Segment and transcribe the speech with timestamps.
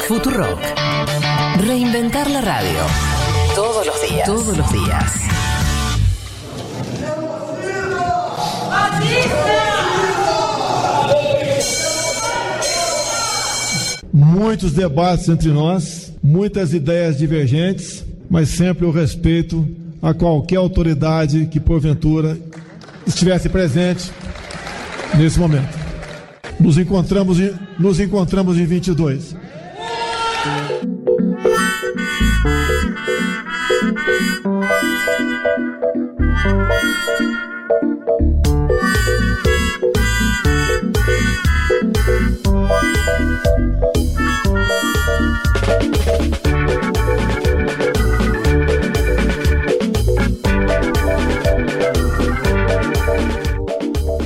[0.00, 0.58] Futurock.
[1.66, 2.78] Reinventar la radio.
[3.54, 4.26] Todos los días.
[4.26, 5.12] Todos los días.
[14.12, 19.66] Muitos debates entre nós, muitas ideias divergentes, mas sempre o respeito
[20.02, 22.36] a qualquer autoridade que porventura
[23.06, 24.10] estivesse presente
[25.16, 25.78] nesse momento.
[26.58, 29.34] Nos encontramos em, nos encontramos em 22.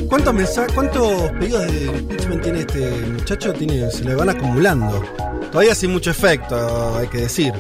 [0.09, 3.53] ¿Cuántos, mensa- ¿Cuántos pedidos de impeachment tiene este muchacho?
[3.53, 5.03] Tiene, se le van acumulando.
[5.51, 7.53] Todavía sin mucho efecto, hay que decir.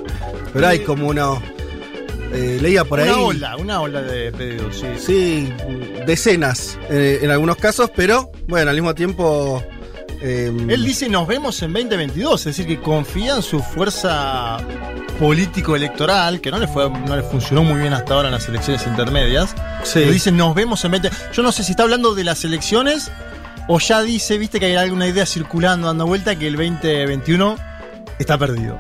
[0.53, 1.35] Pero hay como una.
[2.33, 3.09] Eh, leía por ahí.
[3.09, 4.87] Una ola, una ola de pedidos, sí.
[4.99, 5.53] Sí,
[6.07, 9.63] decenas eh, en algunos casos, pero bueno, al mismo tiempo.
[10.23, 14.59] eh, Él dice nos vemos en 2022, es decir, que confía en su fuerza
[15.19, 18.87] político-electoral, que no le, fue, no le funcionó muy bien hasta ahora en las elecciones
[18.87, 19.55] intermedias.
[19.83, 20.01] Sí.
[20.01, 21.11] Dice nos vemos en 20...
[21.33, 23.11] Yo no sé si está hablando de las elecciones
[23.69, 27.57] o ya dice, viste que hay alguna idea circulando, dando vuelta, que el 2021
[28.19, 28.79] está perdido.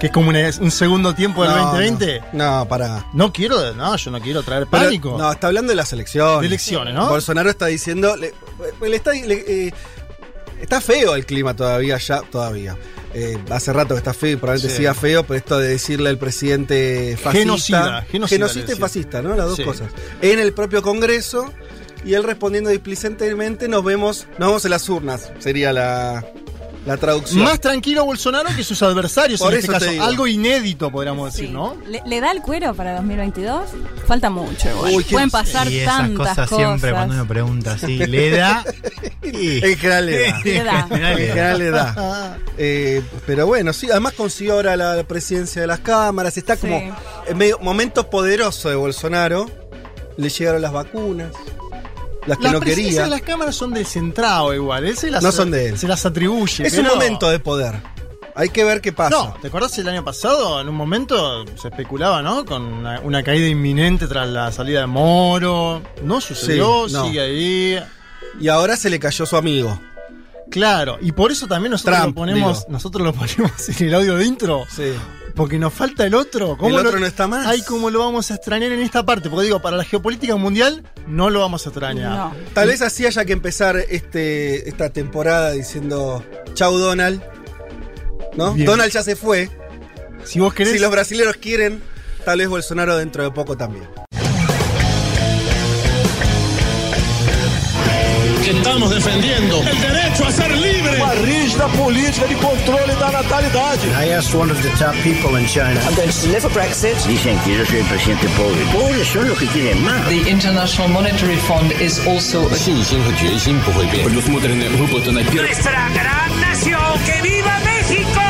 [0.00, 2.20] Que es como una- un segundo tiempo del no, 2020.
[2.34, 3.06] No, no, para.
[3.14, 5.16] No quiero, no, yo no quiero traer Pero, pánico.
[5.18, 6.40] No, está hablando de las elecciones.
[6.42, 7.08] De elecciones, ¿no?
[7.08, 8.14] Bolsonaro está diciendo.
[8.16, 8.34] le-
[8.86, 9.72] le está, le- eh,
[10.60, 12.76] está feo el clima todavía, ya, todavía.
[13.14, 14.76] Eh, hace rato que está feo y probablemente Sí.
[14.78, 17.38] siga feo, pero esto de decirle al presidente fascista.
[17.38, 19.34] Genocida, genocida le y fascista, ¿no?
[19.34, 19.64] Las dos Sí.
[19.64, 19.88] cosas.
[20.20, 21.50] En el propio Congreso
[22.04, 26.26] y él respondiendo displicentemente, nos vemos, nos vemos en las urnas, sería la,
[26.86, 27.42] la traducción.
[27.42, 29.86] Más tranquilo Bolsonaro que sus adversarios Por en este caso.
[29.90, 30.04] digo.
[30.04, 31.40] Algo inédito, podríamos Sí.
[31.42, 31.76] decir, ¿no?
[31.86, 33.62] ¿Le, le da el cuero para 2022?
[34.06, 34.94] Falta mucho igual.
[34.94, 36.56] Uy, qué- Pueden pasar y esas tantas cosas, cosas.
[36.66, 38.64] siempre cuando uno pregunta así, le da.
[39.22, 40.40] y- En general le da.
[40.44, 40.88] Le da.
[40.90, 42.38] En general le da.
[42.56, 46.90] Eh, pero bueno, sí, además consiguió ahora la presidencia de las cámaras, está como Sí.
[47.26, 49.50] en medio momento poderoso de Bolsonaro.
[50.18, 51.30] Le llegaron las vacunas,
[52.26, 53.02] las que Las no quería.
[53.04, 54.84] de las cámaras son del centrado igual.
[54.84, 55.78] Él se las, No son de él.
[55.78, 56.66] Se las atribuye.
[56.66, 57.80] Es un momento de poder.
[58.34, 59.10] Hay que ver qué pasa.
[59.16, 60.60] No, ¿te acordás el año pasado?
[60.60, 62.44] En un momento se especulaba, ¿no?
[62.44, 65.82] Con una, una caída inminente tras la salida de Moro.
[66.02, 67.06] No sucedió, Sí, no.
[67.06, 67.82] sigue ahí.
[68.38, 69.80] Y ahora se le cayó su amigo.
[70.50, 72.70] Claro, y por eso también nosotros Trump, lo ponemos, digo.
[72.72, 73.50] nosotros lo ponemos
[73.80, 74.64] en el audio de intro.
[74.68, 74.92] Sí.
[75.36, 76.56] Porque nos falta el otro.
[76.62, 77.46] El otro lo- no está más.
[77.46, 79.28] Ay, ¿cómo lo vamos a extrañar en esta parte?
[79.28, 82.10] Porque digo, para la geopolítica mundial no lo vamos a extrañar.
[82.10, 82.34] No.
[82.54, 87.22] Tal vez así haya que empezar este, esta temporada diciendo chau Donald.
[88.34, 88.54] ¿No?
[88.54, 88.66] Bien.
[88.66, 89.50] Donald ya se fue.
[90.24, 90.72] Si vos querés.
[90.72, 91.82] Si los brasileños quieren,
[92.24, 93.86] tal vez Bolsonaro dentro de poco también.
[98.44, 100.65] que estamos defendiendo el derecho a ser libre.
[100.95, 103.87] uma rígida política de controle da natalidade.
[103.89, 105.79] I asked one of the top people in China.
[105.87, 106.95] I'm going to deliver Brexit.
[107.07, 108.63] Dicen que yo soy el presidente pobre.
[108.71, 110.07] Pobres son los que quieren más.
[110.07, 114.05] The International Monetary Fund is also a 信心和决心不会变。
[114.05, 115.47] Предусмотрены выплаты на первый.
[115.47, 118.24] Nuestra gran nación, que viva México.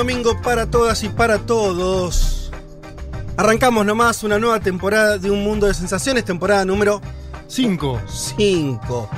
[0.00, 2.50] Domingo para todas y para todos.
[3.36, 7.02] Arrancamos nomás una nueva temporada de Un Mundo de Sensaciones, temporada número
[7.48, 8.00] Cinco.
[8.08, 9.10] 5.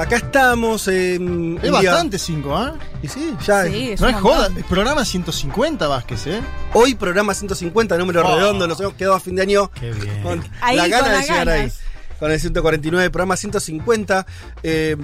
[0.00, 1.56] acá estamos en.
[1.58, 2.74] Es día- bastante cinco, ¿ah?
[3.00, 3.64] Y sí, ya.
[3.66, 4.46] Sí, es No es joda.
[4.48, 6.40] El programa 150, Vázquez, ¿eh?
[6.74, 8.36] Hoy programa 150, número Oh.
[8.36, 10.20] redondo, nos hemos quedado a fin de año Qué bien.
[10.24, 11.72] con Ahí, la con gana de las llegar ahí.
[12.18, 14.26] Con el 149, programa 150.
[14.64, 14.96] Eh,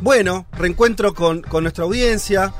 [0.00, 2.54] bueno, reencuentro con, con nuestra audiencia.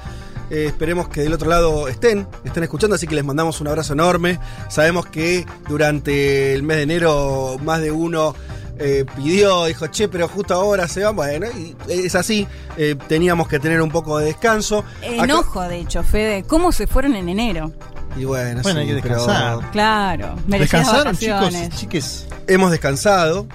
[0.51, 3.93] Eh, esperemos que del otro lado estén, estén escuchando, así que les mandamos un abrazo
[3.93, 4.39] enorme.
[4.69, 8.35] Sabemos que durante el mes de enero más de uno
[8.79, 11.15] eh, pidió, dijo, che, pero justo ahora se van.
[11.15, 14.81] Bueno, y es así, eh, teníamos que tener un poco de descanso.
[14.99, 16.43] Acá- Enojo, de hecho, Fede.
[16.45, 17.73] ¿Cómo se fueron en enero?
[18.17, 19.71] y bueno, Bueno, sí, hay que pero descansar.
[19.71, 20.35] Claro.
[20.49, 22.27] ¿Descansaron, chicos chiques?
[22.49, 23.47] hemos descansado.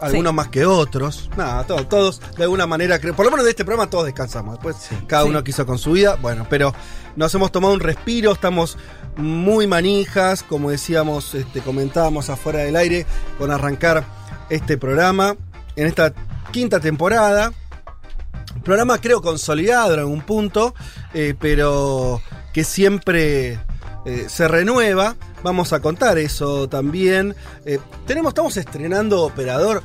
[0.00, 0.36] Algunos Sí.
[0.36, 1.30] más que otros.
[1.36, 4.54] Nada, todos, todos de alguna manera, creo- por lo menos de este programa todos descansamos.
[4.54, 4.76] Después
[5.06, 5.28] cada Sí.
[5.28, 6.16] uno quiso con su vida.
[6.20, 6.72] Bueno, pero
[7.16, 8.78] nos hemos tomado un respiro, estamos
[9.16, 13.06] muy manijas, como decíamos, este, comentábamos afuera del aire,
[13.38, 14.04] con arrancar
[14.48, 15.36] este programa
[15.76, 16.12] en esta
[16.52, 17.52] quinta temporada.
[18.64, 20.74] Programa creo consolidado en algún punto,
[21.14, 22.20] eh, pero
[22.52, 23.58] que siempre
[24.06, 25.14] eh, se renueva.
[25.42, 27.34] Vamos a contar eso también.
[27.64, 29.82] Eh, tenemos, estamos estrenando operador.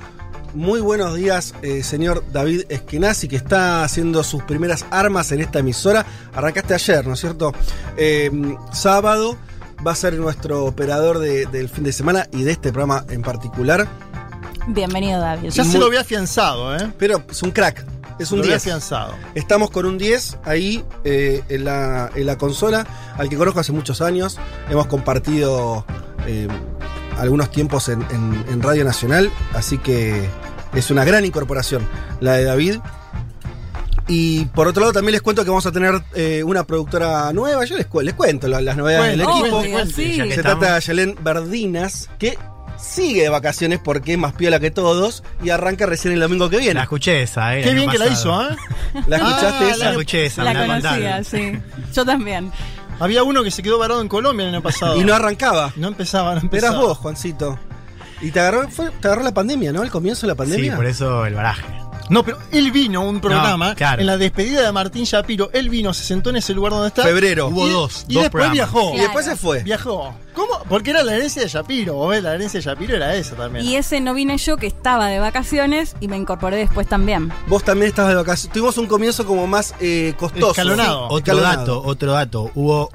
[0.53, 5.59] Muy buenos días, eh, señor David Eskenazi, que está haciendo sus primeras armas en esta
[5.59, 6.05] emisora.
[6.33, 7.53] Arrancaste ayer, ¿no es cierto?
[7.97, 8.31] Eh,
[8.71, 9.37] sábado
[9.85, 13.21] va a ser nuestro operador de- del fin de semana y de este programa en
[13.21, 13.85] particular.
[14.67, 15.49] Bienvenido, David.
[15.49, 16.91] Ya se lo había afianzado, ¿eh?
[16.97, 17.85] Pero es un crack,
[18.19, 18.63] es un Lo había 10.
[18.63, 19.13] afianzado.
[19.35, 22.85] Estamos con un 10 ahí eh, en, la, en la consola,
[23.17, 24.37] al que conozco hace muchos años.
[24.69, 25.85] Hemos compartido
[26.27, 26.47] eh,
[27.17, 30.27] algunos tiempos en, en- en Radio Nacional, así que
[30.73, 31.87] es una gran incorporación
[32.19, 32.79] la de David.
[34.07, 37.65] Y por otro lado también les cuento que vamos a tener eh, una productora nueva.
[37.65, 39.57] Yo les, cu- les cuento la- las novedades del equipo.
[39.57, 40.15] Obvio, sí.
[40.15, 40.59] Se estamos.
[40.59, 42.37] trata de Yelén Verdinas, que
[42.77, 46.57] sigue de vacaciones porque es más piola que todos y arranca recién el domingo que
[46.57, 46.81] La viene.
[46.81, 47.61] escuché esa, eh.
[47.63, 48.55] Qué bien que la hizo, ¿eh?
[49.07, 49.83] ¿La escuchaste Ah, esa?
[49.85, 51.59] La escuché esa, La me conocía, sí.
[51.93, 52.51] Yo también.
[52.99, 54.99] Había uno que se quedó varado en Colombia el año pasado.
[54.99, 55.73] Y no arrancaba.
[55.75, 56.73] No empezaba, no empezaba.
[56.75, 57.59] Eras vos, Juancito.
[58.21, 59.83] Y te agarró, fue- te agarró la pandemia, ¿no?
[59.83, 60.75] El comienzo de la Sí, pandemia.
[60.77, 61.63] por eso el baraje.
[62.09, 63.99] No, pero él vino a un programa claro.
[64.01, 65.49] en la despedida de Martín Shapiro.
[65.53, 67.03] Él vino, se sentó en ese lugar donde está.
[67.03, 67.47] Febrero.
[67.47, 68.53] Hubo dos, Y dos después programas.
[68.53, 68.93] viajó.
[68.95, 69.63] Y después se fue.
[69.63, 70.13] Viajó.
[70.33, 70.59] ¿Cómo?
[70.69, 71.93] Porque era la herencia de Shapiro.
[71.93, 72.21] ¿vos ves?
[72.23, 73.65] La herencia de Shapiro era esa también.
[73.65, 77.31] Y ese no vine yo, que estaba de vacaciones, y me incorporé después también.
[77.47, 78.53] Vos también estabas de vacaciones.
[78.53, 80.51] Tuvimos un comienzo como más eh, costoso.
[80.51, 80.99] Escalonado.
[80.99, 81.57] Sí, Otro escalonado.
[81.57, 82.51] dato, otro dato.
[82.55, 82.89] Hubo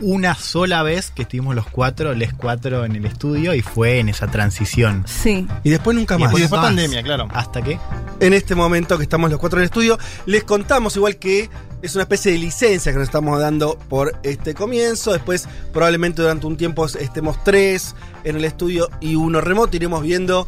[0.00, 4.08] una sola vez que estuvimos los cuatro, les cuatro en el estudio y fue en
[4.08, 5.04] esa transición.
[5.06, 5.46] Sí.
[5.62, 6.32] Y después nunca Y más.
[6.34, 6.68] Y después más.
[6.68, 7.28] pandemia, claro.
[7.32, 7.78] ¿Hasta qué?
[8.20, 11.50] En este momento que estamos los cuatro en el estudio, les contamos igual que
[11.82, 15.12] es una especie de licencia que nos estamos dando por este comienzo.
[15.12, 17.94] Después, probablemente durante un tiempo estemos tres
[18.24, 19.76] en el estudio y uno remoto.
[19.76, 20.46] Iremos viendo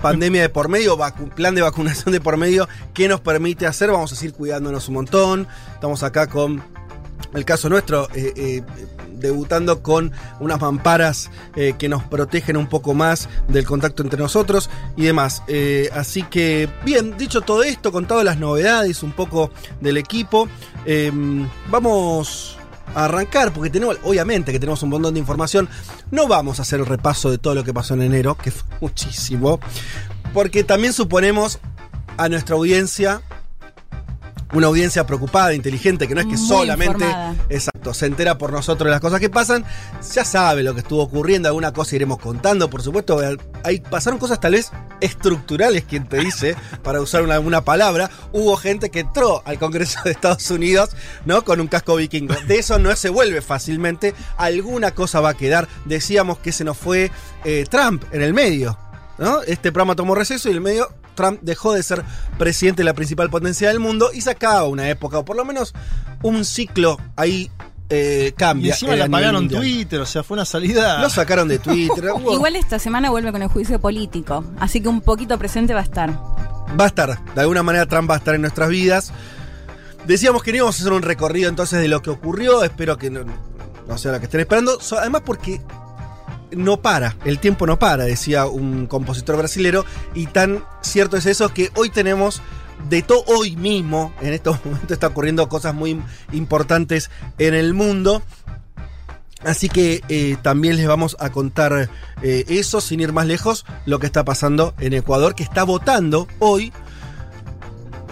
[0.00, 3.90] pandemia de por medio, vacu- plan de vacunación de por medio, que nos permite hacer.
[3.90, 5.48] Vamos a seguir cuidándonos un montón.
[5.74, 6.62] Estamos acá con
[7.34, 8.62] el caso nuestro, eh, eh,
[9.14, 14.68] debutando con unas mamparas eh, que nos protegen un poco más del contacto entre nosotros
[14.96, 15.42] y demás.
[15.92, 20.48] Así que, bien, dicho todo esto, contado las novedades un poco del equipo,
[20.84, 21.12] eh,
[21.70, 22.58] vamos
[22.94, 25.68] a arrancar, porque tenemos, obviamente que tenemos un montón de información.
[26.10, 28.68] No vamos a hacer el repaso de todo lo que pasó en enero, que fue
[28.80, 29.60] muchísimo,
[30.34, 31.58] porque también suponemos
[32.16, 33.22] a nuestra audiencia
[34.52, 37.34] una audiencia preocupada, inteligente, que no es que Muy solamente informada.
[37.48, 39.64] exacto, se entera por nosotros de las cosas que pasan,
[40.12, 43.18] ya sabe lo que estuvo ocurriendo, alguna cosa iremos contando, por supuesto,
[43.64, 44.70] ahí pasaron cosas tal vez
[45.00, 50.00] estructurales, quien te dice, para usar una, una palabra, hubo gente que entró al Congreso
[50.04, 50.90] de Estados Unidos,
[51.24, 51.44] ¿no?
[51.44, 52.34] Con un casco vikingo.
[52.46, 55.68] De eso no se vuelve fácilmente, alguna cosa va a quedar.
[55.84, 57.10] Decíamos que se nos fue
[57.44, 58.78] eh, Trump en el medio,
[59.18, 59.42] ¿no?
[59.42, 62.04] Este programa tomó receso y en el medio Trump dejó de ser
[62.38, 65.44] presidente de la principal potencia del mundo y se acaba una época, o por lo
[65.44, 65.74] menos
[66.22, 67.50] un ciclo ahí
[67.90, 68.72] eh, Y cambia.
[68.72, 69.48] encima eh, le apagaron.
[69.48, 71.00] Twitter, o sea, fue una salida.
[71.00, 72.04] Lo sacaron de Twitter.
[72.32, 75.84] Igual esta semana vuelve con el juicio político, así que un poquito presente va a
[75.84, 76.10] estar.
[76.10, 79.12] va a estar, de alguna manera Trump va a estar en nuestras vidas.
[80.06, 83.10] Decíamos que no íbamos a hacer un recorrido entonces de lo que ocurrió, espero que
[83.10, 83.24] no,
[83.86, 85.60] no sea lo que estén esperando, además porque
[86.56, 89.84] no para, el tiempo no para, decía un compositor brasilero,
[90.14, 92.42] y tan cierto es eso que hoy tenemos
[92.88, 96.00] de todo hoy mismo, en estos momentos está ocurriendo cosas muy
[96.32, 98.22] importantes en el mundo.
[99.44, 101.90] Así que eh, también les vamos a contar
[102.22, 106.28] eh, eso, sin ir más lejos, lo que está pasando en Ecuador, que está votando
[106.38, 106.72] hoy.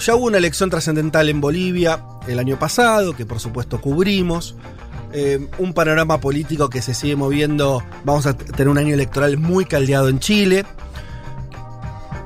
[0.00, 4.56] Ya hubo una elección trascendental en Bolivia el año pasado, que por supuesto cubrimos.
[5.12, 7.82] Eh, un panorama político que se sigue moviendo.
[8.04, 10.64] Vamos a tener un año electoral muy caldeado en Chile.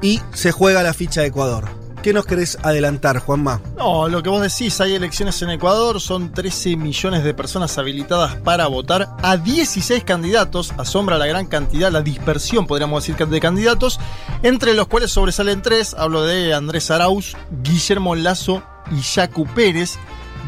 [0.03, 1.85] Y se juega la ficha de Ecuador.
[2.05, 3.63] ¿Qué nos querés adelantar, Juanma?
[3.79, 8.37] No, lo que vos decís, hay elecciones en Ecuador, son 13 millones de personas habilitadas
[8.37, 13.99] para votar, a 16 candidatos, asombra la gran cantidad, la dispersión, podríamos decir, de candidatos,
[14.43, 18.63] entre los cuales sobresalen tres, hablo de Andrés Arauz, Guillermo Lazo
[18.93, 19.99] y Yacu Pérez.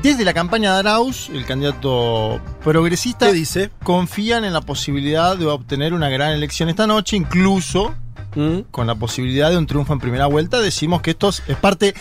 [0.03, 3.71] Desde la campaña de Arauz, el candidato progresista, ¿Qué dice?
[3.83, 7.95] confían en la posibilidad de obtener una gran elección esta noche, incluso
[8.37, 8.61] ¿Mm?
[8.71, 10.61] con la posibilidad de un triunfo en primera vuelta.
[10.61, 11.95] Decimos que esto es parte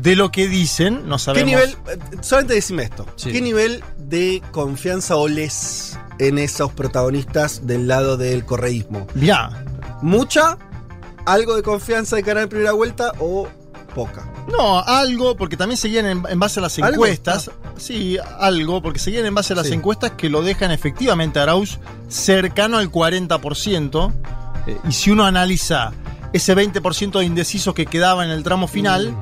[0.00, 3.32] de lo que dicen, no ¿Qué nivel, eh, solamente decime esto, Sí.
[3.32, 9.06] ¿qué nivel de confianza oles en esos protagonistas del lado del correísmo?
[9.14, 9.50] Ya.
[10.00, 10.56] ¿Mucha?
[11.26, 13.46] ¿Algo de confianza de ganar en primera vuelta o
[13.94, 14.31] poca?
[14.50, 17.04] No, algo, porque también seguían en, en base a las ¿Algo?
[17.04, 17.50] encuestas.
[17.76, 19.74] Sí, algo, porque seguían en base a las Sí.
[19.74, 24.12] encuestas que lo dejan efectivamente a Arauz cercano al 40%.
[24.66, 25.92] Eh, y si uno analiza
[26.32, 29.14] ese 20% de indecisos que quedaba en el tramo final,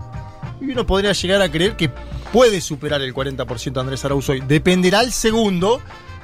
[0.62, 1.90] Y uno podría llegar a creer que
[2.34, 4.40] puede superar el 40% Andrés Arauz hoy.
[4.46, 5.80] Dependerá el segundo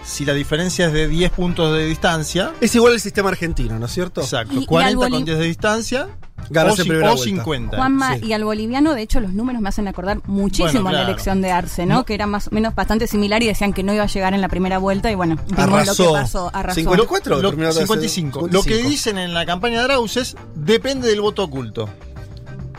[0.07, 2.53] si la diferencia es de 10 puntos de distancia.
[2.61, 4.21] Es igual el sistema argentino, ¿no es cierto?
[4.23, 4.55] Exacto.
[4.55, 6.09] Y- y 40 al con boli- 10 de distancia.
[6.49, 7.25] Ganas o, en ci- primera o vuelta.
[7.29, 7.77] 50.
[7.77, 8.27] Juanma, Sí.
[8.27, 11.43] y al boliviano, de hecho, los números me hacen acordar muchísimo Bueno, a la elección
[11.43, 11.97] de Arce, ¿no?
[11.97, 12.05] No.
[12.05, 14.41] Que era más o menos bastante similar y decían que no iba a llegar en
[14.41, 16.05] la primera vuelta y bueno, vimos Arrasó.
[16.05, 16.51] lo que pasó.
[16.55, 16.77] Arrasó.
[16.77, 18.41] 54 Lo- terminó de hacer- 55.
[18.43, 18.89] Lo que 55.
[18.91, 21.89] dicen en la campaña de Arauz es depende del voto oculto.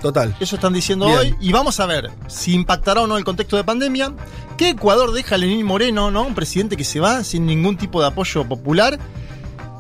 [0.07, 0.33] Total.
[0.39, 1.17] Eso están diciendo Bien.
[1.17, 1.35] hoy.
[1.41, 4.13] Y vamos a ver si impactará o no el contexto de pandemia.
[4.57, 6.23] ¿Qué Ecuador deja a Lenín Moreno, ¿no?
[6.23, 8.97] Un presidente que se va sin ningún tipo de apoyo popular.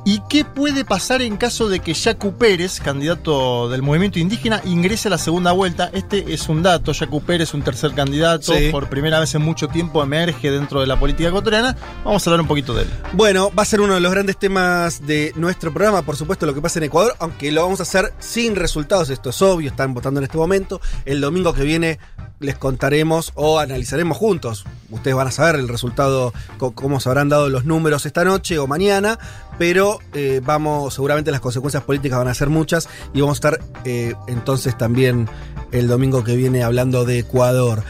[0.09, 5.09] ¿Y qué puede pasar en caso de que Yacu Pérez, candidato del movimiento indígena, ingrese
[5.09, 5.89] a la segunda vuelta?
[5.91, 6.93] Este es un dato.
[6.93, 8.69] Yacu Pérez, un tercer candidato, Sí.
[8.71, 11.75] por primera vez en mucho tiempo emerge dentro de la política ecuatoriana.
[12.05, 12.89] Vamos a hablar un poquito de él.
[13.11, 16.53] Bueno, va a ser uno de los grandes temas de nuestro programa, por supuesto, lo
[16.53, 19.93] que pasa en Ecuador, aunque lo vamos a hacer sin resultados, esto es obvio, están
[19.93, 20.79] votando en este momento.
[21.03, 21.99] El domingo que viene
[22.39, 24.63] les contaremos o analizaremos juntos.
[24.91, 26.33] Ustedes van a saber el resultado,
[26.75, 29.17] cómo se habrán dado los números esta noche o mañana,
[29.57, 33.59] pero eh, vamos, seguramente las consecuencias políticas van a ser muchas y vamos a estar
[33.85, 35.27] eh, entonces también
[35.71, 37.83] el domingo que viene hablando de Ecuador.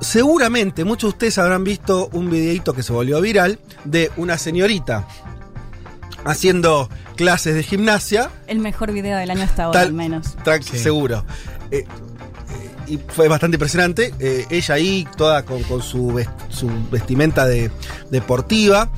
[0.00, 5.06] Seguramente muchos de ustedes habrán visto un videito que se volvió viral de una señorita
[6.24, 10.36] haciendo clases de gimnasia, El mejor video del año hasta ahora, al menos.
[10.62, 11.24] seguro.
[11.70, 11.84] Eh,
[12.88, 14.14] y fue bastante impresionante.
[14.18, 17.70] Eh, ella ahí, toda con, con su, su vestimenta de,
[18.10, 18.90] deportiva,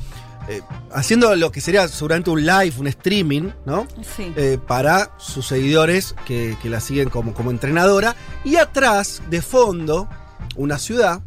[0.51, 3.87] eh, haciendo lo que sería seguramente un live, un streaming, ¿no?
[4.17, 4.33] Sí.
[4.37, 8.17] eh, para sus seguidores que, que la siguen como, como entrenadora.
[8.45, 10.09] Y atrás, de fondo,
[10.57, 11.23] una ciudad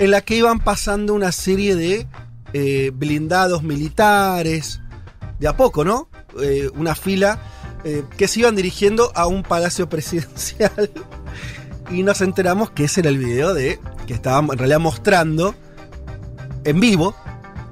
[0.00, 2.06] en la que iban pasando una serie de
[2.54, 4.80] eh, blindados militares,
[5.38, 6.08] de a poco, ¿no?
[6.40, 7.38] Eh, una fila
[7.84, 10.90] eh, que se iban dirigiendo a un palacio presidencial.
[11.90, 15.54] Y nos enteramos que ese era el video de que estaban en realidad mostrando
[16.64, 17.14] en vivo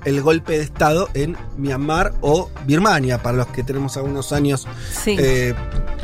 [0.04, 4.66] el golpe de Estado en Myanmar o Birmania, para los que tenemos algunos años.
[5.02, 5.16] Sí.
[5.18, 5.54] Eh,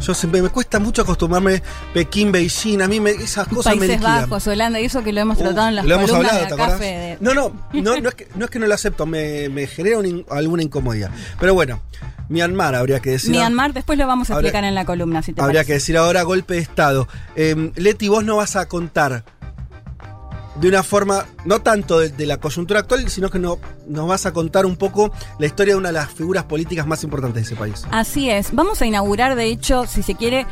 [0.00, 3.96] yo siempre me cuesta mucho acostumbrarme Pekín, Beijing, a mí me, esas cosas me Países
[4.00, 4.28] liquidan.
[4.28, 6.78] Bajos, Holanda, y eso que lo hemos Uh, tratado en las lo hemos columnas hablado,
[6.78, 7.18] de.
[7.20, 9.98] No, no, no, no es, que, no es que no lo acepto, me, me genera
[9.98, 11.10] un alguna incomodidad.
[11.40, 11.80] Pero bueno,
[12.28, 13.30] Myanmar habría que decir.
[13.30, 15.66] Myanmar, después lo vamos a Habría- explicar en la columna, si te Habría parece.
[15.68, 17.06] que decir ahora golpe de Estado.
[17.36, 19.24] Eh, Leti, vos no vas a contar
[20.56, 24.32] de una forma, no tanto de, la coyuntura actual, sino que no, nos vas a
[24.32, 27.56] contar un poco la historia de una de las figuras políticas más importantes de ese
[27.56, 27.84] país.
[27.90, 28.54] Así es.
[28.54, 30.46] Vamos a inaugurar, de hecho, si se quiere,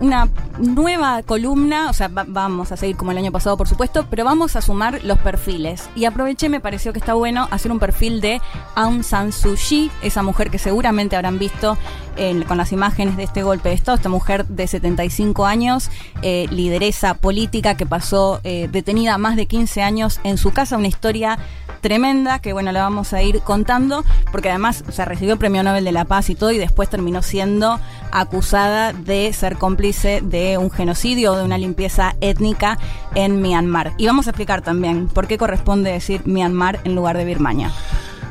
[0.00, 1.90] una nueva columna.
[1.90, 4.60] O sea, va- vamos a seguir como el año pasado, por supuesto, pero vamos a
[4.62, 5.88] sumar los perfiles.
[5.94, 8.40] Y aproveché, me pareció que está bueno hacer un perfil de
[8.74, 11.78] Aung San Suu Kyi, esa mujer que seguramente habrán visto
[12.16, 13.96] en- con las imágenes de este golpe de Estado.
[13.96, 15.88] Esta mujer de 75 años,
[16.22, 20.76] eh, lideresa política que pasó eh, detenida más de 15 años en su casa.
[20.76, 21.38] Una historia
[21.82, 25.62] tremenda que bueno la vamos a ir contando porque además o sea, recibió el premio
[25.62, 27.78] Nobel de la Paz y todo y después terminó siendo
[28.10, 32.78] acusada de ser cómplice de un genocidio o de una limpieza étnica
[33.14, 37.24] en Myanmar y vamos a explicar también por qué corresponde decir Myanmar en lugar de
[37.24, 37.70] Birmania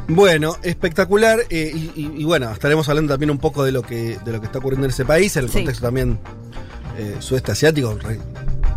[0.08, 1.40] Bueno, espectacular.
[1.50, 4.40] eh, y, y- y bueno, estaremos hablando también un poco de lo que, de lo
[4.42, 5.60] que está ocurriendo en ese país, en el Sí.
[5.60, 6.20] contexto también
[6.98, 7.98] eh, sudeste asiático.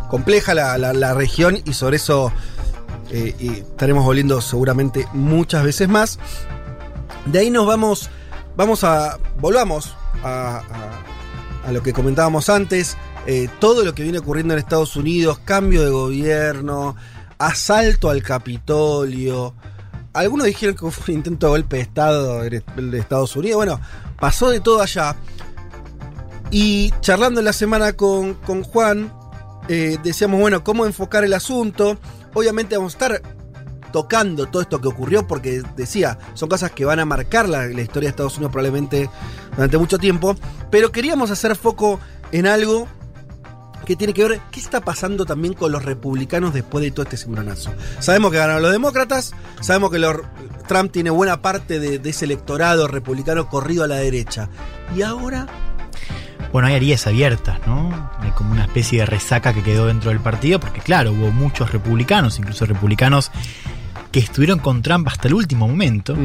[0.08, 2.32] Compleja la, región y sobre eso
[3.10, 3.34] eh,
[3.68, 6.18] estaremos volviendo seguramente muchas veces más.
[7.26, 8.10] De ahí nos vamos,
[8.56, 10.62] vamos a, volvamos a,
[11.66, 12.96] a- lo que comentábamos antes,
[13.26, 16.96] eh, todo lo que viene ocurriendo en Estados Unidos, cambio de gobierno,
[17.36, 19.54] asalto al Capitolio.
[20.14, 23.56] Algunos dijeron que fue un intento de golpe de Estado de Estados Unidos.
[23.56, 23.80] Bueno,
[24.18, 25.14] pasó de todo allá.
[26.50, 29.12] Y charlando en la semana con, con Juan,
[29.68, 31.98] eh, decíamos, bueno, cómo enfocar el asunto.
[32.34, 33.22] Obviamente vamos a estar
[33.92, 38.08] tocando todo esto que ocurrió, porque decía, son cosas que van a marcar la, historia
[38.08, 39.08] de Estados Unidos probablemente
[39.54, 40.36] durante mucho tiempo.
[40.70, 42.00] Pero queríamos hacer foco
[42.32, 42.86] en algo
[43.86, 47.16] que tiene que ver qué está pasando también con los republicanos después de todo este
[47.16, 47.72] cimbronazo.
[48.00, 49.32] Sabemos que ganaron los demócratas,
[49.62, 50.16] sabemos que los-
[50.66, 54.50] Trump tiene buena parte de ese electorado republicano corrido a la derecha.
[54.94, 55.46] Y ahora
[56.52, 58.10] Bueno, hay heridas abiertas, ¿no?
[58.20, 61.70] Hay como una especie de resaca que quedó dentro del partido, porque claro, hubo muchos
[61.72, 63.30] republicanos, incluso republicanos
[64.10, 66.16] que estuvieron con Trump hasta el último momento,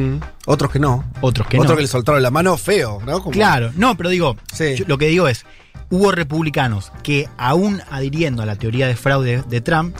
[0.46, 1.04] otros que no.
[1.20, 1.76] otros que Otros no.
[1.76, 3.18] que le soltaron la mano feo, ¿no?
[3.20, 4.74] Como- Claro, no, pero digo, Sí.
[4.76, 5.44] yo lo que digo es,
[5.90, 9.94] hubo republicanos que, aún adhiriendo a la teoría de fraude de Trump,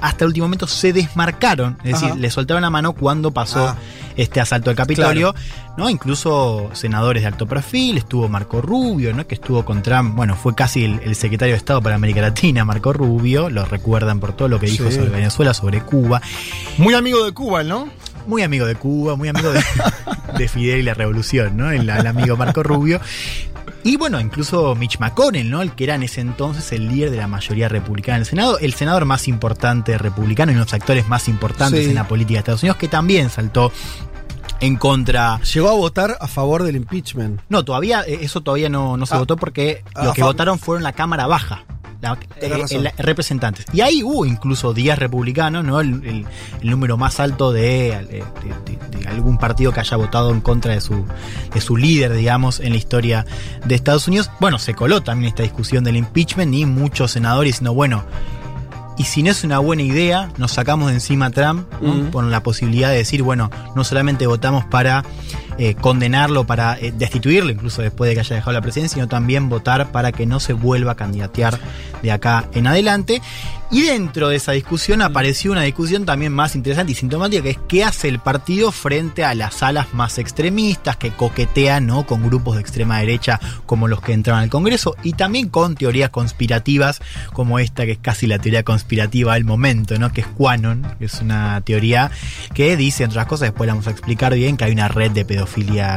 [0.00, 3.76] hasta el último momento se desmarcaron, es decir, le soltaron la mano cuando pasó Ah.
[4.16, 5.34] este asalto al Capitolio,
[5.76, 5.88] ¿no?
[5.88, 9.26] Incluso senadores de alto perfil, estuvo Marco Rubio, ¿no?
[9.26, 12.64] Que estuvo con Trump, bueno, fue casi el, el secretario de Estado para América Latina,
[12.64, 14.96] Marco Rubio, lo recuerdan por todo lo que dijo Sí.
[14.96, 16.20] sobre Venezuela, sobre Cuba.
[16.78, 17.88] Muy amigo de Cuba, ¿no?
[18.26, 19.62] Muy amigo de Cuba, muy amigo de,
[20.36, 21.70] de Fidel y la revolución, ¿no?
[21.70, 23.00] El, el amigo Marco Rubio.
[23.88, 25.62] Y bueno, incluso Mitch McConnell, ¿no?
[25.62, 28.58] El que era en ese entonces el líder de la mayoría republicana en el Senado,
[28.58, 31.88] el senador más importante republicano y uno de los actores más importantes Sí.
[31.88, 33.72] en la política de Estados Unidos, que también saltó
[34.60, 35.40] en contra.
[35.40, 37.40] Llegó a votar a favor del impeachment.
[37.48, 39.20] No, todavía, eh, eso todavía no, no se Ah.
[39.20, 41.64] votó porque lo que votaron fueron la Cámara Baja.
[42.00, 43.66] La, eh, el- representantes.
[43.72, 45.80] Y ahí hubo incluso días republicanos, ¿no?
[45.80, 46.26] El, el-
[46.62, 48.24] el número más alto de, de-
[48.66, 51.04] de- de algún partido que haya votado en contra de su,
[51.52, 53.26] de su líder, digamos, en la historia
[53.64, 54.30] de Estados Unidos.
[54.40, 58.04] Bueno, se coló también esta discusión del impeachment y muchos senadores diciendo, bueno,
[58.96, 62.10] y si no es una buena idea, nos sacamos de encima a Trump ¿no?
[62.10, 65.04] Con la posibilidad de decir, bueno, no solamente votamos para
[65.60, 69.48] eh, condenarlo, para eh, destituirlo, incluso después de que haya dejado la presidencia, sino también
[69.48, 71.58] votar para que no se vuelva a candidatear
[72.00, 73.20] de acá en adelante.
[73.70, 77.58] Y dentro de esa discusión apareció una discusión también más interesante y sintomática, que es
[77.68, 82.06] qué hace el partido frente a las alas más extremistas que coquetean ¿no?
[82.06, 86.08] con grupos de extrema derecha como los que entraron al Congreso y también con teorías
[86.08, 87.02] conspirativas
[87.34, 90.12] como esta que es casi la teoría conspirativa del momento, ¿no?
[90.14, 92.10] que es QAnon, que es una teoría
[92.54, 95.10] que dice, entre otras cosas, después la vamos a explicar bien, que hay una red
[95.10, 95.47] de pedofilia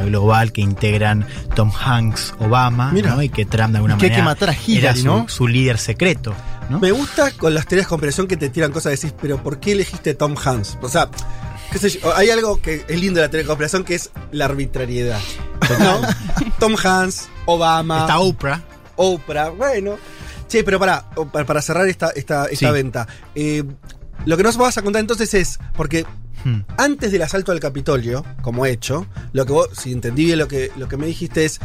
[0.05, 3.11] global que integran Tom Hanks, Obama, Mira.
[3.15, 3.21] ¿no?
[3.21, 5.29] y que Trump de alguna que hay manera que matar a Hillary, era su, ¿no?
[5.29, 6.33] su líder secreto.
[6.69, 6.79] ¿no?
[6.79, 9.59] Me gusta con las teorías de conspiración que te tiran cosas y decís, pero ¿por
[9.59, 10.77] qué elegiste Tom Hanks?
[10.81, 11.09] O sea,
[11.71, 14.09] qué sé yo, hay algo que es lindo de la teoría de conspiración que es
[14.31, 15.19] la arbitrariedad.
[15.79, 16.01] ¿no?
[16.59, 18.61] Tom Hanks, Obama, Está Oprah.
[18.95, 19.97] Oprah, bueno.
[20.47, 21.09] Che, pero para,
[21.45, 22.73] para cerrar esta, esta, esta Sí.
[22.73, 23.07] venta.
[23.35, 23.63] eh,
[24.25, 26.05] lo que nos vas a contar entonces es, porque
[26.43, 26.61] Hmm.
[26.77, 30.71] antes del asalto al Capitolio, como hecho, lo que vos, si entendí bien lo que,
[30.75, 31.59] lo que me dijiste es,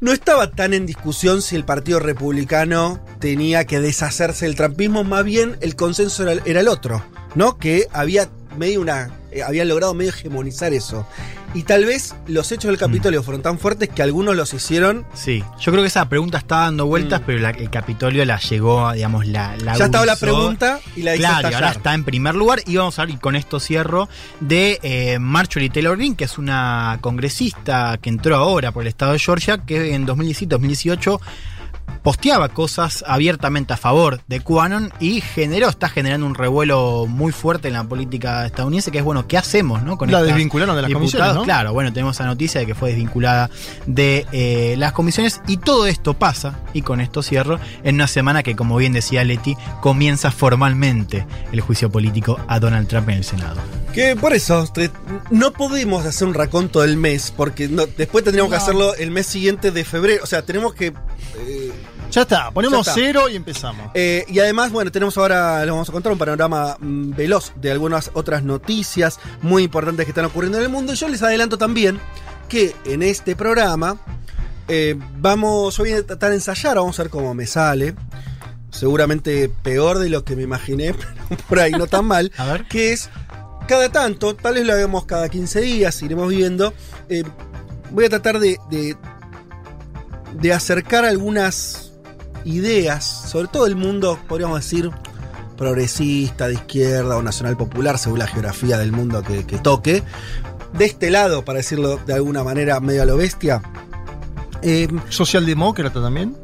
[0.00, 5.24] no estaba tan en discusión si el Partido Republicano tenía que deshacerse del trampismo, más
[5.24, 7.04] bien el consenso era, era el otro,
[7.34, 7.56] ¿no?
[7.56, 9.10] Que había medio una.
[9.34, 11.06] Eh, habían logrado medio hegemonizar eso.
[11.52, 15.06] Y tal vez los hechos del Capitolio fueron tan fuertes que algunos los hicieron.
[15.14, 17.24] Sí, yo creo que esa pregunta está dando vueltas, Mm.
[17.26, 21.14] pero la- el Capitolio la llegó, digamos, la, la ya estaba la pregunta y la
[21.14, 22.60] Claro, y ahora está en primer lugar.
[22.66, 24.08] Y vamos a ver, y con esto cierro,
[24.40, 29.12] de eh, Marjorie Taylor Greene, que es una congresista que entró ahora por el estado
[29.12, 31.20] de Georgia, que en 2017-2018
[32.02, 37.68] posteaba cosas abiertamente a favor de QAnon y generó, está generando un revuelo muy fuerte
[37.68, 39.96] en la política estadounidense, que es bueno, ¿qué hacemos no?
[39.96, 41.42] con La desvincularon de las comisiones, ¿no?
[41.44, 43.50] Claro, bueno, tenemos esa noticia de que fue desvinculada
[43.86, 48.42] de eh, las comisiones y todo esto pasa, y con esto cierro, en una semana
[48.42, 53.24] que, como bien decía Leti, comienza formalmente el juicio político a Donald Trump en el
[53.24, 53.83] Senado.
[53.94, 54.90] Que por eso te-
[55.30, 59.26] no podemos hacer un raconto del mes, porque no- después tendríamos que hacerlo el mes
[59.26, 60.24] siguiente de febrero.
[60.24, 60.86] O sea, tenemos que.
[61.38, 61.72] eh,
[62.10, 62.94] Ya está, ponemos Ya está.
[62.94, 63.90] cero y empezamos.
[63.94, 67.70] eh, y además, bueno, tenemos ahora, les vamos a contar un panorama mm, veloz de
[67.72, 70.92] algunas otras noticias muy importantes que están ocurriendo en el mundo.
[70.92, 71.98] Y yo les adelanto también
[72.48, 73.98] que en este programa
[74.68, 77.94] eh, vamos, yo voy a tratar de ensayar, vamos a ver cómo me sale.
[78.70, 80.94] Seguramente peor de lo que me imaginé,
[81.28, 82.32] pero por ahí no tan mal.
[82.36, 82.64] A ver.
[82.66, 83.08] que es
[83.66, 86.72] cada tanto, tal vez lo hagamos cada 15 días, iremos viendo.
[87.08, 87.24] eh,
[87.90, 88.96] voy a tratar de, de,
[90.40, 91.92] de acercar algunas
[92.44, 94.90] ideas, sobre todo el mundo, podríamos decir,
[95.56, 100.02] progresista, de izquierda o nacional popular, según la geografía del mundo que, que toque.
[100.72, 103.62] De este lado, para decirlo de alguna manera medio a lo bestia.
[104.62, 106.36] eh, ¿Socialdemócrata también?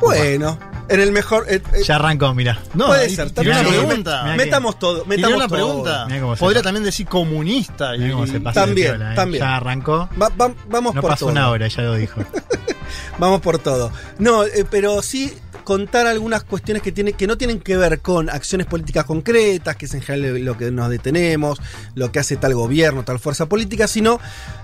[0.00, 1.46] bueno, en el mejor.
[1.48, 2.58] eh, eh, Ya arrancó, mira.
[2.74, 3.30] No, puede ser.
[3.30, 4.22] también una pregunta.
[4.24, 5.04] Mirá Metamos todo.
[5.06, 6.06] Metamos una pregunta.
[6.06, 7.94] Mirá Podría también decir comunista.
[7.96, 9.16] y- Mirá cómo se pasa También, piola, ¿eh?
[9.16, 9.42] también.
[9.42, 10.08] Ya arrancó.
[10.20, 11.32] Va- va- vamos No por pasó todo.
[11.32, 12.20] una hora, ya lo dijo.
[13.18, 13.90] Vamos por todo.
[14.18, 15.32] No, pero sí
[15.64, 19.86] contar algunas cuestiones que, tiene, que no tienen que ver con acciones políticas concretas, que
[19.86, 21.58] es en general lo que nos detenemos,
[21.94, 24.18] lo que hace tal gobierno, tal fuerza política, sino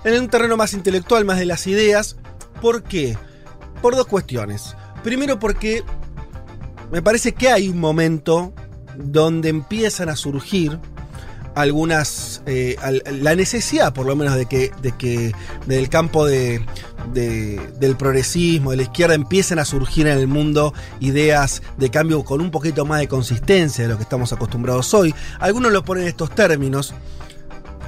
[0.04, 2.16] en un terreno más intelectual, más de las ideas.
[2.60, 3.16] ¿Por qué?
[3.80, 4.74] Por dos cuestiones.
[5.04, 5.84] Primero porque
[6.90, 8.52] me parece que hay un momento
[8.96, 10.78] donde empiezan a surgir
[11.54, 12.76] algunas eh,
[13.20, 15.32] la necesidad por lo menos de que de que
[15.66, 16.64] del campo de,
[17.12, 22.22] de- del progresismo de la izquierda empiecen a surgir en el mundo ideas de cambio
[22.24, 25.12] con un poquito más de consistencia de lo que estamos acostumbrados hoy.
[25.40, 26.94] Algunos lo ponen en estos términos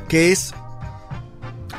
[0.09, 0.53] que es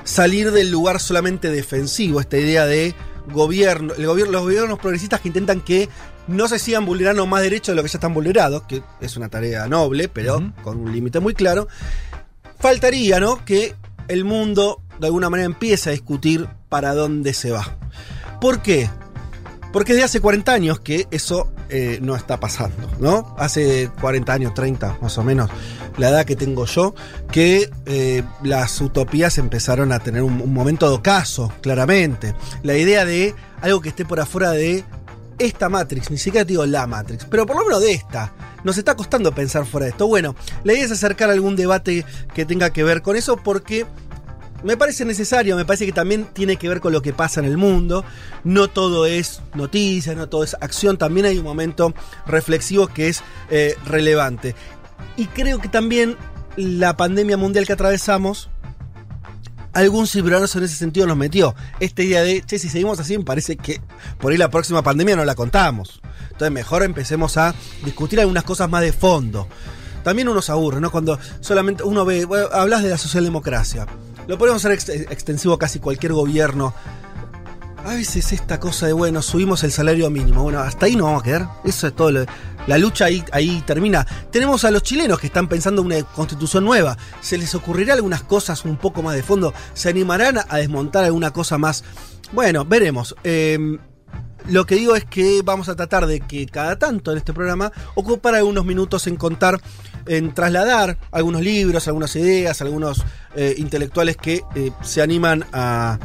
[0.05, 2.95] salir del lugar solamente defensivo esta idea de
[3.33, 5.89] gobierno, gobierno, los gobiernos progresistas que intentan que
[6.31, 9.29] no se sigan vulnerando más derechos de lo que ya están vulnerados, que es una
[9.29, 11.67] tarea noble, pero con un límite muy claro.
[12.59, 13.43] Faltaría, ¿no?
[13.45, 13.75] Que
[14.07, 17.77] el mundo de alguna manera empiece a discutir para dónde se va.
[18.39, 18.89] ¿Por qué?
[19.71, 23.35] Porque desde hace 40 años que eso eh, no está pasando, ¿no?
[23.37, 25.49] Hace 40 años, 30 más o menos,
[25.97, 26.93] la edad que tengo yo,
[27.31, 32.35] que eh, las utopías empezaron a tener un, un momento de ocaso, claramente.
[32.63, 34.83] La idea de algo que esté por afuera de
[35.45, 38.33] esta Matrix, ni siquiera digo la Matrix, pero por lo menos de esta.
[38.63, 40.07] Nos está costando pensar fuera de esto.
[40.07, 43.87] Bueno, la idea es acercar algún debate que tenga que ver con eso porque
[44.63, 47.47] me parece necesario, me parece que también tiene que ver con lo que pasa en
[47.47, 48.05] el mundo.
[48.43, 51.93] No todo es noticia, no todo es acción, también hay un momento
[52.27, 54.55] reflexivo que es eh, relevante.
[55.17, 56.15] Y creo que también
[56.55, 58.50] la pandemia mundial que atravesamos,
[59.73, 61.55] algún ciudadano en ese sentido nos metió.
[61.79, 63.81] Esta idea de, che, si seguimos así, me parece que
[64.19, 66.01] por ahí la próxima pandemia no la contamos.
[66.25, 67.53] Entonces mejor empecemos a
[67.83, 69.47] discutir algunas cosas más de fondo.
[70.03, 70.91] También uno se aburre, ¿no?
[70.91, 73.85] Cuando solamente uno ve, hablas de la socialdemocracia.
[74.27, 76.73] Lo podemos hacer ex- extensivo a casi cualquier gobierno.
[77.83, 80.43] A veces esta cosa de, bueno, subimos el salario mínimo.
[80.43, 81.49] Bueno, hasta ahí no vamos a quedar.
[81.63, 82.11] Eso es todo.
[82.67, 84.05] la lucha ahí, ahí termina.
[84.31, 86.95] Tenemos a los chilenos que están pensando una constitución nueva.
[87.21, 89.53] ¿Se les ocurrirá algunas cosas un poco más de fondo?
[89.73, 91.83] ¿Se animarán a desmontar alguna cosa más?
[92.33, 93.15] Bueno, veremos.
[93.23, 93.79] Eh,
[94.47, 97.71] lo que digo es que vamos a tratar de que cada tanto en este programa
[97.95, 99.59] ocupar algunos minutos en contar,
[100.05, 103.03] en trasladar algunos libros, algunas ideas, algunos
[103.35, 105.99] eh, intelectuales que eh, se animan a,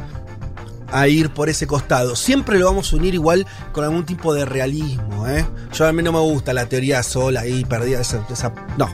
[0.91, 2.15] a ir por ese costado.
[2.15, 5.27] Siempre lo vamos a unir igual con algún tipo de realismo.
[5.27, 5.45] ¿eh?
[5.73, 8.01] Yo a mí no me gusta la teoría sola ahí perdida.
[8.01, 8.87] Esa, esa- no.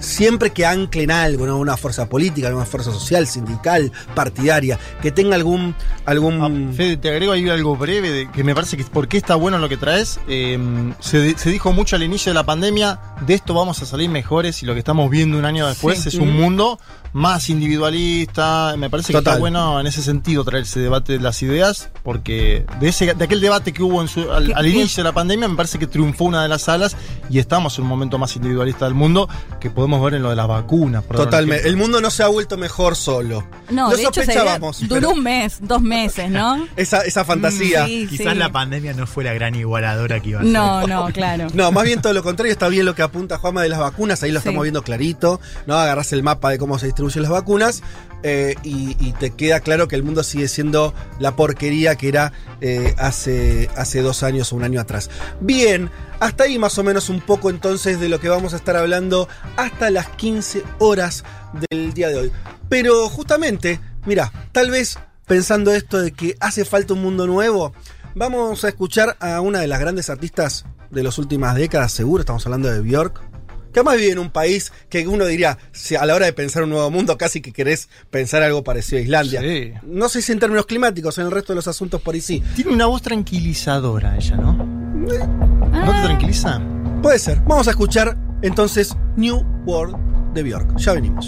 [0.00, 1.56] Siempre que anclen algo, ¿no?
[1.58, 5.74] una fuerza política, alguna fuerza social, sindical, partidaria, que tenga algún.
[6.04, 9.16] algún Ah, Fede, te agrego ahí algo breve de, que me parece que por qué
[9.16, 10.20] está bueno lo que traes.
[10.28, 10.58] Eh,
[11.00, 14.10] se, di- se dijo mucho al inicio de la pandemia, de esto vamos a salir
[14.10, 16.08] mejores y lo que estamos viendo un año después Sí.
[16.10, 16.78] es un mundo
[17.14, 18.74] más individualista.
[18.76, 22.66] Me parece que está bueno en ese sentido traer ese debate de las ideas, porque
[22.80, 25.08] de, ese, de aquel debate que hubo en su- al, ¿Qué- al qué- inicio de
[25.10, 26.96] la pandemia me parece que triunfó una de las alas
[27.30, 29.28] y estamos en un momento más individualista del mundo
[29.60, 31.04] que podemos ver en lo de las vacunas.
[31.06, 31.66] Totalmente.
[31.68, 33.46] El mundo no se ha vuelto mejor solo.
[33.70, 36.66] No, Lo de hecho, duró pero un mes, dos meses, ¿no?
[36.76, 37.86] Esa, esa fantasía.
[37.86, 38.38] Sí, Quizás sí.
[38.38, 40.52] la pandemia no fue la gran igualadora que iba a ser.
[40.52, 41.46] No, no, claro.
[41.54, 44.22] No, más bien todo lo contrario, está bien lo que apunta Juanma de las vacunas,
[44.22, 44.48] ahí lo Sí.
[44.48, 45.76] estamos viendo clarito, ¿no?
[45.76, 47.82] Agarras el mapa de cómo se las vacunas
[48.22, 52.32] eh, y, y te queda claro que el mundo sigue siendo la porquería que era
[52.60, 55.10] eh, hace, hace dos años o un año atrás.
[55.40, 55.90] Bien,
[56.20, 59.28] hasta ahí más o menos un poco entonces de lo que vamos a estar hablando
[59.56, 61.24] hasta las 15 horas
[61.70, 62.32] del día de hoy.
[62.70, 67.74] Pero justamente, mira, tal vez pensando esto de que hace falta un mundo nuevo,
[68.14, 72.46] vamos a escuchar a una de las grandes artistas de las últimas décadas, seguro, estamos
[72.46, 73.33] hablando de Björk.
[73.74, 76.62] Que además vive en un país que uno diría, si a la hora de pensar
[76.62, 79.40] un nuevo mundo, casi que querés pensar algo parecido a Islandia.
[79.40, 79.72] Sí.
[79.82, 82.40] No sé si en términos climáticos, en el resto de los asuntos por ahí sí.
[82.54, 84.52] Tiene una voz tranquilizadora ella, ¿no?
[84.52, 86.62] ¿No te tranquiliza?
[87.02, 87.40] Puede ser.
[87.40, 89.96] Vamos a escuchar entonces New World
[90.34, 90.76] de Björk.
[90.76, 91.26] Ya venimos.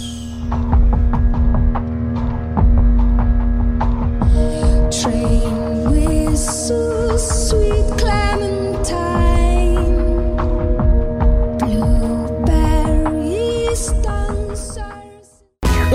[4.89, 7.97] Train whistle, sweet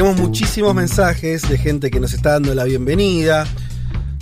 [0.00, 3.46] Tenemos muchísimos mensajes de gente que nos está dando la bienvenida.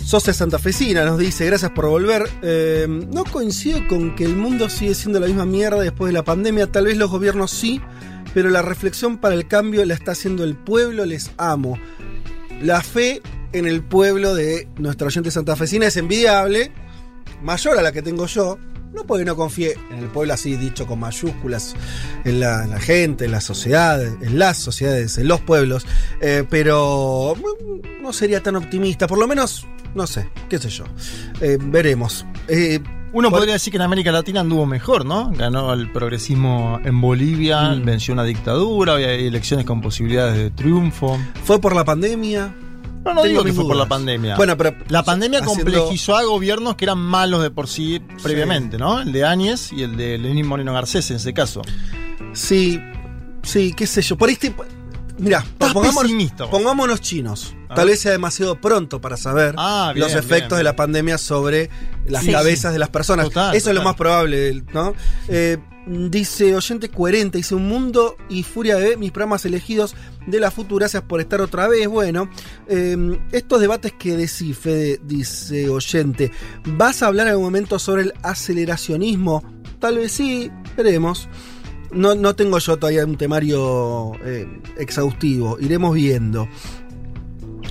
[0.03, 2.29] Socia Santafesina nos dice, gracias por volver.
[2.41, 6.25] Eh, no coincido con que el mundo sigue siendo la misma mierda después de la
[6.25, 6.67] pandemia.
[6.67, 7.79] Tal vez los gobiernos sí,
[8.33, 11.05] pero la reflexión para el cambio la está haciendo el pueblo.
[11.05, 11.79] Les amo.
[12.61, 13.21] La fe
[13.53, 16.73] en el pueblo de nuestra oyente santafesina es envidiable,
[17.41, 18.59] mayor a la que tengo yo.
[18.93, 21.75] No porque no confíe en el pueblo así dicho con mayúsculas,
[22.25, 25.85] en la, en la gente, en la sociedad, en las sociedades, en los pueblos,
[26.21, 30.85] eh, pero mm, no sería tan optimista, por lo menos, no sé, qué sé yo.
[31.41, 32.25] Eh, veremos.
[32.47, 32.79] Eh,
[33.13, 35.31] Uno podría decir que en América Latina anduvo mejor, ¿no?
[35.31, 37.85] Ganó el progresismo en Bolivia, Mm.
[37.85, 41.17] venció una dictadura, hay elecciones con posibilidades de triunfo.
[41.43, 42.53] ¿Fue por la pandemia?
[43.05, 44.35] No, no digo que fue por la pandemia.
[44.35, 48.77] Bueno, pero La pandemia haciendo- complejizó a gobiernos que eran malos de por sí previamente,
[48.77, 49.01] ¿no?
[49.01, 51.61] El de Áñez y el de Lenín Moreno Garcés en ese caso.
[52.33, 52.79] Sí,
[53.43, 54.17] sí, qué sé yo.
[54.17, 54.53] Por este.
[55.17, 56.11] Mirá, pongámonos,
[56.49, 57.53] pongámonos chinos.
[57.67, 60.57] A Tal vez sea demasiado pronto para saber Ah, bien, los efectos bien.
[60.59, 61.69] de la pandemia sobre
[62.05, 62.31] las Sí.
[62.31, 63.25] cabezas de las personas.
[63.25, 64.93] Total, Eso es lo más probable, ¿no?
[65.27, 65.57] Eh,
[65.89, 69.95] dice oyente coherente, dice un mundo y furia de mis programas elegidos
[70.27, 71.87] de la futura, gracias por estar otra vez.
[71.87, 72.29] Bueno,
[72.67, 76.31] eh, estos debates que decís, Fede, dice oyente,
[76.65, 79.43] ¿vas a hablar en algún momento sobre el aceleracionismo?
[79.79, 81.27] Tal vez sí, veremos.
[81.91, 84.47] No, no tengo yo todavía un temario eh,
[84.77, 86.47] exhaustivo, iremos viendo.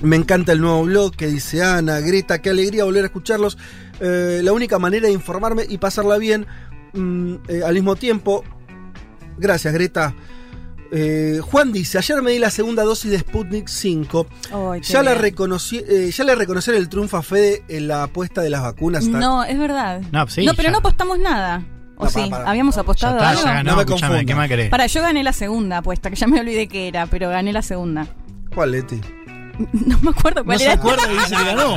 [0.02, 3.58] Me encanta el nuevo blog que dice Ana, Greta, qué alegría volver a escucharlos.
[4.00, 6.46] Eh, la única manera de informarme y pasarla bien
[6.92, 8.44] mm, eh, al mismo tiempo.
[9.38, 10.14] Gracias, Greta.
[10.90, 14.26] Eh, Juan dice, ayer me di la segunda dosis de Sputnik 5.
[14.72, 18.04] Ay, qué Ya, la reconocí, eh, ya le reconocieron el triunfo a Fede en la
[18.04, 19.04] apuesta de las vacunas.
[19.04, 20.00] Está- No, es verdad.
[20.12, 20.72] No, sí, no, pero ya.
[20.72, 21.62] no apostamos nada.
[21.96, 22.20] ¿O No, sí?
[22.20, 22.50] para, para.
[22.50, 23.42] ¿Habíamos Ya apostado está, algo?
[23.42, 24.24] ya ganó, No me escuchame, confunda.
[24.32, 24.70] ¿qué más querés?
[24.70, 27.62] Para, yo gané la segunda apuesta, que ya me olvidé qué era, pero gané la
[27.62, 28.06] segunda.
[28.54, 29.00] ¿Cuál, Leti?
[29.72, 30.74] No me acuerdo No cuál se era.
[30.74, 31.76] acuerda y dice que ganó.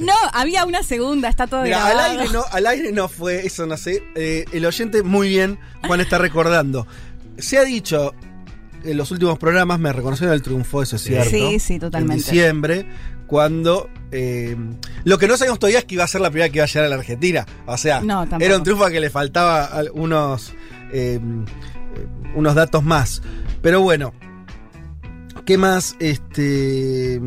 [0.00, 3.66] No, había una segunda, está todo Mira, al aire, no, al aire no fue, eso
[3.66, 4.02] no sé.
[4.14, 6.86] Eh, el oyente muy bien, Juan está recordando.
[7.38, 8.14] Se ha dicho
[8.84, 11.30] en los últimos programas, me reconocieron el triunfo, eso es cierto.
[11.30, 12.14] Sí, sí, totalmente.
[12.14, 12.86] En diciembre,
[13.26, 13.90] cuando.
[14.12, 14.56] eh,
[15.04, 16.68] lo que no sabíamos todavía es que iba a ser la primera que iba a
[16.68, 17.44] llegar a la Argentina.
[17.66, 20.52] O sea, No, era un triunfo a que le faltaba al- unos,
[20.92, 21.18] eh,
[22.34, 23.22] unos datos más.
[23.60, 24.12] Pero bueno.
[25.48, 25.96] ¿Qué más?
[25.98, 27.18] Este.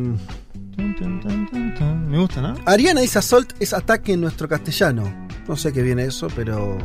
[0.76, 2.54] Me gusta, ¿no?
[2.66, 5.12] Ariana dice Assault es ataque en nuestro castellano.
[5.48, 6.78] No sé qué viene eso, pero.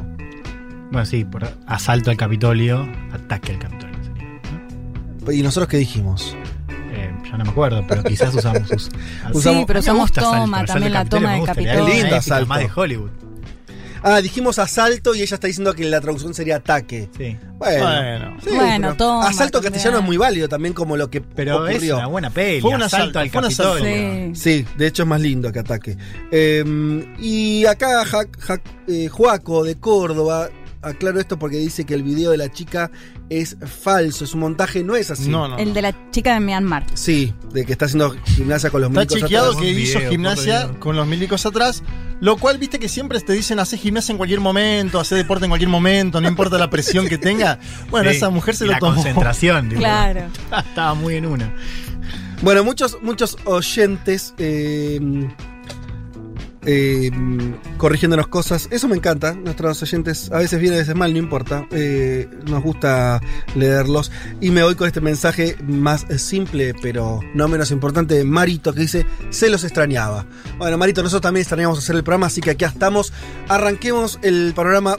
[0.91, 4.41] Bueno, sí, por asalto al Capitolio, ataque al Capitolio sería.
[5.27, 5.31] ¿no?
[5.31, 6.35] ¿Y nosotros qué dijimos?
[6.91, 8.71] Eh, ya no me acuerdo, pero quizás usamos.
[8.75, 8.89] us-
[9.31, 11.85] Usamos- Sí, pero usamos gusta toma, asalto, también la toma del Capitolio.
[11.85, 12.47] Lindo épica asalto.
[12.47, 13.11] Más de Hollywood.
[14.03, 17.09] Ah, dijimos asalto y ella está diciendo que la traducción sería ataque.
[17.17, 17.37] Sí.
[17.57, 18.37] Bueno, Bueno.
[18.43, 19.73] sí, Bueno, pero toma, Asalto también.
[19.73, 21.97] castellano es muy válido también como lo que Pero es ocurrió.
[21.97, 22.61] una buena peli.
[22.61, 23.73] Fue un asalto asalto, al fue un asalto.
[23.73, 24.35] Capitolio.
[24.35, 24.41] Sí.
[24.61, 25.97] Sí, de hecho es más lindo que ataque.
[26.31, 30.49] Eh, y acá Ja- Ja- eh, Juaco de Córdoba,
[30.87, 32.89] aclaro esto porque dice que el video de la chica
[33.29, 35.29] es falso, es un montaje, no es así.
[35.29, 35.57] No, no.
[35.57, 36.85] El de la chica de Myanmar.
[36.93, 39.61] Sí, de que está haciendo gimnasia con los Está milicos chequeado atrás.
[39.61, 41.83] que hizo gimnasia con los milicos atrás,
[42.21, 45.49] lo cual viste que siempre te dicen hacer gimnasia en cualquier momento, hacer deporte en
[45.51, 47.59] cualquier momento, no importa la presión que tenga.
[47.89, 48.95] Bueno, Sí, esa mujer se lo la tomó.
[48.95, 49.69] concentración.
[49.69, 49.79] digo.
[49.81, 50.21] Claro.
[50.69, 51.53] Estaba muy en una.
[52.41, 54.99] Bueno, muchos, muchos oyentes eh,
[56.69, 57.09] eh,
[57.77, 58.67] corrigiéndonos cosas.
[58.71, 59.33] Eso me encanta.
[59.33, 61.65] Nuestros oyentes a veces bien, a veces mal, no importa.
[61.71, 63.21] Eh, nos gusta
[63.55, 64.11] leerlos.
[64.41, 68.81] Y me voy con este mensaje más simple, pero no menos importante, de Marito, que
[68.81, 70.25] dice, se los extrañaba.
[70.57, 73.13] Bueno, Marito, nosotros también extrañamos hacer el programa, así que aquí estamos.
[73.47, 74.97] Arranquemos el panorama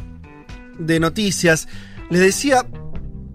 [0.78, 1.68] de noticias.
[2.09, 2.66] Les decía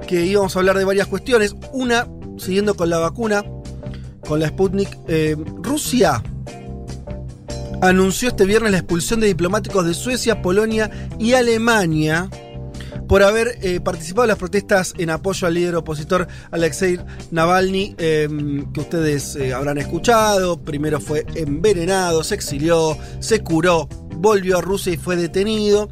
[0.08, 1.56] que íbamos a hablar de varias cuestiones.
[1.72, 2.08] Una,
[2.40, 3.44] siguiendo con la vacuna,
[4.28, 6.24] con la Sputnik, eh, Rusia
[7.90, 12.30] anunció este viernes la expulsión de diplomáticos de Suecia, Polonia y Alemania
[13.10, 16.98] por haber eh, participado en las protestas en apoyo al líder opositor Alexei
[17.32, 18.30] Navalny, eh,
[18.74, 20.62] que ustedes eh, habrán escuchado.
[20.62, 25.90] Primero fue envenenado, se exilió, se curó, volvió a Rusia y fue detenido.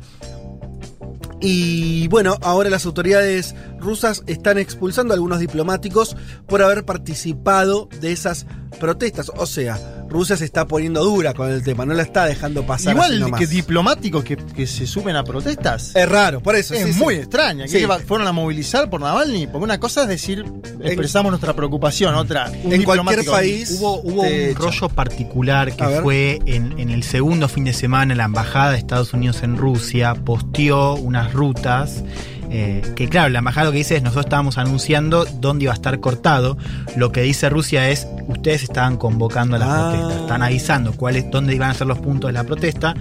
[1.41, 6.15] Y bueno, ahora las autoridades rusas están expulsando a algunos diplomáticos
[6.47, 8.45] por haber participado de esas
[8.79, 9.31] protestas.
[9.35, 9.77] O sea,
[10.09, 12.89] Rusia se está poniendo dura con el tema, no la está dejando pasar.
[12.89, 13.39] así Igual nomás.
[13.39, 15.95] que diplomáticos que, que se suben a protestas.
[15.95, 16.73] Es raro, por eso.
[16.73, 16.99] es sí, sí.
[16.99, 17.67] muy extraña.
[17.67, 17.79] Sí.
[17.79, 19.47] ¿Qué va- fueron a movilizar por Navalny?
[19.47, 20.45] Porque una cosa es decir,
[20.81, 22.51] expresamos nuestra preocupación, otra.
[22.63, 27.63] un en cualquier país Hubo, un rollo particular que fue en, en el segundo fin
[27.65, 32.03] de semana la embajada de Estados Unidos en Rusia posteó unas rutas
[32.53, 35.75] eh, que claro, la embajada lo que dice es nosotros estábamos anunciando dónde iba a
[35.75, 36.57] estar cortado.
[36.97, 39.89] Lo que dice Rusia es ustedes estaban convocando a las Ah.
[39.93, 42.93] protestas, están avisando cuáles, dónde iban a ser los puntos de la protesta.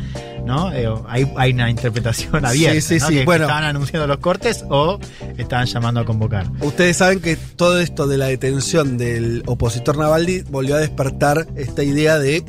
[0.47, 0.73] ¿no?
[0.73, 2.81] Eh, hay, hay una interpretación abierta.
[2.81, 3.09] Sí, sí, ¿no?
[3.09, 3.45] sí, Que bueno.
[3.45, 4.99] estaban anunciando los cortes o
[5.37, 6.47] estaban llamando a convocar.
[6.61, 11.83] Ustedes saben que todo esto de la detención del opositor Navalny volvió a despertar esta
[11.85, 12.43] idea de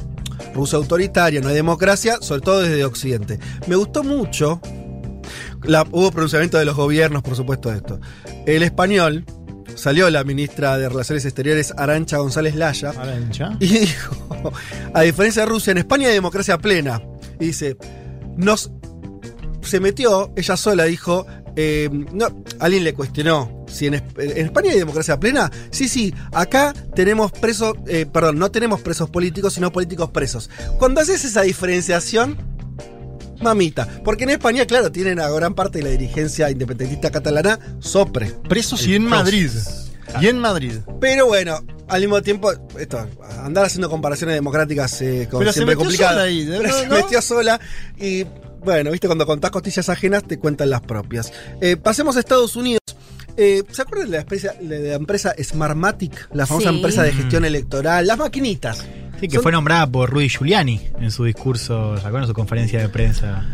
[0.55, 3.39] Rusia autoritaria, no hay democracia, sobre todo desde Occidente.
[3.67, 4.59] Me gustó mucho,
[5.63, 7.99] la- hubo pronunciamiento de los gobiernos, por supuesto, de esto.
[8.45, 9.25] El español,
[9.75, 13.55] salió la ministra de Relaciones Exteriores, Arancha González Laya, Arancha.
[13.59, 14.51] y dijo,
[14.93, 17.01] a diferencia de Rusia, en España hay democracia plena.
[17.39, 17.77] Y dice,
[18.37, 18.71] nos...
[19.61, 25.19] Se metió, ella sola dijo, eh, no, alguien le cuestionó si en España hay democracia
[25.19, 30.49] plena, sí, sí, acá tenemos presos, eh, perdón, no tenemos presos políticos, sino políticos presos.
[30.79, 32.37] Cuando haces esa diferenciación,
[33.41, 38.33] mamita, porque en España, claro, tienen a gran parte de la dirigencia independentista catalana sopre.
[38.47, 39.49] Presos y en Madrid.
[40.19, 40.73] Y en Madrid.
[40.99, 43.07] Pero bueno, al mismo tiempo, esto,
[43.43, 46.11] andar haciendo comparaciones democráticas eh, con Pero se siempre metió complicado.
[46.13, 46.45] sola ahí,
[46.81, 47.59] se metió sola
[47.97, 48.25] y
[48.63, 51.31] bueno, viste, cuando contás costillas ajenas te cuentan las propias.
[51.61, 52.81] Eh, pasemos a Estados Unidos.
[53.37, 56.29] Eh, ¿Se acuerdan de la, empresa, de la empresa Smartmatic?
[56.33, 56.75] La famosa Sí.
[56.75, 58.85] empresa de gestión electoral, las maquinitas.
[59.21, 62.89] Sí, que Son- fue nombrada por Rudy Giuliani en su discurso, ¿se su conferencia de
[62.89, 63.45] prensa.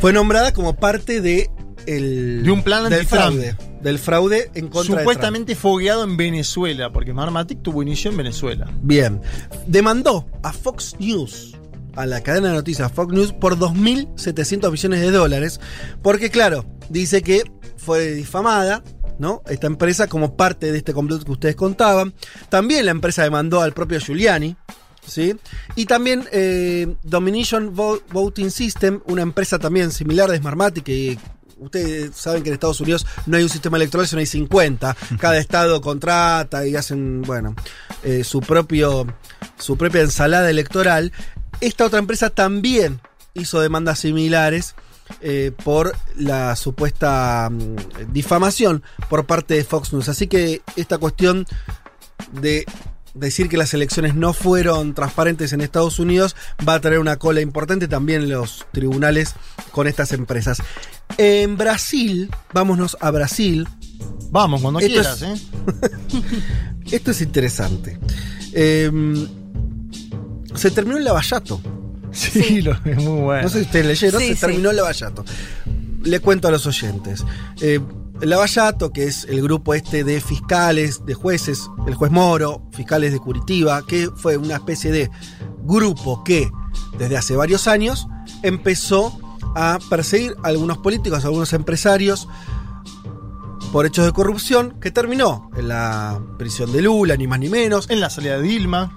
[0.00, 1.48] Fue nombrada como parte de
[1.86, 3.56] el, De un plan del fraude.
[3.80, 8.68] Del fraude en contra de Supuestamente fogueado en Venezuela, porque Marmatic tuvo inicio en Venezuela.
[8.82, 9.20] Bien.
[9.68, 11.56] Demandó a Fox News,
[11.94, 15.60] a la cadena de noticias Fox News, por 2.700 millones de dólares.
[16.02, 17.42] Porque, claro, dice que
[17.76, 18.82] fue difamada.
[19.18, 19.42] ¿no?
[19.48, 22.14] Esta empresa como parte de este complot que ustedes contaban.
[22.48, 24.56] También la empresa demandó al propio Giuliani.
[25.08, 25.34] ¿Sí?
[25.74, 31.18] Y también eh, Domination Vo- Voting System, una empresa también similar de Smartmatic, que
[31.58, 34.96] ustedes saben que en Estados Unidos no hay un sistema electoral, sino hay 50.
[35.18, 37.54] Cada estado contrata y hacen, bueno,
[38.04, 39.06] eh, su, propio,
[39.58, 41.12] su propia ensalada electoral.
[41.60, 43.00] Esta otra empresa también
[43.34, 44.74] hizo demandas similares
[45.20, 50.08] eh, por la supuesta mm, difamación por parte de Fox News.
[50.08, 51.46] Así que esta cuestión
[52.40, 52.64] de
[53.18, 57.40] decir que las elecciones no fueron transparentes en Estados Unidos va a tener una cola
[57.40, 59.34] importante también en los tribunales
[59.72, 60.58] con estas empresas.
[61.16, 63.66] En Brasil, vámonos a Brasil.
[64.30, 66.22] Vamos, cuando Esto quieras, es- ¿eh?
[66.92, 67.98] Esto es interesante.
[68.52, 68.90] Eh,
[70.54, 71.60] se terminó el lavallato.
[72.10, 73.42] Sí, lo, es muy bueno.
[73.42, 74.40] No sé si ustedes leyeron, Sí, se sí.
[74.40, 75.24] terminó el Lavallato.
[76.04, 77.22] Le cuento a los oyentes.
[77.60, 77.80] Eh,
[78.20, 83.20] Lavallato, que es el grupo este de fiscales, de jueces, el juez Moro, fiscales de
[83.20, 85.10] Curitiba, que fue una especie de
[85.62, 86.50] grupo que
[86.98, 88.08] desde hace varios años
[88.42, 89.18] empezó
[89.54, 92.28] a perseguir a algunos políticos, a algunos empresarios
[93.72, 97.88] por hechos de corrupción, que terminó en la prisión de Lula, ni más ni menos.
[97.90, 98.94] En la salida de Dilma.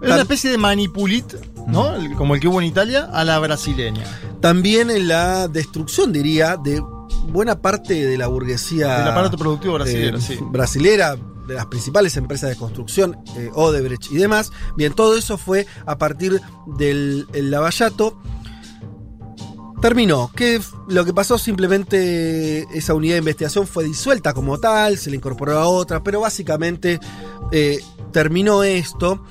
[0.08, 1.34] Tal- una especie de manipulit,
[1.66, 1.94] ¿no?
[1.94, 4.04] El- Como el que hubo en Italia, a la brasileña.
[4.40, 6.82] También en la destrucción, diría, de
[7.28, 8.98] buena parte de la burguesía.
[8.98, 10.38] Del aparato productivo brasileño, eh, sí.
[10.40, 11.16] brasilera,
[11.46, 14.52] de las principales empresas de construcción, eh, Odebrecht y demás.
[14.76, 18.18] Bien, todo eso fue a partir del el Lavallato.
[19.80, 20.30] Terminó.
[20.34, 25.16] Que lo que pasó simplemente esa unidad de investigación fue disuelta como tal, se le
[25.16, 26.98] incorporó a otra, pero básicamente
[27.52, 29.22] eh, terminó esto.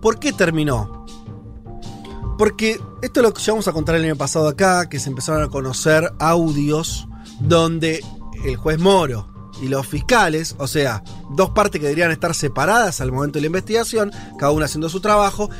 [0.00, 1.04] ¿Por qué terminó?
[2.38, 5.42] Porque esto es lo que llevamos a contar el año pasado acá, que se empezaron
[5.42, 7.08] a conocer audios
[7.40, 8.04] donde
[8.44, 13.12] el juez Moro y los fiscales, o sea, dos partes que deberían estar separadas al
[13.12, 15.50] momento de la investigación, cada una haciendo su trabajo,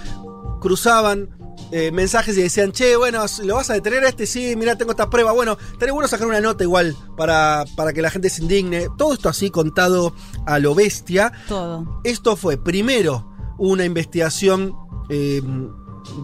[0.61, 1.31] cruzaban
[1.71, 4.27] eh, mensajes y decían, che, bueno, ¿lo vas a detener a este?
[4.27, 5.33] Sí, mira, tengo esta prueba.
[5.33, 8.89] Bueno, estaría bueno sacar una nota igual para, para que la gente se indigne.
[8.97, 10.15] Todo esto así contado
[10.47, 11.33] a lo bestia.
[11.47, 12.01] Todo.
[12.05, 14.75] Esto fue primero una investigación
[15.11, 15.43] eh,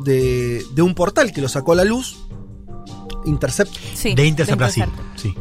[0.05, 2.24] de, de un portal que lo sacó a la luz,
[3.25, 3.75] Intercept.
[3.95, 4.85] Sí, de Intercept de Brasil.
[4.85, 5.19] Intercept.
[5.19, 5.35] Sí.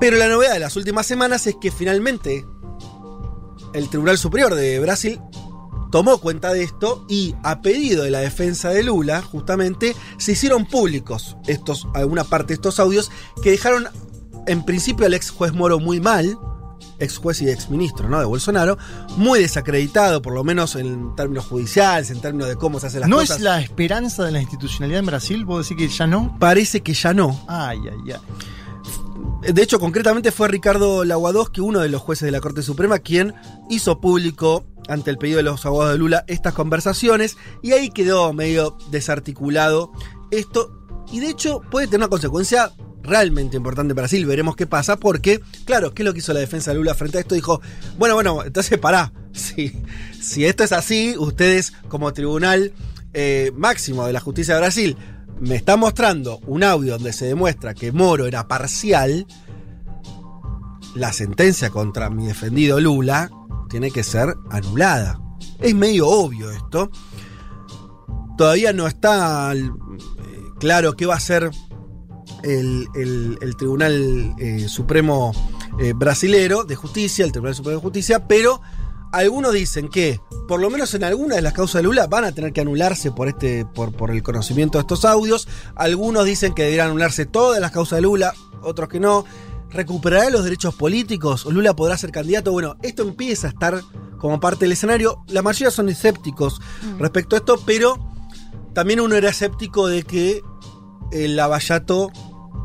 [0.00, 2.44] Pero la novedad de las últimas semanas es que finalmente
[3.72, 5.20] el Tribunal Superior de Brasil
[5.90, 10.66] tomó cuenta de esto y a pedido de la defensa de Lula, justamente, se hicieron
[10.66, 13.10] públicos estos, alguna parte de estos audios
[13.42, 13.88] que dejaron
[14.46, 16.38] en principio al ex juez Moro muy mal,
[16.98, 18.18] ex juez y ex ministro ¿no?
[18.18, 18.78] de Bolsonaro,
[19.16, 23.08] muy desacreditado, por lo menos en términos judiciales, en términos de cómo se hacen las
[23.08, 23.38] ¿No cosas.
[23.38, 25.44] es la esperanza de la institucionalidad en Brasil?
[25.44, 26.36] ¿Vos decís que ya no?
[26.38, 27.40] Parece que ya no.
[27.48, 29.52] Ay, ay, ay.
[29.52, 33.34] De hecho, concretamente fue Ricardo Laguadosque, uno de los jueces de la Corte Suprema, quien
[33.70, 38.32] hizo público, ante el pedido de los abogados de Lula, estas conversaciones, y ahí quedó
[38.32, 39.92] medio desarticulado
[40.30, 44.96] esto, y de hecho puede tener una consecuencia realmente importante en Brasil, veremos qué pasa,
[44.96, 47.34] porque, claro, ¿qué es lo que hizo la defensa de Lula frente a esto?
[47.34, 47.60] Dijo,
[47.98, 49.72] bueno, bueno, entonces pará, si,
[50.20, 52.72] si esto es así, ustedes como tribunal
[53.14, 54.96] eh, máximo de la justicia de Brasil
[55.40, 59.26] me están mostrando un audio donde se demuestra que Moro era parcial,
[60.94, 63.30] la sentencia contra mi defendido Lula
[63.68, 65.20] tiene que ser anulada.
[65.60, 66.90] Es medio obvio esto.
[68.38, 69.52] Todavía no está
[70.58, 71.50] claro qué va a hacer
[72.42, 75.32] el, el- el Tribunal eh, Supremo
[75.80, 78.60] eh, Brasilero de Justicia, el Tribunal Supremo de Justicia, pero
[79.12, 82.32] algunos dicen que, por lo menos en alguna de las causas de Lula, van a
[82.32, 85.48] tener que anularse por, este, por, por el conocimiento de estos audios.
[85.74, 89.24] Algunos dicen que deberían anularse todas las causas de Lula, otros que no.
[89.70, 91.44] ¿Recuperará los derechos políticos?
[91.46, 92.52] ¿Lula podrá ser candidato?
[92.52, 93.80] Bueno, esto empieza a estar
[94.18, 95.22] como parte del escenario.
[95.28, 96.60] La mayoría son escépticos
[96.98, 97.98] respecto a esto, pero
[98.76, 100.42] también uno era escéptico de que
[101.10, 102.12] el Lavallato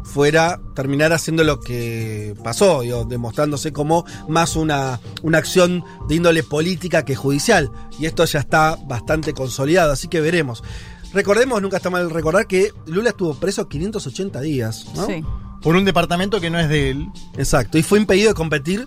[0.04, 6.44] fuera terminar haciendo lo que pasó, digo, demostrándose como más una, una acción de índole
[6.44, 7.72] política que judicial.
[7.98, 10.66] Y esto ya está bastante consolidado, así que veremos.
[11.14, 15.06] Recordemos, nunca está mal recordar que Lula estuvo preso 580 días, ¿no?
[15.06, 15.24] Sí.
[15.62, 17.08] Por un departamento que no es de él,
[17.38, 18.86] Exacto, y fue impedido de competir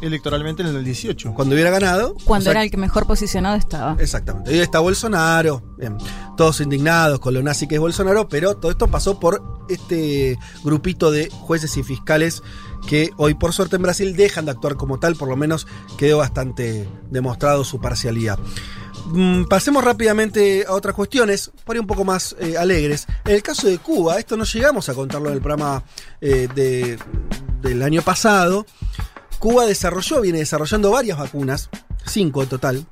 [0.00, 1.32] electoralmente en el 18.
[1.34, 2.14] cuando hubiera ganado.
[2.24, 3.96] Cuando O sea, era el que mejor posicionado estaba.
[3.98, 4.50] Exactamente.
[4.50, 5.96] Hoy está Bolsonaro, bien,
[6.36, 11.10] todos indignados con lo nazi que es Bolsonaro, pero todo esto pasó por este grupito
[11.10, 12.42] de jueces y fiscales
[12.86, 15.66] que hoy por suerte en Brasil dejan de actuar como tal, por lo menos
[15.98, 18.38] quedó bastante demostrado su parcialidad.
[19.06, 23.06] Mm, Pasemos rápidamente a otras cuestiones, por ahí un poco más eh, alegres.
[23.24, 25.82] En el caso de Cuba, esto no llegamos a contarlo en el programa
[26.20, 26.98] eh, de-
[27.62, 28.66] del año pasado.
[29.38, 31.68] Cuba desarrolló, viene desarrollando varias vacunas,
[32.04, 32.86] cinco en total,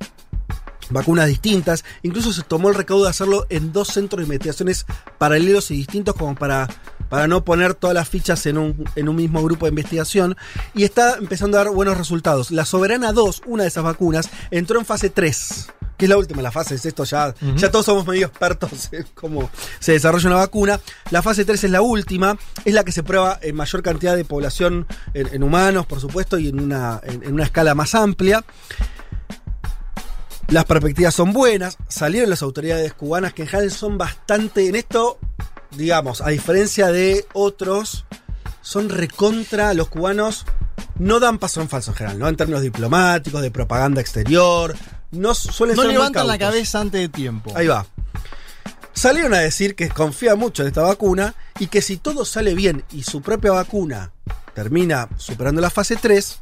[0.89, 1.83] vacunas distintas.
[2.03, 4.85] Incluso se tomó el recaudo de hacerlo en dos centros de investigaciones
[5.17, 6.67] paralelos y distintos como para,
[7.09, 10.35] para no poner todas las fichas en un, en un mismo grupo de investigación.
[10.73, 12.51] Y está empezando a dar buenos resultados.
[12.51, 15.67] La Soberana 2, una de esas vacunas, entró en fase 3.
[15.97, 19.05] Que es la última, la fase es esto, ya, ya todos somos medio expertos en
[19.13, 19.49] cómo
[19.79, 20.81] se desarrolla una vacuna.
[21.09, 24.25] La fase 3 es la última, es la que se prueba en mayor cantidad de
[24.25, 28.43] población, en, en humanos, por supuesto, y en una, en- en una escala más amplia.
[30.49, 31.77] Las perspectivas son buenas.
[31.87, 34.67] Salieron las autoridades cubanas que en general son bastante.
[34.67, 35.17] En esto,
[35.75, 38.05] digamos, a diferencia de otros,
[38.61, 39.73] son recontra.
[39.73, 40.45] Los cubanos
[40.97, 42.27] no dan paso en falso en general, ¿no?
[42.27, 44.75] En términos diplomáticos, de propaganda exterior.
[45.11, 47.51] No suelen No ser muy levantan la cabeza antes de tiempo.
[47.55, 47.85] Ahí va.
[48.93, 52.83] Salieron a decir que confía mucho en esta vacuna y que si todo sale bien
[52.91, 54.11] y su propia vacuna
[54.53, 56.39] termina superando la fase 3,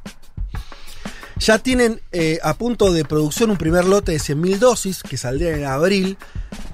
[1.40, 5.58] ya tienen eh, a punto de producción un primer lote de 100.000 dosis que saldría
[5.58, 6.18] en abril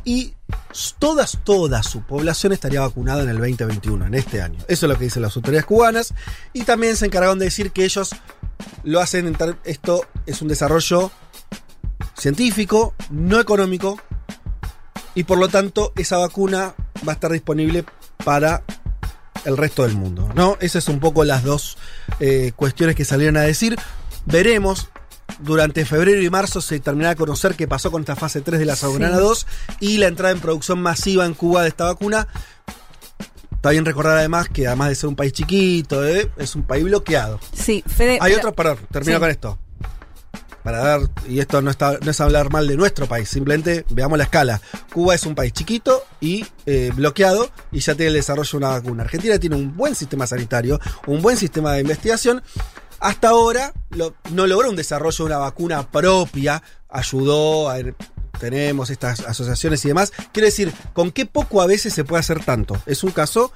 [0.04, 0.34] y
[1.00, 4.60] todas, toda su población estaría vacunada en el 2021, en este año.
[4.68, 6.14] Eso es lo que dicen las autoridades cubanas
[6.54, 8.12] y también se encargaron de decir que ellos
[8.84, 11.12] lo hacen, esto es un desarrollo
[12.18, 14.00] científico, no económico,
[15.16, 16.76] y por lo tanto esa vacuna
[17.08, 17.86] va a estar disponible
[18.24, 18.64] para
[19.46, 20.30] el resto del mundo.
[20.36, 20.58] ¿no?
[20.60, 21.78] Esas son un poco las dos
[22.20, 23.76] eh, cuestiones que salieron a decir.
[24.26, 24.90] Veremos.
[25.42, 28.66] Durante febrero y marzo se terminará de conocer qué pasó con esta fase 3 de
[28.66, 29.22] la Soberana Sí.
[29.22, 29.48] 2
[29.80, 32.28] y la entrada en producción masiva en Cuba de esta vacuna.
[33.56, 36.30] Está bien recordar además que además de ser un país chiquito, ¿eh?
[36.38, 37.40] es un país bloqueado.
[37.54, 38.14] Sí, Fede.
[38.22, 39.20] Hay pero- otro, perdón, termino Sí.
[39.22, 39.60] con esto.
[40.64, 44.18] Para dar, y esto no, está, no es hablar mal de nuestro país, simplemente veamos
[44.18, 44.62] la escala.
[44.94, 48.68] Cuba es un país chiquito y eh, bloqueado y ya tiene el desarrollo de una
[48.70, 49.04] vacuna.
[49.04, 52.44] Argentina tiene un buen sistema sanitario, un buen sistema de investigación.
[53.00, 53.74] Hasta ahora
[54.32, 57.78] no logró un desarrollo de una vacuna propia, ayudó a...
[58.40, 60.14] Tenemos estas asociaciones y demás.
[60.32, 62.82] Quiero decir, con qué poco a veces se puede hacer tanto.
[62.86, 63.52] Es un caso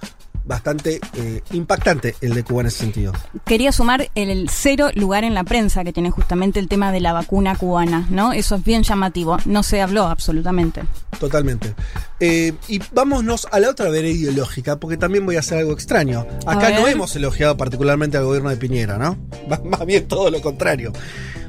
[0.45, 3.13] bastante eh, impactante el de Cuba en ese sentido.
[3.45, 6.99] Quería sumar el, el cero lugar en la prensa que tiene justamente el tema de
[6.99, 8.33] la vacuna cubana, ¿no?
[8.33, 9.37] Eso es bien llamativo.
[9.45, 10.83] No se habló absolutamente.
[11.19, 11.73] Totalmente.
[12.19, 16.25] Eh, y vámonos a la otra vereda ideológica, porque también voy a hacer algo extraño.
[16.45, 19.17] Acá no hemos elogiado particularmente al gobierno de Piñera, ¿no?
[19.49, 20.93] Más más bien todo lo contrario.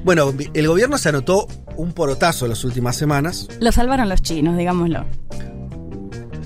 [0.04, 3.48] Bueno, el gobierno se anotó un porotazo en las últimas semanas.
[3.60, 5.04] Lo salvaron los chinos, digámoslo.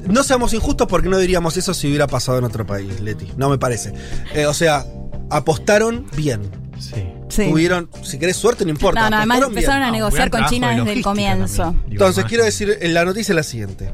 [0.08, 3.30] No seamos injustos porque no diríamos eso si hubiera pasado en otro país, Leti.
[3.36, 3.92] No me parece.
[4.34, 4.84] Eh, o sea,
[5.30, 6.50] apostaron bien.
[6.78, 7.04] Sí.
[7.28, 7.46] Sí.
[7.50, 9.02] Tuvieron, si querés suerte, no importa.
[9.02, 9.48] No, no, además bien.
[9.50, 11.62] empezaron a Ah, negociar con China de desde el comienzo.
[11.64, 11.82] también.
[11.90, 13.92] Digo, Entonces, quiero decir, eh, la noticia es la siguiente.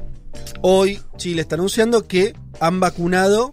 [0.62, 3.52] Hoy Chile está anunciando que han vacunado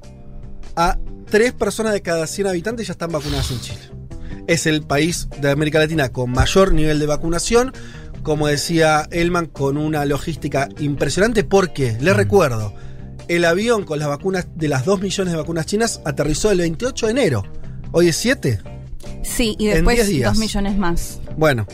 [0.75, 0.97] a
[1.29, 3.79] tres personas de cada 100 habitantes ya están vacunadas en Chile.
[4.47, 7.73] Es el país de América Latina con mayor nivel de vacunación.
[8.23, 11.43] Como decía Elman, con una logística impresionante.
[11.43, 12.73] Porque, les recuerdo,
[13.27, 17.05] el avión con las vacunas de las 2 millones de vacunas chinas aterrizó el 28
[17.07, 17.43] de enero.
[17.91, 18.59] Hoy es 7.
[19.23, 20.33] Sí, y después 10 días.
[20.33, 21.19] dos millones más.
[21.37, 21.65] Bueno,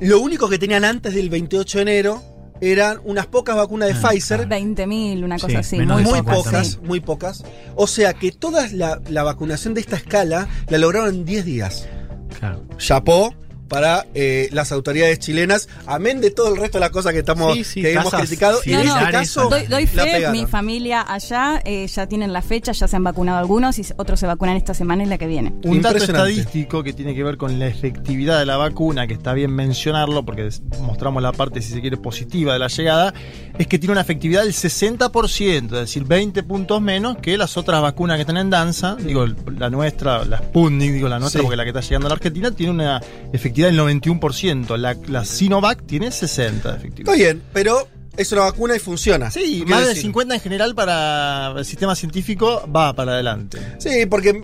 [0.00, 2.22] lo único que tenían antes del 28 de enero
[2.60, 4.48] eran unas pocas vacunas de Ah, Pfizer.
[4.48, 5.76] 20.000, una cosa Sí, así.
[5.80, 6.24] Muy, de Muy 50.000.
[6.36, 6.78] pocas, Sí.
[6.84, 7.44] muy pocas.
[7.74, 11.88] O sea que toda la, la vacunación de esta escala la lograron en 10 días.
[12.38, 12.62] Claro.
[12.78, 13.34] Chapó
[13.72, 17.54] para eh, las autoridades chilenas, amén de todo el resto de las cosas que estamos
[17.54, 18.60] Sí, sí, que hemos criticado.
[18.66, 22.72] Y en este caso, Doy, doy fe, mi familia allá eh, ya tienen la fecha,
[22.72, 25.54] ya se han vacunado algunos y otros se vacunan esta semana y la que viene.
[25.64, 29.32] Un dato estadístico que tiene que ver con la efectividad de la vacuna, que está
[29.32, 30.50] bien mencionarlo porque
[30.82, 33.14] mostramos la parte, si se quiere, positiva de la llegada,
[33.56, 37.80] es que tiene una efectividad del 60%, es decir, 20 puntos menos que las otras
[37.80, 38.96] vacunas que están en danza.
[38.96, 41.42] Digo, la nuestra, la Sputnik, digo la nuestra Sí.
[41.42, 43.00] porque la que está llegando a la Argentina, tiene una
[43.32, 44.76] efectividad del 91%.
[44.76, 47.12] La, la Sinovac tiene 60% de efectividad.
[47.12, 49.30] Está bien, pero es una vacuna y funciona.
[49.30, 50.02] Sí, más de decir.
[50.02, 53.58] 50 en general para el sistema científico va para adelante.
[53.78, 54.42] Sí, porque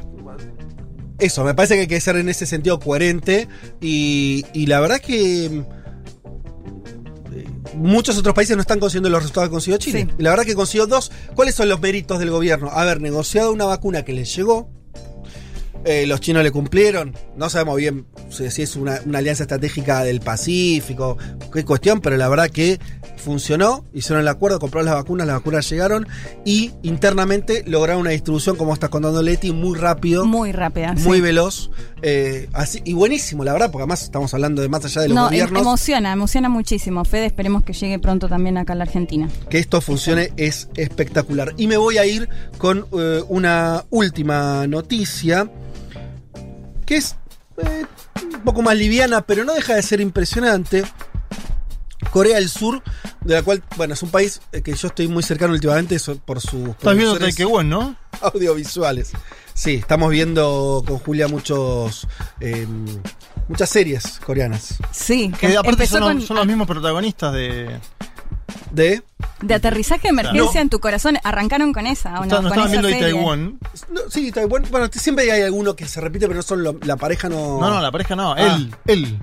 [1.19, 3.49] eso, me parece que hay que ser en ese sentido coherente
[3.81, 5.63] y, y la verdad es que eh,
[7.75, 10.07] muchos otros países no están consiguiendo los resultados que consiguió Chile.
[10.09, 10.15] Sí.
[10.19, 11.11] Y la verdad que consiguió dos.
[11.35, 12.71] ¿Cuáles son los méritos del gobierno?
[12.71, 14.71] Haber negociado una vacuna que les llegó.
[15.85, 17.15] Eh, los chinos le cumplieron.
[17.37, 21.17] No sabemos bien si es una, una alianza estratégica del Pacífico,
[21.53, 22.79] qué cuestión, pero la verdad que
[23.17, 23.85] funcionó.
[23.95, 26.07] Hicieron el acuerdo, compraron las vacunas, las vacunas llegaron
[26.45, 30.95] y internamente lograron una distribución, como estás contando Leti, muy rápido, muy, Muy rápida.
[30.97, 31.21] sí.
[31.21, 31.71] veloz.
[32.03, 35.15] eh, así, y buenísimo, la verdad, porque además estamos hablando de más allá de los
[35.17, 35.63] No, em- gobiernos.
[35.63, 37.05] emociona, emociona muchísimo.
[37.05, 39.29] Fede, esperemos que llegue pronto también acá a la Argentina.
[39.49, 41.55] que esto funcione es espectacular.
[41.57, 45.51] Y me voy a ir con eh, una última noticia
[46.89, 47.17] que es
[47.59, 47.85] eh,
[48.35, 50.85] un poco más liviana, pero no deja de ser impresionante.
[52.11, 52.83] Corea del Sur,
[53.21, 56.41] de la cual, bueno, es un país eh, que yo estoy muy cercano últimamente por
[56.41, 57.97] sus Estás viendo Taekwondo, ¿no?
[58.23, 59.13] audiovisuales.
[59.53, 62.09] Sí, estamos viendo con Julia muchos
[62.41, 62.67] eh,
[63.49, 64.77] muchas series coreanas.
[64.91, 67.79] Sí, Que aparte con son los mismos protagonistas de.
[68.71, 69.03] De
[69.43, 70.61] de aterrizaje de emergencia No.
[70.63, 71.17] en tu corazón.
[71.25, 72.37] Arrancaron con esa, ¿o no?
[72.37, 73.01] Con estaban viendo de.
[73.01, 73.59] Taiwán.
[73.91, 76.97] no, sí, Taiwán, bueno, siempre hay alguno que se repite, pero no son lo- la
[76.97, 77.61] pareja no.
[77.61, 78.33] No, no, la pareja no.
[78.33, 78.37] Ah.
[78.57, 79.05] Él, él.
[79.05, 79.19] ¿Él?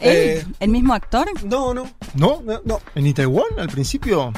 [0.00, 0.46] Eh.
[0.60, 1.26] ¿El mismo actor?
[1.44, 2.42] No, no, ¿No?
[2.44, 2.80] no, no.
[2.94, 4.32] ¿En Itaewon al principio?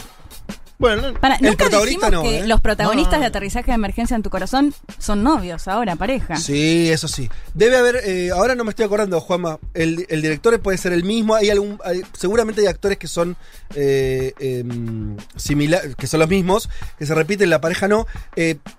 [0.79, 2.47] Bueno, no- Para, El nunca protagonista dijimos no, que ¿eh?
[2.49, 6.37] los protagonistas de aterrizaje de emergencia en tu corazón son novios ahora, pareja.
[6.37, 7.31] Sí, eso sí.
[7.55, 11.05] Debe haber, eh, ahora no me estoy acordando, Juanma, el, el director puede ser el
[11.05, 13.37] mismo, hay algún, hay- seguramente hay actores que son
[13.77, 16.69] eh, em, similar, que son los mismos,
[16.99, 18.07] que se repiten, la pareja no.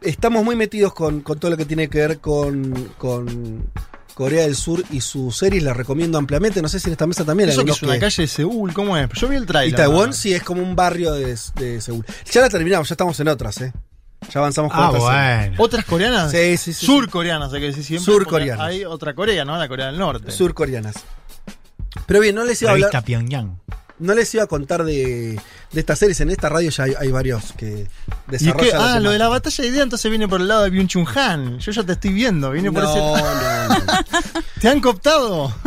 [0.01, 3.69] Estamos muy metidos con, con todo lo que tiene que ver con, con
[4.15, 7.23] Corea del Sur y sus series, las recomiendo ampliamente, no sé si en esta mesa
[7.23, 9.07] también hay eso que es una que- calle de Seúl, ¿cómo es?
[9.13, 9.75] Yo vi el Y trailer.
[9.75, 12.03] Taiwán sí es como un barrio de, de Seúl.
[12.31, 13.73] Ya la terminamos, ya estamos en otras, ¿eh?
[14.33, 15.55] Ya avanzamos con Ah, otras bueno.
[15.59, 16.31] ¿Otras coreanas?
[16.31, 16.85] Sí, sí, sí.
[16.85, 18.05] Surcoreanas, hay que decir siempre.
[18.11, 18.65] Surcoreanas.
[18.65, 19.55] Hay otra Corea, ¿no?
[19.57, 20.31] La Corea del Norte.
[20.31, 20.95] surcoreanas.
[22.07, 23.03] Pero bien, no les iba a hablar.
[23.03, 23.59] Pyongyang.
[23.99, 25.39] No les iba a contar de,
[25.75, 26.19] de estas series.
[26.21, 27.85] En esta radio ya hay, hay varios que ¿Y qué?
[28.27, 28.81] desarrollan.
[28.81, 31.05] Ah, lo de la batalla de idea entonces viene por el lado de Byung Chun
[31.15, 31.59] Han.
[31.59, 32.99] Yo ya te estoy viendo, viene por no, ese.
[32.99, 33.85] no, no.
[34.61, 35.53] ¿Te han cooptado?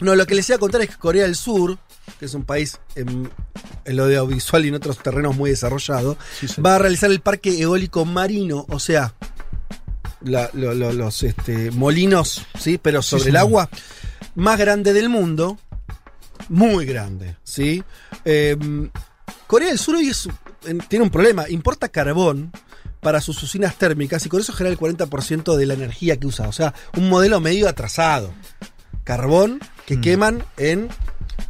[0.00, 1.76] No, lo que les iba a contar es que Corea del Sur,
[2.20, 3.28] que es un país en,
[3.84, 6.16] en lo de audiovisual y en otros terrenos muy desarrollado,
[6.64, 9.14] va a realizar el parque eólico marino, o sea,
[10.20, 12.78] la- lo- lo- los este, molinos, ¿sí?
[12.78, 13.68] Pero sobre el agua,
[14.36, 15.58] más grande del mundo,
[16.48, 17.82] muy grande, ¿sí?
[18.24, 18.56] Eh,
[19.48, 20.28] Corea del Sur hoy es-
[20.88, 22.52] tiene un problema, importa carbón
[23.00, 26.46] para sus usinas térmicas y con eso genera el 40% de la energía que usa,
[26.48, 28.32] o sea, un modelo medio atrasado.
[29.04, 30.88] Carbón que queman en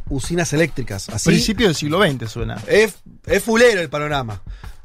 [0.07, 1.09] usinas eléctricas.
[1.09, 2.57] Así Principio del siglo XX suena.
[2.67, 2.95] es,
[3.25, 4.41] es fulero el panorama.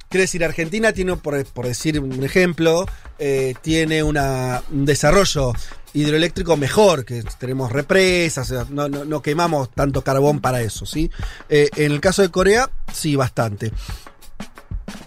[0.08, 2.86] Quiere decir, Argentina tiene, por, por decir un ejemplo,
[3.18, 5.52] eh, tiene una, un desarrollo
[5.94, 11.10] hidroeléctrico mejor, que tenemos represas, no, no- no quemamos tanto carbón para eso, ¿sí?
[11.48, 13.72] Eh, en el caso de Corea, sí, bastante.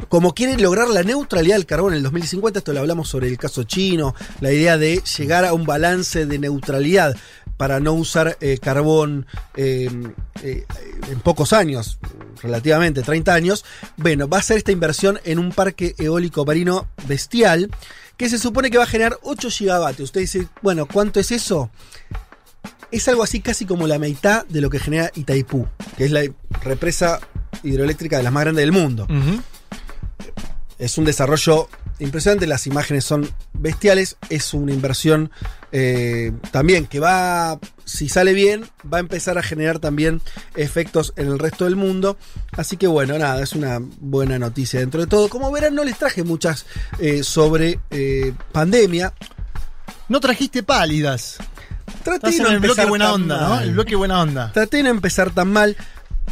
[0.10, 3.38] Como quieren lograr la neutralidad del carbón en el 2050, esto lo hablamos sobre el
[3.38, 7.16] caso chino, la idea de llegar a un balance de neutralidad
[7.58, 9.26] para no usar eh, carbón
[9.56, 9.90] eh,
[10.44, 10.66] eh,
[11.12, 12.00] en pocos años,
[12.42, 13.66] relativamente 30 años,
[13.98, 17.70] bueno, va a ser esta inversión en un parque eólico marino bestial
[18.18, 20.10] que se supone que va a generar 8 gigavatios.
[20.10, 21.70] Usted dice, bueno, ¿cuánto es eso?
[22.92, 26.22] Es algo así casi como la mitad de lo que genera Itaipú, que es la
[26.64, 27.20] represa
[27.64, 29.08] hidroeléctrica de las más grandes del mundo.
[30.80, 35.32] Es un desarrollo impresionante, las imágenes son bestiales, es una inversión
[35.72, 40.22] eh, también que va, si sale bien, va a empezar a generar también
[40.56, 42.18] efectos en el resto del mundo.
[42.52, 45.30] Así que bueno, nada, es una buena noticia dentro de todo.
[45.30, 46.66] Como verán, no les traje muchas
[47.00, 49.14] eh, sobre eh, pandemia.
[50.10, 51.38] No trajiste pálidas.
[52.04, 53.64] Traté de no el bloque empezar buena onda.
[53.64, 54.52] El bloque buena onda.
[54.54, 55.76] Traté de no empezar tan mal.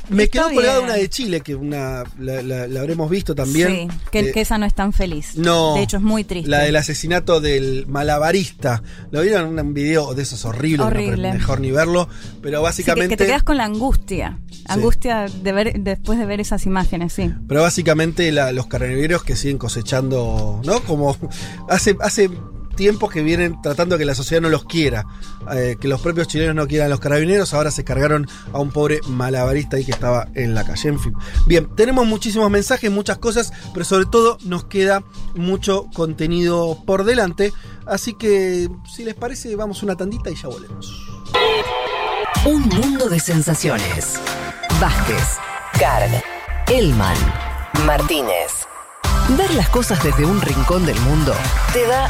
[0.09, 0.89] Me Está quedó colgada bien.
[0.89, 3.89] una de Chile, que una la, la- la habremos visto también.
[3.91, 5.35] Sí, que, Eh, que esa no es tan feliz.
[5.35, 5.75] no.
[5.75, 6.49] De hecho, es muy triste.
[6.49, 8.81] La del asesinato del malabarista.
[9.11, 9.57] ¿Lo vieron?
[9.59, 10.85] Un video de esos horribles.
[10.87, 11.29] Horrible.
[11.29, 12.07] no, mejor ni verlo.
[12.41, 13.09] Pero Sí, que, básicamente.
[13.09, 14.39] que te quedas con la angustia.
[14.67, 17.31] Angustia de ver, después de ver esas imágenes, sí.
[17.47, 20.79] Pero básicamente la- los carabineros que siguen cosechando, ¿no?
[20.81, 21.15] Como
[21.69, 22.29] hace, hace
[22.75, 25.05] tiempos que vienen tratando que la sociedad no los quiera,
[25.53, 28.71] eh, que los propios chilenos no quieran a los carabineros, ahora se cargaron a un
[28.71, 30.89] pobre malabarista ahí que estaba en la calle.
[30.89, 31.13] En fin.
[31.45, 35.03] Bien, tenemos muchísimos mensajes, muchas cosas, pero sobre todo nos queda
[35.35, 37.53] mucho contenido por delante.
[37.85, 41.05] Así que, si les parece, vamos una tandita y ya volvemos.
[42.45, 44.19] Un mundo de sensaciones.
[44.79, 45.37] Vázquez,
[45.79, 46.23] Carg,
[46.67, 47.17] Elman,
[47.85, 48.65] Martínez.
[49.37, 51.33] Ver las cosas desde un rincón del mundo
[51.73, 52.09] te da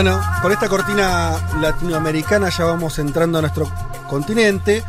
[0.00, 3.68] Bueno, con esta cortina latinoamericana ya vamos entrando a nuestro
[4.08, 4.84] continente,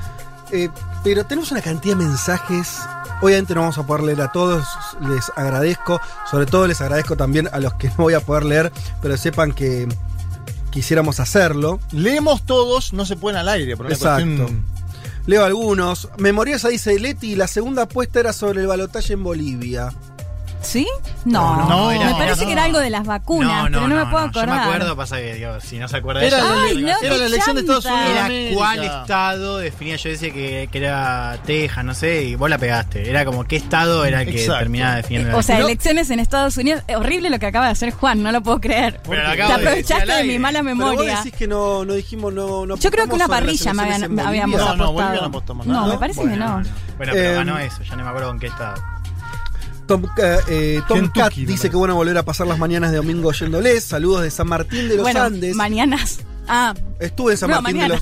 [0.52, 0.70] eh,
[1.04, 2.78] pero tenemos una cantidad de mensajes.
[3.20, 4.68] Obviamente no vamos a poder leer a todos,
[5.10, 6.00] les agradezco,
[6.30, 9.52] sobre todo les agradezco también a los que no voy a poder leer, pero sepan
[9.52, 9.88] que
[10.70, 11.80] quisiéramos hacerlo.
[11.92, 13.76] Leemos todos, no se pueden al aire.
[13.76, 14.24] Por una Exacto.
[14.28, 14.64] cuestión-
[15.26, 16.10] Leo algunos.
[16.20, 19.92] Memoriosa dice Leti, la segunda apuesta era sobre el balotaje en Bolivia.
[20.62, 20.86] ¿Sí?
[21.26, 22.48] No, No, no, me era- parece no.
[22.48, 24.50] que era algo de las vacunas, pero no, me puedo acordar.
[24.50, 26.78] Yo me acuerdo, pasa que digo, si no se acuerda Era, de la, ella, Ay,
[26.82, 28.00] no, era qué la elección de Estados chanta.
[28.00, 28.14] Unidos.
[28.14, 28.56] de era América.
[28.58, 29.96] cuál estado definía.
[29.96, 33.10] Yo decía que, que era Texas, no sé, y vos la pegaste.
[33.10, 34.60] Era como qué estado era el que Exacto.
[34.60, 35.38] terminaba definiendo.
[35.38, 36.84] O sea, Pero- elecciones en Estados Unidos.
[36.88, 39.00] Es horrible lo que acaba de hacer Juan, no lo puedo creer.
[39.10, 40.40] Pero lo Te acabo de decir aprovechaste al de mi aire.
[40.40, 41.16] mala Pero vos memoria.
[41.18, 43.74] decís que no, no dijimos, no, no Yo creo que una apostamos sobre las parrilla
[43.74, 44.76] me elecciones habían- en habíamos Bolivia.
[44.76, 45.08] No, no, apostado.
[45.08, 45.88] Bolivia no apostamos No, nada.
[45.94, 46.54] me parece que no.
[46.56, 48.84] Bueno, pero Eh, ganó eso, ya no me acuerdo con qué estado.
[49.90, 53.30] Tom, eh, eh, Tom Cat dice que bueno volver a pasar las mañanas de domingo
[53.30, 53.84] oyéndoles.
[53.84, 55.56] Saludos de San Martín de los bueno, Andes.
[55.56, 56.20] mañanas.
[56.48, 58.02] Ah, Estuve en San No, Martín de los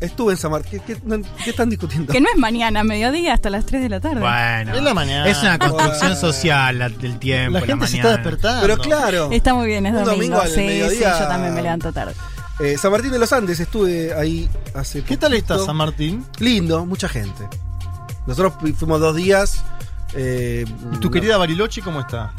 [0.00, 0.80] Estuve en San Martín.
[0.84, 2.12] ¿Qué, qué- no- qué están discutiendo?
[2.12, 4.18] que no es mañana, mediodía hasta las 3 de la tarde.
[4.20, 5.28] Bueno, Es la mañana.
[5.30, 8.62] es una construcción social la- del tiempo, La la, gente se está despertando.
[8.62, 10.16] Pero claro, Está muy bien, es Un domingo.
[10.16, 11.20] domingo al sí, sí, mediodía.
[11.20, 12.14] yo también me levanto tarde.
[12.58, 15.56] eh, San Martín de los Andes estuve ahí hace ¿Qué tal está.
[15.64, 16.26] San Martín?
[16.40, 17.44] Lindo, mucha gente.
[18.26, 19.62] Nosotros fu- fuimos dos días.
[20.14, 22.32] Eh, ¿Y tu querida Bariloche cómo está?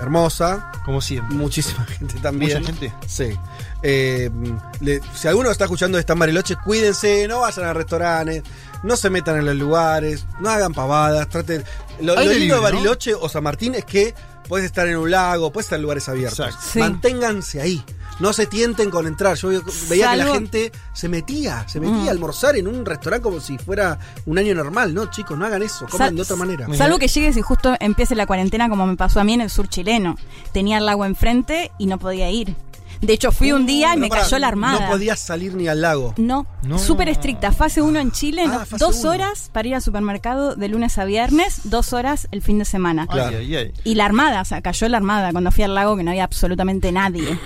[0.00, 0.70] Hermosa.
[0.84, 1.34] Como siempre.
[1.36, 2.60] Muchísima gente también.
[2.60, 2.92] Mucha gente.
[3.06, 3.30] Sí.
[3.82, 4.30] Eh,
[4.80, 8.42] le- si alguno está escuchando esta Mariloche, cuídense, no vayan a restaurantes,
[8.84, 11.64] no se metan en los lugares, no hagan pavadas, traten.
[12.00, 12.60] Lo, lo lindo de.
[12.60, 14.14] Bariloche o San Martín es que
[14.46, 16.38] puedes estar en un lago, puedes estar en lugares abiertos.
[16.46, 16.66] Exacto.
[16.72, 16.78] Sí.
[16.78, 17.84] Manténganse ahí.
[18.20, 19.36] No se tienten con entrar.
[19.36, 19.48] Yo
[19.88, 22.08] veía que la gente se metía, se metía Mm.
[22.08, 24.92] a almorzar en un restaurante como si fuera un año normal.
[24.92, 26.66] No, chicos, no hagan eso, coman Sal- de otra manera.
[26.76, 29.50] Salvo que llegues y justo empiece la cuarentena como me pasó a mí en el
[29.50, 30.16] sur chileno.
[30.52, 32.56] Tenía el lago enfrente y no podía ir.
[33.00, 34.80] De hecho, fui un día y Pero me cayó la armada.
[34.80, 36.14] No podías salir ni al lago.
[36.16, 36.78] No, No.
[36.78, 37.52] súper estricta.
[37.52, 39.10] Fase 1 en Chile, Ah, no, dos uno.
[39.10, 43.06] horas para ir al supermercado de lunes a viernes, dos horas el fin de semana.
[43.06, 43.36] Claro.
[43.38, 43.72] Ay, ay, ay.
[43.84, 46.24] Y la armada, o sea, cayó la armada cuando fui al lago que no había
[46.24, 47.38] absolutamente nadie.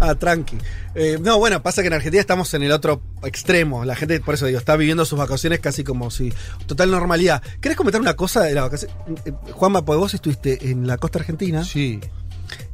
[0.00, 0.56] Ah, tranqui.
[0.94, 3.84] Eh, no, bueno, pasa que en Argentina estamos en el otro extremo.
[3.84, 6.32] La gente, por eso digo, está viviendo sus vacaciones casi como si.
[6.66, 7.42] Total normalidad.
[7.60, 8.92] ¿Querés comentar una cosa de la vacación?
[9.24, 11.98] Eh, Juanma, porque vos estuviste en la costa argentina Sí.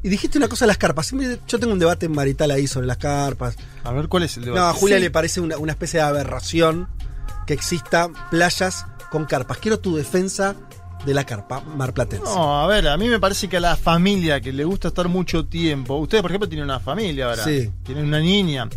[0.03, 1.07] Y dijiste una cosa de las carpas.
[1.07, 3.57] Siempre- yo tengo un debate marital ahí sobre las carpas.
[3.85, 4.61] A ver, ¿cuál es el debate?
[4.61, 5.03] No, a Julia Sí.
[5.03, 6.89] le parece una, una especie de aberración
[7.47, 9.59] que exista playas con carpas.
[9.59, 10.55] Quiero tu defensa
[11.05, 12.24] de la carpa marplatense.
[12.26, 15.09] No, a ver, a mí me parece que a la familia que le gusta estar
[15.09, 17.70] mucho tiempo, ustedes por ejemplo tienen una familia ahora, Sí.
[17.83, 18.68] tienen una niña,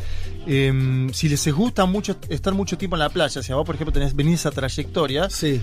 [0.48, 3.76] eh, si les gusta mucho estar mucho tiempo en la playa, si a vos por
[3.76, 5.62] ejemplo tenés venir esa trayectoria, Sí.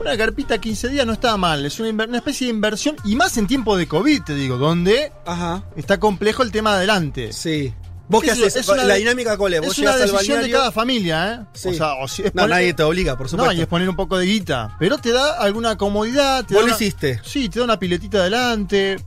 [0.00, 3.36] Una carpita 15 días no está mal, es una, una especie de inversión y más
[3.36, 5.64] en tiempo de COVID, te digo, donde Ajá.
[5.76, 7.32] está complejo el tema adelante.
[7.32, 7.72] Sí.
[8.08, 8.56] ¿Vos qué Es- haces?
[8.56, 9.60] es una la dinámica cuál es?
[9.60, 11.46] Vos Es una llegás al decisión de cada familia, ¿eh?
[11.54, 11.68] Sí.
[11.68, 13.52] O sea, o si es No, poner- nadie te obliga, por supuesto.
[13.52, 14.76] No, y es poner un poco de guita.
[14.78, 16.44] Pero te da alguna comodidad.
[16.44, 17.20] Te Vos da lo una- hiciste.
[17.24, 18.98] Sí, te da una piletita adelante.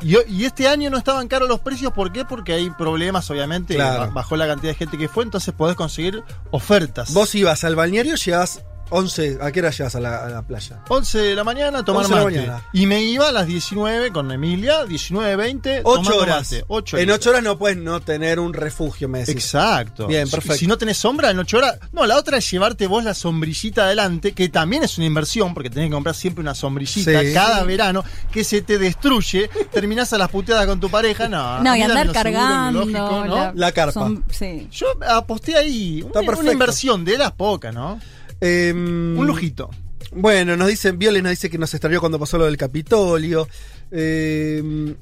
[0.00, 2.24] Y, y este año no estaban caros los precios, ¿por qué?
[2.24, 3.74] Porque hay problemas, obviamente.
[3.74, 4.00] Claro.
[4.00, 7.12] ba- Bajó la cantidad de gente que fue, entonces podés conseguir ofertas.
[7.12, 10.80] Vos ibas al balneario, llegabas 11, ¿a qué hora llegas a la, a la playa?
[10.88, 12.36] 11 de la mañana, tomar 11 de la mate.
[12.38, 12.62] mañana.
[12.72, 15.82] Y me iba a las 19 con Emilia, 19.20.
[15.84, 16.52] 8 tomando horas.
[16.52, 16.64] mate.
[16.68, 17.18] Ocho en horitas.
[17.26, 19.34] 8 horas no puedes no tener un refugio, me decís.
[19.34, 20.06] Exacto.
[20.06, 20.58] Bien, Si- perfecto.
[20.58, 21.78] Si, no tenés sombra en 8 horas.
[21.92, 25.70] No, la otra es llevarte vos la sombrillita adelante, que también es una inversión, porque
[25.70, 27.32] tenés que comprar siempre una sombrillita Sí.
[27.34, 29.48] cada verano, que se te destruye.
[29.72, 31.28] terminás a las puteadas con tu pareja.
[31.28, 32.80] No, No, y andar seguro, cargando.
[32.80, 33.34] lógico, ¿no?
[33.36, 33.92] la- La carpa.
[33.92, 34.68] son- sí.
[34.72, 35.98] Yo aposté ahí.
[35.98, 36.52] Está Una, una perfecto.
[36.52, 38.00] inversión de las pocas, ¿no?
[38.40, 39.70] Em, Un lujito.
[40.12, 43.46] Bueno, nos dicen, Violes nos dice que nos extrañó cuando pasó lo del Capitolio.
[43.90, 44.94] Eh,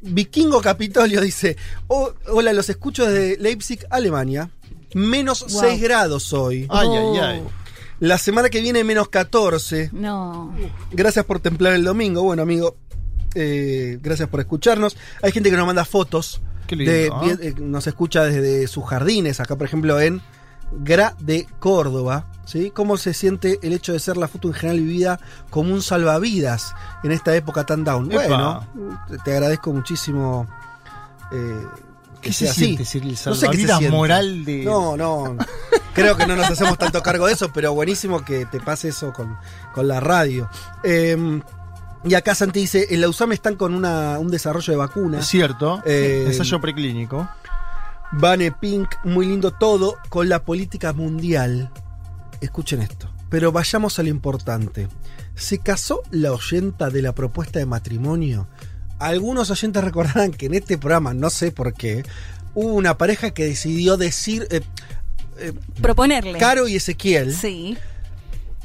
[0.00, 4.50] Vikingo Capitolio dice, "Oh, hola, los escucho desde Leipzig, Alemania.
[4.94, 5.60] Menos Wow.
[5.60, 6.66] 6 grados hoy.
[6.68, 7.14] Ay, Oh.
[7.14, 7.42] ay, ay.
[8.00, 9.90] La semana que viene menos 14.
[9.92, 10.52] No.
[10.90, 12.22] Gracias por templar el domingo.
[12.24, 12.76] Bueno, amigo,
[13.36, 14.96] eh, gracias por escucharnos.
[15.22, 16.40] Hay gente que nos manda fotos.
[16.66, 20.20] Qué lindo, de- eh, nos escucha desde sus jardines, acá por ejemplo en
[20.80, 22.26] Gra de Córdoba.
[22.44, 22.70] ¿sí?
[22.70, 26.74] ¿Cómo se siente el hecho de ser la foto en general vivida como un salvavidas
[27.04, 28.10] en esta época tan down?
[28.12, 28.66] Epa.
[28.74, 30.46] Bueno, te- agradezco muchísimo.
[31.32, 31.66] eh,
[32.20, 32.76] que ¿Qué se así.
[32.76, 35.36] siente el No sé qué se moral de- No, no.
[35.94, 39.12] Creo que no nos hacemos tanto cargo de eso, pero buenísimo que te pase eso
[39.12, 39.36] con,
[39.74, 40.48] con la radio.
[40.84, 41.40] Eh,
[42.04, 45.18] y acá Santi dice, en la USAM están con una, un desarrollo de vacuna.
[45.20, 45.80] Es cierto.
[45.84, 47.28] Eh, ensayo preclínico.
[48.12, 51.70] Vane Pink, muy lindo todo, con la política mundial.
[52.40, 53.10] Escuchen esto.
[53.30, 54.88] Pero vayamos a lo importante.
[55.34, 58.48] ¿Se casó la oyenta de la propuesta de matrimonio?
[58.98, 62.04] Algunos oyentes recordarán que en este programa, no sé por qué,
[62.54, 64.46] hubo una pareja que decidió decir...
[64.50, 64.60] eh,
[65.38, 66.38] eh, Proponerle.
[66.38, 67.34] Caro y Ezequiel.
[67.34, 67.78] Sí.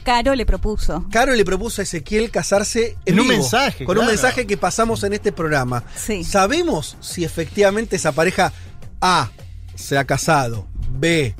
[0.03, 1.05] Caro le propuso.
[1.11, 4.57] Caro le propuso a Ezequiel casarse en, En un vivo, mensaje, Con un mensaje que
[4.57, 5.83] pasamos en este programa.
[5.95, 6.23] Sí.
[6.23, 8.53] ¿Sabemos si efectivamente esa pareja
[9.01, 9.29] A
[9.75, 10.67] se ha casado?
[10.91, 11.35] B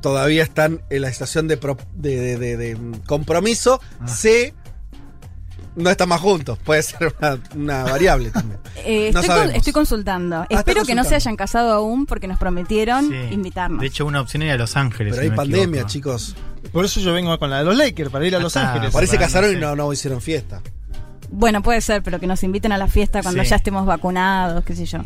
[0.00, 3.80] todavía están en la estación de, pro- de- de- de- de compromiso.
[4.00, 4.08] Ah.
[4.08, 4.54] C
[5.76, 6.58] no están más juntos.
[6.64, 8.58] Puede ser una, una variable también.
[8.76, 9.54] Eh, No estoy, con- sabemos.
[9.56, 10.36] estoy consultando.
[10.36, 13.14] Ah, Espero que no se hayan casado aún porque nos prometieron Sí.
[13.34, 13.80] invitarnos.
[13.80, 15.14] De hecho, una opción era Los Ángeles.
[15.14, 15.88] Pero si hay pandemia, equivoco.
[16.18, 16.36] chicos.
[16.72, 18.56] Por eso yo vengo con la de los Lakers, para ir a Los.
[18.56, 18.90] Ángeles.
[18.92, 20.60] Parece que casaron y no, no hicieron fiesta.
[21.30, 23.50] Bueno, puede ser, pero que nos inviten a la fiesta cuando Sí.
[23.50, 24.98] ya estemos vacunados, qué sé yo.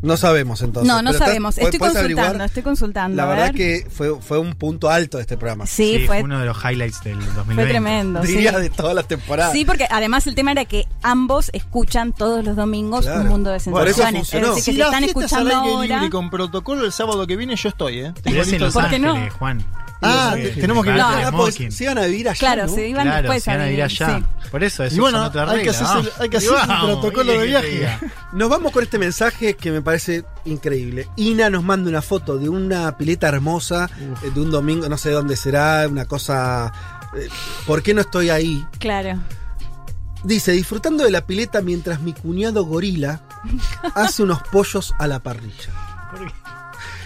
[0.00, 0.86] No sabemos entonces.
[0.92, 1.54] no, no estás- sabemos.
[1.56, 2.46] ¿puedes- Estoy consultando, averiguar?
[2.46, 3.16] estoy consultando.
[3.16, 3.54] La a verdad ver.
[3.54, 5.66] que fue, fue un punto alto de este programa.
[5.66, 7.54] Sí, Sí, fue, uno de los highlights del 2020.
[7.54, 8.22] fue tremendo.
[8.22, 8.28] sí.
[8.32, 9.52] Diría de todas las temporadas.
[9.52, 13.22] Sí, porque además el tema era que ambos escuchan todos los domingos Claro.
[13.22, 14.20] un mundo de Por eso sensaciones.
[14.20, 14.48] funcionó.
[14.50, 16.04] es decir, que Si están escuchando ahora.
[16.04, 18.12] y con protocolo el sábado que viene, yo estoy, ¿eh?
[18.22, 19.10] Pero es en Los el- ¿Por qué no?
[19.12, 19.64] Ángeles, Juan.
[20.00, 21.02] Ah, Sí, te- sí, tenemos que sí, ir.
[21.02, 22.38] sí, sí, pues, se iban a vivir allá.
[22.38, 22.72] Claro, ¿no?
[22.72, 24.18] se iban Claro, después se van a vivir, ir allá.
[24.18, 24.24] sí.
[24.48, 25.44] Por eso, eso Y bueno, hay que el-
[25.82, 26.08] vamos.
[26.20, 27.98] hay que el vamos, protocolo ¿qué de viaje.
[28.32, 31.08] Nos vamos con este mensaje que me parece increíble.
[31.16, 33.88] Ina nos manda una foto de una pileta hermosa
[34.22, 36.70] eh, de un domingo, no sé dónde será, una cosa.
[37.16, 37.26] eh,
[37.66, 38.62] ¿Por qué no estoy ahí?
[38.78, 39.18] Claro.
[40.24, 43.22] Dice, disfrutando de la pileta mientras mi cuñado gorila
[43.94, 45.72] hace unos pollos a la parrilla.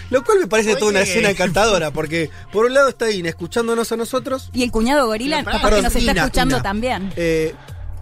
[0.09, 3.93] Lo cual me parece toda una escena encantadora, porque por un lado está Ina escuchándonos
[3.93, 4.49] a nosotros.
[4.51, 6.63] Y el cuñado gorila, capaz que nos está Ina, escuchando Ina.
[6.63, 7.13] también.
[7.15, 7.55] Eh,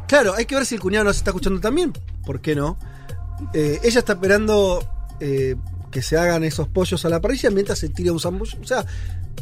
[0.08, 1.94] claro, hay que ver si el cuñado nos está escuchando también.
[2.26, 2.80] ¿Por qué no?
[3.54, 4.84] Eh, ella está esperando
[5.20, 5.56] eh,
[5.92, 8.58] que se hagan esos pollos a la parrilla mientras se tira un sambucho.
[8.62, 8.86] O sea,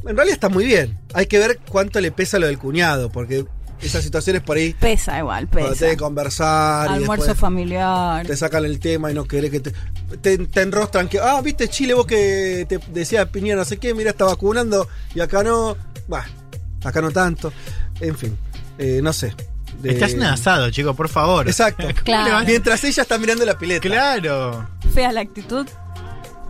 [0.05, 0.97] en realidad está muy bien.
[1.13, 3.45] Hay que ver cuánto le pesa lo del cuñado, porque
[3.81, 5.73] esas situaciones por ahí, Pesa igual, pesa.
[5.73, 8.27] tenés que conversar Almuerzo familiar.
[8.27, 9.73] te sacan el tema y no querés que te,
[10.21, 13.93] te, te enrostran que, ah, viste Chile, vos que te decía Piñera no sé qué,
[13.93, 15.77] mira, está vacunando y acá no.
[16.09, 16.25] Bah,
[16.83, 17.53] acá no tanto.
[18.01, 18.37] En fin,
[18.79, 19.33] eh, no sé.
[19.79, 21.47] De- Estás en asado, chico, por favor.
[21.47, 21.87] Exacto.
[22.03, 22.45] Claro.
[22.45, 23.81] Mientras ella está mirando la pileta.
[23.81, 24.67] Claro.
[24.93, 25.65] Fea la actitud.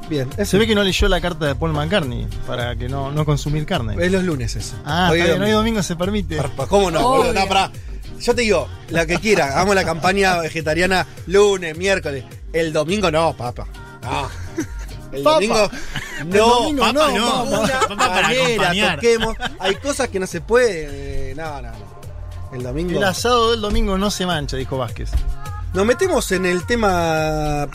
[0.10, 0.28] Bien.
[0.44, 3.66] Se ve que no leyó la carta de Paul McCartney para que no, no consumir
[3.68, 3.96] carne.
[4.04, 4.76] Es los lunes eso.
[4.84, 5.58] Ah, Hoy domingo.
[5.58, 6.36] domingo se permite.
[6.38, 7.00] Parpa, ¿Cómo no?
[7.08, 7.34] Obvio.
[7.34, 7.72] No, pará.
[8.20, 12.26] Yo te digo, la que quiera, hagamos la campaña vegetariana lunes, miércoles.
[12.52, 13.68] El domingo no, papá.
[14.02, 14.30] No.
[15.12, 15.36] El Papa.
[15.36, 15.72] domingo
[16.20, 16.48] El no.
[16.48, 17.62] domingo Papa no, no.
[17.62, 18.96] Papá para manera, acompañar.
[18.96, 19.36] toquemos.
[19.60, 21.32] Hay cosas que no se puede.
[21.32, 21.89] eh, No, no, no.
[22.52, 22.98] El domingo.
[22.98, 25.12] El asado del domingo no se mancha, dijo Vázquez.
[25.74, 27.68] Nos metemos en el tema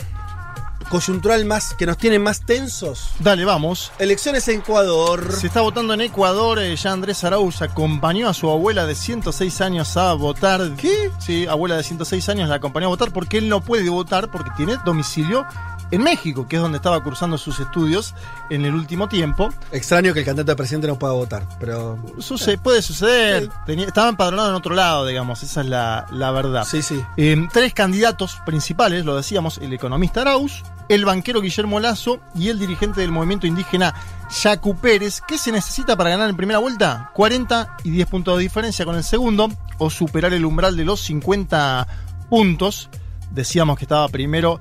[0.91, 3.11] coyuntural más que nos tiene más tensos.
[3.19, 3.93] Dale, vamos.
[3.99, 5.33] Elecciones en Ecuador.
[5.33, 6.59] Se está votando en Ecuador.
[6.59, 10.73] eh, ya Andrés Arauz acompañó a su abuela de 106 años a votar.
[10.77, 11.11] ¿Qué?
[11.19, 14.51] Sí, abuela de 106 años la acompañó a votar porque él no puede votar porque
[14.57, 15.47] tiene domicilio
[15.95, 18.15] en México, que es donde estaba cursando sus estudios
[18.51, 19.49] en el último tiempo.
[19.73, 21.99] Extraño que el candidato a presidente no pueda votar, pero.
[22.19, 23.45] Suce- puede suceder.
[23.45, 23.51] Sí.
[23.67, 25.43] Tenía- estaba empadronado en otro lado, digamos.
[25.43, 26.65] Esa es la, la verdad.
[26.65, 27.03] Sí, sí.
[27.17, 32.59] Eh, tres candidatos principales, lo decíamos, el economista Arauz, el banquero Guillermo Lazo y el
[32.59, 33.95] dirigente del movimiento indígena
[34.43, 35.21] Yacu Pérez.
[35.27, 37.11] ¿Qué se necesita para ganar en primera vuelta?
[37.15, 41.01] 40 y 10 puntos de diferencia con el segundo o superar el umbral de los
[41.01, 41.87] 50
[42.29, 42.89] puntos.
[43.31, 44.61] Decíamos que estaba primero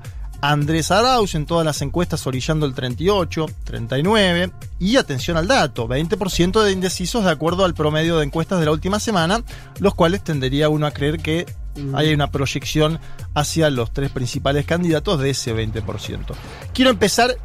[0.50, 6.62] Andrés Arauz en todas las encuestas orillando el 38, 39 y atención al dato, 20%
[6.62, 9.42] de indecisos de acuerdo al promedio de encuestas de la última semana,
[9.78, 11.46] los cuales tendería uno a creer que
[11.94, 13.00] hay una proyección
[13.32, 16.34] hacia los tres principales candidatos de ese 20%.
[16.74, 17.36] Quiero empezar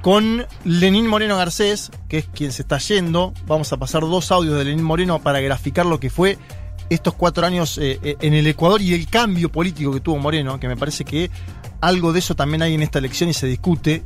[0.00, 3.34] con Lenín Moreno Garcés, que es quien se está yendo.
[3.46, 6.38] Vamos a pasar dos audios de Lenín Moreno para graficar lo que fue
[6.88, 10.58] estos cuatro años eh, eh, en el Ecuador y el cambio político que tuvo Moreno,
[10.58, 11.30] que me parece que
[11.82, 14.02] algo de eso también hay en esta elección y se discute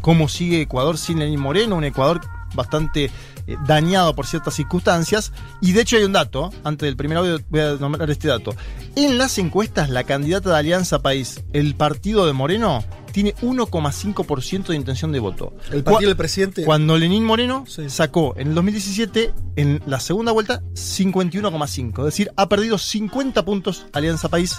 [0.00, 2.20] cómo sigue Ecuador sin Lenín Moreno, un Ecuador
[2.54, 3.10] bastante
[3.46, 5.32] eh, dañado por ciertas circunstancias.
[5.60, 8.54] Y de hecho hay un dato, antes del primer audio voy a nombrar este dato.
[8.94, 14.76] En las encuestas, la candidata de Alianza País, el partido de Moreno, tiene 1,5% de
[14.76, 15.54] intención de voto.
[15.72, 16.64] El partido del presidente.
[16.64, 17.88] Cuando Lenín Moreno Sí.
[17.90, 22.00] sacó en el 2017, en la segunda vuelta, 51,5.
[22.00, 24.58] Es decir, ha perdido 50 puntos Alianza País,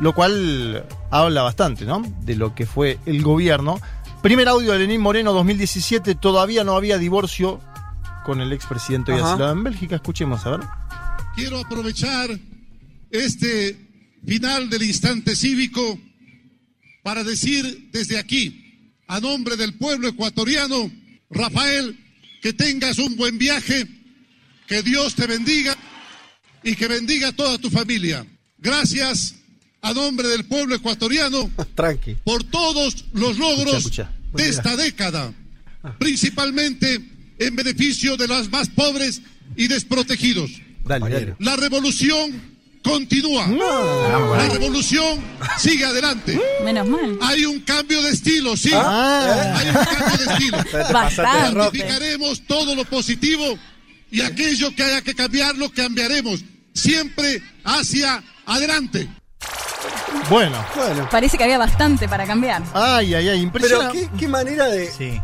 [0.00, 2.02] lo cual habla bastante, ¿no?
[2.22, 3.80] De lo que fue el gobierno.
[4.22, 7.60] Primer audio de Lenín Moreno 2017, todavía no había divorcio
[8.24, 9.32] con el expresidente Ajá.
[9.32, 9.96] asilado en Bélgica.
[9.96, 10.60] Escuchemos, a ver.
[11.36, 12.30] Quiero aprovechar
[13.10, 13.78] este
[14.26, 15.98] final del instante cívico
[17.02, 20.90] para decir desde aquí, a nombre del pueblo ecuatoriano,
[21.30, 21.98] Rafael,
[22.40, 23.86] que tengas un buen viaje,
[24.66, 25.76] que Dios te bendiga
[26.62, 28.26] y que bendiga a toda tu familia.
[28.56, 29.34] Gracias
[29.84, 32.16] a nombre del pueblo ecuatoriano Tranqui.
[32.24, 34.10] por todos los logros Escucha, escucha.
[34.32, 35.32] de esta década,
[35.98, 37.00] principalmente
[37.38, 39.20] en beneficio de los más pobres
[39.56, 40.50] y desprotegidos.
[40.84, 41.36] Dale, dale.
[41.38, 43.46] La revolución continúa.
[43.48, 45.20] La revolución
[45.58, 46.40] sigue adelante.
[46.64, 47.18] Menos mal.
[47.22, 48.70] Hay un cambio de estilo, sí.
[48.72, 49.54] Ah.
[49.56, 50.58] Hay un cambio de estilo.
[52.46, 53.58] Todo lo positivo
[54.10, 56.44] y aquello que haya que cambiarlo, cambiaremos.
[56.72, 59.08] Siempre hacia adelante.
[60.30, 60.56] Bueno.
[60.74, 61.08] Bueno.
[61.10, 62.62] Parece que había bastante para cambiar.
[62.72, 64.00] Ay, ay, ay, Pero impresionante.
[64.12, 65.20] qué, qué manera de Sí.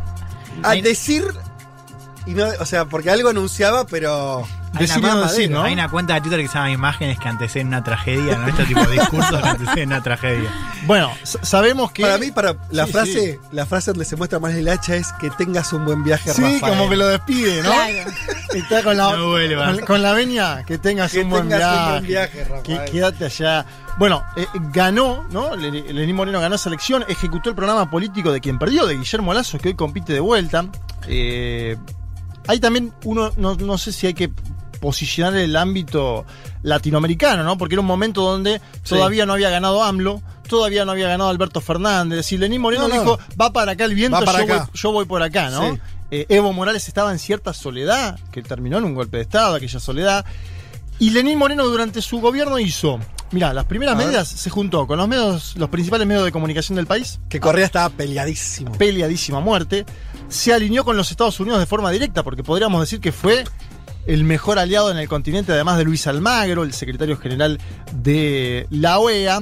[0.63, 1.25] a decir.
[2.25, 4.47] Y no, o sea, porque algo anunciaba, pero.
[4.73, 5.63] Hay Decir una, decir, ¿no?
[5.63, 8.47] hay una cuenta de Twitter que se llama Imágenes que anteceden una tragedia, ¿no?
[8.47, 10.49] Este tipo de discursos que anteceden una tragedia.
[10.85, 12.03] Bueno, sabemos que.
[12.03, 13.39] Para mí, para la Sí, frase, sí.
[13.51, 16.41] la frase donde se muestra más el hacha es que tengas un buen viaje, Sí,
[16.41, 16.61] Rafael.
[16.61, 17.69] como que lo despide, ¿no?
[17.69, 18.11] Claro.
[18.53, 21.83] Está con la, No con, con la venia, que tengas Que un buen tengas viaje.
[21.83, 22.63] un buen viaje, Rafael.
[22.63, 23.65] Que- quédate allá.
[23.97, 25.53] Bueno, eh, ganó, ¿no?
[25.57, 29.33] Le- Lenín Moreno ganó esa elección, ejecutó el programa político de quien perdió, de Guillermo
[29.33, 30.65] Lazo, que hoy compite de vuelta.
[31.07, 31.75] Eh,
[32.47, 34.31] hay también uno, no, no sé si hay que
[34.81, 36.25] posicionar el ámbito
[36.63, 37.57] latinoamericano, ¿no?
[37.57, 38.95] Porque era un momento donde Sí.
[38.95, 42.17] todavía no había ganado AMLO, todavía no había ganado Alberto Fernández.
[42.17, 43.01] Decir, Lenín Moreno No, no.
[43.01, 44.57] dijo, va para acá el viento, yo, acá.
[44.65, 45.73] Voy, yo voy por acá, ¿no?
[45.73, 45.79] Sí.
[46.11, 49.79] Eh, Evo Morales estaba en cierta soledad, que terminó en un golpe de Estado, aquella
[49.79, 50.25] soledad.
[50.99, 52.99] Y Lenín Moreno durante su gobierno hizo,
[53.31, 56.85] mira, las primeras medidas se juntó con los medios, los principales medios de comunicación del
[56.85, 58.73] país, Que Correa estaba peleadísimo.
[58.73, 59.85] peleadísima muerte,
[60.27, 63.45] se alineó con los Estados Unidos de forma directa, porque podríamos decir que fue
[64.07, 67.59] el mejor aliado en el continente, además de Luis Almagro, el secretario general
[67.93, 69.41] de la OEA.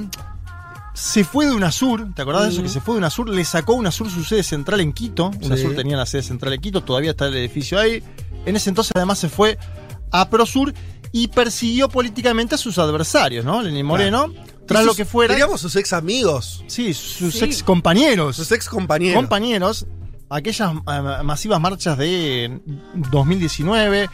[0.92, 2.62] Se fue de UNASUR, ¿te acordás de eso?
[2.62, 5.30] Que se fue de UNASUR, le sacó UNASUR su sede central en Quito.
[5.42, 8.02] UNASUR tenía la sede central en Quito, todavía está el edificio ahí.
[8.44, 9.56] En ese entonces además se fue
[10.10, 10.74] a ProSur
[11.12, 13.62] y persiguió políticamente a sus adversarios, ¿no?
[13.62, 14.32] Lenín Moreno,
[14.66, 15.34] tras lo que fuera.
[15.34, 17.44] Digamos sus ex amigos, Sí, sus Sí.
[17.44, 19.16] ex compañeros sus ex compañeros.
[19.16, 19.86] compañeros,
[20.28, 22.60] aquellas eh, masivas marchas de
[23.10, 24.08] 2019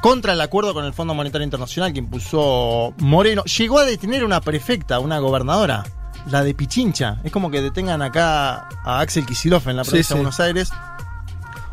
[0.00, 4.40] contra el acuerdo con el Fondo Monetario Internacional que impulsó Moreno, llegó a detener una
[4.40, 5.84] prefecta, una gobernadora,
[6.30, 7.18] la de Pichincha.
[7.24, 10.14] Es como que detengan acá a Axel Kicillof en la provincia sí.
[10.14, 10.70] de Buenos Aires.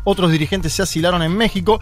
[0.04, 1.80] Otros dirigentes se asilaron en México.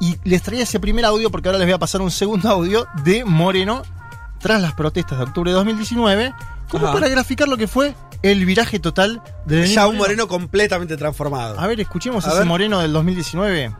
[0.00, 2.86] Y les traía ese primer audio porque ahora les voy a pasar un segundo audio
[3.02, 3.82] de Moreno
[4.38, 6.32] tras las protestas de octubre de 2019,
[6.68, 6.94] como Ajá.
[6.94, 11.58] para graficar lo que fue el viraje total de Ya un Moreno completamente transformado.
[11.58, 12.46] a ver, escuchemos A ese ver.
[12.46, 13.74] Moreno del 2019.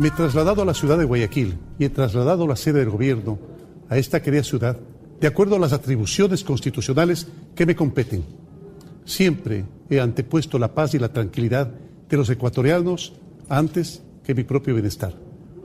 [0.00, 3.38] Me he trasladado a la ciudad de Guayaquil y he trasladado la sede del gobierno
[3.90, 4.78] a esta querida ciudad
[5.20, 8.24] de acuerdo a las atribuciones constitucionales que me competen.
[9.04, 11.70] Siempre he antepuesto la paz y la tranquilidad
[12.08, 13.12] de los ecuatorianos
[13.50, 15.12] antes que mi propio bienestar.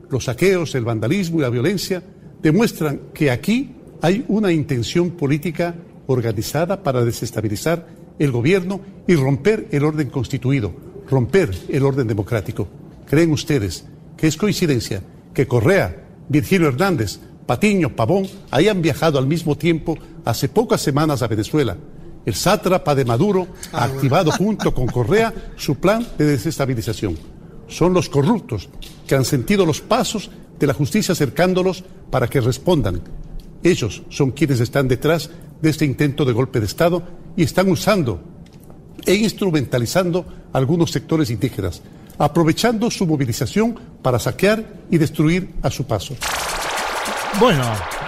[0.09, 2.03] Los saqueos, el vandalismo y la violencia
[2.41, 3.71] demuestran que aquí
[4.01, 5.75] hay una intención política
[6.07, 7.87] organizada para desestabilizar
[8.19, 10.73] el gobierno y romper el orden constituido,
[11.09, 12.67] romper el orden democrático.
[13.07, 13.85] ¿Creen ustedes
[14.17, 15.01] que es coincidencia
[15.33, 21.27] que Correa, Virgilio Hernández, Patiño, Pavón hayan viajado al mismo tiempo hace pocas semanas a
[21.27, 21.77] Venezuela
[22.25, 27.15] El sátrapa de Maduro ha activado junto con Correa su plan de desestabilización.
[27.67, 28.69] Son los corruptos
[29.05, 33.01] que han sentido los pasos de la justicia acercándolos para que respondan.
[33.61, 35.29] Ellos son quienes están detrás
[35.61, 37.03] de este intento de golpe de Estado
[37.35, 38.21] y están usando
[39.05, 41.81] e instrumentalizando algunos sectores indígenas,
[42.17, 46.15] aprovechando su movilización para saquear y destruir a su paso.
[47.39, 47.63] Bueno,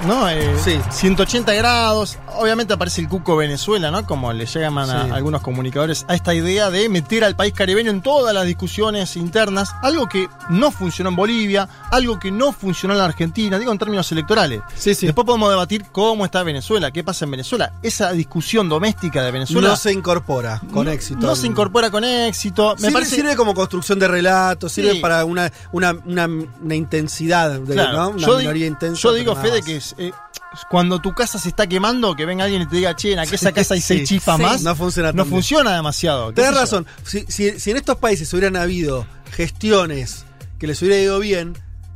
[0.05, 0.29] ¿no?
[0.29, 0.55] Eh,
[0.91, 2.17] 180 grados.
[2.37, 4.05] Obviamente aparece el cuco Venezuela, ¿no?
[4.05, 5.11] Como le llaman a Sí.
[5.11, 9.71] algunos comunicadores a esta idea de meter al país caribeño en todas las discusiones internas.
[9.81, 13.77] Algo que no funcionó en Bolivia, algo que no funcionó en la Argentina, digo en
[13.79, 14.61] términos electorales.
[14.83, 17.73] Después podemos debatir cómo está Venezuela, qué pasa en Venezuela.
[17.81, 21.25] Esa discusión doméstica de Venezuela No se incorpora con no- éxito.
[21.25, 22.73] No se incorpora con éxito.
[22.75, 24.99] Me sirve, parece sirve como construcción de relatos, sirve Sí.
[24.99, 28.09] para una, una, una, una intensidad, de, Claro, ¿no?
[28.09, 29.01] Una yo, minoría intensa.
[29.01, 30.11] yo digo, Fede, que es, eh,
[30.69, 33.51] cuando tu casa se está quemando, que venga alguien y te diga, che, en esa
[33.51, 34.43] casa hay seis chispas Sí.
[34.43, 34.61] más.
[34.63, 36.29] No funciona No funciona demasiado.
[36.29, 36.61] ¿qué Tenés sé yo?
[36.61, 36.88] razón.
[37.03, 40.25] Si, si- si en estos países hubieran habido gestiones
[40.59, 41.53] que les hubiera ido bien,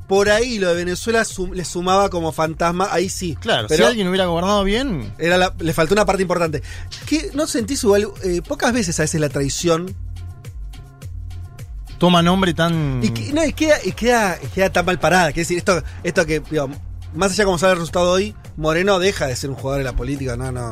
[0.07, 3.37] por ahí lo de Venezuela sum- le sumaba como fantasma, ahí sí.
[3.39, 5.13] Claro, pero si alguien hubiera gobernado bien.
[5.17, 6.61] era la- le faltó una parte importante.
[7.05, 8.09] ¿Qué, ¿No sentís igual?
[8.23, 9.95] eh, pocas veces a veces la traición.
[11.97, 12.99] Toma nombre tan.
[13.03, 15.27] Y, que- no, y queda, y queda, y queda tan mal parada.
[15.27, 16.41] Quiere decir, esto, esto que,
[17.13, 19.89] más allá de cómo sale el resultado hoy, Moreno deja de ser un jugador de
[19.91, 20.35] la política.
[20.37, 20.71] No, no.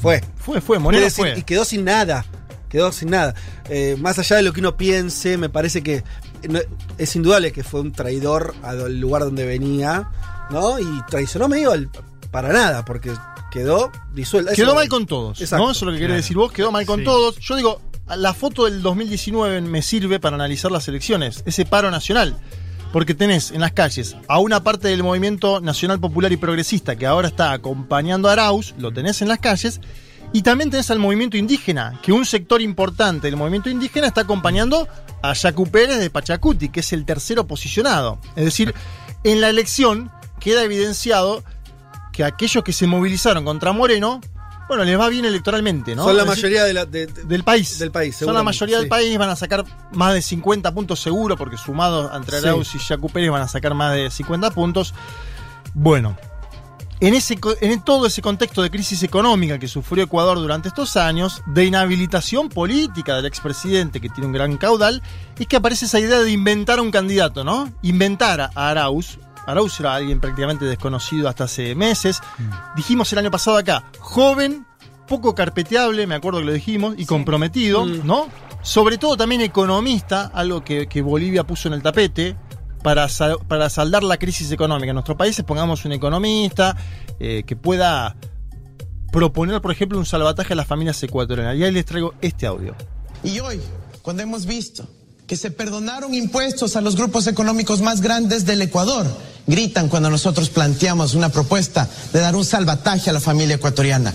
[0.00, 0.22] Fue.
[0.36, 1.38] Fue, fue, Moreno decir, fue.
[1.38, 2.24] Y quedó sin nada.
[2.68, 3.34] Quedó sin nada.
[3.68, 6.02] Eh, más allá de lo que uno piense, me parece que
[6.48, 6.60] no-
[6.98, 10.10] es indudable que fue un traidor al lugar donde venía,
[10.50, 10.78] ¿no?
[10.78, 11.90] Y traicionó medio al-
[12.30, 13.12] para nada, porque
[13.50, 14.52] quedó disuelto.
[14.54, 15.64] Quedó Eso- mal con todos, Exacto.
[15.64, 15.70] ¿no?
[15.70, 16.22] Eso es lo que quiere Claro.
[16.22, 17.04] decir vos, quedó mal con Sí.
[17.04, 17.38] todos.
[17.38, 17.80] Yo digo,
[18.14, 22.36] la foto del 2019 me sirve para analizar las elecciones, ese paro nacional.
[22.92, 27.06] Porque tenés en las calles a una parte del movimiento nacional popular y progresista que
[27.06, 29.80] ahora está acompañando a Arauz, lo tenés en las calles,
[30.32, 34.88] y también tenés al movimiento indígena, que un sector importante del movimiento indígena está acompañando
[35.22, 38.18] a Yacu Pérez de Pachacuti, que es el tercero posicionado.
[38.34, 38.74] Es decir,
[39.24, 40.10] en la elección
[40.40, 41.42] queda evidenciado
[42.12, 44.20] que aquellos que se movilizaron contra Moreno,
[44.68, 46.04] bueno, les va bien electoralmente, ¿no?
[46.04, 47.78] Son la decir, mayoría de la- de- de- del país.
[47.78, 48.16] del país.
[48.16, 52.10] Son la mayoría del país, van a sacar más de 50 puntos seguro, porque sumados
[52.14, 52.46] entre Sí.
[52.46, 54.92] Arauz y Yacu Pérez van a sacar más de 50 puntos.
[55.74, 56.16] Bueno,
[57.00, 61.42] en, ese, en todo ese contexto de crisis económica que sufrió Ecuador durante estos años,
[61.46, 65.02] de inhabilitación política del expresidente que tiene un gran caudal,
[65.38, 67.70] es que aparece esa idea de inventar un candidato, ¿no?
[67.82, 69.18] Inventar a Arauz.
[69.46, 72.20] Arauz era alguien prácticamente desconocido hasta hace meses.
[72.74, 74.66] Dijimos el año pasado acá, joven,
[75.06, 78.26] poco carpeteable, me acuerdo que lo dijimos, y comprometido, ¿no?
[78.62, 82.36] Sobre todo también economista, algo que, que Bolivia puso en el tapete,
[82.82, 86.76] para, sal- para saldar la crisis económica en nuestros países, pongamos un economista
[87.18, 88.16] eh, que pueda
[89.12, 91.56] proponer, por ejemplo, un salvataje a las familias ecuatorianas.
[91.56, 92.74] Y ahí les traigo este audio.
[93.24, 93.60] Y hoy,
[94.02, 94.86] cuando hemos visto
[95.26, 99.06] que se perdonaron impuestos a los grupos económicos más grandes del Ecuador,
[99.46, 104.14] gritan cuando nosotros planteamos una propuesta de dar un salvataje a la familia ecuatoriana.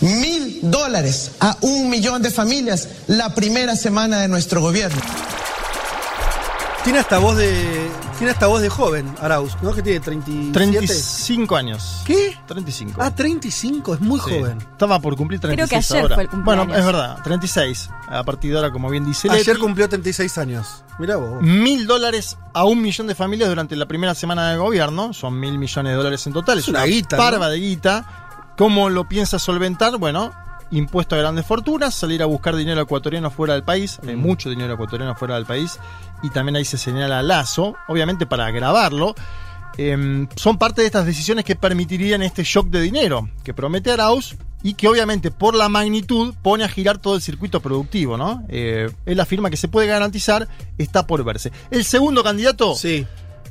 [0.00, 5.00] Mil dólares a un millón de familias la primera semana de nuestro gobierno.
[6.86, 7.90] Tiene hasta voz de.
[8.16, 9.74] Tiene hasta voz de joven, Arauz, ¿no?
[9.74, 10.52] Que tiene 37.
[10.52, 12.02] 35 años.
[12.06, 12.38] ¿Qué?
[12.46, 13.00] 35.
[13.02, 14.30] Ah, 35, es muy Sí.
[14.30, 14.58] joven.
[14.58, 16.14] Estaba por cumplir Creo 36 que ayer ahora.
[16.14, 16.66] fue el cumpleaños.
[16.68, 17.90] Bueno, es verdad, 36.
[18.08, 20.84] A partir de ahora, como bien dice Ayer Leti, cumplió 36 años.
[21.00, 21.42] Mirá vos.
[21.42, 25.12] mil dólares a un millón de familias durante la primera semana de gobierno.
[25.12, 26.60] Son mil millones de dólares en total.
[26.60, 27.22] Es una guita, ¿no?
[27.24, 28.54] Parva de guita.
[28.56, 29.96] ¿Cómo lo piensa solventar?
[29.98, 30.32] Bueno,
[30.70, 33.98] impuesto a grandes fortunas, salir a buscar dinero ecuatoriano fuera del país.
[34.06, 35.78] Hay mucho dinero ecuatoriano fuera del país.
[36.22, 39.14] Y también ahí se señala Lazo, obviamente para agravarlo.
[39.78, 44.34] Em, son parte de estas decisiones que permitirían este shock de dinero que promete Arauz
[44.62, 48.42] y que obviamente por la magnitud pone a girar todo el circuito productivo, ¿no?
[48.48, 50.48] Eh, él afirma que se puede garantizar,
[50.78, 51.52] está por verse.
[51.70, 53.06] El segundo candidato, Sí.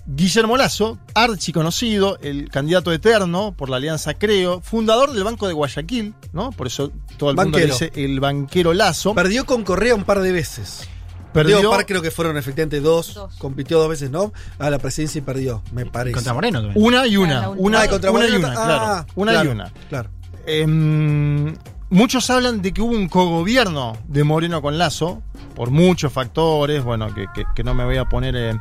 [0.07, 6.13] Guillermo Lazo, archiconocido, el candidato eterno por la Alianza Creo, fundador del Banco de Guayaquil,
[6.31, 6.51] ¿no?
[6.51, 9.15] Por eso todo el mundo le dice el banquero Lazo.
[9.15, 10.87] Perdió con Correa un par de veces.
[11.33, 11.71] Perdió- Perdió.
[11.71, 13.19] par creo que fueron efectivamente dos.
[13.39, 14.31] Compitió dos veces, ¿no?
[14.59, 16.13] A la presidencia y perdió, me parece.
[16.13, 16.85] Contra Moreno también.
[16.85, 17.49] Una y Ah, una.
[17.49, 18.83] Una, Ah, y contra una y Moreno una, ta- claro.
[18.85, 19.71] ah, una claro, y una.
[19.89, 20.09] Claro.
[20.45, 21.55] Em,
[21.89, 25.21] muchos hablan de que hubo un cogobierno de Moreno con Lazo,
[25.55, 28.57] por muchos factores, bueno, que, que- que no me voy a poner eh,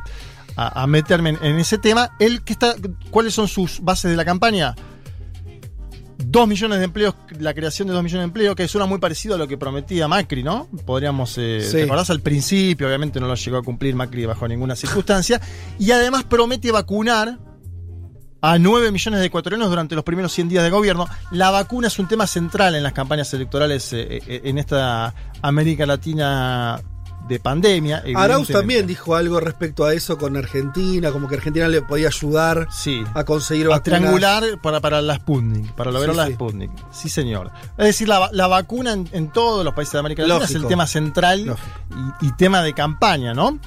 [0.55, 2.11] a, a meterme en, en ese tema.
[2.19, 2.75] Él, que está,
[3.11, 4.75] ¿Cuáles son sus bases de la campaña?
[6.17, 9.35] Dos millones de empleos, la creación de dos millones de empleos, que suena muy parecido
[9.35, 10.67] a lo que prometía Macri, ¿no?
[10.85, 11.71] Podríamos, eh, Sí.
[11.77, 12.87] ¿te acordás al principio?
[12.87, 15.41] Obviamente no lo llegó a cumplir Macri bajo ninguna circunstancia.
[15.77, 17.37] Y además promete vacunar
[18.41, 21.05] a 9 millones de ecuatorianos durante los primeros 100 días de gobierno.
[21.31, 25.85] La vacuna es un tema central en las campañas electorales eh, eh, en esta América
[25.85, 26.79] Latina
[27.27, 28.03] de pandemia.
[28.15, 32.67] Arauz también dijo algo respecto a eso con Argentina, como que Argentina le podía ayudar
[32.71, 33.03] Sí.
[33.13, 33.83] a conseguir A vacunas.
[33.99, 36.33] triangular para, para la Sputnik, para lograr Sí, la sí.
[36.33, 36.71] Sputnik.
[36.91, 37.51] Sí, señor.
[37.77, 40.61] Es decir, la, la vacuna en, en todos los países de América Latina es Lógico.
[40.63, 41.55] el tema central
[42.21, 43.59] y, y tema de campaña, ¿no?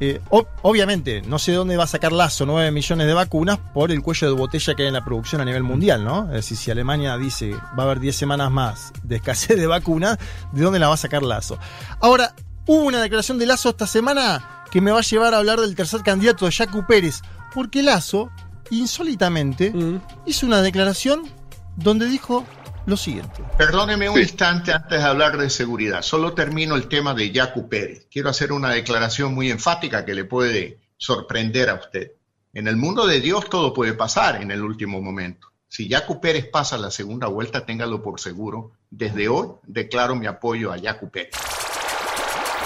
[0.00, 0.20] Eh,
[0.62, 4.26] obviamente, no sé dónde va a sacar Lazo 9 millones de vacunas por el cuello
[4.26, 6.24] de botella que hay en la producción a nivel mundial, ¿no?
[6.26, 10.18] Es decir, si Alemania dice va a haber 10 semanas más de escasez de vacunas,
[10.52, 11.58] ¿de dónde la va a sacar Lazo?
[12.00, 12.34] Ahora,
[12.66, 15.74] hubo una declaración de Lazo esta semana que me va a llevar a hablar del
[15.76, 17.20] tercer candidato, Jacu Pérez,
[17.54, 18.30] porque Lazo,
[18.70, 20.00] insólitamente, Mm.
[20.26, 21.22] hizo una declaración
[21.76, 22.44] donde dijo
[22.86, 23.42] lo siguiente.
[23.56, 26.02] Perdóneme un instante antes de hablar de seguridad.
[26.02, 28.06] Solo termino el tema de Yacu Pérez.
[28.10, 32.12] Quiero hacer una declaración muy enfática que le puede sorprender a usted.
[32.52, 35.48] En el mundo de Dios todo puede pasar en el último momento.
[35.66, 38.72] Si Yacu Pérez pasa la segunda vuelta, téngalo por seguro.
[38.90, 41.32] Desde hoy declaro mi apoyo a Yacu Pérez.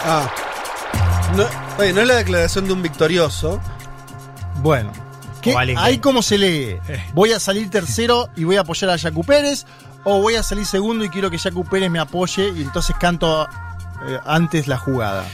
[0.04, 0.30] Ah.
[1.36, 1.44] No,
[1.78, 3.60] oye, no es la declaración de un victorioso.
[4.62, 4.92] Bueno,
[5.42, 6.78] ¿qué- alguien que- ahí cómo se lee.
[7.14, 9.66] ¿Voy a salir tercero y voy a apoyar a Jacu Pérez?
[10.04, 13.46] ¿O voy a salir segundo y quiero que Jacu Pérez me apoye y entonces canto
[14.06, 15.24] eh, antes la jugada?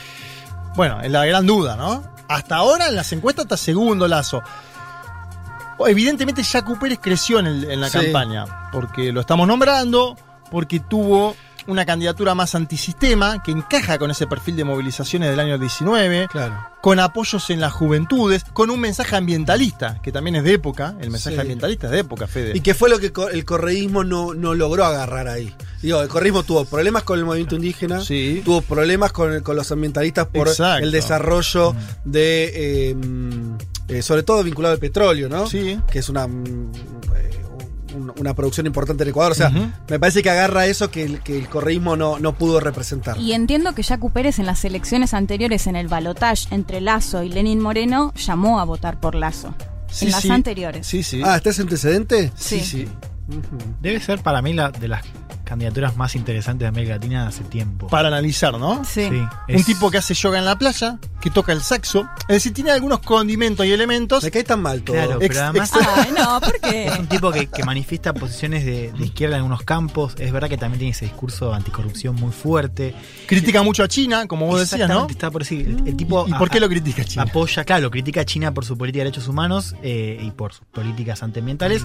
[0.74, 2.02] Bueno, es la gran duda, ¿no?
[2.28, 4.42] Hasta ahora en las encuestas está segundo Lazo.
[5.86, 7.98] Evidentemente Jacu Pérez creció en, el- en la Sí.
[7.98, 10.16] campaña, porque lo estamos nombrando,
[10.50, 11.36] porque tuvo
[11.66, 16.56] una candidatura más antisistema, que encaja con ese perfil de movilizaciones del año 19, Claro.
[16.82, 21.10] con apoyos en las juventudes, con un mensaje ambientalista, que también es de época, el
[21.10, 21.40] mensaje Sí.
[21.40, 22.52] ambientalista es de época, Fede.
[22.54, 25.54] Y que fue lo que el correísmo no, no logró agarrar ahí.
[25.82, 28.42] Digo, el correísmo tuvo problemas con el movimiento indígena, Sí.
[28.44, 30.80] tuvo problemas con, con los ambientalistas por Exacto.
[30.80, 30.84] Mm.
[30.84, 32.52] el desarrollo de,
[32.90, 32.96] eh,
[33.88, 35.46] eh, sobre todo vinculado al petróleo, ¿no?
[35.46, 35.78] Sí.
[35.90, 36.72] Que es una, mm,
[37.16, 37.30] eh,
[37.94, 39.32] un- una producción importante en Ecuador.
[39.32, 42.60] O sea, me parece que agarra eso que el, que el correísmo no, no pudo
[42.60, 43.18] representar.
[43.18, 47.28] Y entiendo que Jacu Pérez en las elecciones anteriores, en el balotaje entre Lazo y
[47.28, 49.54] Lenin Moreno, llamó a votar por Lazo.
[49.88, 50.30] Sí, en las sí.
[50.30, 50.86] anteriores.
[50.86, 51.22] Sí, sí.
[51.24, 52.32] Ah, ¿está ese antecedente?
[52.36, 52.86] sí, sí.
[52.86, 52.88] sí.
[53.80, 55.02] Debe ser para mí la de las
[55.44, 57.86] candidaturas más interesantes de América Latina de hace tiempo.
[57.88, 58.84] Para analizar, ¿no?
[58.84, 59.08] Sí.
[59.08, 62.28] Sí, Un es- tipo que hace yoga en la playa, que toca el saxo, es
[62.36, 64.24] decir, tiene algunos condimentos y elementos.
[64.24, 64.96] Me cae tan mal todo.
[64.96, 66.86] Claro, Ex- pero además Ay, no, ¿por qué?
[66.86, 70.14] es un tipo que, que manifiesta posiciones de, de izquierda en algunos campos.
[70.18, 72.94] Es verdad que también tiene ese discurso anticorrupción muy fuerte.
[73.26, 75.06] Critica mucho a China, como vos decías, ¿no?
[75.08, 77.24] Está por decir, el, el tipo ¿Y a- por qué a- lo critica China?
[77.28, 80.64] apoya, claro, critica a China por su política de derechos humanos eh, y por sus
[80.66, 81.84] políticas antiambientales,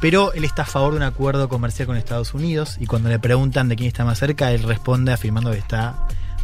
[0.00, 3.18] pero él está a favor de un acuerdo comercial con Estados Unidos y cuando le
[3.20, 5.94] preguntan de quién está más cerca, él responde afirmando que está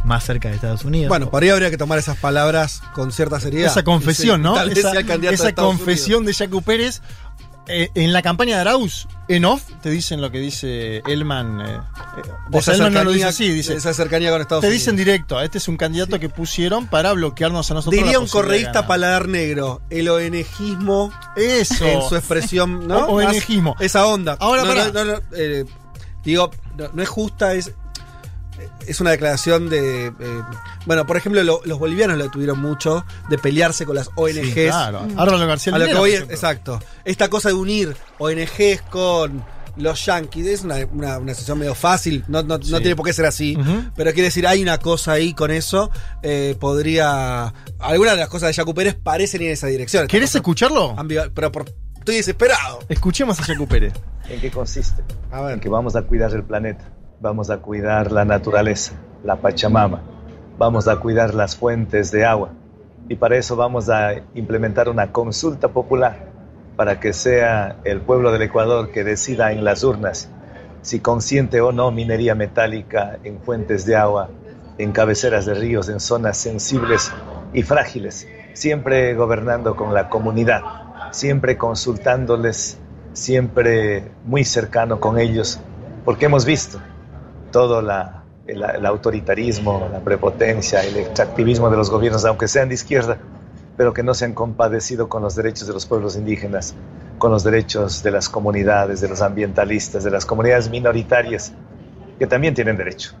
[0.05, 1.09] más cerca de Estados Unidos.
[1.09, 3.71] Bueno, por ahí habría que tomar esas palabras con cierta seriedad.
[3.71, 4.53] Esa confesión, Sí, ¿no?
[4.53, 7.01] tal vez Esa, sea el candidato de esa confesión de Jacu Pérez.
[7.67, 11.61] Eh, en la campaña de Arauz, en off, te dicen lo que dice Elman.
[11.61, 13.73] eh, eh, o sea, esa Elman no lo dice cercanía- así, dice.
[13.75, 14.81] esa cercanía con Estados Te Unidos.
[14.83, 17.99] dicen directo, este es un candidato que pusieron para bloquearnos a nosotros.
[17.99, 21.85] Diría un correísta paladar negro, el ONGismo Eso.
[21.85, 23.07] en su expresión, ¿no?
[23.07, 23.75] ONGismo.
[23.79, 24.37] Esa onda.
[24.39, 24.91] Ahora, no, pará.
[24.91, 25.65] no, no, no, eh,
[26.31, 27.71] digo, no, no es justa, es,
[28.87, 30.07] es una declaración de...
[30.07, 30.13] eh,
[30.85, 34.35] bueno, por ejemplo, lo- los bolivianos lo tuvieron mucho, de pelearse con las ONGs.
[34.45, 35.07] Sí, claro.
[35.17, 36.79] Álvaro García A lo que voy es- exacto.
[37.03, 39.43] Esta cosa de unir ONGs con
[39.77, 43.11] los yanquis es una, una, una situación medio fácil, no, no, no tiene por qué
[43.11, 43.57] ser así,
[43.93, 45.91] pero quiere decir, hay una cosa ahí con eso,
[46.23, 47.53] eh, podría...
[47.79, 50.07] Algunas de las cosas de Jacu Pérez parecen ir en esa dirección.
[50.07, 50.95] ¿Querés escucharlo?
[50.95, 51.65] ambival- Pero por-
[52.05, 52.81] estoy desesperado.
[52.87, 53.93] Escuchemos a Jacu Pérez.
[54.29, 55.01] ¿En qué consiste?
[55.31, 55.53] A ver.
[55.55, 56.85] En que vamos a cuidar el planeta,
[57.19, 58.93] vamos a cuidar la naturaleza,
[59.23, 60.03] la Pachamama,
[60.59, 62.51] vamos a cuidar las fuentes de agua
[63.09, 66.29] y para eso vamos a implementar una consulta popular
[66.75, 70.29] para que sea el pueblo del Ecuador que decida en las urnas
[70.83, 74.29] si consiente o no minería metálica en fuentes de agua,
[74.77, 77.11] en cabeceras de ríos, en zonas sensibles
[77.51, 82.77] y frágiles, siempre gobernando con la comunidad, siempre consultándoles,
[83.13, 85.59] siempre muy cercano con ellos,
[86.03, 86.79] porque hemos visto
[87.51, 93.17] todo el autoritarismo, la prepotencia, el extractivismo de los gobiernos, aunque sean de izquierda,
[93.77, 96.75] pero que no se han compadecido con los derechos de los pueblos indígenas,
[97.17, 101.53] con los derechos de las comunidades, de los ambientalistas, de las comunidades minoritarias,
[102.19, 103.13] que también tienen derecho.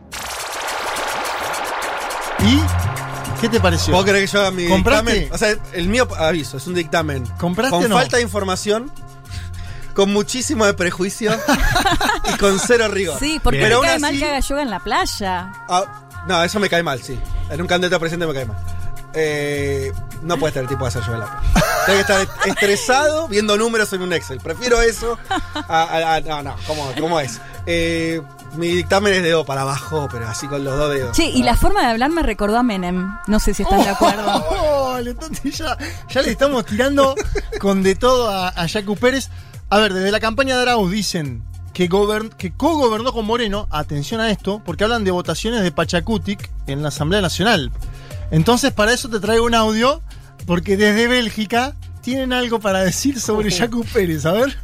[3.49, 3.91] Qué te pareció?
[3.93, 5.11] ¿Puedo creer que yo haga mi ¿Compraste?
[5.11, 5.33] dictamen?
[5.33, 7.25] O sea, el mío, aviso, es un dictamen.
[7.39, 7.95] ¿Compraste Con o no?
[7.95, 8.91] falta de información,
[9.93, 11.31] con muchísimo de prejuicio
[12.33, 13.17] y con cero rigor.
[13.19, 15.51] Sí, porque Pero me aún cae mal así- que haga yoga en la playa.
[15.69, 15.83] Ah,
[16.27, 17.17] no, eso me cae mal, sí.
[17.49, 18.57] En un candidato a presidente me cae mal.
[19.13, 19.93] Eh,
[20.23, 21.63] no puede estar el tipo de hacer yo en la playa.
[21.85, 24.39] Tengo que estar est- estresado viendo números en un Excel.
[24.41, 25.17] Prefiero eso
[25.53, 25.83] a.
[25.83, 27.39] a- a- no, no, ¿cómo, cómo es?
[27.65, 28.21] Eh,
[28.57, 31.15] mi dictamen es de dedo para abajo, pero así con los dos dedos.
[31.15, 33.15] Che, y la forma de hablar me recordó a Menem.
[33.27, 34.23] No sé si están de acuerdo.
[34.95, 35.77] Oh, entonces ya,
[36.09, 37.15] ya le estamos tirando
[37.59, 39.29] con de todo a, a Yacu Pérez.
[39.69, 44.21] A ver, desde la campaña de Arauz dicen que, gobern- que co-gobernó con Moreno, atención
[44.21, 47.73] a esto, porque hablan de votaciones de Pachacutic en la Asamblea Nacional.
[48.31, 50.01] Entonces, para eso te traigo un audio,
[50.45, 54.25] porque desde Bélgica tienen algo para decir sobre Yacu Pérez.
[54.25, 54.57] A ver.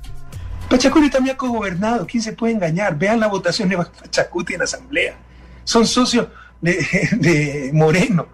[0.71, 2.07] Pachacuti también ha cogobernado.
[2.07, 2.97] ¿Quién se puede engañar?
[2.97, 5.17] Vean la votación de Pachacuti en la asamblea.
[5.65, 6.27] Son socios
[6.61, 8.25] de, Moreno.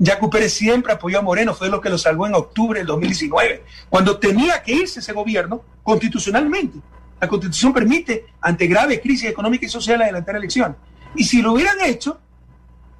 [0.00, 3.62] Yacu Pérez siempre apoyó a Moreno, fue lo que lo salvó en octubre del 2019,
[3.88, 6.80] cuando tenía que irse ese gobierno constitucionalmente.
[7.20, 10.76] La constitución permite, ante grave crisis económica y social, adelantar elecciones.
[11.14, 12.18] Y si lo hubieran hecho,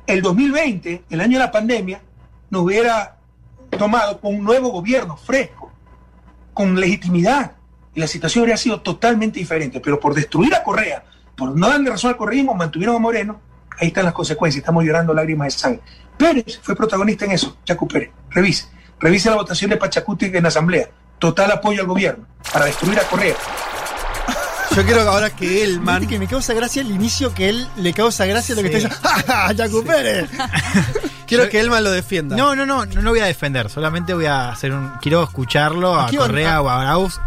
[0.06, 2.00] el 2020, el año de la pandemia,
[2.48, 3.16] nos hubiera
[3.76, 5.72] tomado con un nuevo gobierno fresco,
[6.52, 7.56] con legitimidad,
[7.94, 9.80] y la situación habría sido totalmente diferente.
[9.80, 11.04] Pero por destruir a Correa,
[11.36, 13.40] por no darle razón al correísmo, mantuvieron a Moreno,
[13.78, 15.80] ahí están las consecuencias, estamos llorando lágrimas de sangre.
[16.16, 18.10] Pérez fue protagonista en eso, Chaco Pérez.
[18.30, 18.68] Revise,
[19.00, 20.88] revise la votación de Pachacuti en la Asamblea.
[21.18, 23.34] Total apoyo al gobierno para destruir a Correa.
[24.74, 26.06] Yo quiero ahora que él, man.
[26.06, 29.08] Que me causa gracia el inicio que él le causa gracia lo que está diciendo.
[29.26, 30.28] ¡Ja, ja, Pérez!
[31.26, 32.36] Quiero que Elman lo defienda.
[32.36, 33.70] No, no, no, no lo voy a defender.
[33.70, 34.92] Solamente voy a hacer un.
[35.00, 37.20] Quiero escucharlo a Correa o a Arauz.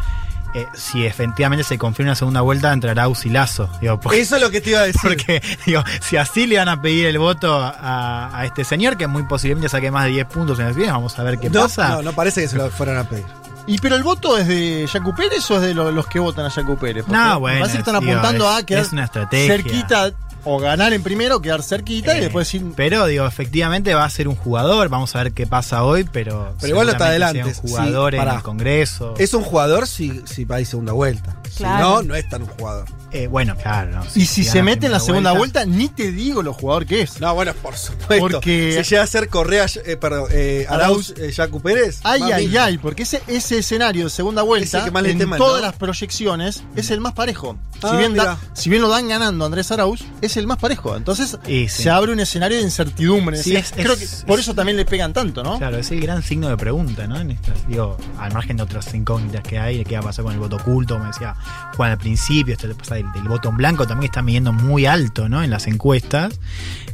[0.54, 3.70] Eh, si efectivamente se confirma una segunda vuelta entre Arauz y Lazo.
[3.82, 5.02] Digo, porque, Eso es lo que te iba a decir.
[5.04, 9.08] porque, digo, si así le van a pedir el voto a, a este señor, que
[9.08, 11.62] muy posiblemente saque más de 10 puntos en las elecciones, vamos a ver qué no,
[11.62, 11.90] pasa.
[11.90, 13.26] no, no parece que se lo fueran a pedir.
[13.70, 16.46] ¿Y pero el voto es de Yacu Pérez o es de lo- los que votan
[16.46, 17.04] a Yacu Pérez?
[17.06, 19.48] Porque No, bueno, parece que están digo, apuntando es- a quedar es una estrategia.
[19.58, 20.12] cerquita
[20.48, 22.74] o ganar en primero, quedar cerquita y Eh, después sin.
[22.74, 26.54] Pero digo, efectivamente va a ser un jugador, vamos a ver qué pasa hoy, pero.
[26.60, 29.14] Pero igual está adelante, sea Un jugador sí, en el Congreso.
[29.18, 31.36] Es un jugador si, si va a ir segunda vuelta.
[31.58, 31.78] Claro.
[31.78, 32.86] Si no, no es tan un jugador.
[33.12, 33.92] Eh, bueno, claro.
[33.92, 37.02] no, y si se mete en la segunda vuelta, ni te digo lo jugador que
[37.02, 37.20] es.
[37.22, 38.20] No, bueno, por supuesto.
[38.20, 42.02] Porque- Si llega a ser Correa, eh, perdón, eh, Arauz, eh, Yacu Pérez.
[42.04, 42.34] Ay, mami.
[42.34, 45.68] ay, ay, porque ese, ese escenario de segunda vuelta, que más en teman, todas ¿no?
[45.68, 47.58] las proyecciones, es el más parejo.
[47.82, 50.96] Ah, si, bien da- si bien lo dan ganando Andrés Arauz, es el más parejo.
[50.98, 51.68] Entonces sí.
[51.70, 53.42] se abre un escenario de incertidumbre.
[53.42, 55.58] Sí, Es- creo es- que por eso también le pegan tanto, ¿no?
[55.60, 57.20] Claro, es el gran signo de pregunta, ¿no?
[57.20, 60.26] En estas, digo, al margen de otras incógnitas que hay, de qué va a pasar
[60.26, 61.36] con el voto oculto, como decía
[61.76, 63.06] Juan al principio, esto pasa del,
[63.50, 65.44] en blanco también está midiendo muy alto, ¿no?
[65.44, 66.40] En las encuestas.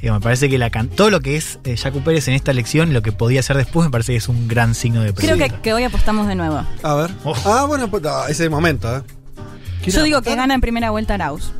[0.02, 2.94] Digo, me parece que la todo lo que es eh, Yacu Pérez en esta elección
[2.94, 5.56] lo que podía ser después, me parece que es un gran signo de Creo pregunta.
[5.56, 6.66] que, que hoy apostamos de nuevo.
[6.84, 7.12] A ver.
[7.24, 7.34] Oh.
[7.46, 9.02] Ah, bueno, pues, no, ese es el momento, ¿eh?
[9.86, 11.52] Yo digo que gana en primera vuelta Arauz.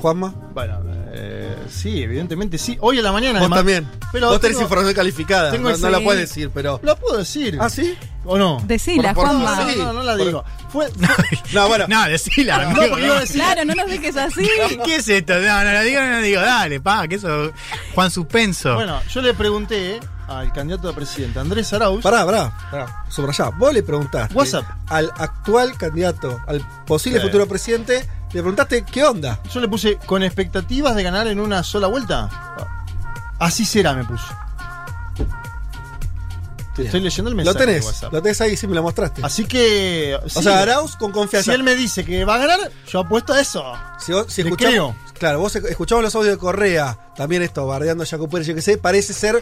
[0.00, 0.34] Juanma.
[0.54, 0.80] Bueno,
[1.16, 2.76] eh, sí, evidentemente sí.
[2.80, 3.58] Hoy en la mañana, Vos además.
[3.60, 3.88] también.
[4.12, 5.52] Pero Vos tenés tengo- información calificada.
[5.52, 6.80] tengo No, la puedes decir, pero.
[6.82, 7.56] Lo puedo decir.
[7.60, 7.96] ¿Ah, sí?
[8.24, 8.60] ¿O no?
[8.66, 9.64] Decila, Por- por- Juanma.
[9.76, 10.44] No, no, no la Por- digo.
[10.70, 10.88] Fue,
[11.52, 11.86] No, bueno.
[11.88, 14.48] No, decila, No, porque iba a decir- Claro, no nos dejes así.
[14.84, 15.34] ¿Qué es esto?
[15.40, 17.52] No, no lo digo, no lo digo, dale, pa, que eso.
[17.94, 18.74] Juan Suspenso.
[18.74, 22.02] Bueno, yo le pregunté al candidato a presidente Andrés Arauz.
[22.02, 23.04] Pará, pará, pará.
[23.10, 23.50] Subrayá.
[23.50, 24.64] Vos le preguntaste WhatsApp.
[24.88, 27.26] al actual candidato, al posible Sí.
[27.26, 29.40] futuro presidente, le preguntaste qué onda.
[29.52, 32.28] Yo le puse con expectativas de ganar en una sola vuelta.
[33.38, 34.26] Así será, me puso.
[36.74, 37.58] Te estoy leyendo el Lo mensaje.
[37.60, 38.12] de tenés, WhatsApp.
[38.12, 39.20] lo tenés ahí, sí me lo mostraste.
[39.24, 40.18] Así que.
[40.24, 41.52] o sea, Arauz con confianza.
[41.52, 42.58] Si él me dice que va a ganar,
[42.88, 43.64] yo apuesto a eso.
[44.00, 44.96] Si, vos- si Le escuchamos, creo.
[45.20, 48.54] claro, vos esc- escuchamos los audios de Correa, también esto, bardeando a Jaco Pérez, yo
[48.56, 49.40] que sé, parece ser.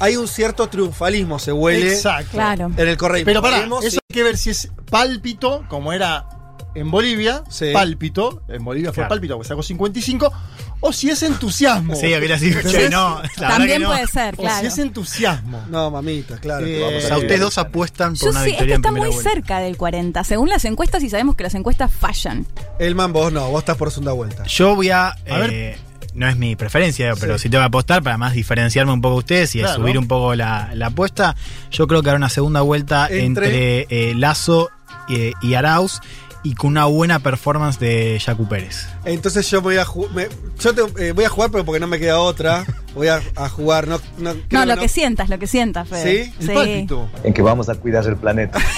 [0.00, 2.30] Hay un cierto triunfalismo, se huele Exacto.
[2.32, 2.70] Claro.
[2.74, 3.22] en el correo.
[3.26, 6.26] Pero pará, eso hay que ver si es pálpito, como era
[6.74, 7.66] en Bolivia, Sí.
[7.72, 9.08] pálpito, en Bolivia fue Claro.
[9.10, 10.32] pálpito, porque sacó 55,
[10.80, 11.94] o si es entusiasmo.
[11.94, 13.88] Sí, yo quería decir, che, no, la También que no.
[13.90, 14.66] puede ser, O si claro.
[14.68, 15.62] es entusiasmo.
[15.70, 16.66] No, mamita, claro.
[16.66, 18.94] Eh, que vamos O a ustedes dos apuestan por Yo una sí, victoria este en
[18.94, 19.30] está muy vuelta.
[19.30, 22.46] cerca del 40, según las encuestas, y sabemos que las encuestas fallan.
[22.78, 24.44] Elman, vos no, vos estás por segunda vuelta.
[24.44, 25.08] Yo voy a.
[25.08, 25.50] A ver.
[25.52, 25.78] eh,
[26.14, 27.44] no es mi preferencia, pero Sí.
[27.44, 29.76] si tengo que apostar para más diferenciarme un poco de ustedes y Claro.
[29.76, 31.34] subir un poco la, la apuesta,
[31.70, 34.68] yo creo que habrá una segunda vuelta Entre- entre, eh, Lazo
[35.08, 36.00] eh, y Arauz
[36.44, 38.86] y con una buena performance de Yacu Pérez.
[39.04, 40.28] Entonces yo voy a jugar.
[40.58, 42.64] Yo te- eh, voy a jugar, pero porque no me queda otra.
[42.94, 43.86] Voy a, a jugar.
[43.88, 44.82] No, no, creo No, lo no.
[44.82, 46.32] que sientas, lo que sientas, Fede.
[46.40, 46.46] ¿Sí?
[46.48, 47.08] Pálpito.
[47.24, 48.58] En que vamos a cuidar el planeta.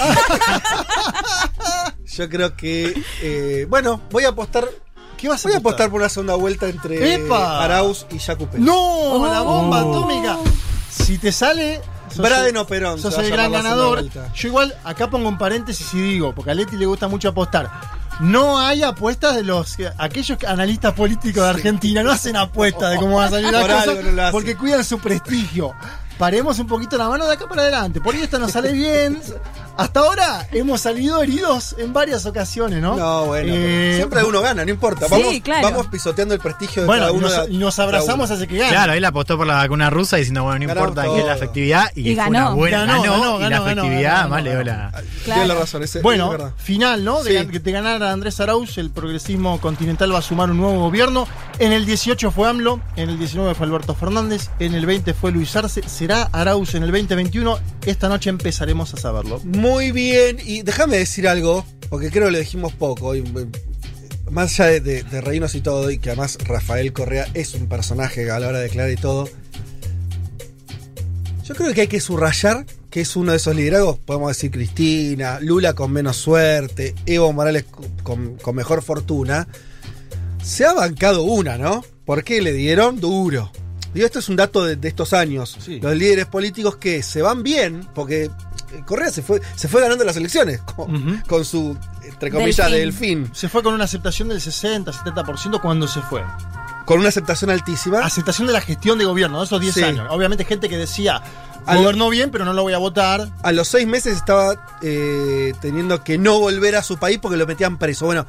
[2.05, 2.93] Yo creo que.
[3.21, 4.65] eh, bueno, voy a apostar.
[5.17, 5.89] ¿Qué vas a Voy a apostar?
[5.89, 7.63] por una segunda vuelta entre ¡Epa!
[7.63, 8.65] Arauz y Jacu Pérez.
[8.65, 9.25] ¡No!
[9.25, 10.37] ¡La bomba atómica!
[10.89, 11.81] Si te sale.
[12.23, 14.03] Braden el- o Perón, Sos el gran ganador.
[14.33, 17.69] Yo igual acá pongo en paréntesis y digo, porque a Leti le gusta mucho apostar.
[18.21, 23.17] No hay apuestas de los aquellos analistas políticos de Argentina, no hacen apuestas de cómo
[23.17, 25.73] va a salir la Por cosa no porque cuidan su prestigio.
[26.17, 28.01] Paremos un poquito la mano de acá para adelante.
[28.01, 29.19] Por ahí esto nos sale bien.
[29.77, 32.95] Hasta ahora hemos salido heridos en varias ocasiones, ¿no?
[32.95, 35.05] No, bueno, Eh, siempre uno gana, no importa.
[35.07, 35.69] Sí, Vamos, claro.
[35.69, 37.27] vamos pisoteando el prestigio de Bueno, cada y uno.
[37.27, 38.71] nos, de- y nos abrazamos hace que gane.
[38.71, 41.35] Claro, él apostó por la vacuna rusa diciendo, bueno, no Ganamos importa que es la
[41.35, 41.91] efectividad.
[41.93, 42.29] Y, Y fue ganó.
[42.29, 42.79] una buena.
[42.85, 44.71] Ganó, Ganó, ganó, y la ganó, ganó, efectividad ganó, más le dio ganó.
[44.71, 44.89] la.
[44.91, 45.05] Claro.
[45.25, 46.51] Tiene la razón, ese- es Bueno, verdad.
[46.55, 47.21] final, ¿no?
[47.21, 47.47] De, Sí.
[47.47, 51.27] que te ganara Andrés Arauz, el progresismo continental va a sumar un nuevo gobierno.
[51.59, 55.31] En el 18 fue AMLO, en el 19 fue Alberto Fernández, en el 20 fue
[55.33, 55.81] Luis Arce.
[56.05, 57.57] ¿Será Arauz en el 2021?
[57.87, 59.39] Esta noche empezaremos a saberlo.
[59.43, 63.15] Muy bien, y déjame decir algo, porque creo que lo dijimos poco.
[63.15, 63.47] y, eh,
[64.29, 67.67] más allá de, de- de reírnos y todo, y que además Rafael Correa es un
[67.67, 69.27] personaje a la hora de declarar y todo.
[71.43, 75.39] Yo creo que hay que subrayar que es uno de esos liderazgos, podemos decir Cristina,
[75.39, 77.65] Lula con menos suerte, Evo Morales
[78.03, 79.47] con, con mejor fortuna.
[80.43, 81.83] Se ha bancado una, ¿no?
[82.05, 83.51] Porque le dieron duro.
[83.95, 85.57] Digo, esto es un dato de, de estos años.
[85.59, 85.79] Sí.
[85.81, 88.31] Los líderes políticos que se van bien, porque eh,
[88.85, 93.23] Correa se fue, se fue ganando las elecciones con, su, entre comillas, Delfín.
[93.23, 93.29] delfín.
[93.35, 96.21] Se fue con una aceptación del 60-70% cuando se fue.
[96.85, 97.99] Con una aceptación altísima.
[97.99, 99.83] Aceptación de la gestión de gobierno, de esos 10 Sí.
[99.83, 100.07] años.
[100.11, 101.21] Obviamente gente que decía,
[101.65, 103.29] gobernó bien, pero no lo voy a votar.
[103.41, 107.47] A los seis meses estaba eh, teniendo que no volver a su país porque lo
[107.47, 108.05] metían preso.
[108.05, 108.27] Bueno,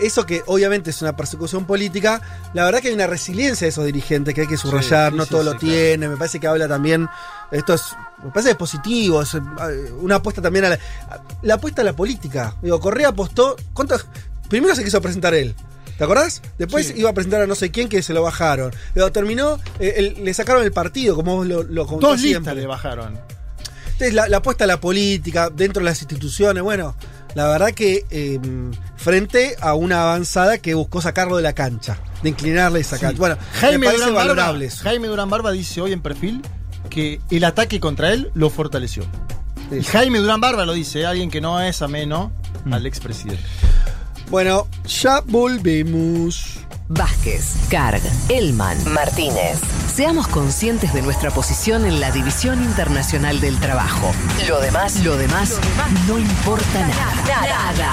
[0.00, 2.20] eso que obviamente es una persecución política,
[2.52, 5.24] la verdad que hay una resiliencia de esos dirigentes que hay que subrayar, sí, no
[5.24, 5.66] sí, todo lo claro.
[5.66, 7.08] tiene, me parece que habla también,
[7.52, 7.82] esto es,
[8.22, 9.40] me parece que es positivo, es eh,
[10.00, 10.74] una apuesta también a la,
[11.08, 12.54] a- la apuesta a la política.
[12.62, 14.06] Digo, Correa apostó, ¿cuántos?
[14.48, 15.54] Primero se quiso presentar él.
[15.96, 16.42] ¿Te acordás?
[16.58, 16.94] Después Sí.
[16.96, 18.72] iba a presentar a no sé quién que se lo bajaron.
[18.96, 22.40] Luego terminó, eh, el- le sacaron el partido, como vos lo, lo Dos siempre.
[22.40, 23.18] listas le bajaron.
[23.92, 26.96] Entonces, la, la apuesta a la política, dentro de las instituciones, bueno,
[27.34, 28.40] la verdad que eh,
[28.96, 33.18] frente a una avanzada que buscó sacarlo de la cancha, de inclinarle esa cancha.
[33.18, 34.54] Bueno, Jaime me Durán, Barba.
[34.82, 36.42] Jaime Durán Barba dice hoy en perfil
[36.90, 39.04] que el ataque contra él lo fortaleció.
[39.70, 39.82] Sí.
[39.82, 42.30] Jaime Durán Barba lo dice, alguien que no es ameno
[42.64, 42.72] Mm.
[42.72, 43.42] al expresidente.
[44.30, 46.60] Bueno, ya volvemos.
[46.88, 49.58] Vázquez, Carg, Elman, Martínez.
[49.92, 54.12] Seamos conscientes de nuestra posición en la División Internacional del Trabajo.
[54.46, 55.58] Lo demás, lo demás,
[56.06, 57.40] no importa nada.
[57.40, 57.90] Nada.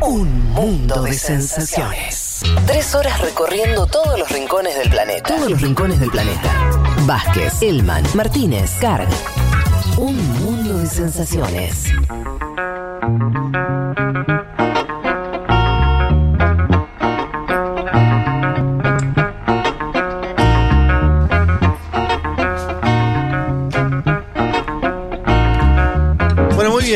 [0.00, 2.42] Un mundo de sensaciones.
[2.66, 5.34] Tres horas recorriendo todos los rincones del planeta.
[5.34, 6.70] Todos los rincones del planeta.
[7.06, 9.08] Vázquez, Elman, Martínez, Carg.
[9.96, 11.86] Un mundo de sensaciones.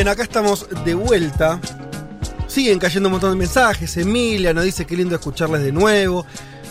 [0.01, 1.61] Bien, acá estamos de vuelta.
[2.47, 3.97] Siguen cayendo un montón de mensajes.
[3.99, 6.25] Emilia nos dice qué lindo escucharles de nuevo.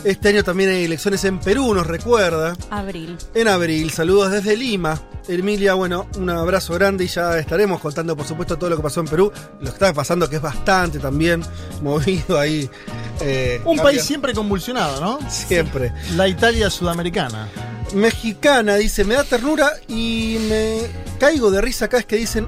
[0.04, 2.56] Este año también hay elecciones en Perú, nos recuerda.
[2.72, 3.18] Abril.
[3.36, 5.00] En abril, saludos desde Lima.
[5.28, 9.02] Emilia, bueno, un abrazo grande y ya estaremos contando, por supuesto, todo lo que pasó
[9.02, 9.32] en Perú.
[9.60, 11.44] Lo que está pasando, que es bastante también
[11.84, 12.68] movido ahí.
[13.22, 15.30] eh, Un cambia- país siempre convulsionado, ¿no?
[15.30, 15.94] Siempre.
[16.16, 17.48] La Italia sudamericana.
[17.94, 20.80] Mexicana dice, me da ternura y me
[21.20, 22.48] caigo de risa acá es que dicen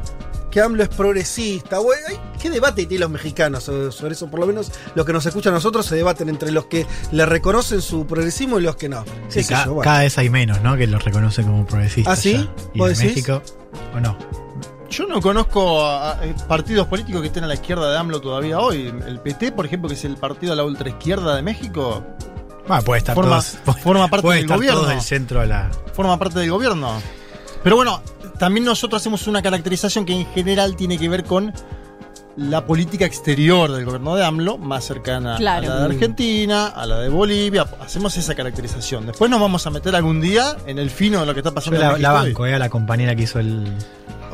[0.52, 1.80] que AMLO es progresista.
[1.80, 2.02] Bueno,
[2.40, 4.30] ¿Qué debate tienen los mexicanos sobre, sobre eso?
[4.30, 7.26] Por lo menos los que nos escuchan a nosotros se debaten entre los que le
[7.26, 9.04] reconocen su progresismo y los que no.
[9.30, 9.84] Sí, Qué sé ca- yo, bueno.
[9.90, 10.76] cada vez hay menos, ¿no?
[10.78, 12.18] Que los reconocen como progresistas.
[12.18, 12.50] ¿Ah, sí?
[12.74, 13.08] ¿Y ¿Vos en?
[13.08, 13.42] México?
[13.96, 14.18] ¿O no?
[14.90, 18.20] Yo no conozco a- a- eh, partidos políticos que estén a la izquierda de AMLO
[18.20, 18.88] todavía hoy.
[19.08, 22.04] El PT, por ejemplo, que es el partido de la ultraizquierda de México,
[22.68, 23.78] Bueno, puede estar forma, todos.
[23.80, 24.80] forma parte puede del estar gobierno.
[24.82, 25.72] todos del centro a la.
[25.94, 27.02] Forma parte del gobierno.
[27.64, 28.02] Pero bueno,
[28.42, 31.54] también nosotros hacemos una caracterización que en general tiene que ver con
[32.38, 35.72] la política exterior del gobierno de AMLO, más cercana Claro.
[35.72, 37.68] a la de Argentina, a la de Bolivia.
[37.80, 39.06] Hacemos esa caracterización.
[39.06, 41.54] Después nos vamos a meter algún día en el fino de lo que está Yo
[41.54, 43.64] pasando en la, México la banco, eh, a la compañera que hizo el.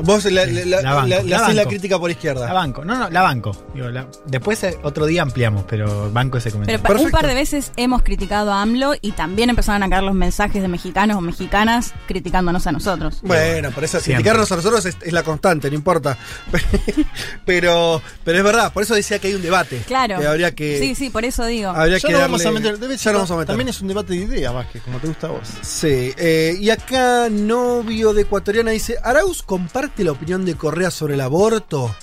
[0.02, 2.46] Vos la, la- la- La banco, la- hacés crítica por izquierda.
[2.46, 2.84] La banco.
[2.84, 3.56] No, no, la banco.
[3.74, 6.82] Digo, la- después eh, otro día ampliamos, pero banco ese Pero comentario.
[6.96, 10.14] pa- un par de veces hemos criticado a AMLO y también empezaron a caer los
[10.14, 13.18] mensajes de mexicanos o mexicanas criticándonos a nosotros.
[13.22, 14.22] Bueno, por eso Siempre.
[14.22, 16.16] criticarnos a nosotros es, es la constante, no importa.
[17.44, 19.78] pero, pero es verdad, por eso decía que hay un debate.
[19.86, 20.18] Claro.
[20.18, 20.78] Que habría que.
[20.78, 21.70] Sí, sí, por eso digo.
[21.70, 22.78] Habría Ya que lo vamos a meter.
[22.78, 23.46] Debe ya ser- lo vamos a meter.
[23.48, 25.48] También es un debate de ideas, Vázquez, como te gusta a vos.
[25.62, 31.14] Sí, eh, y acá novio de ecuatoriana dice, ¿Arauz comparte la opinión de Correa sobre
[31.14, 31.94] el aborto?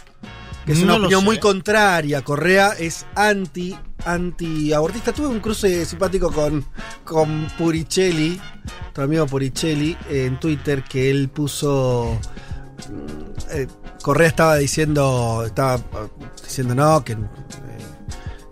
[0.66, 1.26] Que es No una opinión sé.
[1.26, 2.24] muy contraria.
[2.24, 5.14] Correa es anti, anti abortista.
[5.14, 6.66] Tuve un cruce simpático con,
[7.04, 8.40] con Puricelli,
[8.94, 12.18] tu amigo Puricelli, en Twitter, que él puso.
[12.90, 13.68] mm, eh,
[14.02, 15.44] Correa estaba diciendo.
[15.46, 15.82] Estaba eh,
[16.44, 17.18] diciendo no, que, eh,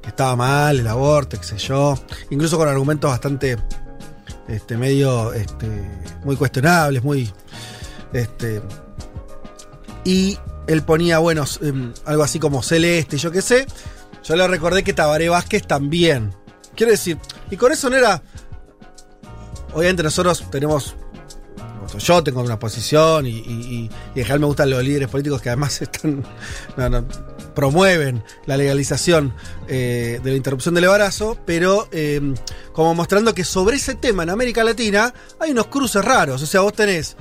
[0.02, 1.96] que estaba mal el aborto, qué sé yo.
[2.30, 3.58] Incluso con argumentos bastante
[4.48, 5.68] este, medio este,
[6.26, 7.32] muy cuestionables, muy
[8.14, 8.62] Este,
[10.06, 13.66] y él ponía, bueno, em, algo así como celeste, yo qué sé.
[14.24, 16.34] Yo le recordé que Tabaré Vázquez también.
[16.76, 17.18] Quiero decir,
[17.52, 18.22] y con eso no era.
[19.74, 20.96] Obviamente nosotros tenemos.
[22.00, 25.50] Yo tengo una posición y, y, y- en general me gustan los líderes políticos que
[25.50, 26.26] además están.
[27.54, 29.34] promueven la legalización
[29.68, 32.34] eh, de la interrupción del embarazo, pero eh,
[32.72, 36.42] como mostrando que sobre ese tema en América Latina hay unos cruces raros.
[36.42, 37.16] O sea, vos tenés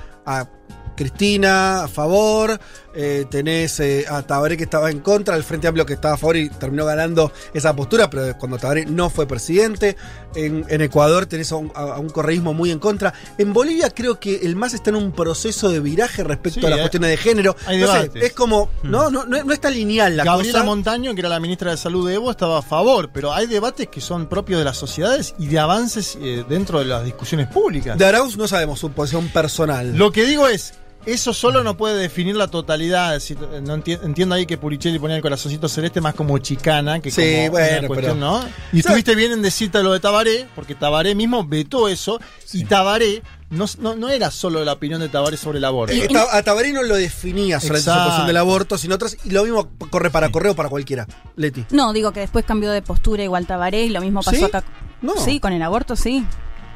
[1.03, 2.59] Cristina a favor,
[2.95, 6.17] eh, tenés eh, a Tabaré que estaba en contra, el Frente Amplio que estaba a
[6.17, 9.97] favor y terminó ganando esa postura, pero cuando Tabaré no fue presidente.
[10.35, 13.13] En, en Ecuador tenés a un, a un correísmo muy en contra.
[13.37, 16.71] En Bolivia creo que el MAS está en un proceso de viraje respecto Sí, a
[16.71, 17.55] las hay- cuestiones de género.
[17.67, 18.23] hay No sé, debates.
[18.23, 20.65] es como, no, no, no, no es tan lineal la Gabriela cosa.
[20.65, 23.89] Montaño, que era la ministra de Salud de Evo, estaba a favor, pero hay debates
[23.89, 27.99] que son propios de las sociedades y de avances eh, dentro de las discusiones públicas.
[27.99, 29.95] De Arauz no sabemos su posición personal.
[29.97, 30.73] Lo que digo es,
[31.07, 33.17] eso solo no puede definir la totalidad.
[33.17, 37.01] es decir, no enti- entiendo ahí que Puricelli ponía el corazoncito celeste más como chicana
[37.01, 38.45] que Sí, como bueno, una cuestión, pero- ¿no?
[38.73, 42.21] Y estuviste bien en decirte lo de Tabaré, porque Tabaré mismo vetó eso,
[42.53, 45.95] y Tabaré no, no, no era solo la opinión de Tabaré sobre el aborto.
[45.95, 48.05] Eh, a Tabaré no lo definía solamente su Exacto.
[48.05, 49.17] posición del aborto, sino otras.
[49.25, 51.07] Y lo mismo corre para correo para cualquiera.
[51.37, 51.67] Leti.
[51.71, 54.45] No, digo que después cambió de postura igual Tabaré y lo mismo pasó ¿Sí?
[54.45, 54.65] acá.
[55.03, 55.17] No.
[55.17, 56.25] Sí, con el aborto sí.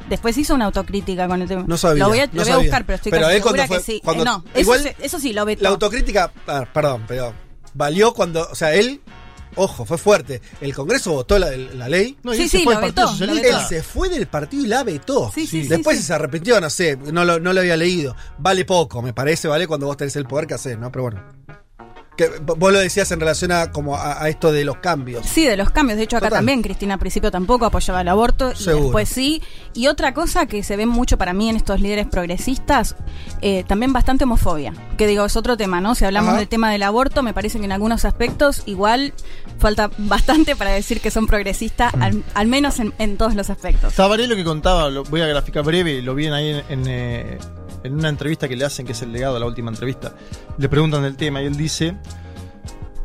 [0.09, 1.63] Después hizo una autocrítica con el tema.
[1.67, 2.03] No sabía.
[2.03, 2.63] Lo voy a, no lo voy a sabía.
[2.69, 4.01] buscar, pero estoy Pero casi él segura fue- que sí.
[4.03, 5.63] cuando- Eh, no, eso, igual se- eso sí lo vetó.
[5.63, 7.33] La autocrítica, ah, perdón, pero
[7.73, 9.01] valió cuando, o sea, él,
[9.55, 10.41] ojo, fue fuerte.
[10.61, 12.17] El Congreso votó la, la ley.
[12.23, 13.47] No, y Sí, él se sí, fue lo Partido vetó, Socialista.
[13.61, 15.31] Él se fue del partido y la vetó.
[15.33, 16.03] Sí, sí, sí, Después sí.
[16.03, 18.15] se arrepintió, no sé, no lo, no lo había leído.
[18.37, 20.91] Vale poco, me parece, vale cuando vos tenés el poder que hacer, ¿no?
[20.91, 21.23] Pero bueno.
[22.17, 25.25] Que vos lo decías en relación a como a, a esto de los cambios.
[25.25, 25.97] Sí, de los cambios.
[25.97, 26.39] De hecho, acá Total.
[26.39, 28.55] también Cristina al principio tampoco apoyaba el aborto.
[28.55, 28.77] Seguro.
[28.77, 29.41] Y después sí.
[29.73, 32.95] Y otra cosa que se ve mucho para mí en estos líderes progresistas,
[33.41, 34.73] eh, también bastante homofobia.
[34.97, 35.93] Que digo, es otro tema, ¿no?
[35.93, 36.39] Si hablamos Ajá.
[36.39, 39.13] del tema del aborto, me parece que en algunos aspectos igual
[39.59, 43.93] falta bastante para decir que son progresistas, al, al menos en, en todos los aspectos.
[43.93, 47.37] Tabaré lo que contaba, lo voy a graficar breve, lo vi ahí en, en, eh,
[47.83, 50.13] en una entrevista que le hacen, que es el legado, la última entrevista.
[50.57, 51.95] Le preguntan del tema y él dice,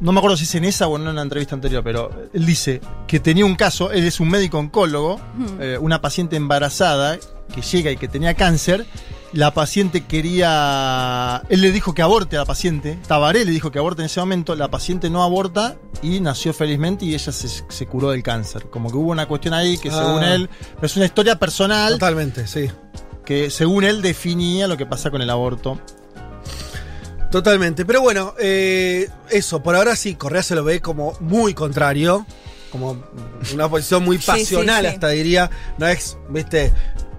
[0.00, 2.80] no me acuerdo si es en esa o en una entrevista anterior, pero él dice
[3.06, 5.46] que tenía un caso, él es un médico oncólogo, Hmm.
[5.60, 7.18] eh, una paciente embarazada
[7.54, 8.86] que llega y que tenía cáncer.
[9.34, 11.42] La paciente quería.
[11.48, 12.98] Él le dijo que aborte a la paciente.
[13.06, 14.54] Tabaré le dijo que aborte en ese momento.
[14.54, 18.66] La paciente no aborta y nació felizmente y ella se, se curó del cáncer.
[18.68, 20.02] Como que hubo una cuestión ahí que Ah.
[20.04, 20.50] según él.
[20.74, 22.68] pero es una historia personal Totalmente, sí.
[23.24, 25.78] Que según él definía lo que pasa con el aborto.
[27.30, 27.84] Totalmente.
[27.86, 32.26] Pero bueno, eh, eso, por ahora sí, Correa se lo ve como muy contrario.
[32.70, 33.02] Como
[33.52, 34.94] una posición muy Sí, pasional, sí, sí.
[34.94, 35.50] hasta diría.
[35.78, 36.72] No es, viste.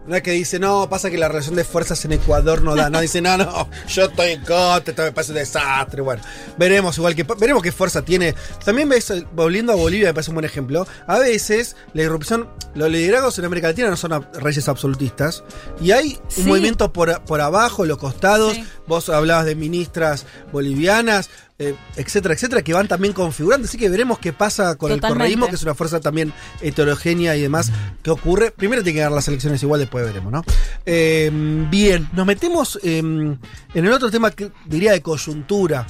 [0.05, 2.89] No es que dice, no, pasa que la relación de fuerzas en Ecuador no da.
[2.89, 6.01] No, dice, no, no, yo estoy en contra, esto me parece un desastre.
[6.01, 6.21] Bueno,
[6.57, 8.35] veremos igual que veremos qué fuerza tiene.
[8.65, 10.85] También ves, volviendo a Bolivia, me parece un buen ejemplo.
[11.07, 15.43] A veces la irrupción, los liderazgos en América Latina no son reyes absolutistas.
[15.81, 16.43] Y hay un Sí.
[16.43, 18.53] movimiento por, por abajo, los costados.
[18.55, 18.65] Sí.
[18.87, 23.67] Vos hablabas de ministras bolivianas, eh, etcétera, etcétera, que van también configurando.
[23.67, 27.41] Así que veremos qué pasa con el correísmo, que es una fuerza también heterogénea y
[27.41, 27.71] demás.
[28.01, 28.51] ¿Qué ocurre?
[28.51, 30.43] Primero tiene que dar las elecciones igual, después veremos, ¿no?
[30.85, 31.29] Eh,
[31.69, 33.39] bien, nos metemos eh, en
[33.73, 35.85] el otro tema que diría de coyuntura,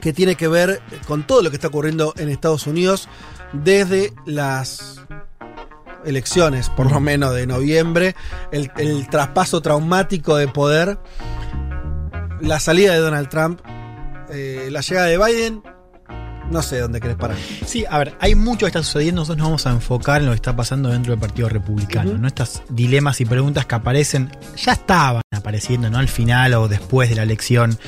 [0.00, 3.08] que tiene que ver con todo lo que está ocurriendo en Estados Unidos
[3.52, 5.00] desde las
[6.04, 8.14] elecciones, por lo menos de noviembre,
[8.52, 10.98] el, el traspaso traumático de poder,
[12.40, 13.60] la salida de Donald Trump,
[14.30, 15.62] eh, la llegada de Biden,
[16.50, 17.36] no sé dónde querés parar.
[17.64, 19.22] Sí, a ver, hay mucho que está sucediendo.
[19.22, 22.26] Nosotros nos vamos a enfocar en lo que está pasando dentro del Partido Republicano.
[22.26, 25.98] Estos dilemas y preguntas que aparecen, ya estaban apareciendo, ¿no?
[25.98, 27.78] Al final o después de la elección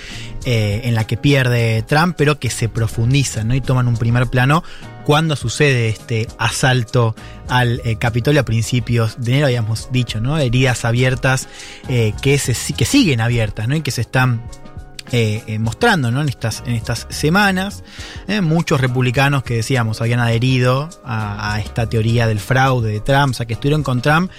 [0.44, 3.54] eh, en la que pierde Trump, pero que se profundizan, ¿no?
[3.54, 4.64] Y toman un primer plano
[5.04, 7.14] cuando sucede este asalto
[7.48, 10.36] al eh, Capitolio a principios de enero, habíamos dicho, ¿no?
[10.36, 11.48] Heridas abiertas
[11.88, 13.76] eh, que, se, que siguen abiertas, ¿no?
[13.76, 14.42] Y que se están
[15.10, 16.20] eh, eh, mostrando ¿no?
[16.20, 17.82] en, estas, en estas semanas.
[18.26, 23.34] Eh, muchos republicanos que decíamos habían adherido a, esta teoría del fraude de Trump, o
[23.34, 24.30] sea, que estuvieron con Trump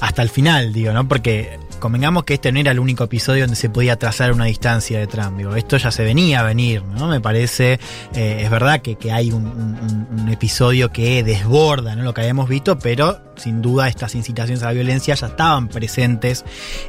[0.00, 1.08] hasta el final, digo, ¿no?
[1.08, 4.98] Porque convengamos que este no era el único episodio donde se podía trazar una distancia
[4.98, 5.38] de Trump.
[5.38, 7.08] Digo, esto ya se venía a venir, ¿no?
[7.08, 7.80] Me parece,
[8.14, 12.02] es verdad que, que hay un episodio que desborda ¿no?
[12.02, 16.44] lo que habíamos visto, pero sin duda estas incitaciones a la violencia ya estaban presentes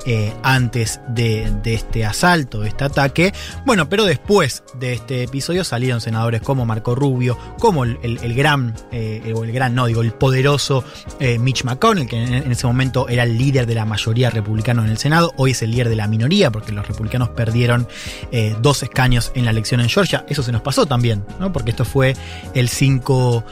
[0.05, 3.33] eh, antes de, este asalto, de este ataque.
[3.65, 9.21] Bueno, pero después de este episodio salieron senadores como Marco Rubio, como el, gran, eh,
[9.25, 10.83] el gran, no, digo, el poderoso
[11.19, 14.83] eh, Mitch McConnell, que en, en ese momento era el líder de la mayoría republicana
[14.83, 17.87] en el Senado, hoy es el líder de la minoría, porque los republicanos perdieron
[18.31, 20.25] eh, dos escaños en la elección en Georgia.
[20.27, 21.51] Eso se nos pasó también, ¿no?
[21.51, 22.15] Porque esto fue
[22.53, 23.43] el 5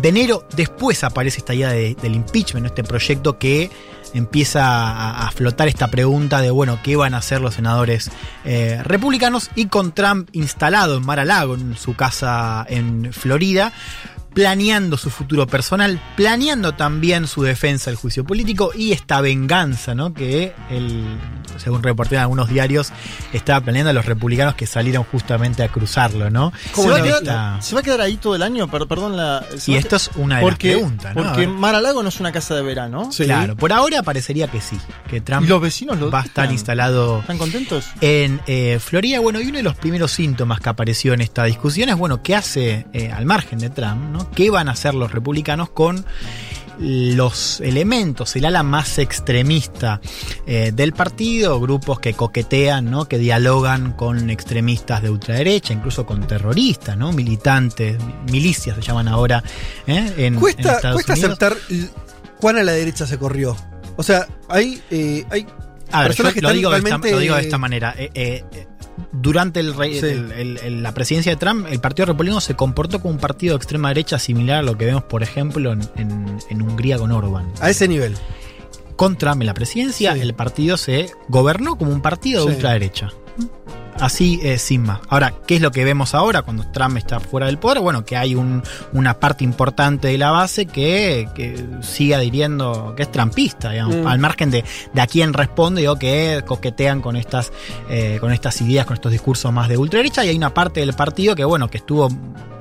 [0.00, 0.46] de enero.
[0.56, 3.70] Después aparece esta idea de- del impeachment, este proyecto que
[4.14, 8.10] empieza a, a flotar esta pregunta de, bueno, ¿qué van a hacer los senadores
[8.44, 9.50] eh, republicanos?
[9.54, 13.72] Y con Trump instalado en Mar-a-Lago, en su casa en Florida,
[14.32, 20.14] planeando su futuro personal, planeando también su defensa del juicio político y esta venganza, ¿no?
[20.14, 21.04] Que él,
[21.56, 22.92] según reportaron algunos diarios,
[23.32, 26.52] estaba planeando a los republicanos que salieron justamente a cruzarlo, ¿no?
[26.74, 28.68] ¿Se va, a quedar, se va a quedar ahí todo el año?
[28.70, 29.44] Per- perdón la.
[29.66, 31.22] Y esto es una de las porque, preguntas, ¿no?
[31.22, 31.46] A Porque.
[31.46, 33.10] Mar-a-Lago no es una casa de verano.
[33.16, 34.78] Claro, por ahora parecería que sí,
[35.08, 37.86] que Trump ¿Y los vecinos lo va a estar instalado ¿Están contentos?
[38.00, 39.20] en eh, Florida.
[39.20, 42.34] Bueno, y uno de los primeros síntomas que apareció en esta discusión es, bueno, ¿qué
[42.36, 44.10] hace eh, al margen de Trump?
[44.12, 44.19] ¿no?
[44.34, 46.04] ¿Qué van a hacer los republicanos con
[46.80, 50.00] los elementos, el ala más extremista
[50.46, 53.06] eh, del partido, grupos que coquetean, ¿no?
[53.06, 57.12] que dialogan con extremistas de ultraderecha, incluso con terroristas, ¿no?
[57.12, 57.98] militantes,
[58.30, 59.44] milicias se llaman ahora
[59.86, 60.14] ¿eh?
[60.16, 61.30] en, en Cuesta, Estados cuesta Unidos.
[61.30, 61.56] aceptar
[62.40, 63.56] cuán a la derecha se corrió.
[63.96, 65.46] O sea, hay, eh, hay
[65.92, 67.94] A ver, yo que lo digo, de esta, lo digo de esta manera.
[67.98, 68.44] Eh, eh,
[69.12, 70.06] durante el rey- Sí.
[70.06, 73.54] el- el- el- la presidencia de Trump, el Partido Republicano se comportó como un partido
[73.54, 77.10] de extrema derecha similar a lo que vemos, por ejemplo, en, en- en Hungría con
[77.12, 77.50] Orban.
[77.60, 78.14] A ese nivel.
[78.96, 82.56] Con Trump en la presidencia, el partido se gobernó como un partido de Sí.
[82.56, 83.08] ultraderecha.
[84.00, 85.00] Así sin más.
[85.08, 87.80] Ahora, ¿qué es lo que vemos ahora cuando Trump está fuera del poder?
[87.80, 88.62] Bueno, que hay un-
[88.92, 94.06] una parte importante de la base que, que sigue adhiriendo, que es trumpista, digamos, Mm.
[94.06, 97.52] al margen de, de a quién responde o que coquetean con estas,
[97.88, 100.24] eh, con estas ideas, con estos discursos más de ultraderecha.
[100.24, 102.08] Y hay una parte del partido que, bueno, que estuvo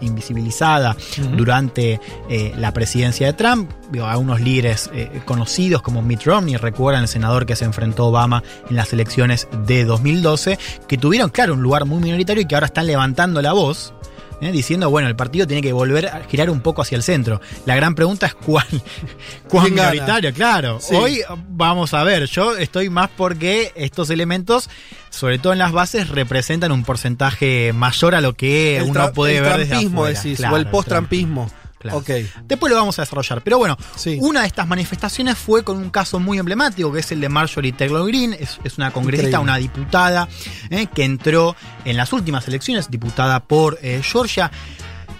[0.01, 0.95] invisibilizada
[1.35, 1.99] durante
[2.29, 3.69] eh, la presidencia de Trump.
[3.91, 8.03] Digo, a unos líderes eh, conocidos como Mitt Romney, recuerdan el senador que se enfrentó
[8.03, 10.57] a Obama en las elecciones de 2012,
[10.87, 13.93] que tuvieron, claro, un lugar muy minoritario y que ahora están levantando la voz.
[14.41, 17.41] eh, diciendo, bueno, el partido tiene que volver a girar un poco hacia el centro.
[17.65, 18.65] La gran pregunta es cuál,
[19.49, 20.79] cuán minoritario, claro.
[20.81, 20.95] Sí.
[20.95, 24.69] Hoy vamos a ver, yo estoy más porque estos elementos,
[25.09, 29.37] sobre todo en las bases, representan un porcentaje mayor a lo que El uno puede
[29.37, 30.21] el ver desde trampismo, afuera.
[30.21, 31.51] decís, Claro, o el el post-trampismo.
[31.79, 32.03] Claro.
[32.43, 33.41] Después lo vamos a desarrollar.
[33.41, 34.17] Pero bueno, Sí.
[34.21, 37.71] una de estas manifestaciones fue con un caso muy emblemático, que es el de Marjorie
[37.71, 38.37] Taylor Greene.
[38.39, 39.43] Es, es una congresista, Increíble.
[39.51, 40.27] una diputada,
[40.69, 44.51] eh, que entró en las últimas elecciones, diputada por eh, Georgia.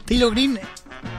[0.06, 0.60] Taylor Greene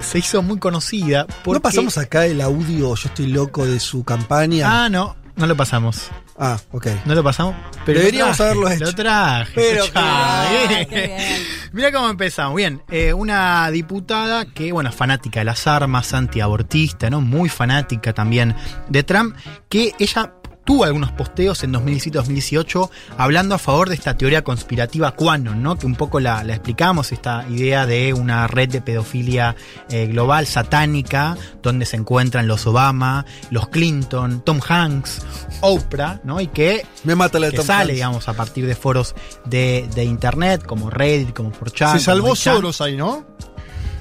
[0.01, 1.59] se hizo muy conocida porque...
[1.59, 4.85] ¿No pasamos acá el audio Yo estoy loco de su campaña?
[4.85, 6.11] Ah, no, no lo pasamos.
[6.39, 6.87] Ah, ok.
[7.07, 7.57] No lo pasamos.
[7.85, 8.85] Pero lo Deberíamos traje, haberlo hecho.
[8.85, 9.53] Lo traje.
[9.55, 9.85] Pero.
[11.73, 12.57] Mira cómo empezamos.
[12.57, 17.21] Bien, eh, una diputada que, bueno, fanática de las armas, antiabortista, ¿no?
[17.21, 18.55] Muy fanática también
[18.89, 19.35] de Trump,
[19.69, 20.35] que ella
[20.71, 25.77] tuvo algunos posteos en 2017-2018 hablando a favor de esta teoría conspirativa QAnon, ¿no?
[25.77, 29.57] Que un poco la, la explicamos, esta idea de una red de pedofilia
[29.89, 35.23] eh, global satánica, donde se encuentran los Obama, los Clinton, Tom Hanks,
[35.61, 36.41] Oprah, ¿no?
[36.41, 37.95] Y que, Me mata la que Tom sale, Hanks.
[37.95, 39.17] digamos, a partir de foros
[39.47, 41.95] de, de internet, como Reddit, como 4chan.
[41.95, 42.55] Se salvó como 8chan.
[42.55, 43.27] Soros ahí, ¿no?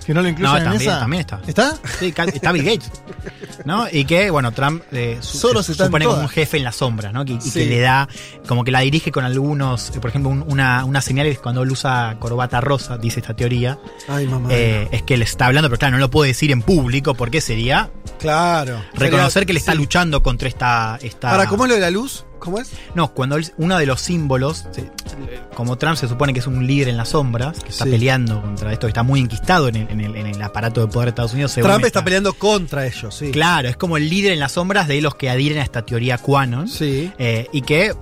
[0.06, 1.00] Que no lo incluyen No, en también, esa.
[1.00, 1.42] también está.
[1.46, 1.78] ¿Está?
[2.00, 2.92] Sí, está Bill Gates.
[3.66, 3.88] ¿No?
[3.92, 7.12] Y que, bueno, Trump eh, su- Soros se supone como un jefe en la sombra,
[7.12, 7.26] ¿no?
[7.26, 8.08] Que- y que le da,
[8.48, 11.62] como que la dirige con algunos, eh, por ejemplo, un- una, una señal es cuando
[11.64, 13.78] él usa corbata rosa, dice esta teoría,
[14.08, 14.50] Ay, mamá.
[14.52, 17.42] eh, es que le está hablando, pero claro, no lo puede decir en público porque
[17.42, 18.82] sería claro.
[18.94, 19.78] reconocer Sería- que le está sí.
[19.78, 20.98] luchando contra esta...
[21.02, 22.26] esta Ahora, ¿cómo es lo de la luz?
[22.40, 22.72] ¿Cómo es?
[22.96, 24.66] no, cuando él- uno de los símbolos,
[25.56, 27.92] como Trump se supone que es un líder en las sombras, que está Sí.
[27.92, 30.88] peleando contra esto, que está muy enquistado en el, en el- en el aparato de
[30.88, 31.54] poder de Estados Unidos.
[31.54, 33.32] Trump está esta- peleando contra ellos, sí.
[33.32, 36.18] Claro, es como el líder en las sombras de los que adhieren a esta teoría
[36.18, 36.68] QAnon.
[36.68, 37.12] Sí.
[37.18, 37.94] eh, y que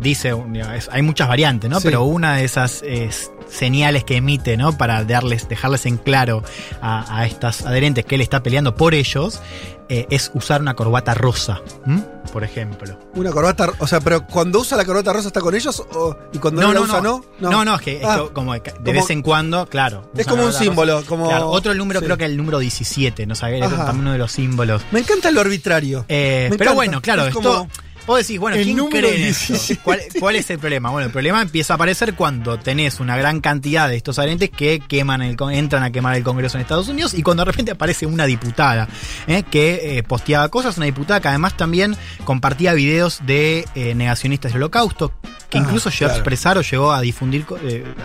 [0.00, 0.34] dice,
[0.76, 1.78] es- hay muchas variantes, ¿no?
[1.80, 1.84] Sí.
[1.88, 4.76] Pero una de esas es, señales que emite, ¿no?
[4.78, 6.42] Para darles, dejarles en claro
[6.80, 9.40] a, a estas adherentes que él está peleando por ellos,
[9.88, 12.02] eh, es usar una corbata rosa, ¿m?
[12.32, 12.98] por ejemplo.
[13.14, 16.38] Una corbata, o sea, pero cuando usa la corbata rosa está con ellos o- y
[16.38, 17.22] cuando no, la usa no.
[17.40, 20.10] No, no, es que Ah, co- como de, como- vez en cuando, claro.
[20.16, 21.08] Es como un símbolo, rosa.
[21.08, 22.06] como- Claro, otro número, sí.
[22.06, 23.34] creo que el número 17, ¿no?
[23.34, 23.56] sabes?
[23.58, 24.82] Era también uno de los símbolos.
[24.92, 26.06] Me encanta lo arbitrario.
[26.08, 26.72] Eh, pero encanta.
[26.74, 27.68] bueno, claro, Es esto como-
[28.06, 29.52] Vos decís, bueno, El ¿quién número cree en esto?
[29.52, 29.82] 17.
[29.82, 30.90] ¿Cuál, cuál es el problema?
[30.90, 34.80] Bueno, el problema empieza a aparecer cuando tenés una gran cantidad de estos adherentes que
[34.80, 38.06] queman el, entran a quemar el Congreso en Estados Unidos y cuando de repente aparece
[38.06, 38.88] una diputada
[39.26, 39.44] ¿eh?
[39.48, 44.62] que eh, posteaba cosas, una diputada que además también compartía videos de eh, negacionistas del
[44.62, 45.12] holocausto,
[45.48, 47.44] que Ah, incluso llegó a expresar o llegó a difundir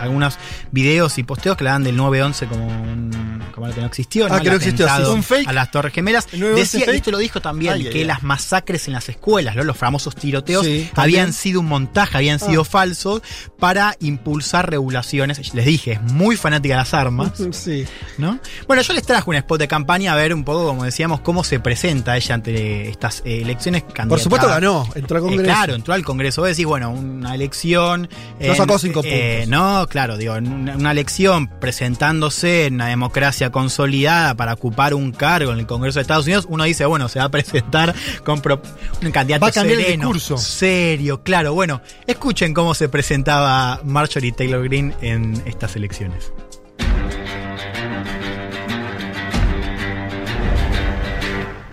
[0.00, 0.38] algunos
[0.70, 4.26] videos y posteos que le dan del 9-11 como, un, como algo que no existió.
[4.26, 4.40] Ah, ¿no?
[4.40, 5.02] que no existió, sí.
[5.02, 5.48] Un fake.
[5.48, 6.28] A las Torres Gemelas.
[6.32, 9.56] ¿El 9/11 Decía, y esto lo dijo también, Ay, que las masacres en las escuelas,
[9.56, 9.64] ¿no?
[9.64, 12.64] los famosos tiroteos, Sí, habían sido un montaje, habían sido Ah.
[12.64, 13.22] falsos
[13.58, 15.54] para impulsar regulaciones.
[15.54, 17.32] Les dije, es muy fanática de las armas.
[17.52, 17.86] Sí.
[18.18, 18.38] ¿no?
[18.66, 21.42] Bueno, yo les trajo un spot de campaña a ver un poco, como decíamos, cómo
[21.44, 23.82] se presenta ella ante estas eh, elecciones.
[24.08, 25.44] Por supuesto ganó, entró al Eh, Congreso.
[25.44, 26.42] claro, entró al Congreso.
[26.42, 28.08] Vos decís, bueno, una elección.
[28.40, 34.34] No sacó cinco eh, no, claro, digo, una, una elección presentándose en una democracia consolidada
[34.34, 36.46] para ocupar un cargo en el Congreso de Estados Unidos.
[36.48, 37.94] Uno dice, bueno, se va a presentar
[38.24, 38.60] con pro-
[39.02, 40.38] un candidato Va a cambiar el sereno, discurso.
[40.38, 41.54] serio, claro.
[41.54, 46.32] Bueno, escuchen cómo se presentaba Marjorie Taylor Greene en estas elecciones.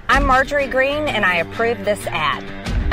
[0.09, 2.43] I'm Marjorie Green, and I approve this ad.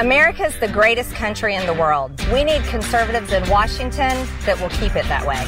[0.00, 2.10] America's the greatest country in the world.
[2.32, 5.44] We need conservatives in Washington that will keep it that way.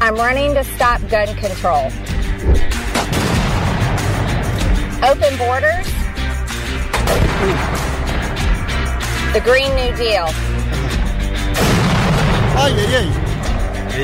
[0.00, 1.90] I'm running to stop gun control.
[5.02, 5.86] Open borders.
[9.32, 10.26] The Green New Deal.
[12.56, 13.08] Ay, ay, ay.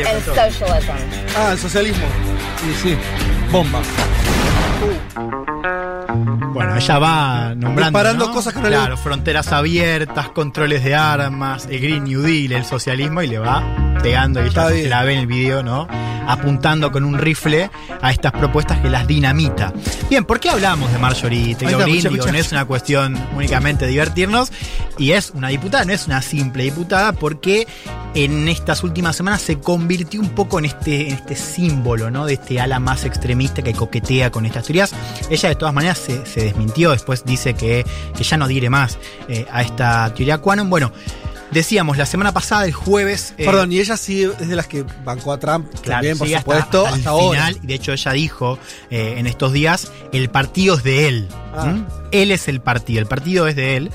[0.06, 0.96] And socialism.
[1.36, 2.06] Ah, el socialismo.
[2.60, 2.96] Sí, sí.
[3.50, 3.80] Bomba.
[6.52, 7.82] Bueno, ella va nombrando.
[7.98, 8.32] Disparando ¿no?
[8.32, 12.64] cosas que no le- Claro, fronteras abiertas, controles de armas, el Green New Deal, el
[12.64, 13.62] socialismo, y le va
[14.02, 15.88] pegando, y ella se la ve en el video, ¿no?
[16.26, 17.70] Apuntando con un rifle
[18.00, 19.72] a estas propuestas que las dinamita.
[20.08, 22.08] Bien, ¿por qué hablamos de Marjorie Taylor Greene?
[22.10, 24.52] Digo, no es una cuestión únicamente de divertirnos,
[24.98, 27.66] y es una diputada, no es una simple diputada, porque
[28.14, 32.26] en estas últimas semanas se convirtió un poco en este, en este símbolo, ¿no?
[32.26, 34.92] De este ala más extremista que coquetea con estas teorías.
[35.30, 37.84] Ella de todas maneras se, se desmintió, después dice que,
[38.16, 40.68] que ya no adhiere más eh, a esta teoría Quanon.
[40.70, 40.92] Bueno,
[41.50, 43.34] decíamos, la semana pasada, el jueves...
[43.38, 46.26] eh, Perdón, y ella sí es de las que bancó a Trump Claro, también, por
[46.26, 47.46] hasta- supuesto, hasta, hasta, el ahora.
[47.46, 47.60] final.
[47.62, 48.58] Y de hecho ella dijo
[48.90, 51.28] eh, en estos días, el partido es de él.
[51.56, 51.66] Ah.
[51.66, 51.86] ¿Mm?
[52.10, 53.90] Él es el partido, el partido es de él.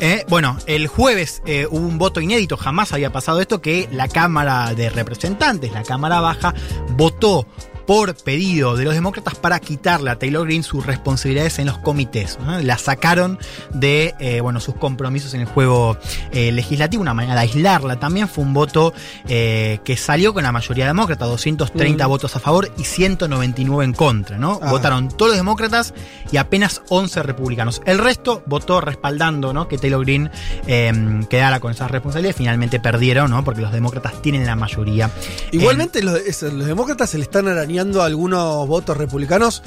[0.00, 4.08] Eh, bueno, el jueves eh, hubo un voto inédito, jamás había pasado esto, que la
[4.08, 6.52] Cámara de Representantes, la Cámara Baja,
[6.96, 7.46] votó
[7.86, 12.38] por pedido de los demócratas para quitarle a Taylor Greene sus responsabilidades en los comités.
[12.40, 12.58] ¿no?
[12.60, 13.38] La sacaron
[13.72, 15.96] de eh, bueno, sus compromisos en el juego
[16.32, 17.98] eh, legislativo, una manera de aislarla.
[17.98, 18.94] También fue un voto
[19.28, 22.08] eh, que salió con la mayoría demócrata, 230 Mm.
[22.08, 24.38] votos a favor y 199 en contra.
[24.38, 24.58] ¿no?
[24.62, 24.70] Ah.
[24.70, 25.94] Votaron todos los demócratas
[26.32, 27.82] y apenas 11 republicanos.
[27.84, 29.68] El resto votó respaldando ¿no?
[29.68, 30.30] que Taylor Greene
[30.66, 30.92] eh,
[31.28, 32.36] quedara con esas responsabilidades.
[32.36, 33.44] Finalmente perdieron, ¿no?
[33.44, 35.10] porque los demócratas tienen la mayoría.
[35.52, 39.62] Igualmente los demócratas se le están arañando algunos votos republicanos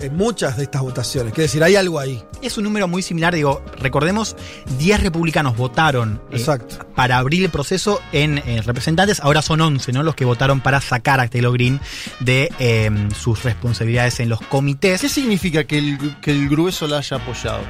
[0.00, 1.32] en muchas de estas votaciones.
[1.32, 2.22] Quiere decir, hay algo ahí.
[2.42, 4.36] Es un número muy similar, digo, recordemos,
[4.78, 6.44] 10 republicanos votaron eh,
[6.94, 10.02] para abrir el proceso en eh, representantes, ahora son 11, ¿no?
[10.02, 11.80] Los que votaron para sacar a Taylor Green
[12.20, 15.00] de eh, sus responsabilidades en los comités.
[15.00, 17.60] ¿Qué significa que el, que el grueso la haya apoyado?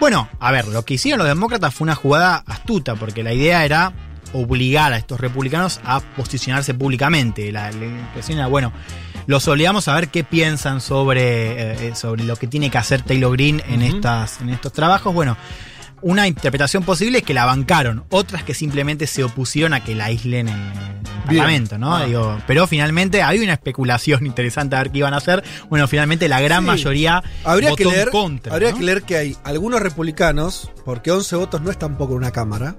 [0.00, 3.64] Bueno, a ver, lo que hicieron los demócratas fue una jugada astuta, porque la idea
[3.64, 3.92] era
[4.34, 7.50] obligar a estos republicanos a posicionarse públicamente.
[7.52, 8.72] La, la impresión era, bueno,
[9.26, 13.32] los obligamos a ver qué piensan sobre, eh, sobre lo que tiene que hacer Taylor
[13.32, 15.14] Green en, estas, en estos trabajos.
[15.14, 15.36] Bueno,
[16.02, 20.06] una interpretación posible es que la bancaron, otras que simplemente se opusieron a que la
[20.06, 21.38] aíslen en, en el Bien.
[21.40, 21.96] Parlamento, ¿no?
[21.96, 22.04] Ah.
[22.04, 25.42] Digo, pero finalmente hay una especulación interesante a ver qué iban a hacer.
[25.70, 26.66] Bueno, finalmente la gran Sí.
[26.66, 28.52] mayoría Habría votó que leer, en contra.
[28.52, 28.76] habría ¿no?
[28.78, 32.76] que leer que hay algunos republicanos, porque 11 votos no es tampoco una cámara.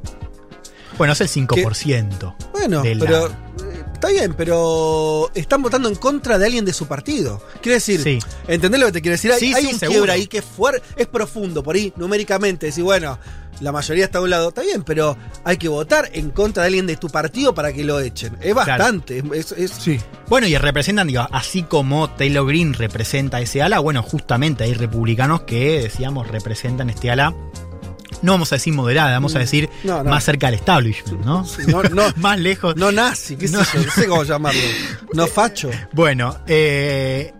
[0.98, 2.36] Bueno, es el 5%.
[2.54, 6.88] Bueno, la- pero eh, está bien, pero están votando en contra de alguien de su
[6.88, 7.42] partido.
[7.62, 8.20] Quiere decir, Sí.
[8.48, 9.32] ¿entendés lo que te quiero decir?
[9.32, 9.94] Hay, Sí, hay sí, un seguro.
[10.00, 12.68] quiebre ahí que es fuerte, es profundo, por ahí numéricamente.
[12.68, 13.20] Decir, bueno,
[13.62, 16.68] la mayoría está a un lado, está bien, pero hay que votar en contra de
[16.68, 18.38] alguien de tu partido para que lo echen.
[18.42, 19.24] Es bastante.
[19.34, 20.00] Es, es- Sí.
[20.28, 25.42] Bueno, y representan, digo, así como Taylor Green representa ese ala, bueno, justamente hay republicanos
[25.42, 27.34] que, decíamos, representan este ala.
[28.26, 30.10] No vamos a decir moderada, vamos a decir No, no.
[30.10, 31.46] más cerca del establishment, ¿no?
[31.92, 32.76] no, más lejos.
[32.76, 33.64] no nazi, qué sé No.
[33.64, 34.62] yo, no sé cómo llamarlo.
[35.14, 35.70] No facho.
[35.94, 37.34] Bueno, eh,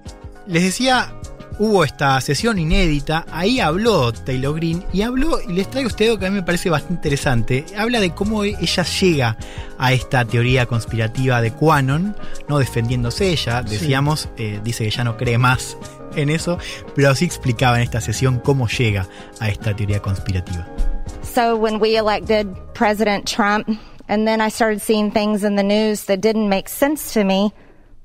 [0.48, 1.14] les decía,
[1.58, 6.20] hubo esta sesión inédita, ahí habló Taylor Green y habló, y les traigo este algo
[6.20, 9.38] que a mí me parece bastante interesante, habla de cómo ella llega
[9.78, 12.16] a esta teoría conspirativa de Quanon,
[12.48, 15.78] no defendiéndose ella, decíamos, eh, dice que ya no cree más
[16.16, 16.58] en eso,
[16.96, 19.08] pero sí explicaba en esta sesión cómo llega
[19.40, 20.66] a esta teoría conspirativa.
[21.36, 23.70] so when we elected President Trump,
[24.08, 27.52] and then I started seeing things in the news that didn't make sense to me,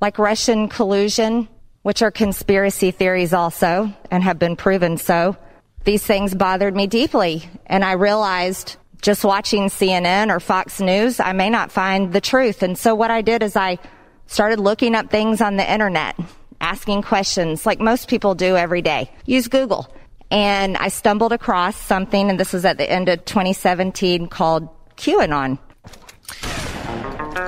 [0.01, 1.49] like Russian collusion,
[1.83, 5.37] which are conspiracy theories also, and have been proven so.
[5.85, 11.33] These things bothered me deeply, and I realized just watching CNN or Fox News, I
[11.33, 12.63] may not find the truth.
[12.63, 13.79] And so what I did is I
[14.27, 16.19] started looking up things on the internet,
[16.61, 19.11] asking questions like most people do every day.
[19.27, 19.93] Use Google.
[20.31, 25.59] And I stumbled across something, and this was at the end of 2017, called QAnon.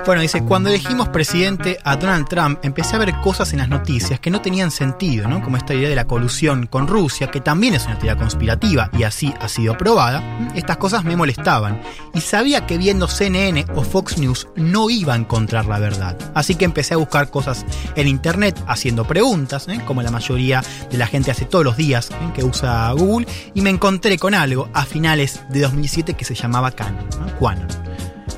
[0.05, 4.19] Bueno, dice, cuando elegimos presidente a Donald Trump, empecé a ver cosas en las noticias
[4.19, 5.41] que no tenían sentido, ¿no?
[5.41, 9.03] Como esta idea de la colusión con Rusia, que también es una teoría conspirativa y
[9.03, 10.21] así ha sido probada.
[10.55, 11.81] Estas cosas me molestaban
[12.13, 16.17] y sabía que viendo CNN o Fox News no iba a encontrar la verdad.
[16.33, 17.65] Así que empecé a buscar cosas
[17.95, 19.79] en internet haciendo preguntas, ¿eh?
[19.85, 20.61] como la mayoría
[20.91, 22.31] de la gente hace todos los días ¿eh?
[22.35, 26.71] que usa Google, y me encontré con algo a finales de 2007 que se llamaba
[26.71, 27.23] Canon, ¿no?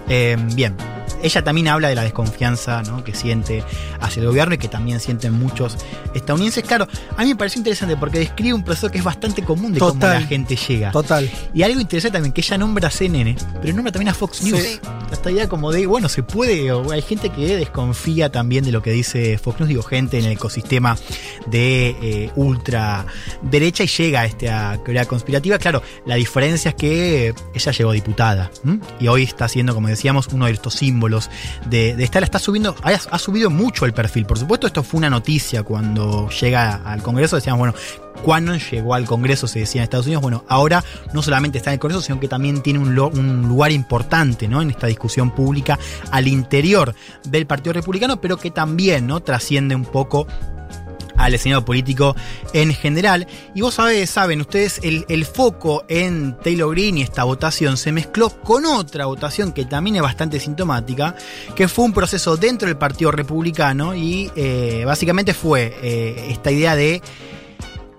[0.08, 0.76] Eh, bien,
[1.26, 3.04] ella también habla de la desconfianza ¿no?
[3.04, 3.64] que siente
[4.00, 5.78] hacia el gobierno y que también sienten muchos
[6.14, 6.64] estadounidenses.
[6.64, 6.88] Claro,
[7.18, 10.00] a mí me pareció interesante porque describe un proceso que es bastante común de cómo
[10.00, 10.92] la gente llega.
[10.92, 11.30] Total.
[11.54, 14.62] Y algo interesante también, que ella nombra a CNN, pero nombra también a Fox News.
[14.62, 14.80] Sí.
[15.12, 18.82] Esta idea como de, bueno, se puede, o hay gente que desconfía también de lo
[18.82, 20.98] que dice Fox News, digo, gente en el ecosistema
[21.48, 23.06] de eh, ultra
[23.42, 25.58] derecha y llega a esta teoría conspirativa.
[25.58, 28.80] Claro, la diferencia es que ella llegó diputada ¿m?
[29.00, 31.15] y hoy está siendo, como decíamos, uno de estos símbolos
[31.68, 34.26] de, de estar, está subiendo, ha, subido mucho el perfil.
[34.26, 37.74] Por supuesto, esto fue una noticia cuando llega al Congreso, decíamos, bueno,
[38.24, 40.84] cuando llegó al Congreso, se decía en Estados Unidos, bueno, ahora
[41.14, 44.62] no solamente está en el Congreso, sino que también tiene un, un lugar importante ¿no?
[44.62, 45.78] en esta discusión pública
[46.12, 49.22] al interior del Partido Republicano, pero que también ¿no?
[49.22, 50.28] trasciende un poco
[51.18, 52.16] al escenario político
[52.54, 53.28] en general.
[53.54, 57.92] Y vos sabés, saben ustedes, el, el foco en Taylor Green y esta votación se
[57.92, 61.16] mezcló con otra votación que también es bastante sintomática,
[61.56, 66.76] que fue un proceso dentro del Partido Republicano y eh, básicamente fue eh, esta idea
[66.76, 67.02] de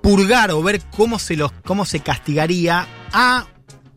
[0.03, 3.47] purgar o ver cómo se los cómo se castigaría a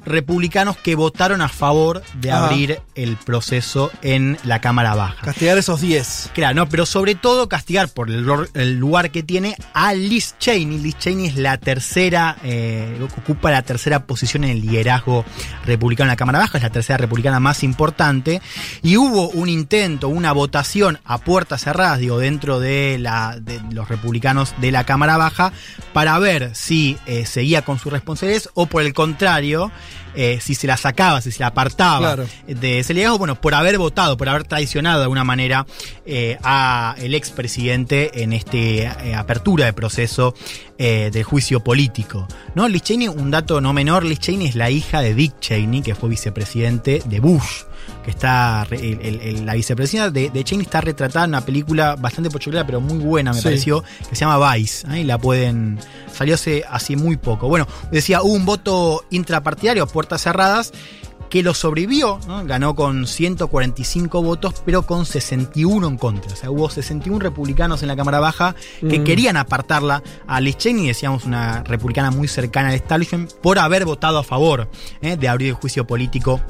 [0.06, 5.24] republicanos que votaron a favor de abrir el proceso en la Cámara Baja.
[5.24, 6.32] Castigar esos 10.
[6.34, 10.80] Claro, no, pero sobre todo castigar por el lugar que tiene a Liz Cheney.
[10.80, 15.26] Liz Cheney es la tercera, eh, ocupa la tercera posición en el liderazgo
[15.66, 18.42] republicano en la Cámara Baja, es la tercera republicana más importante.
[18.82, 23.90] Y hubo un intento, una votación a puertas cerradas, digo, dentro de, la, de los
[23.90, 25.52] republicanos de la Cámara Baja,
[25.94, 29.72] para ver si eh, seguía con sus responsabilidades o por el contrario,
[30.16, 32.28] eh, si se la sacaba, si se la apartaba Claro.
[32.48, 35.66] de ese liderazgo, bueno, por haber votado, por haber traicionado de alguna manera
[36.06, 40.34] eh, a el expresidente en este eh, apertura de proceso
[40.78, 42.28] eh, del juicio político.
[42.56, 42.68] ¿no?
[42.68, 45.96] Liz Cheney, un dato no menor, Liz Cheney es la hija de Dick Cheney, que
[45.96, 47.64] fue vicepresidente de Bush.
[48.04, 51.42] Que está, re- el- el- el- la vicepresidenta de, de Cheney está retratada en una
[51.42, 53.44] película bastante pochoclera, pero muy buena, me Sí.
[53.44, 54.88] pareció, que se llama Vice.
[54.92, 55.02] ¿eh?
[55.02, 55.80] Y la pueden.
[56.14, 57.48] Salió hace, hace muy poco.
[57.48, 60.72] Bueno, decía, hubo un voto intrapartidario puertas cerradas
[61.30, 62.44] que lo sobrevivió, ¿no?
[62.46, 66.34] ganó con 145 votos, pero con 61 en contra.
[66.34, 69.04] O sea, hubo 61 republicanos en la Cámara Baja que Mm.
[69.04, 74.18] querían apartarla a Liz Cheney, decíamos una republicana muy cercana al establishment, por haber votado
[74.18, 74.70] a favor
[75.04, 75.18] ¿eh?
[75.18, 76.42] de abrir el juicio político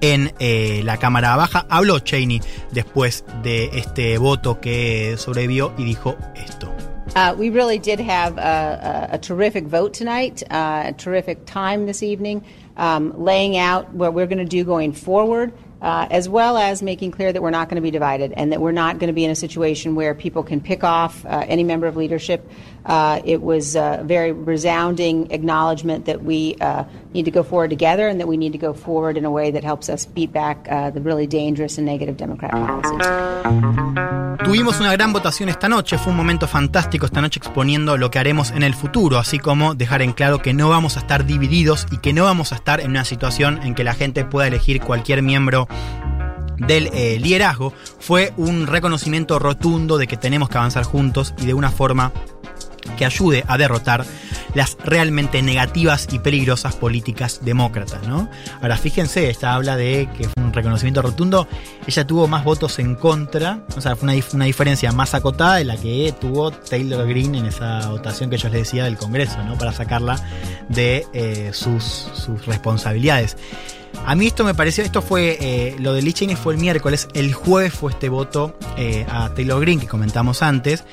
[0.00, 1.66] en eh, la Cámara Baja.
[1.68, 2.40] Habló Cheney
[2.72, 6.72] después de este voto que sobrevivió y dijo esto.
[7.16, 11.86] Uh, we really did have a, a, a terrific vote tonight, uh, a terrific time
[11.86, 12.44] this evening,
[12.76, 15.52] um, laying out what we're going to do going forward,
[15.82, 18.60] uh, as well as making clear that we're not going to be divided and that
[18.60, 21.64] we're not going to be in a situation where people can pick off uh, any
[21.64, 22.48] member of leadership.
[22.84, 28.08] Uh, it was a very resounding acknowledgement that we uh, need to go forward together
[28.08, 30.66] and that we need to go forward in a way that helps us beat back
[30.70, 34.10] uh, the really dangerous and negative Democrat policies.
[34.44, 38.18] Tuvimos una gran votación esta noche, fue un momento fantástico esta noche exponiendo lo que
[38.18, 41.86] haremos en el futuro, así como dejar en claro que no vamos a estar divididos
[41.90, 44.80] y que no vamos a estar en una situación en que la gente pueda elegir
[44.80, 45.68] cualquier miembro
[46.56, 47.72] del eh, liderazgo.
[47.98, 52.12] Fue un reconocimiento rotundo de que tenemos que avanzar juntos y de una forma
[52.96, 54.04] que ayude a derrotar
[54.54, 58.28] las realmente negativas y peligrosas políticas demócratas, ¿no?
[58.60, 61.46] Ahora fíjense, esta habla de que fue un reconocimiento rotundo,
[61.86, 65.56] ella tuvo más votos en contra, o sea, fue una, dif- una diferencia más acotada
[65.56, 69.42] de la que tuvo Taylor Greene en esa votación que yo les decía del Congreso,
[69.44, 69.56] ¿no?
[69.56, 70.20] Para sacarla
[70.68, 73.36] de eh, sus, sus responsabilidades.
[74.06, 77.08] A mí esto me pareció, esto fue, eh, lo de Lee Cheney fue el miércoles,
[77.12, 80.84] el jueves fue este voto eh, a Taylor Green que comentamos antes.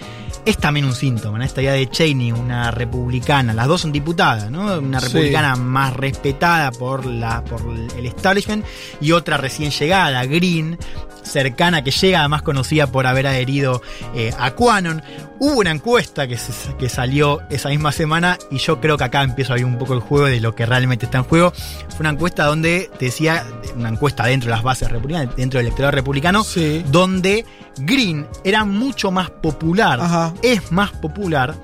[0.49, 1.43] Es también un síntoma, ¿no?
[1.43, 4.79] Esta idea de Cheney, una republicana, las dos son diputadas, ¿no?
[4.79, 5.07] Una Sí.
[5.07, 7.61] republicana más respetada por, la, por
[7.97, 8.65] el establishment
[9.01, 10.77] y otra recién llegada, Green,
[11.23, 13.81] cercana, que llega, además conocida por haber adherido
[14.15, 15.03] eh, a Quanon.
[15.39, 19.23] Hubo una encuesta que, se- que salió esa misma semana y yo creo que acá
[19.23, 21.51] empiezo a ver un poco el juego de lo que realmente está en juego.
[21.89, 23.45] Fue una encuesta donde decía,
[23.75, 26.45] una encuesta dentro de las bases republicanas, dentro del electorado republicano,
[26.89, 27.45] donde
[27.79, 29.99] Green era mucho más popular,
[30.41, 31.55] es más popular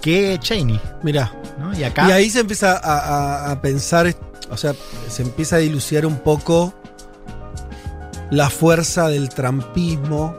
[0.00, 0.80] que Cheney.
[1.02, 1.32] Mirá.
[1.58, 1.76] ¿no?
[1.76, 2.08] Y acá...
[2.08, 2.98] Y ahí se empieza a,
[3.46, 4.14] a- a pensar,
[4.50, 4.74] o sea,
[5.08, 6.74] se empieza a dilucidar un poco
[8.30, 10.34] la fuerza del trampismo.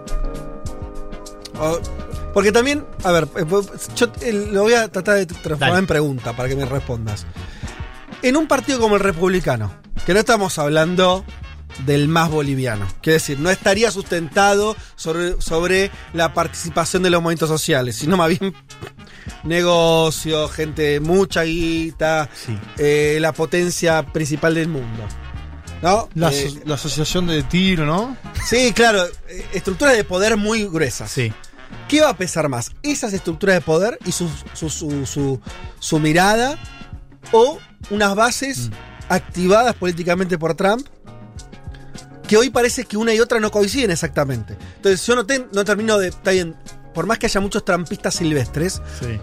[2.33, 3.45] Porque también, a ver, eh,
[3.95, 5.79] yo eh, lo voy a tratar de transformar Dale.
[5.79, 7.25] en pregunta para que me respondas.
[8.21, 9.71] En un partido como el republicano,
[10.05, 11.25] que no estamos hablando
[11.85, 17.49] del más boliviano, quiere decir, no estaría sustentado sobre, sobre la participación de los movimientos
[17.49, 18.53] sociales, sino más bien
[19.43, 22.29] negocio, gente, mucha guita,
[22.77, 25.03] eh, la potencia principal del mundo.
[25.81, 26.09] ¿No?
[26.15, 28.17] La, Eh, la asociación de tiro, ¿no?
[28.47, 31.11] Sí, claro, eh, estructuras de poder muy gruesas.
[31.11, 31.31] Sí.
[31.87, 32.71] ¿Qué va a pesar más?
[32.81, 35.39] ¿Esas estructuras de poder y su, su, su, su-
[35.79, 36.57] su mirada?
[37.31, 37.59] ¿O
[37.91, 38.71] unas bases
[39.07, 40.87] activadas políticamente por Trump?
[42.27, 44.57] Que hoy parece que una y otra no coinciden exactamente.
[44.77, 46.09] Entonces yo no, ten- no termino de...
[46.09, 46.55] Está bien,
[46.93, 49.19] por más que haya muchos trampistas silvestres, Sí.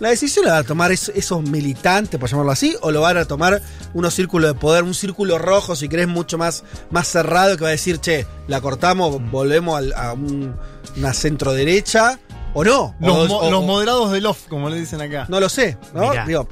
[0.00, 3.18] la decisión la van a tomar es- esos militantes, por llamarlo así, o lo van
[3.18, 3.62] a tomar
[3.92, 7.68] unos círculos de poder, un círculo rojo, si querés, mucho más, más cerrado, que va
[7.68, 10.56] a decir, che, la cortamos, volvemos al- a un-
[10.96, 12.18] una centro derecha,
[12.54, 12.94] o no.
[13.00, 15.26] Los, O- mo- o- los moderados del off, como le dicen acá.
[15.28, 16.10] no lo sé, ¿no?
[16.10, 16.26] Mirá.
[16.26, 16.48] Digo,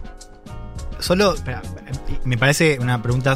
[1.01, 1.63] Solo, espera,
[2.25, 3.35] me parece una pregunta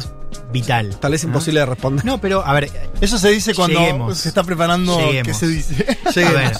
[0.51, 0.97] vital.
[0.99, 2.05] tal vez imposible de responder.
[2.05, 2.69] No, pero a ver,
[3.01, 4.17] Eso se dice cuando Lleguemos.
[4.17, 4.97] se está preparando.
[4.97, 5.37] ¿Qué Lleguemos.
[5.37, 5.97] se dice?
[6.25, 6.57] A ver,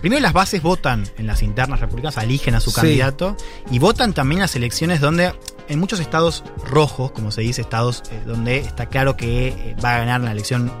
[0.00, 2.76] primero las bases votan en las internas republicanas, eligen a su Sí.
[2.76, 3.36] candidato
[3.70, 5.32] y votan también las elecciones donde
[5.68, 9.94] en muchos estados rojos, como se dice, estados eh, donde está claro que eh, va
[9.94, 10.72] a ganar la elección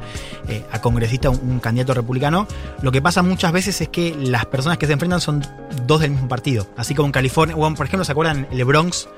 [0.48, 2.48] eh, a congresista un, un candidato republicano,
[2.82, 5.46] lo que pasa muchas veces es que las personas que se enfrentan son
[5.86, 6.66] dos del mismo partido.
[6.76, 9.08] Así como en California, o en, por ejemplo, ¿se acuerdan el Bronx?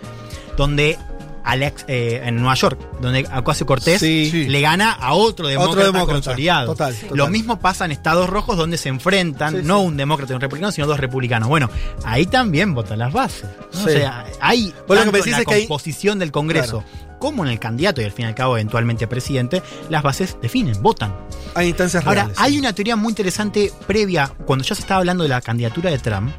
[0.59, 0.99] Donde
[1.45, 4.29] Alex, eh, en Nueva York, donde Ocasio Cortés Sí.
[4.31, 4.49] Sí.
[4.49, 6.13] le gana a otro demócrata, demócrata.
[6.13, 6.67] consolidado.
[6.73, 7.17] Total, total.
[7.19, 9.87] Lo mismo pasa en estados rojos donde se enfrentan Sí, no sí.
[9.87, 11.49] un demócrata y un republicano, sino dos republicanos.
[11.49, 11.69] Bueno,
[12.05, 13.45] ahí también votan las bases.
[13.75, 13.81] ¿no?
[13.85, 16.83] O sea, hay que tanto en la es que hay- composición del Congreso
[17.19, 20.83] como en el candidato y al fin y al cabo eventualmente presidente, las bases definen,
[20.83, 21.15] votan.
[21.55, 22.39] Hay instancias Ahora, reales.
[22.41, 25.99] hay una teoría muy interesante previa, cuando ya se estaba hablando de la candidatura de
[25.99, 26.33] Trump,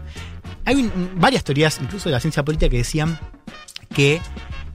[0.64, 3.18] hay un- varias teorías, incluso de la ciencia política, que decían
[3.95, 4.22] que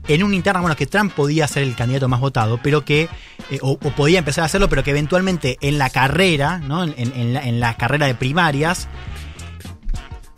[0.07, 3.09] en una interna, bueno, que Trump podía ser el candidato más votado, pero que,
[3.49, 6.83] eh, o, podía empezar a hacerlo, pero que eventualmente en la carrera, ¿no?
[6.83, 8.87] En la, en la carrera de primarias,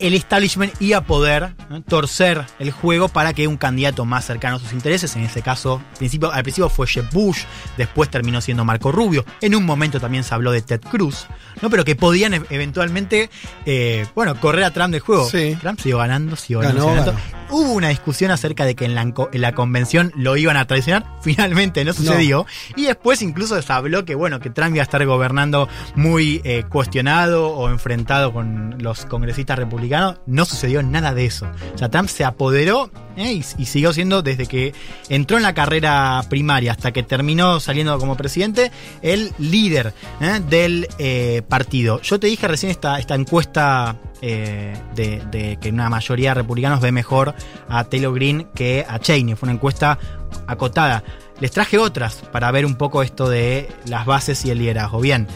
[0.06, 1.82] el establishment iba a poder ¿no?
[1.82, 5.80] torcer el juego para que un candidato más cercano a sus intereses, en ese caso,
[5.92, 7.44] al principio, al principio fue Jeb Bush,
[7.76, 11.26] después terminó siendo Marco Rubio, en un momento también se habló de Ted Cruz,
[11.62, 11.70] ¿no?
[11.70, 13.30] pero que podían e- eventualmente,
[13.66, 15.28] eh, bueno, correr a Trump del juego.
[15.28, 15.56] Sí.
[15.60, 16.86] Trump siguió ganando, siguió ganando.
[16.86, 17.44] Ganó, siguió ganando.
[17.50, 21.04] Hubo una discusión acerca de que en la, en la convención lo iban a traicionar,
[21.22, 25.04] finalmente no sucedió, y después incluso se habló que, bueno, que Trump iba a estar
[25.06, 29.93] gobernando muy eh, cuestionado o enfrentado con los congresistas republicanos.
[30.26, 31.46] No sucedió nada de eso.
[31.74, 34.74] O sea, Trump se apoderó eh, y, siguió siendo desde que
[35.08, 38.72] entró en la carrera primaria hasta que terminó saliendo como presidente
[39.02, 42.00] el líder eh, del eh, partido.
[42.02, 46.92] Yo te dije recién esta, esta encuesta de, de que una mayoría de republicanos ve
[46.92, 47.34] mejor
[47.68, 49.34] a Taylor Green que a Cheney.
[49.34, 49.98] Fue una encuesta
[50.46, 51.04] acotada.
[51.40, 55.00] Les traje otras para ver un poco esto de las bases y el liderazgo.
[55.00, 55.28] Bien,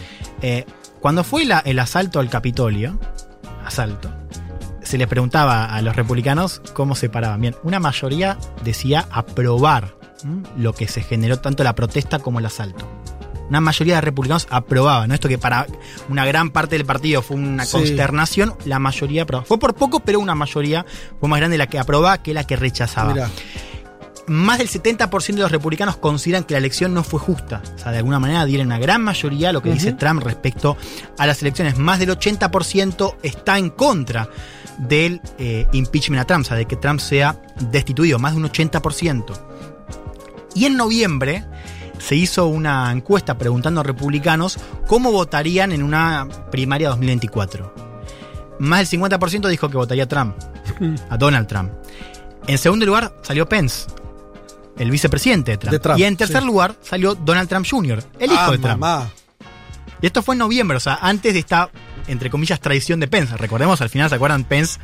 [1.00, 2.98] cuando fue el asalto al Capitolio,
[3.68, 4.10] asalto,
[4.88, 7.40] se les preguntaba a los republicanos cómo se paraban.
[7.42, 9.94] Bien, una mayoría decía aprobar
[10.24, 10.42] ¿m?
[10.56, 12.88] lo que se generó tanto la protesta como el asalto.
[13.50, 15.14] Una mayoría de republicanos aprobaban, ¿no?
[15.14, 15.66] Esto que para
[16.10, 17.72] una gran parte del partido fue una Sí.
[17.72, 19.46] consternación, la mayoría aprobaba.
[19.46, 20.84] Fue por poco, pero una mayoría
[21.20, 23.30] fue más grande la que aprobaba que la que rechazaba Mirá.
[24.28, 27.62] Más del 70% de los republicanos consideran que la elección no fue justa.
[27.76, 30.76] O sea, de alguna manera dieron una gran mayoría a lo que dice Trump respecto
[31.16, 31.78] a las elecciones.
[31.78, 34.28] Más del 80% está en contra
[34.78, 37.40] del eh, impeachment a Trump, o sea, de que Trump sea
[37.70, 38.18] destituido.
[38.18, 39.24] Más de un 80%.
[40.54, 41.44] Y en noviembre
[41.98, 47.74] se hizo una encuesta preguntando a republicanos cómo votarían en una primaria 2024.
[48.60, 50.36] Más del 50% dijo que votaría a Trump,
[51.10, 51.72] a Donald Trump.
[52.46, 53.88] En segundo lugar salió Pence,
[54.78, 55.72] el vicepresidente de Trump.
[55.72, 56.46] De Trump, y en tercer sí.
[56.46, 58.78] lugar salió Donald Trump Jr., el hijo Ah, de Trump.
[58.80, 59.10] mamá.
[60.00, 61.70] Y esto fue en noviembre, o sea, antes de esta
[62.06, 63.36] entre comillas, traición de Pence.
[63.36, 64.44] Recordemos, al final, ¿se acuerdan?
[64.44, 64.78] Pence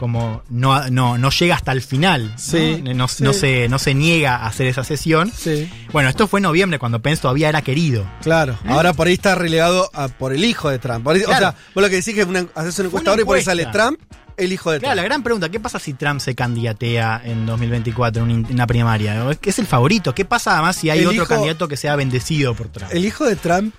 [0.00, 2.34] como no, no, no llega hasta el final.
[2.36, 3.22] Sí, No, sí.
[3.22, 5.30] no se, no se niega a hacer esa sesión.
[5.32, 5.70] Sí.
[5.92, 8.04] Bueno, esto fue en noviembre, cuando Pence todavía era querido.
[8.22, 11.04] Claro, ahora por ahí está relegado a- por el hijo de Trump.
[11.04, 11.36] Por ahí- Claro.
[11.36, 13.36] O sea, vos lo que decís que es una, haces una encuesta ahora y por
[13.36, 13.66] ahí sale.
[13.66, 14.00] Trump,
[14.36, 15.10] el hijo de Claro, la Trump.
[15.10, 19.24] gran pregunta, ¿qué pasa si Trump se candidatea en 2024 en un- en una primaria?
[19.42, 20.14] ¿Es el favorito?
[20.14, 22.92] ¿Qué pasa además si hay El otro hijo- candidato que sea bendecido por Trump?
[22.92, 23.74] El hijo de Trump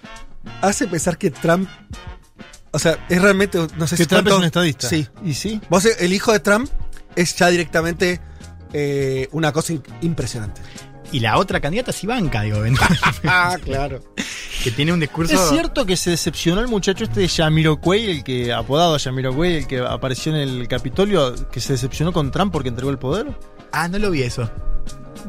[0.61, 1.69] hace pensar que Trump.
[2.71, 3.57] O sea, es realmente.
[3.77, 4.89] No sé Que si Trump es un estadista.
[4.89, 5.07] Sí.
[5.23, 5.61] ¿Y sí?
[5.69, 6.69] Vos, el hijo de Trump
[7.15, 8.19] es ya directamente
[8.73, 10.59] eh, una cosa in- impresionante.
[11.11, 12.61] Y la otra candidata es Ivanka, digo,
[13.25, 14.01] Ah, claro.
[14.63, 15.33] que tiene un discurso...
[15.33, 19.67] ¿Es cierto que se decepcionó el muchacho este de Jamiroquai, el que apodado Jamiroquai, el
[19.67, 23.27] que apareció en el Capitolio, que se decepcionó con Trump porque entregó el poder?
[23.71, 24.49] Ah, no lo vi eso.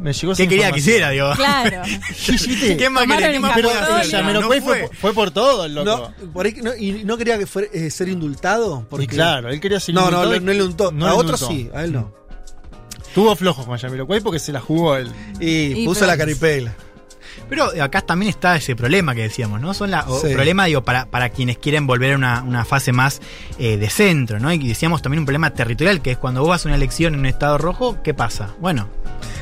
[0.00, 1.30] Me llegó ¿Qué quería que hiciera, digo?
[1.36, 1.82] Claro.
[2.26, 3.30] ¿Qué más quería?
[3.30, 3.52] ¿Qué el más?
[3.54, 6.12] Pero No fue, fue por todo el loco.
[6.20, 8.86] No, por ahí, no, y no quería que fuera, eh, ser indultado.
[8.90, 9.04] Porque...
[9.04, 10.92] Y claro, él quería ser No, no, indultado no, y- no le indultó.
[10.92, 11.70] no a otros indultó.
[11.70, 12.12] sí, a él no.
[13.16, 15.10] Tuvo flojos con Jamiroquai porque se la jugó él.
[15.40, 16.74] Y, Y puso pero- la caripela.
[17.48, 19.72] Pero acá también está ese problema que decíamos, ¿no?
[19.72, 20.32] Son la, o Sí.
[20.34, 23.20] problema, digo, para, para quienes quieren volver a una, una fase más
[23.58, 24.52] eh, de centro, ¿no?
[24.52, 27.20] Y decíamos también un problema territorial, que es cuando vos vas a una elección en
[27.20, 28.54] un estado rojo, ¿qué pasa?
[28.60, 28.88] Bueno,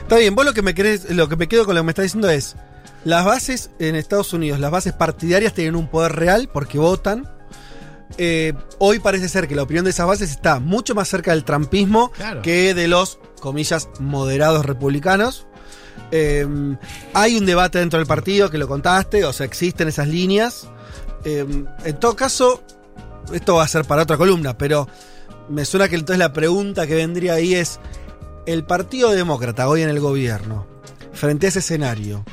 [0.02, 1.90] Está bien, vos lo que me querés, lo que me quedo con lo que me
[1.92, 2.56] estás diciendo es.
[3.04, 7.28] Las bases en Estados Unidos, las bases partidarias tienen un poder real porque votan.
[8.18, 11.44] Eh, hoy parece ser que la opinión de esas bases está mucho más cerca del
[11.44, 12.42] trampismo Claro.
[12.42, 15.46] que de los, comillas, moderados republicanos.
[16.10, 16.46] Eh,
[17.12, 20.68] hay un debate dentro del partido que lo contaste, o sea, existen esas líneas.
[21.24, 21.46] Eh,
[21.84, 22.62] en todo caso,
[23.32, 24.88] esto va a ser para otra columna, pero
[25.48, 27.80] me suena que entonces la pregunta que vendría ahí es,
[28.46, 30.66] el Partido Demócrata hoy en el gobierno,
[31.12, 32.24] frente a ese escenario,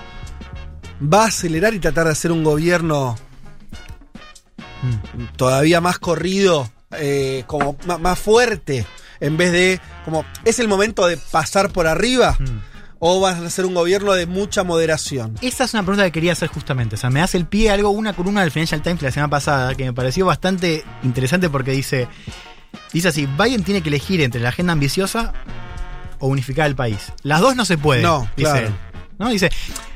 [1.02, 3.16] va a acelerar y tratar de hacer un gobierno
[5.36, 8.86] todavía más corrido, eh, como más fuerte,
[9.20, 12.38] en vez de, como, es el momento de pasar por arriba,
[13.00, 15.36] o vas a hacer un gobierno de mucha moderación.
[15.42, 16.96] esa es una pregunta que quería hacer justamente.
[16.96, 19.74] O sea, me hace el pie algo, una columna del Financial Times la semana pasada,
[19.76, 22.08] que me pareció bastante interesante porque dice,
[22.94, 25.34] dice así, Biden tiene que elegir entre la agenda ambiciosa
[26.20, 27.12] o unificar el país.
[27.24, 28.68] Las dos no se pueden, No, dice claro.
[28.68, 28.74] él.
[29.22, 29.30] ¿No?
[29.30, 29.50] Dice,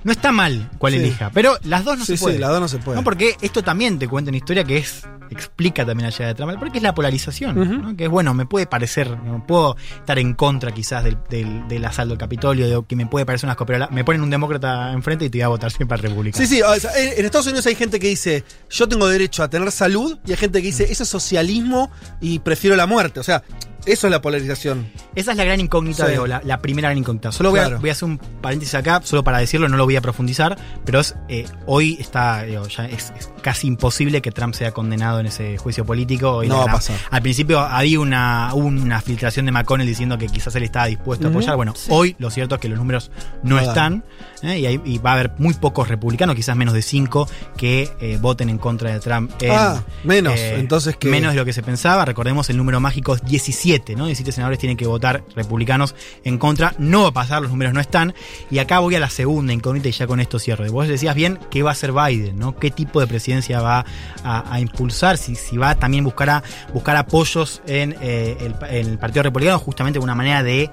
[0.03, 0.99] no está mal cuál Sí.
[0.99, 2.37] elija, pero las dos no sí, se pueden.
[2.37, 2.99] sí, las dos no se pueden.
[2.99, 6.53] No, porque esto también te cuenta una historia que es explica también allá de Trump,
[6.59, 7.81] porque es la polarización.
[7.81, 7.97] ¿no?
[7.97, 11.83] que es bueno, me puede parecer, no puedo estar en contra quizás del, del, del
[11.83, 15.25] asalto al Capitolio, de que me puede parecer unas copias, me ponen un demócrata enfrente
[15.25, 16.45] y te voy a votar siempre al republicano.
[16.45, 19.49] Sí, sí, o sea, en Estados Unidos hay gente que dice, yo tengo derecho a
[19.49, 21.89] tener salud, y hay gente que dice, eso es socialismo
[22.21, 23.19] y prefiero la muerte.
[23.19, 23.43] O sea,
[23.85, 24.87] eso es la polarización.
[25.15, 26.11] Esa es la gran incógnita, Sí.
[26.11, 27.31] digo, la, la primera gran incógnita.
[27.31, 27.77] Solo voy, Claro.
[27.77, 30.57] a, voy a hacer un paréntesis acá, solo para decirlo, no lo voy a profundizar,
[30.85, 35.19] pero es, eh, hoy está, digo, ya es, es casi imposible que Trump sea condenado
[35.19, 36.43] en ese juicio político.
[36.45, 36.97] No va a pasar.
[37.11, 41.29] Al principio había una, una filtración de McConnell diciendo que quizás él estaba dispuesto a
[41.29, 41.55] apoyar.
[41.55, 43.11] Bueno, hoy lo cierto es que los números
[43.43, 44.03] no, están
[44.41, 44.59] ¿eh?
[44.59, 48.17] y, hay- y va a haber muy pocos republicanos, quizás menos de cinco, que eh,
[48.19, 49.31] voten en contra de Trump.
[49.41, 51.07] en, Ah, menos, entonces que...
[51.09, 52.03] Menos de lo que se pensaba.
[52.05, 54.05] Recordemos el número mágico es 17, ¿no?
[54.05, 56.73] 17 senadores tienen que votar republicanos en contra.
[56.77, 58.13] No va a pasar, los números no están.
[58.49, 60.69] Y acá voy a la segunda incógnita y ya con esto cierro.
[60.71, 62.55] Vos decías bien qué va a hacer Biden, ¿no?
[62.57, 63.85] ¿Qué tipo de presidencia va
[64.23, 65.17] a, impulsar?
[65.17, 66.43] Si, si va también buscar, a,
[66.73, 70.69] buscar apoyos en, eh, el, el Partido Republicano, justamente una manera de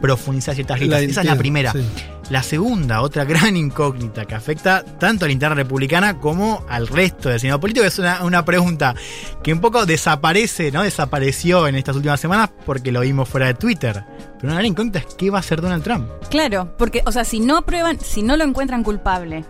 [0.00, 1.02] profundizar ciertas La listas.
[1.02, 1.72] Esa es la primera.
[1.72, 1.84] sí.
[2.30, 7.30] La segunda, otra gran incógnita que afecta tanto a la interna republicana como al resto
[7.30, 8.94] del Senado político, es una, una pregunta
[9.42, 10.82] que un poco desaparece, ¿no?
[10.82, 14.04] Desapareció en estas últimas semanas porque lo vimos fuera de Twitter.
[14.36, 16.06] Pero una gran incógnita es qué va a hacer Donald Trump.
[16.28, 19.46] Claro, porque, o sea, si no aprueban, si no lo encuentran culpable,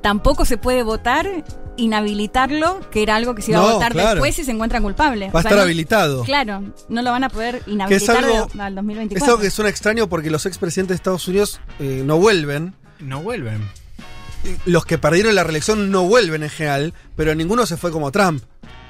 [0.00, 1.28] tampoco se puede votar,
[1.76, 4.10] inhabilitarlo, que era algo que se iba No, a votar claro.
[4.10, 5.26] después si se encuentran culpable.
[5.26, 6.24] Va a O estar no- habilitado.
[6.24, 9.26] Claro, no lo van a poder Que es inhabilitar algo, de- al es 2024.
[9.32, 12.74] algo que suena extraño porque los expresidentes de Estados Unidos eh, no vuelven.
[13.00, 13.66] No vuelven.
[14.64, 18.42] Los que perdieron la reelección no vuelven en general, pero ninguno se fue como Trump.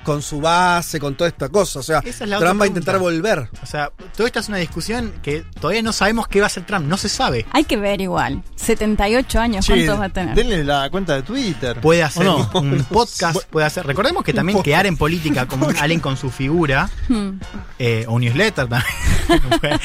[0.05, 1.79] Con su base, con toda esta cosa.
[1.81, 3.49] O sea, es Trump va a intentar volver.
[3.63, 6.65] O sea, toda esta es una discusión que todavía no sabemos qué va a hacer
[6.65, 7.45] Trump, no se sabe.
[7.53, 8.43] Hay que ver igual.
[8.57, 10.35] 78 años, ¿cuántos va a tener?
[10.35, 11.81] Denle la cuenta de Twitter.
[11.81, 13.87] Puede hacer un podcast, puede hacer.
[13.87, 17.39] Recordemos que también quedar en política como alguien con su figura, Hmm.
[17.79, 18.85] eh, o un newsletter también,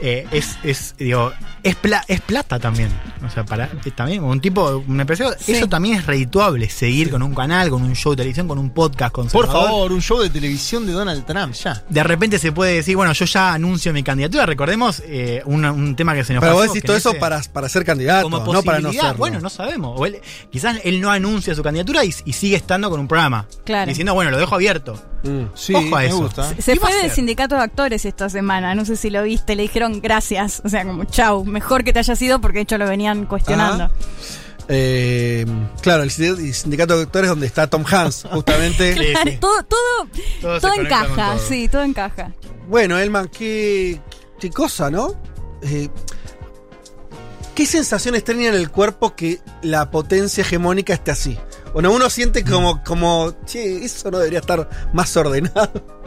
[0.00, 1.32] eh, es, es, digo,
[1.62, 2.90] es, pla- es plata también.
[3.24, 5.52] O sea, para eh, también un tipo, un empresario, Sí.
[5.52, 8.70] eso también es redituable, seguir con un canal, con un show de televisión, con un
[8.70, 9.68] podcast Por conservador.
[9.70, 11.82] favor, un show de televisión de Donald Trump, ya.
[11.88, 14.46] De repente se puede decir, bueno, yo ya anuncio mi candidatura.
[14.46, 16.64] Recordemos eh, un, un tema que se nos Pero pasó.
[16.66, 19.14] vos decís todo eso para, para ser candidato, como no para no serlo.
[19.14, 19.98] Bueno, no sabemos.
[20.00, 20.20] O él-
[20.50, 23.46] quizás él no anuncia su candidatura y, y sigue estando con un programa.
[23.64, 23.88] Claro.
[23.88, 25.00] Diciendo, bueno, lo dejo abierto.
[25.54, 26.18] Sí, Ojo a me eso.
[26.18, 26.48] gusta.
[26.48, 29.22] Se, se ¿Qué va fue del sindicato de actores esta semana, no sé si lo
[29.22, 32.62] viste, le dijeron gracias, o sea, como chau, mejor que te hayas ido porque de
[32.62, 33.84] hecho lo venían cuestionando.
[33.84, 33.92] Ajá.
[34.68, 35.44] Eh,
[35.80, 38.94] claro, el sindicato de actores donde está Tom Hanks, justamente.
[38.94, 41.48] Claro, todo, todo, Todo encaja, todo.
[41.48, 42.32] sí, todo encaja.
[42.68, 44.00] Bueno, Elman, qué,
[44.38, 45.14] qué cosa, ¿no?
[45.62, 45.88] Eh,
[47.54, 51.38] ¿Qué sensaciones tenía en el cuerpo que la potencia hegemónica esté así?
[51.74, 56.01] Bueno, uno siente como, como, che, eso no debería estar más ordenado.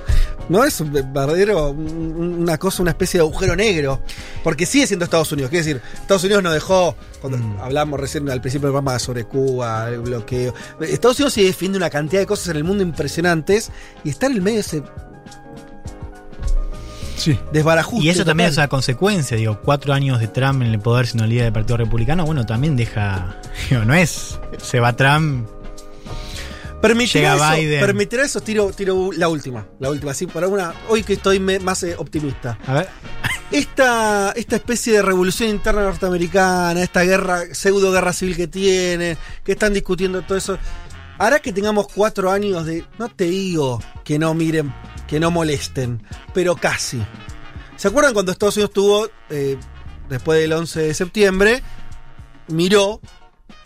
[0.49, 4.01] No es un verdadero, un- una cosa, una especie de agujero negro.
[4.43, 5.49] Porque sigue siendo Estados Unidos.
[5.49, 9.89] Quiere decir, Estados Unidos no dejó, cuando hablamos recién al principio del programa sobre Cuba,
[9.89, 10.53] el bloqueo.
[10.81, 13.71] Estados Unidos sigue defiende una cantidad de cosas en el mundo impresionantes
[14.03, 14.83] y está en el medio de ese
[17.17, 17.39] Sí.
[17.51, 18.05] desbarajuste.
[18.05, 21.27] Y eso también es una consecuencia, digo, cuatro años de Trump en el poder sin
[21.27, 23.37] líder del Partido Republicano, bueno, también deja,
[23.69, 25.47] digo, no es, se va Trump,
[26.87, 27.61] ¿Permitirá Llega eso?
[27.61, 27.79] Biden.
[27.81, 28.41] ¿Permitirá eso?
[28.41, 29.67] Tiro, tiro la última.
[29.79, 30.73] La última, sí, para una.
[30.89, 32.57] Hoy que estoy me- más eh, optimista.
[32.67, 32.89] a ver,
[33.51, 39.51] Esta, esta especie de revolución interna norteamericana, esta guerra, pseudo guerra civil que tiene, que
[39.53, 40.57] están discutiendo todo eso,
[41.19, 42.83] hará que tengamos cuatro años de.
[42.97, 44.73] No te digo que no miren,
[45.07, 46.01] que no molesten,
[46.33, 47.01] pero casi.
[47.77, 49.57] ¿Se acuerdan cuando Estados Unidos tuvo, eh,
[50.09, 51.61] después del 11 de septiembre,
[52.47, 52.99] miró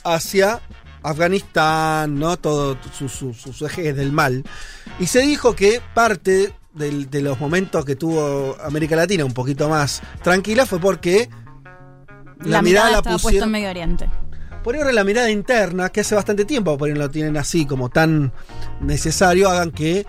[0.03, 0.61] hacia
[1.03, 2.37] Afganistán, ¿no?
[2.37, 4.43] Todo sus su, sus ejes del mal.
[4.99, 10.01] Y se dijo que parte de los momentos que tuvo América Latina un poquito más
[10.23, 11.29] tranquila fue porque
[12.39, 14.09] La, mirada, estaba puesta en Medio Oriente.
[14.63, 17.89] por ahora la mirada interna, que hace bastante tiempo por ahí lo tienen así como
[17.89, 18.31] tan
[18.81, 20.05] necesario, hagan que,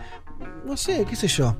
[0.64, 1.56] no sé, qué sé yo,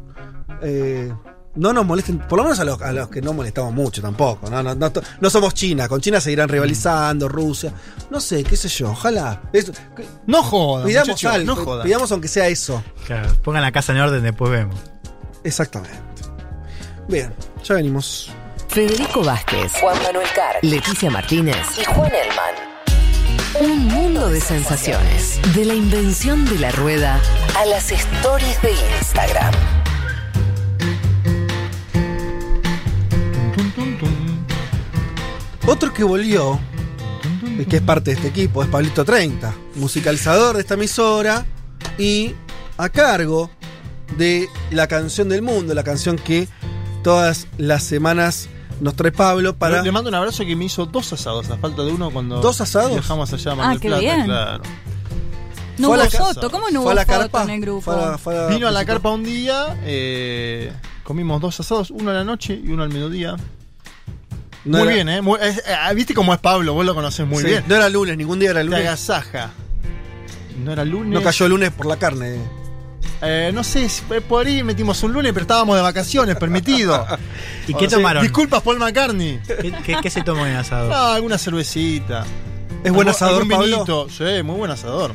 [0.62, 1.12] eh,
[1.56, 4.48] no nos molesten, por lo menos a los, a los que no molestamos mucho tampoco,
[4.48, 4.62] ¿no?
[4.62, 7.72] No, no, no somos China, con China seguirán rivalizando, Rusia,
[8.10, 9.42] no sé, qué sé yo, ojalá.
[9.52, 9.72] Eso-
[10.26, 11.84] No jodan, pidamos muchachos, algo, no jodan.
[11.86, 12.82] pidamos aunque sea eso.
[13.06, 14.76] claro, pongan la casa en orden, después vemos.
[15.44, 15.98] Exactamente.
[17.08, 17.32] Bien,
[17.64, 18.30] ya venimos.
[18.68, 22.70] Federico Vázquez, Juan Manuel Carr, Leticia Martínez y Juan Elman.
[23.68, 25.40] Un mundo de sensaciones.
[25.56, 27.20] De la invención de la rueda
[27.58, 28.70] a las stories de
[29.00, 29.52] Instagram.
[35.70, 36.58] Otro que volvió,
[37.58, 41.46] y que es parte de este equipo, es Pablito 30, musicalizador de esta emisora
[41.96, 42.34] y
[42.76, 43.50] a cargo
[44.18, 46.48] de la canción del mundo, la canción que
[47.04, 48.48] todas las semanas
[48.80, 49.80] nos trae Pablo para...
[49.82, 52.60] Le mando un abrazo que me hizo dos asados, a falta de uno cuando ¿Dos
[52.60, 52.90] asados?
[52.92, 54.24] viajamos allá a Mar Ah, qué Plata, bien.
[54.24, 54.62] claro.
[55.78, 57.42] No Fue hubo la foto, ¿cómo no Fue hubo a la foto carpa.
[57.44, 57.80] en el grupo?
[57.82, 60.72] Fue a la- fue a la- Vino a la carpa un día, eh,
[61.04, 63.36] comimos dos asados, uno a la noche y uno al mediodía.
[64.64, 65.22] No muy era- bien, ¿eh?
[65.22, 67.64] Muy- es- eh, Viste cómo es Pablo, vos lo conocés muy Sí, bien.
[67.66, 68.80] No era lunes, ningún día era Te lunes.
[68.80, 69.50] agasaja.
[70.64, 71.12] No era lunes.
[71.14, 72.38] No cayó lunes por la carne.
[73.22, 77.06] Eh, no sé, eh, por ahí metimos un lunes, pero estábamos de vacaciones, permitido.
[77.68, 78.22] ¿Y qué O sea, tomaron?
[78.22, 79.40] Disculpas, Paul McCartney.
[79.46, 80.88] ¿Qué, qué- qué se tomó en el asado?
[80.88, 82.24] No, alguna cervecita.
[82.82, 83.66] ¿Es buen asador, Pablo?
[83.66, 84.08] vinito.
[84.08, 85.14] Sí, muy buen asador.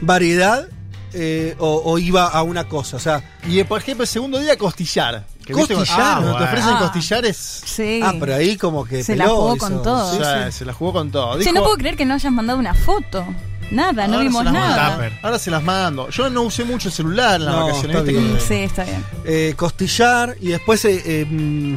[0.00, 0.68] ¿Variedad
[1.12, 2.96] eh, o, o iba a una cosa?
[2.96, 5.24] O sea, Y por ejemplo, el segundo día, costillar.
[5.44, 5.86] Que ¿Costillar?
[5.86, 5.92] te
[6.28, 6.78] Ah, ofrecen bueno.
[6.80, 7.62] costillares.
[7.64, 8.00] Sí.
[8.04, 10.12] ah, pero ahí como que Se la peló, jugó hizo- con todo.
[10.12, 10.58] sí, o sea, sí.
[10.58, 11.38] se la jugó con todo.
[11.38, 13.24] Dijo, no puedo creer que no hayas mandado una foto.
[13.70, 14.76] Nada, no "Ahora vimos se las mando".
[14.76, 15.10] nada.
[15.22, 16.08] Ahora se las mando.
[16.10, 17.96] Yo no usé mucho el celular en las No, vacaciones.
[17.96, 18.34] está bien.
[18.34, 19.04] Que- Sí, está bien.
[19.24, 20.84] Eh, costillar y después...
[20.84, 21.76] eh, eh, mm,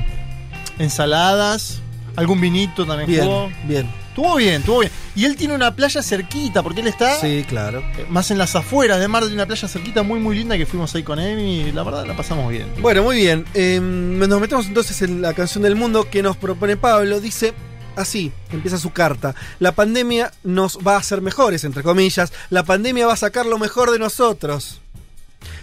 [0.80, 1.80] Ensaladas,
[2.16, 3.50] algún vinito también bien, jugó.
[3.66, 3.90] bien.
[4.10, 4.92] Estuvo bien, estuvo bien.
[5.16, 7.80] Y él tiene una playa cerquita, porque él está Sí, claro.
[7.98, 10.66] eh, más en las afueras de Mar de una playa cerquita muy muy linda que
[10.66, 12.68] fuimos ahí con Emi y la verdad la pasamos bien.
[12.82, 13.46] Bueno, muy bien.
[13.54, 17.20] Eh, nos metemos entonces en la canción del mundo que nos propone Pablo.
[17.20, 17.54] Dice
[17.96, 19.36] así, empieza su carta.
[19.60, 22.34] La pandemia nos va a hacer mejores, entre comillas.
[22.50, 24.80] La pandemia va a sacar lo mejor de nosotros.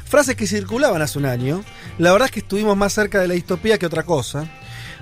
[0.08, 1.64] Frases que circulaban hace un año.
[1.98, 4.48] La verdad es que estuvimos más cerca de la distopía que otra cosa.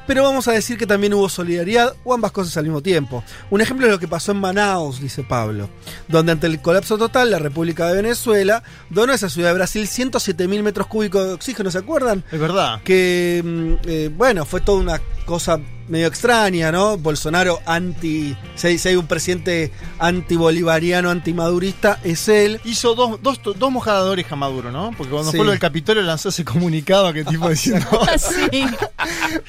[0.09, 3.23] Pero vamos a decir que también hubo solidaridad o ambas cosas al mismo tiempo.
[3.51, 5.69] Un ejemplo es lo que pasó en Manaus, dice Pablo,
[6.09, 9.87] donde ante el colapso total la República de Venezuela donó a esa ciudad de Brasil
[9.87, 12.25] 107 mil metros cúbicos de oxígeno, ¿se acuerdan?
[12.33, 12.81] Es verdad.
[12.85, 14.99] que mm, eh, bueno, fue toda una
[15.29, 16.97] cosa medio extraña, ¿no?
[16.99, 22.61] Bolsonaro anti, si hay, si hay un presidente antibolivariano, antimadurista, es él.
[22.65, 24.91] Hizo dos, dos, dos mojadores a Maduro, ¿no?
[24.97, 25.37] Porque cuando Sí.
[25.37, 27.87] fue lo del Capitolio lanzó ese comunicado que tipo diciendo,
[28.19, 28.65] Sí.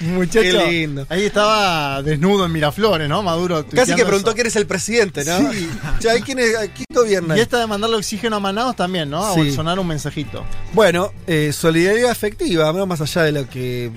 [0.02, 1.06] muchacho, Qué lindo.
[1.10, 3.24] ahí estaba desnudo en Miraflores, ¿no?
[3.24, 3.66] Maduro.
[3.74, 4.36] Casi que preguntó eso.
[4.36, 5.52] quién es el presidente, ¿no?
[5.52, 5.70] Sí.
[6.02, 7.38] Ya, ¿quién, es, ¿Quién gobierna?
[7.38, 9.26] Y esta de mandarle oxígeno a Manaus también, ¿no?
[9.26, 9.40] A Sí.
[9.42, 10.44] Bolsonaro un mensajito.
[10.74, 12.86] Bueno, eh, solidaridad efectiva, ¿no?
[12.86, 13.92] más allá de lo que.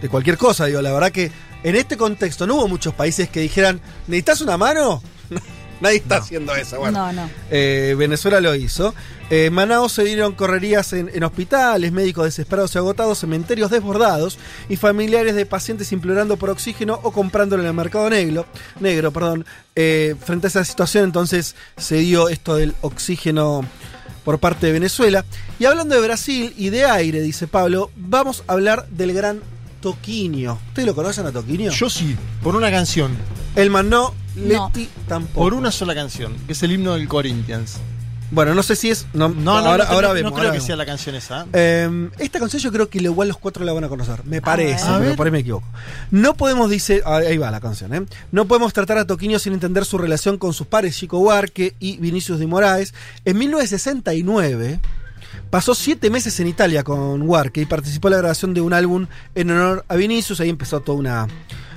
[0.00, 1.30] De cualquier cosa, digo, la verdad que
[1.62, 5.02] en este contexto no hubo muchos países que dijeran, ¿necesitas una mano?
[5.80, 6.78] Nadie está haciendo eso.
[6.78, 7.30] Bueno, No, no.
[7.50, 8.94] Eh, Venezuela lo hizo.
[9.28, 14.38] Eh, en Manaus se dieron correrías en, en hospitales, médicos desesperados y agotados, cementerios desbordados
[14.68, 18.46] y familiares de pacientes implorando por oxígeno o comprándolo en el mercado negro.
[18.80, 19.44] negro perdón.
[19.74, 23.62] Eh, frente a esa situación, entonces se dio esto del oxígeno
[24.24, 25.24] por parte de Venezuela.
[25.58, 29.40] Y hablando de Brasil y de aire, dice Pablo, vamos a hablar del gran
[29.90, 30.58] Toquinho.
[30.68, 31.70] ¿Ustedes lo conocen a Toquinho?
[31.70, 33.16] Yo sí, por una canción.
[33.54, 34.68] Elman no, No.
[34.72, 35.38] Leti tampoco.
[35.40, 37.76] Por una sola canción, que es el himno del Corinthians.
[38.32, 39.06] Bueno, no sé si es.
[39.14, 40.32] No, No, no, ahora, no, ahora no, vemos.
[40.32, 40.66] no creo ahora que vemos.
[40.66, 41.46] sea la canción esa.
[41.52, 44.24] Eh, esta canción yo creo que igual los cuatro la van a conocer.
[44.24, 45.68] Me parece, pero por ahí me equivoco.
[46.10, 47.02] No podemos, dice.
[47.06, 48.04] ah, Ahí va la canción, ¿eh?
[48.32, 51.98] No podemos tratar a Toquinho sin entender su relación con sus pares Chico Huarque y
[51.98, 52.92] Vinicius de Moraes.
[53.24, 54.80] En 1969.
[55.56, 59.06] Pasó siete meses en Italia con Huarque y participó en la grabación de un álbum
[59.34, 60.38] en honor a Vinicius.
[60.40, 61.28] Ahí empezó toda una,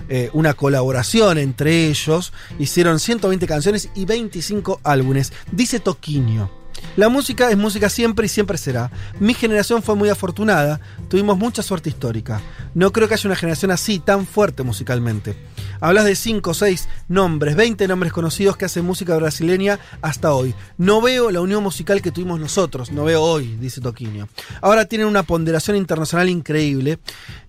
[0.10, 2.34] eh, una colaboración entre ellos.
[2.60, 5.32] Hicieron 120 canciones y 25 álbumes.
[5.54, 6.59] Dice Toquinho.
[6.96, 8.92] La música es música siempre y siempre será.
[9.20, 12.42] Mi generación fue muy afortunada, tuvimos mucha suerte histórica.
[12.74, 15.36] No creo que haya una generación así, tan fuerte musicalmente.
[15.82, 20.54] Hablas de 5, 6 nombres, 20 nombres conocidos que hacen música brasileña hasta hoy.
[20.78, 24.28] No veo la unión musical que tuvimos nosotros, no veo hoy, dice Toquinho.
[24.62, 27.00] Ahora tienen una ponderación internacional increíble.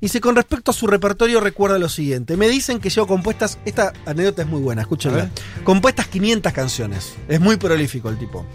[0.01, 2.37] Y si con respecto a su repertorio recuerda lo siguiente.
[2.37, 5.31] Me dicen que llevo compuestas, esta anécdota es muy buena, escúchenla.
[5.65, 7.15] Compuestas 500 canciones.
[7.29, 8.47] Es muy prolífico el tipo.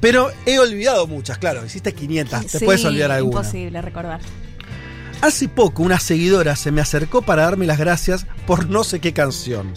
[0.00, 3.40] Pero he olvidado muchas, claro, hiciste 500, te Sí, puedes olvidar alguna.
[3.40, 4.20] Imposible recordar.
[5.20, 9.12] Hace poco una seguidora se me acercó para darme las gracias por no sé qué
[9.12, 9.72] canción.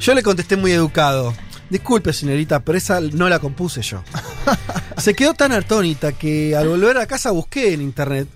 [0.00, 1.34] Yo le contesté muy educado.
[1.68, 4.02] Disculpe, señorita, pero esa no la compuse yo.
[4.96, 8.26] Se quedó tan atónita que al volver a casa busqué en internet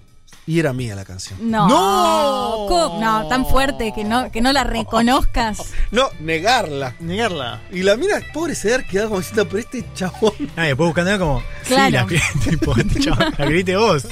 [0.46, 1.38] y era mía la canción.
[1.50, 1.68] No.
[1.68, 2.66] ¡No!
[2.68, 3.00] ¿Cómo?
[3.00, 5.62] No, tan fuerte que no, que no la reconozcas.
[5.92, 6.94] No, negarla.
[7.00, 7.60] Negarla.
[7.70, 10.32] Y la mina, pobre se haber quedado como diciendo, pero este chabón.
[10.56, 11.42] Ah, y después buscando como.
[11.66, 12.08] Claro.
[12.08, 14.06] Sí, la, tipo, este chabón, la grite vos.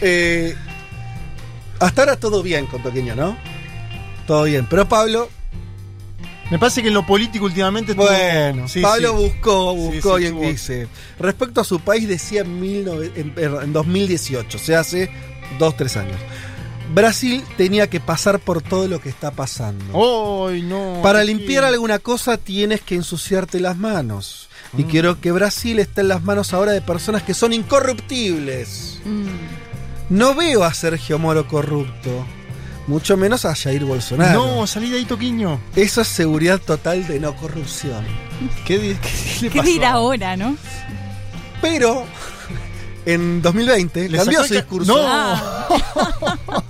[0.00, 0.56] Eh,
[1.78, 3.36] hasta ahora todo bien con Toqueño, ¿no?
[4.26, 4.66] Todo bien.
[4.68, 5.28] Pero Pablo,
[6.50, 9.24] Me parece que en lo político últimamente tuvo- Bueno, Sí, Pablo sí.
[9.24, 10.86] buscó, buscó sí, y tuvo- dice.
[11.18, 15.10] Respecto a su país, decía en, 19 en- en 2018, o sea, hace
[15.58, 16.16] 2, 3 años.
[16.94, 20.46] Brasil tenía que pasar por todo lo que está pasando.
[20.48, 21.00] ¡Ay, no!
[21.02, 24.48] Para limpiar alguna cosa tienes que ensuciarte las manos.
[24.78, 24.88] Y Mm.
[24.88, 29.00] quiero que Brasil esté en las manos ahora de personas que son incorruptibles.
[29.04, 29.26] Mm.
[30.10, 32.24] No veo a Sergio Moro corrupto.
[32.86, 34.46] Mucho menos a Jair Bolsonaro.
[34.58, 35.60] No, salí de ahí, Toquiño.
[35.74, 38.04] Eso es seguridad total de no corrupción.
[38.64, 39.68] ¿Qué, qué le ¿Qué pasó?
[39.70, 40.56] dirá ahora, no?
[41.60, 42.04] Pero
[43.04, 44.96] en 2020 Le cambió su discurso.
[44.96, 45.02] No.
[45.06, 45.68] Ah,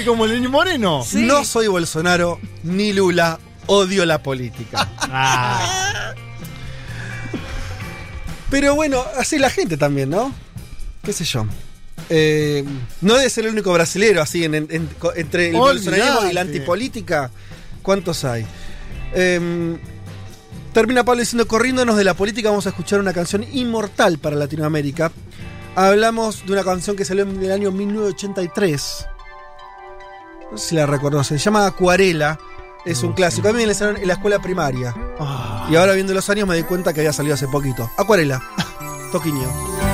[0.00, 1.04] Y como Lenín Moreno.
[1.04, 1.22] Sí.
[1.22, 3.38] No soy Bolsonaro ni Lula.
[3.66, 4.88] Odio la política.
[5.00, 6.12] Ah,
[8.50, 10.32] Pero bueno, así la gente también, ¿no?
[11.02, 11.46] ¿Qué sé yo?
[12.10, 12.64] Eh,
[13.00, 16.32] no debe ser el único brasilero así en- en- en- co- entre el bolsonarismo y
[16.34, 17.30] la antipolítica.
[17.82, 18.44] ¿Cuántos hay?
[19.14, 19.76] Eh,
[20.72, 25.12] termina Pablo diciendo, corriéndonos de la política, vamos a escuchar una canción inmortal para Latinoamérica.
[25.76, 29.06] Hablamos de una canción que salió en el año 1983.
[30.52, 32.38] No sé si la recuerdo, se llama Acuarela.
[32.84, 33.48] Es un clásico.
[33.48, 34.94] A mí me la enseñaron en la escuela primaria.
[35.18, 35.66] Ah.
[35.70, 37.90] Y ahora viendo los años me di cuenta que había salido hace poquito.
[37.96, 38.42] Acuarela.
[39.12, 39.93] Toquinho.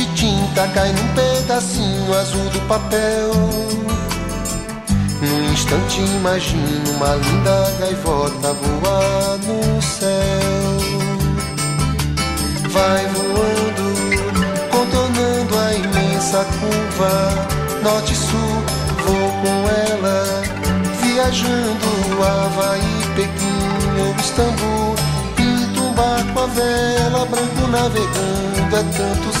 [0.15, 3.31] tinta cai num pedacinho azul do papel,
[5.21, 11.11] num instante imagino uma linda gaivota voar no céu.
[12.69, 13.87] Vai voando,
[14.71, 17.13] contornando a imensa curva,
[17.83, 18.63] norte-sul,
[19.05, 20.41] vou com ela,
[21.01, 21.91] viajando
[22.23, 23.61] Havaí, Pequim
[23.99, 24.95] ou Istambul.
[25.35, 29.40] Pinto um barco a vela, branco navegando, é tanto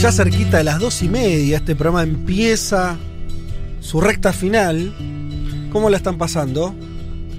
[0.00, 2.96] Ya cerquita de las dos y media, este programa empieza
[3.80, 4.94] su recta final.
[5.72, 6.72] ¿Cómo la están pasando?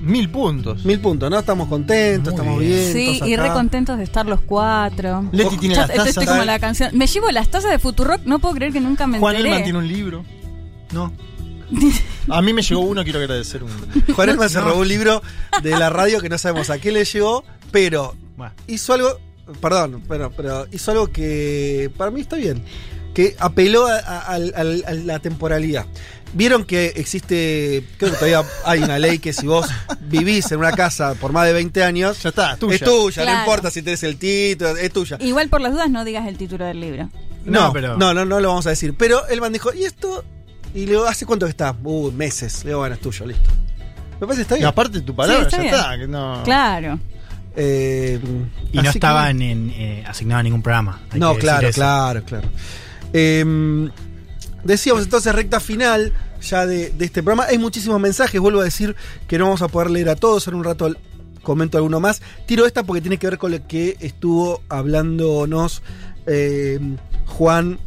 [0.01, 0.83] Mil puntos.
[0.85, 1.39] Mil puntos, ¿no?
[1.39, 2.71] Estamos contentos, Muy estamos bien.
[2.93, 2.93] bien.
[2.93, 3.43] Sí, y acá.
[3.43, 5.29] re contentos de estar los cuatro.
[5.31, 6.37] Leti tiene Ya las estoy- estoy tazas.
[6.37, 6.89] como la canción.
[6.97, 9.49] Me llevo las tazas de Futurock, no puedo creer que nunca me Juan enteré.
[9.51, 10.25] Elman tiene un libro.
[10.91, 11.13] No.
[12.29, 13.71] A mí me llegó uno, quiero agradecer un.
[14.15, 15.21] Juan Elman se robó un libro
[15.63, 18.53] de la radio que no sabemos a qué le llegó, pero Bueno.
[18.67, 19.17] hizo algo.
[19.61, 22.63] Perdón, pero, pero hizo algo que para mí está bien.
[23.13, 25.85] Que apeló a, la temporalidad.
[26.33, 27.83] Vieron que existe.
[27.97, 29.67] Creo que todavía hay una ley que si vos
[30.01, 32.21] vivís en una casa por más de 20 años.
[32.21, 32.75] Ya está, tuya.
[32.75, 33.37] Es tuya, Claro.
[33.37, 35.17] no importa si tenés el título, es tuya.
[35.19, 37.09] Igual por las dudas no digas el título del libro.
[37.45, 38.93] No, No, pero- no, no, no lo vamos a decir.
[38.95, 40.23] Pero Elman dijo, ¿y esto?
[40.75, 41.75] Y le digo, ¿hace cuánto que está?
[41.83, 42.63] Uh, meses.
[42.63, 43.49] Le digo, bueno, es tuyo, listo.
[44.21, 44.67] Me parece que está Y bien.
[44.67, 45.73] aparte tu palabra, Sí, está ya bien.
[45.75, 45.97] está.
[45.97, 46.43] que no.
[46.43, 46.99] Claro.
[47.61, 48.19] Eh,
[48.71, 51.01] Y no que- estaban en, eh, asignados a ningún programa.
[51.11, 52.47] hay No, que claro, claro, claro.
[53.11, 53.89] Eh,
[54.63, 57.49] decíamos entonces recta final ya de, de este programa.
[57.49, 58.95] Hay muchísimos mensajes, vuelvo a decir
[59.27, 60.95] que no vamos a poder leer a todos, en un rato
[61.43, 62.21] comento alguno más.
[62.45, 65.81] Tiro esta porque tiene que ver con lo que estuvo hablándonos
[66.27, 66.79] eh,
[67.25, 67.77] Juan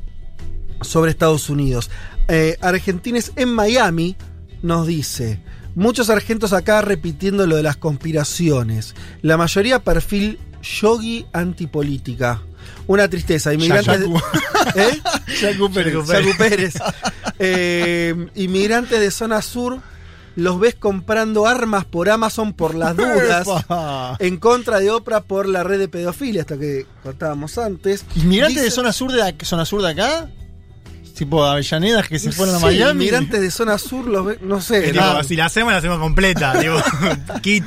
[0.82, 1.90] sobre Estados Unidos.
[2.28, 4.16] Eh, Argentines en Miami
[4.62, 5.40] nos dice,
[5.74, 12.42] muchos argentos acá repitiendo lo de las conspiraciones, la mayoría perfil yogi antipolítica.
[12.86, 13.52] Una tristeza.
[13.52, 14.16] Inmigrantes, Yaku.
[14.76, 15.00] ¿Eh?
[15.40, 15.94] Yaku Pérez.
[16.06, 16.74] Yacu Pérez.
[17.38, 19.80] Eh, inmigrantes de zona sur,
[20.36, 23.46] los ves comprando armas por Amazon por las dudas.
[23.46, 24.16] Epa.
[24.18, 28.04] En contra de Oprah por la red de pedofilia, hasta que contábamos antes.
[28.14, 30.30] ¿Inmigrantes de zona sur de, zona sur de acá?
[31.22, 33.04] Tipo Avellanedas que se fueron a Miami.
[33.04, 34.90] Inmigrantes de zona sur, los ve- no sé.
[34.90, 35.22] Tipo, no.
[35.22, 36.54] si la hacemos, la hacemos completa.
[36.60, 36.82] digo,
[37.42, 37.64] kit.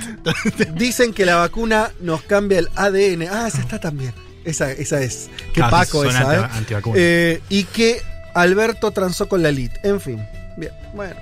[0.75, 3.29] Dicen que la vacuna nos cambia el ADN.
[3.31, 4.13] Ah, esa está también.
[4.43, 5.29] Esa, esa es.
[5.53, 6.79] Qué Ah, paco esa, anti- ¿eh?
[6.95, 8.01] Eh, Y que
[8.33, 9.79] Alberto transó con la elite.
[9.83, 10.21] En fin.
[10.57, 11.15] Bien, bueno.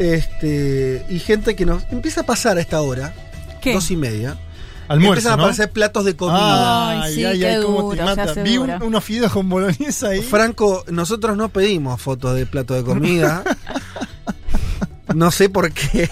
[0.00, 1.04] Este.
[1.08, 3.14] Y gente que nos empieza a pasar a esta hora.
[3.60, 3.72] ¿Qué?
[3.72, 4.36] Dos y media.
[4.88, 5.42] Almuerzo, Empiezan a ¿no?
[5.44, 6.90] aparecer platos de comida.
[6.90, 8.42] Ay, Ay, sí, ay, cómo duro, te mata.
[8.42, 10.22] Vi un- unos fideos con boloñesa ahí.
[10.22, 13.44] Franco, nosotros no pedimos fotos de plato de comida.
[15.14, 16.08] no sé por qué.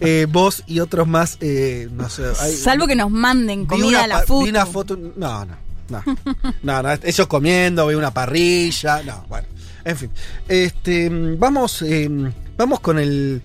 [0.00, 2.24] Eh, vos y otros más, eh, no sé.
[2.40, 4.44] hay- Salvo que nos manden comida una a la food.
[4.44, 4.96] Vi una foto.
[5.16, 5.56] No, no.
[5.88, 6.02] No,
[6.62, 9.02] no, no, ellos comiendo, vi una parrilla.
[9.02, 9.46] No, bueno.
[9.84, 10.10] En fin.
[10.48, 11.08] Este,
[11.38, 12.08] vamos, eh,
[12.56, 13.42] vamos con el,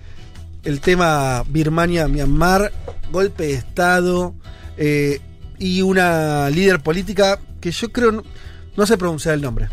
[0.68, 2.70] el tema Birmania-Myanmar,
[3.10, 4.34] golpe de Estado
[4.76, 5.20] eh,
[5.58, 8.22] y una líder política que yo creo no,
[8.76, 9.68] no sé pronunciar el nombre.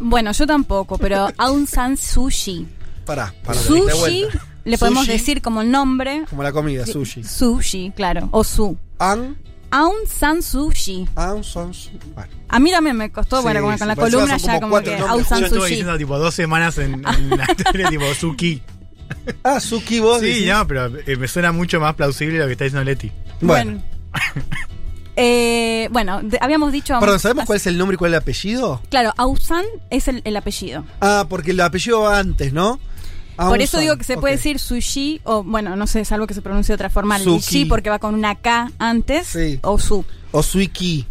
[0.00, 2.66] Bueno, yo tampoco, pero Aung San Suu Kyi.
[3.06, 3.58] Pará, pará.
[3.60, 4.24] de Sushi,
[4.64, 6.24] le podemos Sushi, decir como nombre.
[6.28, 7.24] Como la comida, sushi.
[7.24, 8.28] Sushi, claro.
[8.32, 8.76] O Su.
[8.98, 9.36] An,
[9.70, 11.08] Aung San Suu Kyi.
[11.16, 14.60] Aung San Suu- Bueno, A mí también me costó, Sí, bueno, con la columna ya
[14.60, 15.68] como que nombres Aung San Suu Kyi.
[15.70, 18.62] diciendo tipo dos semanas en, en la tele, tipo Suki.
[19.42, 20.48] Ah, Suki, vos Sí, decís.
[20.48, 23.10] no, pero eh, me suena mucho más plausible lo que está diciendo Leti.
[23.40, 24.44] Bueno, Bueno.
[25.16, 26.98] Eh, bueno, de- habíamos dicho.
[26.98, 28.82] perdón, ¿sabemos cuál es el nombre y cuál es el apellido?
[28.90, 30.84] Claro, Aung San es el, el apellido.
[31.00, 32.80] Ah, porque el apellido va antes, ¿no?
[33.36, 36.26] Aung Por eso San, digo que se puede decir sushi, o bueno, no sé, salvo
[36.26, 37.42] que se pronuncie de otra forma, Suki.
[37.42, 39.60] sushi, porque va con una K antes, Sí.
[39.62, 40.04] o su.
[40.32, 41.06] O Suiki.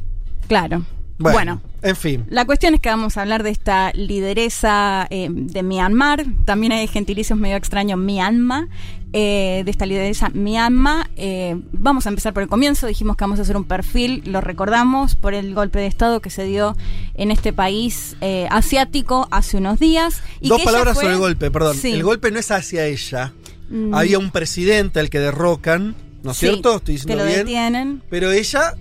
[0.50, 0.84] Claro.
[1.24, 1.62] Bueno, bueno.
[1.82, 2.26] En fin.
[2.30, 6.26] La cuestión es que vamos a hablar de esta lideresa eh, de Myanmar.
[6.46, 8.68] También hay gentilicios medio extraños, Myanmar.
[9.16, 11.10] eh, de esta lideresa Myanmar.
[11.18, 12.88] Eh, vamos a empezar por el comienzo.
[12.88, 16.30] Dijimos que vamos a hacer un perfil, lo recordamos, por el golpe de Estado que
[16.30, 16.76] se dio
[17.16, 18.16] en este país
[18.50, 20.22] asiático hace unos días.
[20.42, 21.76] Y Dos que palabras fue- sobre el golpe, perdón.
[21.78, 21.92] Sí.
[21.92, 23.34] El golpe no es hacia ella.
[23.70, 23.94] Mm.
[23.94, 26.78] Había un presidente al que derrocan, ¿no es Sí, cierto?
[26.78, 27.40] Estoy diciendo lo bien.
[27.46, 28.02] detienen.
[28.10, 28.74] Pero ella.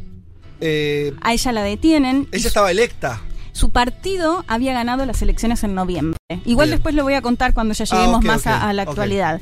[0.62, 2.28] Eh, A ella la detienen.
[2.32, 3.20] ella estaba electa.
[3.52, 6.16] Su partido había ganado las elecciones en noviembre.
[6.46, 6.78] Igual Bien.
[6.78, 9.40] después lo voy a contar cuando ya lleguemos Ah, ok, más a, a la actualidad.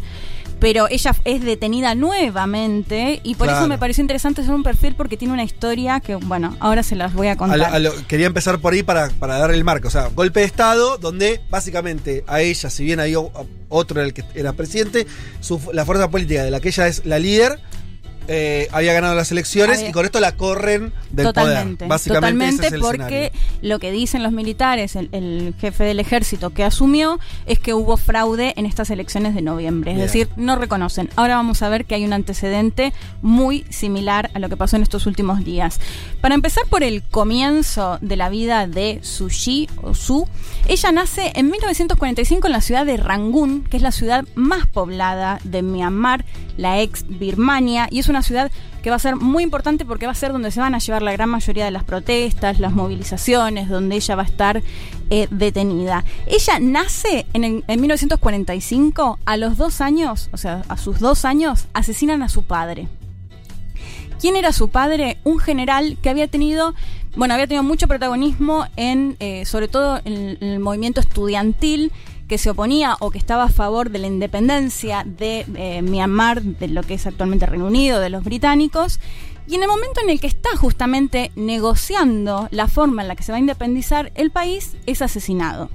[0.59, 3.61] Pero ella es detenida nuevamente y por Claro.
[3.61, 6.97] eso me pareció interesante hacer un perfil porque tiene una historia que, bueno, ahora se
[6.97, 7.59] las voy a A contar.
[7.59, 9.89] lo- a lo- quería empezar por ahí para, para dar el marco.
[9.89, 13.15] O sea, golpe de Estado, donde básicamente a ella, si bien hay
[13.69, 15.07] otro era el que era presidente,
[15.41, 17.59] su- la fuerza política de la que ella es la líder,
[18.33, 21.89] eh, había ganado las elecciones Había- y con esto la corren del Totalmente, poder.
[21.89, 23.31] Básicamente totalmente ese es el porque escenario.
[23.63, 27.97] lo que dicen los militares, el, el jefe del ejército que asumió, es que hubo
[27.97, 29.91] fraude en estas elecciones de noviembre.
[29.91, 30.07] Es Bien.
[30.07, 31.11] decir, no reconocen.
[31.17, 34.83] Ahora vamos a ver que hay un antecedente muy similar a lo que pasó en
[34.83, 35.81] estos últimos días.
[36.21, 40.29] Para empezar por el comienzo de la vida de Sushi o Su,
[40.69, 45.41] ella nace en 1945 en la ciudad de Rangún, que es la ciudad más poblada
[45.43, 46.25] de Myanmar,
[46.57, 48.51] la ex Birmania, y es una una ciudad
[48.83, 51.03] que va a ser muy importante porque va a ser donde se van a llevar
[51.03, 54.63] la gran mayoría de las protestas, las movilizaciones, donde ella va a estar
[55.11, 56.05] eh, detenida.
[56.27, 61.25] Ella nace en, el- en 1945, a los dos años, o sea, a sus dos
[61.25, 62.89] años, asesinan a su padre.
[64.21, 65.17] ¿Quién era su padre?
[65.25, 66.75] Un general que había tenido,
[67.17, 71.91] bueno, había tenido mucho protagonismo en, eh, sobre todo en el movimiento estudiantil
[72.31, 76.69] que se oponía o que estaba a favor de la independencia de eh, Myanmar, de
[76.69, 79.01] lo que es actualmente Reino Unido, de los británicos.
[79.49, 83.25] Y en el momento en el que está justamente negociando la forma en la que
[83.25, 85.71] se va a independizar el país, es asesinado.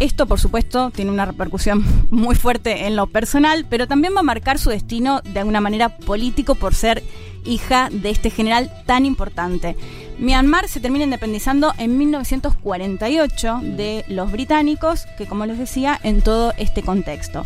[0.00, 4.24] Esto, por supuesto, tiene una repercusión muy fuerte en lo personal, pero también va a
[4.24, 7.04] marcar su destino de alguna manera político por ser
[7.44, 9.76] hija de este general tan importante.
[10.18, 16.52] Myanmar se termina independizando en 1948 de los británicos, que como les decía, en todo
[16.56, 17.44] este contexto.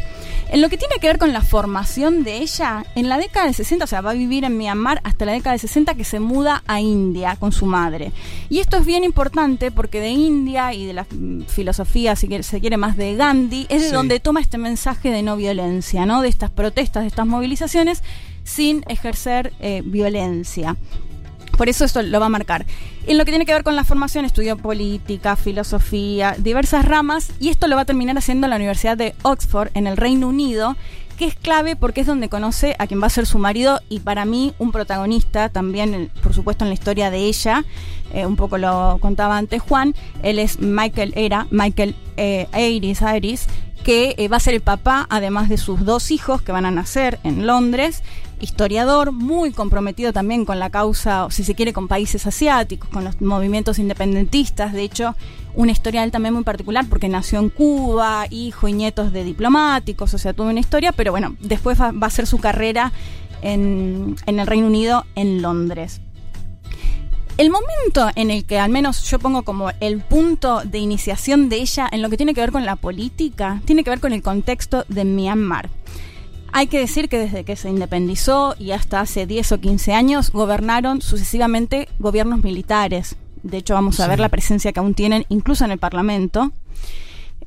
[0.51, 3.53] En lo que tiene que ver con la formación de ella, en la década de
[3.55, 6.20] 60, o sea, va a vivir en Myanmar hasta la década de 60 que se
[6.20, 8.12] muda a India con su madre.
[8.49, 11.07] Y esto es bien importante porque de India y de la
[11.49, 13.95] filosofía, si quiere- se quiere más de Gandhi, es de Sí.
[13.95, 16.23] donde toma este mensaje de no violencia, ¿no?
[16.23, 18.03] De estas protestas, de estas movilizaciones,
[18.49, 20.77] sin ejercer eh, violencia.
[21.57, 22.66] Por eso esto lo va a marcar.
[23.07, 27.49] En lo que tiene que ver con la formación, estudió política, filosofía, diversas ramas, y
[27.49, 30.77] esto lo va a terminar haciendo en la Universidad de Oxford, en el Reino Unido,
[31.19, 33.99] que es clave porque es donde conoce a quien va a ser su marido y
[34.01, 37.65] para mí un protagonista también, por supuesto, en la historia de ella.
[38.15, 39.95] eh, un poco lo contaba antes Juan.
[40.23, 43.01] Él es Michael, era Michael eh, Iris,
[43.83, 46.70] que eh, va a ser el papá, además de sus dos hijos que van a
[46.70, 48.03] nacer en Londres.
[48.40, 53.05] Historiador, muy comprometido también con la causa, o si se quiere, con países asiáticos, con
[53.05, 54.73] los movimientos independentistas.
[54.73, 55.16] De hecho,
[55.55, 60.15] una historia él también muy particular porque nació en Cuba, hijo y nietos de diplomáticos,
[60.15, 62.93] o sea, toda una historia, pero bueno, después va, a hacer su carrera
[63.43, 66.01] en el Reino Unido, en Londres.
[67.39, 71.59] El momento en el que al menos yo pongo como el punto de iniciación de
[71.59, 74.23] ella en lo que tiene que ver con la política, tiene que ver con el
[74.23, 75.70] contexto de Myanmar.
[76.53, 80.31] Hay que decir que desde que se independizó y hasta hace 10 o 15 años
[80.33, 83.16] gobernaron sucesivamente gobiernos militares.
[83.43, 84.09] De hecho, vamos a Sí.
[84.11, 86.53] ver la presencia que aún tienen incluso en el Parlamento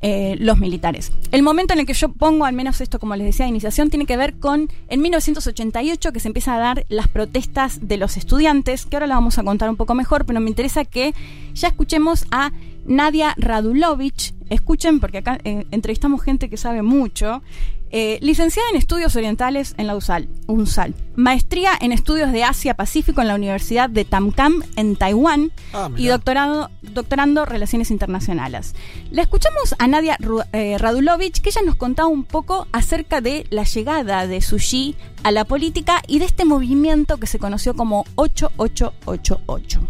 [0.04, 1.12] eh, los militares.
[1.30, 3.88] El momento en el que yo pongo, al menos esto como les decía de iniciación,
[3.88, 8.16] tiene que ver con en 1988 que se empiezan a dar las protestas de los
[8.16, 11.14] estudiantes, que ahora la vamos a contar un poco mejor, pero me interesa que
[11.54, 12.50] ya escuchemos a
[12.84, 14.34] Nadia Radulovich.
[14.50, 17.40] Escuchen, porque acá eh, entrevistamos gente que sabe mucho.
[17.94, 20.94] Eh, licenciada en Estudios Orientales en la USAL, UNSAL.
[21.14, 25.52] Maestría en Estudios de Asia Pacífico en la Universidad de Tamkam en Taiwán.
[25.74, 28.74] Ah, y doctorado, doctorando Relaciones Internacionales.
[29.10, 30.16] La escuchamos a Nadia
[30.54, 35.30] eh, Radulovich, que ella nos contaba un poco acerca de la llegada de Sushi a
[35.30, 39.80] la política y de este movimiento que se conoció como 8888.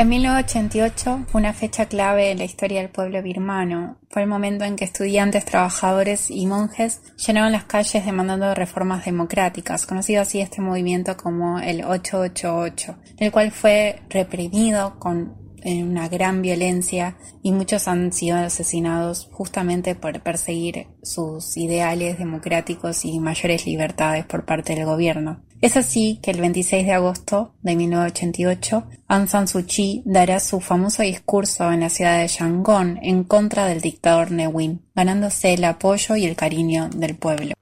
[0.00, 3.98] En 1988 fue una fecha clave en la historia del pueblo birmano.
[4.08, 9.84] Fue el momento en que estudiantes, trabajadores y monjes llenaron las calles demandando reformas democráticas,
[9.84, 15.36] conocido así este movimiento como el 888, el cual fue reprimido con
[15.66, 23.20] una gran violencia y muchos han sido asesinados justamente por perseguir sus ideales democráticos y
[23.20, 25.42] mayores libertades por parte del gobierno.
[25.62, 30.58] Es así que el 26 de agosto de 1988, Aung San Suu Kyi dará su
[30.60, 35.64] famoso discurso en la ciudad de Yangon en contra del dictador Ne Win, ganándose el
[35.64, 37.52] apoyo y el cariño del pueblo.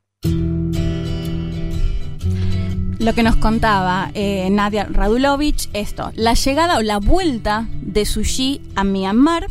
[3.00, 8.60] Lo que nos contaba eh, Nadia Radulovich, esto, la llegada o la vuelta de Sushi
[8.76, 9.48] a Myanmar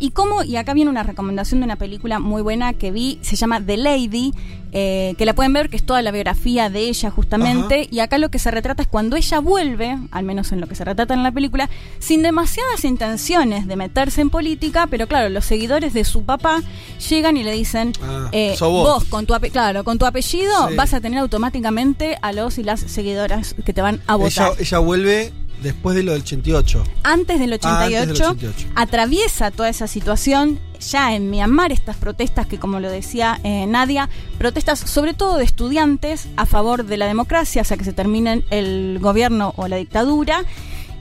[0.00, 3.36] y cómo, y acá viene una recomendación de una película muy buena que vi, se
[3.36, 4.32] llama The Lady,
[4.72, 8.18] eh, que la pueden ver, que es toda la biografía de ella justamente, y acá
[8.18, 11.12] lo que se retrata es cuando ella vuelve, al menos en lo que se retrata
[11.14, 11.68] en la película,
[11.98, 16.62] sin demasiadas intenciones de meterse en política, pero claro, los seguidores de su papá
[17.08, 19.04] llegan y le dicen, Ah, eh, vos.
[19.04, 20.74] con tu claro, con tu apellido Sí.
[20.76, 24.52] vas a tener automáticamente a los y las seguidoras que te van a votar.
[24.52, 26.84] Ella, ella vuelve después de lo del 88.
[27.02, 28.68] antes del 88, Ah, antes del 88.
[28.76, 34.08] atraviesa toda esa situación ya en Myanmar, estas protestas que como lo decía eh, Nadia,
[34.38, 38.44] protestas sobre todo de estudiantes a favor de la democracia, o sea que se terminen
[38.50, 40.44] el gobierno o la dictadura.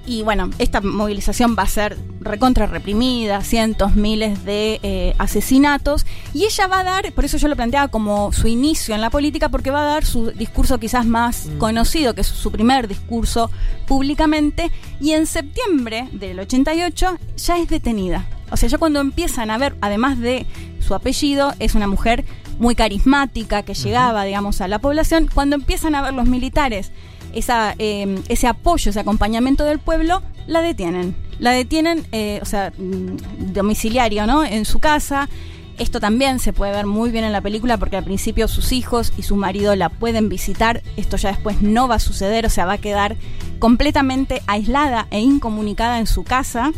[0.10, 6.04] Y bueno, esta movilización va a ser recontra reprimida, cientos, miles de eh, asesinatos.
[6.34, 9.12] Y ella va a dar, por eso yo lo planteaba como su inicio en la
[9.12, 13.52] política, porque va a dar su discurso quizás más conocido, que es su primer discurso
[13.86, 14.72] públicamente.
[15.00, 18.26] Y en septiembre del 88 ya es detenida.
[18.50, 20.48] O sea, ya cuando empiezan a ver, además de
[20.80, 22.26] su apellido, es una mujer
[22.58, 25.30] muy carismática que llegaba, digamos, a la población.
[25.32, 26.92] Cuando empiezan a ver los militares
[27.34, 31.16] esa, eh, ese apoyo, ese acompañamiento del pueblo, la detienen.
[31.40, 34.44] La detienen, eh, o sea, mm, domiciliario, ¿no?
[34.44, 35.30] En su casa.
[35.78, 39.14] Esto también se puede ver muy bien en la película porque al principio sus hijos
[39.18, 40.84] y su marido la pueden visitar.
[40.98, 43.16] Esto ya después no va a suceder, o sea, va a quedar
[43.60, 46.74] completamente aislada e incomunicada en su casa.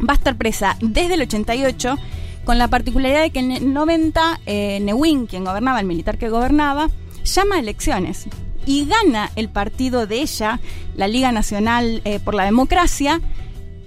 [0.00, 1.98] Va a estar presa desde el 88
[2.44, 6.30] con la particularidad de que en el 90 eh, Newin, quien gobernaba, el militar que
[6.30, 6.88] gobernaba,
[7.24, 8.26] llama a elecciones
[8.66, 10.60] y gana el partido de ella,
[10.96, 13.20] la Liga Nacional eh, por la Democracia,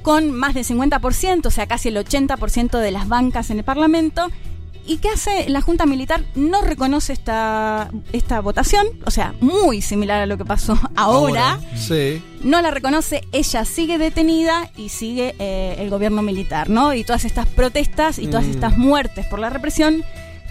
[0.01, 4.27] con más del 50%, o sea, casi el 80% de las bancas en el Parlamento.
[4.87, 6.23] ¿Y qué hace la Junta Militar?
[6.35, 11.59] No reconoce esta, esta votación, o sea, muy similar a lo que pasó ahora.
[11.75, 12.21] Sí.
[12.43, 16.93] No la reconoce, ella sigue detenida y sigue eh, el gobierno militar, ¿no?
[16.93, 18.51] Y todas estas protestas y todas Mm.
[18.51, 20.03] estas muertes por la represión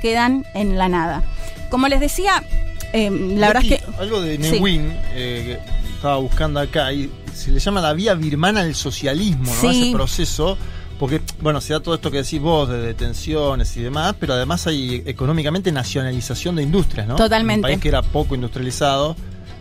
[0.04, 1.22] quedan en la nada.
[1.70, 2.44] Como les decía,
[2.92, 3.84] eh, la verdad es que...
[3.98, 4.52] Algo de Sí.
[4.60, 9.46] Newin, eh, que estaba buscando acá, y se le llama la vía birmana del socialismo,
[9.46, 9.60] ¿no?
[9.72, 9.82] Sí.
[9.84, 10.58] Ese proceso.
[10.98, 14.66] Porque, bueno, se da todo esto que decís vos, de detenciones y demás, pero además
[14.66, 17.16] hay económicamente nacionalización de industrias, ¿no?
[17.16, 17.60] Totalmente.
[17.60, 19.16] Un país que era poco industrializado.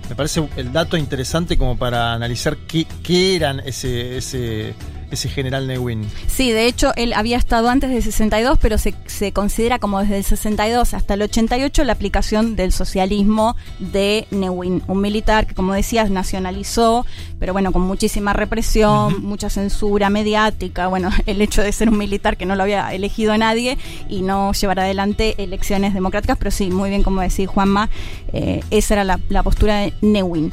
[0.10, 4.76] Me parece el dato interesante como para analizar qué, qué eran ese, ese,
[5.14, 6.10] ese general Newin.
[6.27, 10.18] Sí, de hecho, él había estado antes del 62, pero se, se considera como desde
[10.18, 15.73] el 62 hasta el 88 la aplicación del socialismo de Newin, un militar que, como
[15.73, 17.06] decías, nacionalizó,
[17.40, 22.38] pero bueno, con muchísima represión, mucha censura mediática, bueno, el hecho de ser un militar
[22.38, 23.77] que no lo había elegido nadie
[24.10, 27.90] y no llevar adelante elecciones democráticas, pero sí, muy bien como decía Juanma,
[28.31, 30.52] eh, esa era la, la postura de Newin.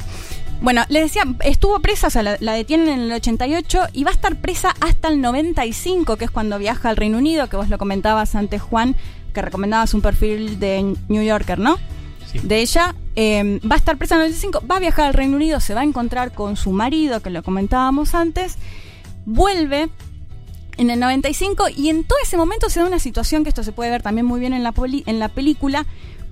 [0.61, 4.11] Bueno, les decía, estuvo presa, o sea, la, la detienen en el 88 y va
[4.11, 7.67] a estar presa hasta el 95, que es cuando viaja al Reino Unido, que vos
[7.69, 8.95] lo comentabas antes, Juan,
[9.33, 11.77] que recomendabas un perfil de New Yorker, ¿no?
[12.43, 12.95] De ella.
[13.15, 15.73] eh, va a estar presa en el 95, va a viajar al Reino Unido, se
[15.73, 18.55] va a encontrar con su marido, que lo comentábamos antes,
[19.25, 19.89] vuelve
[20.77, 23.71] en el 95 y en todo ese momento se da una situación que esto se
[23.71, 25.85] puede ver también muy bien en la, poli- en la película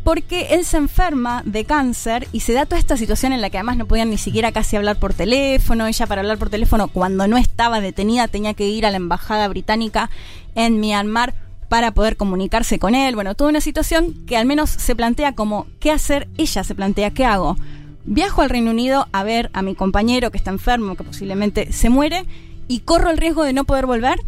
[0.03, 3.57] porque él se enferma de cáncer y se da toda esta situación en la que
[3.57, 5.87] además no podían ni siquiera casi hablar por teléfono.
[5.87, 9.47] Ella para hablar por teléfono cuando no estaba detenida tenía que ir a la embajada
[9.47, 10.09] británica
[10.55, 11.33] en Myanmar
[11.69, 13.15] para poder comunicarse con él.
[13.15, 16.27] Bueno, toda una situación que al menos se plantea como qué hacer.
[16.37, 17.57] Ella se plantea qué hago.
[18.05, 21.89] Viajo al Reino Unido a ver a mi compañero que está enfermo, que posiblemente se
[21.89, 22.25] muere,
[22.67, 24.19] y corro el riesgo de no poder volver,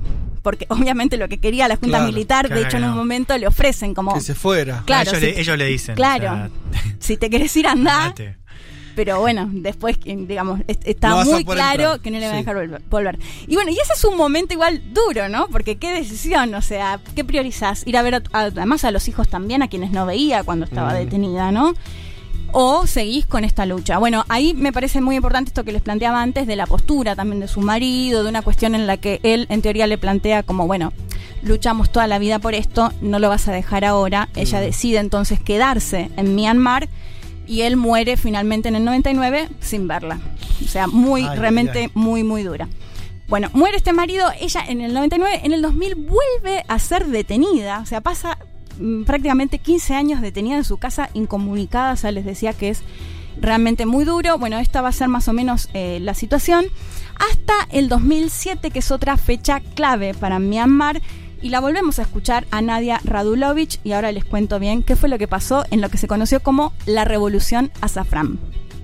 [0.41, 3.47] porque obviamente lo que quería la Junta Claro, Militar, de hecho en un momento le
[3.47, 4.13] ofrecen como...
[4.13, 4.83] Que se fuera.
[4.85, 5.95] Claro, ellos, si- le, ellos le dicen.
[5.95, 6.49] Claro, o sea,
[6.99, 8.37] si te querés ir andá, andate.
[8.95, 11.99] pero bueno, después, digamos, est- está muy claro entrar.
[12.01, 13.19] que no le van a dejar volver, volver.
[13.47, 15.47] Y bueno, y ese es un momento igual duro, ¿no?
[15.47, 17.83] Porque qué decisión, o sea, ¿qué priorizás?
[17.87, 20.65] Ir a ver a- a- además a los hijos también, a quienes no veía cuando
[20.65, 20.97] estaba Mm.
[20.97, 21.73] detenida, ¿no?
[22.53, 23.97] O seguís con esta lucha.
[23.97, 27.39] Bueno, ahí me parece muy importante esto que les planteaba antes de la postura también
[27.39, 30.67] de su marido, de una cuestión en la que él en teoría le plantea como,
[30.67, 30.91] bueno,
[31.43, 34.29] luchamos toda la vida por esto, no lo vas a dejar ahora.
[34.35, 36.89] Ella decide entonces quedarse en Myanmar
[37.47, 40.19] y él muere finalmente en el 99 sin verla.
[40.63, 41.91] O sea, muy, Ay, realmente ay, ay.
[41.93, 42.67] muy, muy dura.
[43.27, 47.79] Bueno, muere este marido, ella en el 99, en el 2000 vuelve a ser detenida,
[47.79, 48.50] o sea, pasa mm,
[49.05, 52.83] prácticamente 15 años detenida en su casa, incomunicada, sea, les decía que es
[53.39, 54.37] realmente muy duro.
[54.37, 56.65] Bueno, esta va a ser más o menos eh, la situación
[57.29, 61.01] hasta el 2007, que es otra fecha clave para Myanmar.
[61.41, 65.09] Y la volvemos a escuchar a Nadia Radulovich y ahora les cuento bien qué fue
[65.09, 68.37] lo que pasó en lo que se conoció como la Revolución Azafrán.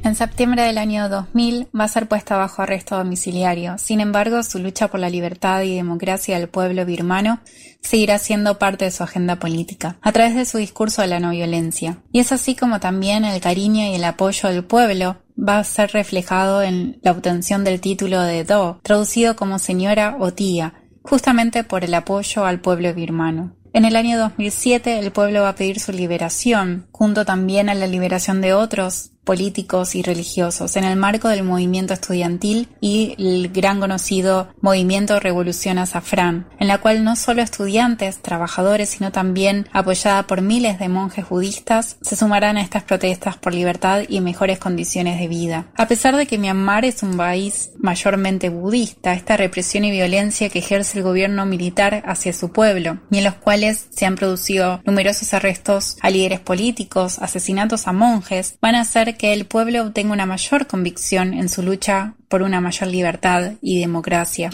[0.08, 3.78] En septiembre del año 2000 va a ser puesta bajo arresto domiciliario.
[3.78, 7.42] Sin embargo, su lucha por la libertad y democracia del pueblo birmano
[7.82, 11.32] seguirá siendo parte de su agenda política, a través de su discurso de la no
[11.32, 11.98] violencia.
[12.14, 15.92] Y es así como también el cariño y el apoyo del pueblo va a ser
[15.92, 21.84] reflejado en la obtención del título de Do, traducido como señora o tía, justamente por
[21.84, 23.58] el apoyo al pueblo birmano.
[23.74, 27.88] En el año 2007 el pueblo va a pedir su liberación, junto también a la
[27.88, 33.82] liberación de otros políticos y religiosos en el marco del movimiento estudiantil y el gran
[33.82, 40.42] conocido movimiento Revolución Azafrán, en la cual no solo estudiantes, trabajadores, sino también apoyada por
[40.42, 45.28] miles de monjes budistas, se sumarán a estas protestas por libertad y mejores condiciones de
[45.28, 45.68] vida.
[45.76, 50.60] A pesar de que Myanmar es un país mayormente budista, esta represión y violencia que
[50.60, 55.34] ejerce el gobierno militar hacia su pueblo, y en los cuales se han producido numerosos
[55.34, 60.26] arrestos a líderes políticos, asesinatos a monjes, van a hacer que el pueblo obtenga una
[60.26, 64.50] mayor convicción en su lucha por una mayor libertad y democracia.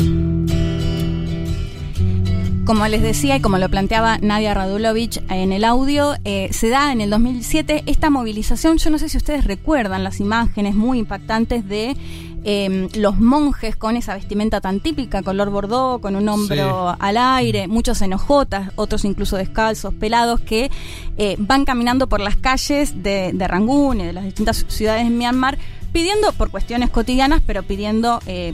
[2.66, 6.94] Como les decía y como lo planteaba Nadia Radulovich en el audio, eh, se da
[6.94, 8.78] en el 2007 esta movilización.
[8.78, 11.98] Yo no sé si ustedes recuerdan las imágenes muy impactantes de
[12.46, 16.98] eh, los monjes con esa vestimenta tan típica, color bordó, con un hombro Sí.
[17.00, 20.72] al aire, muchos en hojotas, otros incluso descalzos, pelados, que
[21.18, 25.10] eh, van caminando por las calles de, de Rangún y de las distintas ciudades de
[25.10, 25.58] Myanmar,
[25.92, 28.54] pidiendo, por cuestiones cotidianas, pero pidiendo eh,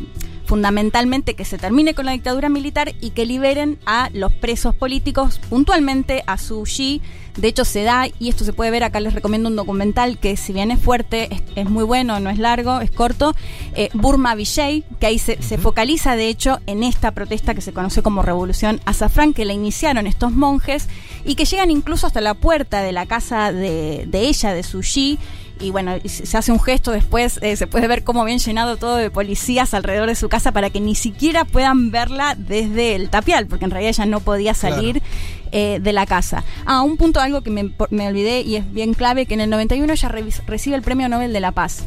[0.50, 5.40] fundamentalmente que se termine con la dictadura militar y que liberen a los presos políticos,
[5.48, 7.04] puntualmente a Suu Kyi.
[7.38, 10.36] De hecho, se da, y esto se puede ver, acá les recomiendo un documental que
[10.38, 13.36] si bien es fuerte, es, es muy bueno, no es largo, es corto,
[13.76, 17.72] eh, Burma Vijay, que ahí se, se focaliza de hecho en esta protesta que se
[17.72, 20.90] conoce como Revolución Azafrán, que la iniciaron estos monjes
[21.26, 24.82] y que llegan incluso hasta la puerta de la casa de, de ella, de Suu
[24.82, 25.20] Kyi,
[25.60, 28.96] y bueno, se hace un gesto después, eh, se puede ver cómo bien llenado todo
[28.96, 33.48] de policías alrededor de su casa para que ni siquiera puedan verla desde el tapial,
[33.48, 35.02] porque en realidad ella no podía salir
[35.52, 36.44] eh, de la casa.
[36.66, 39.50] Ah, un punto, algo que me, me olvidé y es bien clave, que en el
[39.50, 40.10] 91 ella
[40.48, 41.84] recibe el Premio Nobel de la Paz.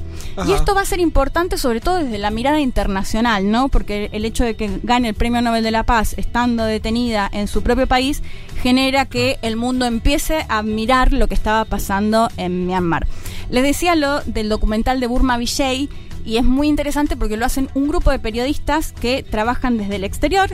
[0.46, 3.68] Y esto va a ser importante sobre todo desde la mirada internacional, ¿no?
[3.68, 7.48] Porque el hecho de que gane el Premio Nobel de la Paz estando detenida en
[7.48, 8.22] su propio país
[8.62, 13.06] genera que el mundo empiece a mirar lo que estaba pasando en Myanmar.
[13.50, 15.88] Les decía lo del documental de Burma Vijay
[16.24, 20.04] y es muy interesante porque lo hacen un grupo de periodistas que trabajan desde el
[20.04, 20.50] exterior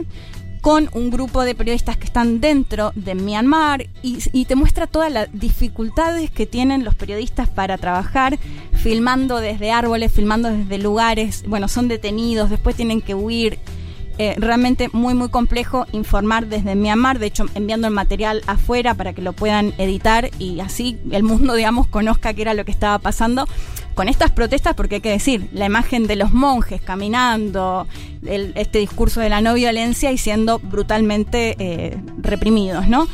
[0.68, 5.28] con un grupo de periodistas que están dentro de Myanmar y, te muestra todas las
[5.32, 8.38] dificultades que tienen los periodistas para trabajar
[8.74, 13.58] filmando desde árboles, filmando desde lugares, bueno, son detenidos, después tienen que huir.
[14.18, 19.14] Eh, realmente muy muy complejo informar desde Myanmar, de hecho enviando el material afuera para
[19.14, 22.98] que lo puedan editar y así el mundo digamos conozca qué era lo que estaba
[22.98, 23.46] pasando
[23.98, 27.88] con estas protestas porque hay que decir, la imagen de los monjes caminando,
[28.24, 33.08] el- este discurso de la no violencia y siendo brutalmente eh, reprimidos, ¿no?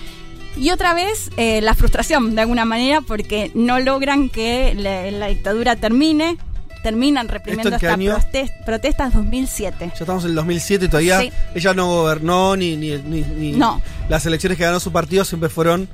[0.58, 5.28] Y otra vez eh, la frustración de alguna manera porque no logran que la, la
[5.28, 6.36] dictadura termine,
[6.82, 9.86] terminan reprimiendo estas protestas 2007.
[9.86, 11.32] Ya estamos en el 2007 y todavía Sí.
[11.54, 13.80] ella no gobernó ni, ni, ni- ni- No.
[14.10, 15.88] las elecciones que ganó su partido siempre fueron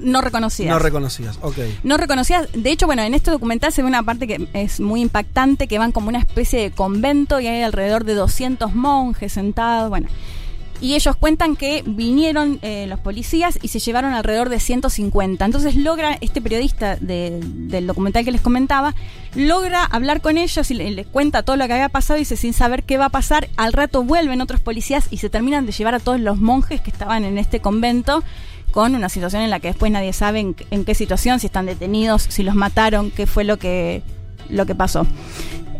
[0.00, 0.72] No reconocidas.
[0.72, 1.38] no reconocidas.
[1.42, 1.58] Ok.
[1.84, 2.48] no reconocidas.
[2.52, 5.78] De hecho, bueno, en este documental se ve una parte que es muy impactante, que
[5.78, 10.08] van como una especie de convento y hay alrededor de 200 monjes sentados, bueno.
[10.82, 15.44] Y ellos cuentan que vinieron eh, los policías y se llevaron alrededor de 150.
[15.44, 18.94] Entonces logra, este periodista de- del documental que les comentaba,
[19.34, 22.36] logra hablar con ellos y le- les cuenta todo lo que había pasado y dice,
[22.36, 25.72] sin saber qué va a pasar, al rato vuelven otros policías y se terminan de
[25.72, 28.24] llevar a todos los monjes que estaban en este convento
[28.70, 31.66] con una situación en la que después nadie sabe en, en qué situación, si están
[31.66, 34.02] detenidos, si los mataron, qué fue lo que,
[34.48, 35.06] lo que pasó.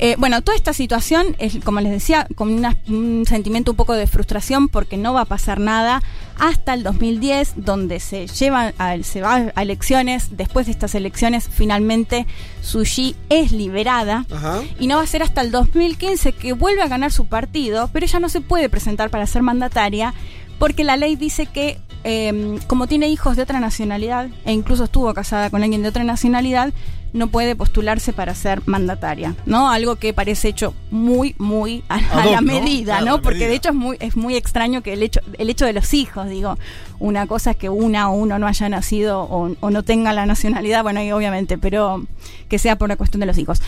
[0.03, 3.93] Eh, bueno, toda esta situación es, como les decía, con una- un sentimiento un poco
[3.93, 6.03] de frustración porque no va a pasar nada
[6.39, 10.39] hasta el 2010, donde se llevan a, se va a elecciones.
[10.39, 12.27] Después de estas elecciones, finalmente
[12.62, 14.25] Sushi es liberada.
[14.35, 14.62] Ajá.
[14.79, 18.07] Y no va a ser hasta el 2015 que vuelve a ganar su partido, pero
[18.07, 20.15] ella no se puede presentar para ser mandataria
[20.61, 25.12] porque la ley dice que eh, como tiene hijos de otra nacionalidad e incluso estuvo
[25.15, 26.73] casada con alguien de otra nacionalidad,
[27.15, 29.70] no puede postularse para ser mandataria, ¿no?
[29.70, 33.15] Algo que parece hecho muy, muy a, la medida, ¿no?
[33.15, 33.49] a la Porque medida.
[33.49, 36.28] de hecho es muy, es muy extraño que el hecho, el hecho de los hijos,
[36.28, 36.59] digo,
[36.99, 40.27] una cosa es que una o uno no haya nacido o, o no tenga la
[40.27, 42.05] nacionalidad, bueno, ahí obviamente, pero
[42.49, 43.62] que sea por la cuestión de los hijos.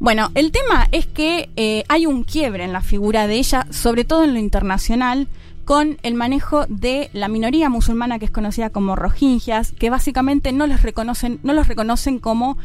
[0.00, 4.04] Bueno, el tema es que eh, hay un quiebre en la figura de ella, sobre
[4.04, 5.28] todo en lo internacional,
[5.68, 10.66] con el manejo de la minoría musulmana que es conocida como rohingyas, que básicamente no
[10.66, 12.56] los reconocen, no los reconocen como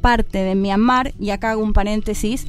[0.00, 2.46] parte de Myanmar, y acá hago un paréntesis.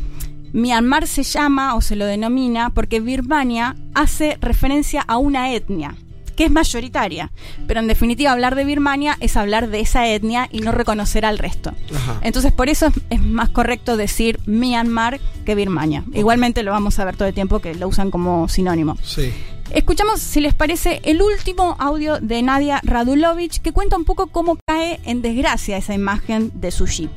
[0.52, 5.95] Myanmar se llama o se lo denomina porque Birmania hace referencia a una etnia
[6.36, 7.32] que es mayoritaria,
[7.68, 11.38] pero en definitiva hablar de Birmania es hablar de esa etnia y no reconocer al
[11.38, 11.74] resto.
[11.95, 12.20] Ajá.
[12.22, 16.03] Entonces por eso es, es más correcto decir Myanmar que Birmania.
[16.14, 18.98] Igualmente lo vamos a ver todo el tiempo que lo usan como sinónimo.
[19.03, 19.34] Sí.
[19.72, 24.58] Escuchamos, si les parece, el último audio de Nadia Radulovich que cuenta un poco cómo
[24.68, 27.10] cae en desgracia esa imagen de Sushi.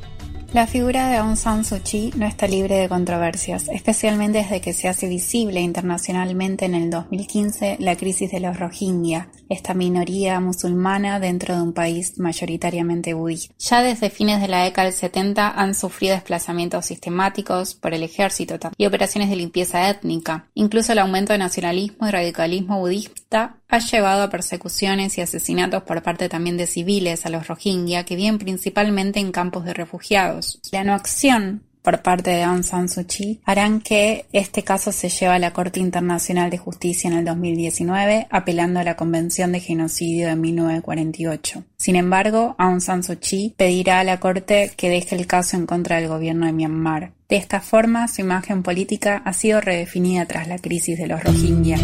[0.57, 4.73] La figura de Aung San Suu Kyi no está libre de controversias, especialmente desde que
[4.73, 11.21] se hace visible internacionalmente en el 2015 la crisis de los Rohingya, esta minoría musulmana
[11.21, 13.55] dentro de un país mayoritariamente budista.
[13.59, 18.59] Ya desde fines de la década del 70 han sufrido desplazamientos sistemáticos por el ejército
[18.79, 20.49] y operaciones de limpieza étnica.
[20.55, 26.03] Incluso el aumento de nacionalismo y radicalismo budista ha llevado a persecuciones y asesinatos por
[26.03, 30.46] parte también de civiles a los Rohingya que viven principalmente en campos de refugiados.
[30.73, 35.09] La no acción por parte de Aung San Suu Kyi harán que este caso se
[35.09, 39.61] lleve a la Corte Internacional de Justicia en el 2019, apelando a la Convención de
[39.61, 41.63] Genocidio de 1948.
[41.77, 45.67] Sin embargo, Aung San Suu Kyi pedirá a la Corte que deje el caso en
[45.67, 47.13] contra del gobierno de Myanmar.
[47.29, 51.79] De esta forma, su imagen política ha sido redefinida tras la crisis de los Rohingya.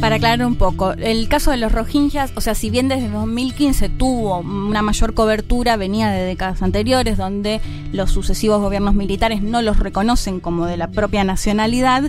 [0.00, 3.90] Para aclarar un poco, el caso de los Rohingyas, o sea, si bien desde 2015
[3.90, 7.60] tuvo una mayor cobertura, venía de décadas anteriores, donde
[7.92, 12.04] los sucesivos gobiernos militares no los reconocen como de la propia nacionalidad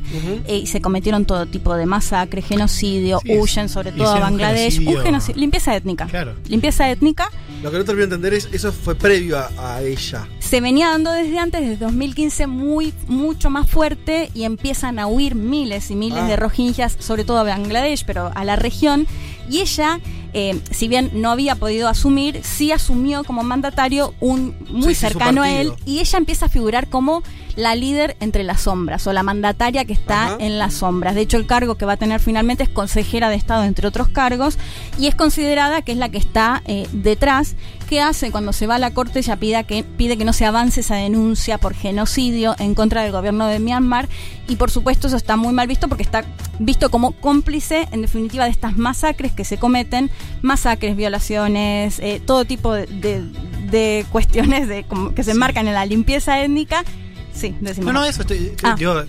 [0.48, 4.80] eh, y se cometieron todo tipo de masacres, genocidio, Sí, huyen sobre todo a Bangladesh,
[4.80, 5.04] un genocidio.
[5.04, 6.06] genocidio, limpieza étnica.
[6.06, 6.36] Claro.
[6.48, 7.30] Limpieza étnica
[7.62, 10.28] Lo que no termino de entender es, eso fue previo a, a ella.
[10.40, 15.36] se venía dando desde antes, desde 2015, muy, mucho más fuerte y empiezan a huir
[15.36, 16.28] miles y miles Ah.
[16.28, 19.06] de rohingyas, sobre todo a Bangladesh, pero a la región.
[19.50, 20.00] Y ella,
[20.34, 25.42] eh, si bien no había podido asumir, sí asumió como mandatario un muy Sí, cercano
[25.44, 27.24] a él y ella empieza a figurar como
[27.56, 30.38] la líder entre las sombras o la mandataria que está Ajá.
[30.40, 31.16] en las sombras.
[31.16, 34.08] De hecho, el cargo que va a tener finalmente es consejera de Estado, entre otros
[34.08, 34.58] cargos,
[34.98, 37.56] y es considerada que es la que está eh, detrás.
[37.92, 39.20] ¿Qué hace cuando se va a la corte?
[39.20, 43.12] Ella pide que, pide que no se avance esa denuncia por genocidio en contra del
[43.12, 44.08] gobierno de Myanmar
[44.48, 46.24] y por supuesto eso está muy mal visto porque está
[46.58, 50.10] visto como cómplice en definitiva de estas masacres que se cometen,
[50.42, 53.24] masacres, violaciones, eh, todo tipo de, de-
[53.70, 56.86] de cuestiones de, como que se enmarcan en la limpieza étnica.
[57.34, 57.88] Sí, decimos.
[57.94, 58.54] No, no, eso estoy.
[58.64, 58.76] Ah.
[58.80, 59.04] digo,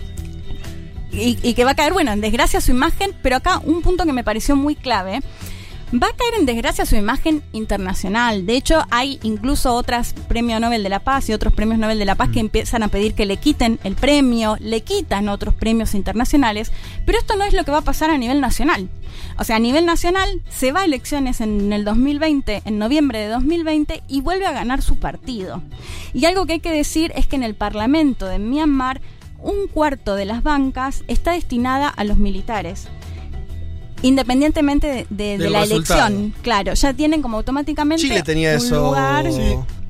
[1.13, 4.03] y, y que va a caer, bueno, en desgracia su imagen, pero acá un punto
[4.05, 5.21] que me pareció muy clave.
[5.93, 8.47] Va a caer en desgracia su imagen internacional.
[8.47, 12.05] De hecho, hay incluso otras premios Nobel de la Paz y otros premios Nobel de
[12.05, 15.93] la Paz que empiezan a pedir que le quiten el premio, le quitan otros premios
[15.93, 16.71] internacionales,
[17.05, 18.89] pero esto no es lo que va a pasar a nivel nacional.
[19.37, 23.27] O sea, a nivel nacional se va a elecciones en el 2020, en noviembre de
[23.27, 25.61] 2020, y vuelve a ganar su partido.
[26.11, 28.99] Y algo que hay que decir es que en el Parlamento de Myanmar
[29.43, 32.87] un cuarto de las bancas está destinada a los militares.
[34.03, 36.07] Independientemente de, de- de Del la resultado.
[36.07, 39.25] elección, claro, ya tienen como automáticamente Chile tenía un eso lugar.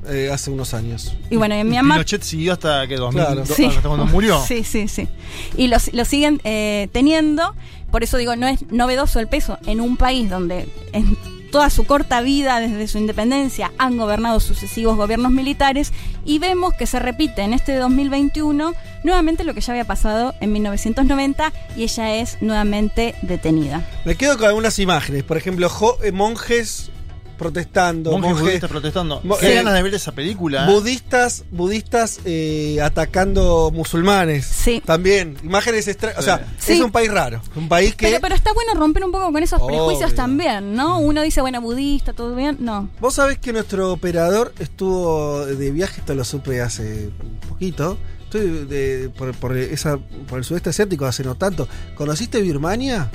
[0.08, 1.16] eh, hace unos años.
[1.30, 3.44] Y bueno, en Myanmar Pinochet siguió hasta que 2000, Claro.
[3.44, 4.40] do- hasta cuando murió.
[4.48, 5.08] Sí, sí, sí.
[5.56, 7.54] Y lo, lo siguen eh, teniendo.
[7.90, 11.16] Por eso digo, no es novedoso el peso en un país donde en
[11.54, 15.92] toda su corta vida, desde su independencia, han gobernado sucesivos gobiernos militares.
[16.24, 18.74] Y vemos que se repite en este 2021
[19.04, 23.88] nuevamente lo que ya había pasado en 1990 y ella es nuevamente detenida.
[24.04, 25.22] Me quedo con algunas imágenes.
[25.22, 25.70] Por ejemplo,
[26.02, 26.90] eh, monjes
[27.34, 28.12] protestando.
[28.18, 29.20] Monjes budistas protestando.
[29.24, 30.64] Mo- Qué eh, ganas de ver esa película.
[30.68, 30.72] ¿eh?
[30.72, 34.46] Budistas, budistas eh, atacando musulmanes.
[34.46, 34.82] Sí.
[34.84, 35.36] También.
[35.42, 36.18] Imágenes extrañas.
[36.18, 36.74] O sea, Sí.
[36.74, 37.40] es un país raro.
[37.56, 38.06] Un país que.
[38.06, 39.76] Pero, pero está bueno romper un poco con esos Obvio.
[39.86, 40.98] prejuicios también, ¿no?
[40.98, 42.56] Uno dice, bueno, budista, todo bien.
[42.60, 42.88] No.
[43.00, 47.98] Vos sabés que nuestro operador estuvo de viaje, esto lo supe hace un poquito.
[48.24, 49.96] Estoy de- por, por esa,
[50.28, 51.68] por el sudeste asiático hace no tanto.
[51.94, 53.10] ¿Conociste Birmania?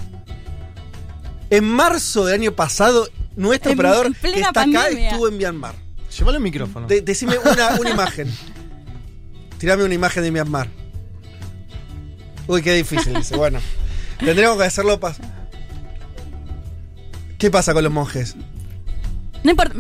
[1.49, 5.09] En marzo del año pasado, nuestro En- operador en que está acá pandemia.
[5.11, 5.75] estuvo en Myanmar.
[6.17, 6.87] Llévale el micrófono.
[6.87, 8.31] De- decime una, una imagen.
[9.57, 10.67] Tirame una imagen de Myanmar.
[12.47, 13.13] Uy, qué difícil.
[13.13, 13.35] Dice.
[13.37, 13.59] Bueno,
[14.19, 14.99] tendremos que hacerlo.
[14.99, 15.19] pas-
[17.37, 18.35] ¿Qué pasa con los monjes?
[19.43, 19.75] No importa.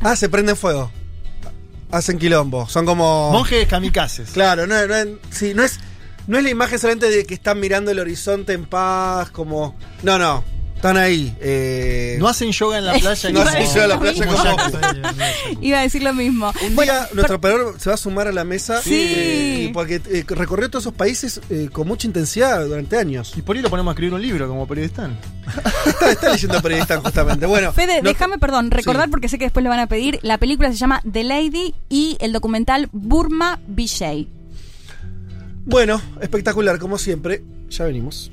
[0.00, 0.90] Ah, se prenden fuego.
[1.90, 2.68] Hacen quilombo.
[2.68, 3.30] Son como.
[3.30, 4.30] Monjes kamikazes.
[4.30, 4.74] Claro, no,
[5.30, 5.78] sí, no es.
[6.26, 9.76] No es la imagen solamente de que están mirando el horizonte en paz, como.
[10.02, 10.44] No, no.
[10.82, 11.32] Están ahí.
[11.40, 13.30] eh, No hacen yoga en la playa.
[13.32, 15.60] No hacen yoga en la playa como.
[15.60, 16.52] Iba a decir lo mismo.
[16.66, 18.90] Un día nuestro operador se va a sumar a la mesa Sí.
[19.16, 23.32] eh, porque eh, recorrió todos esos países eh, con mucha intensidad durante años.
[23.36, 25.08] Y por ahí lo ponemos a escribir un libro como periodista.
[25.86, 27.46] Está, está leyendo periodista justamente.
[27.46, 29.10] Bueno, Fede, no- déjame, perdón, recordar Sí.
[29.12, 30.18] porque sé que después le van a pedir.
[30.22, 34.26] La película se llama The Lady y el documental Burma Vijay.
[35.64, 37.44] bueno, espectacular como siempre.
[37.70, 38.32] Ya venimos.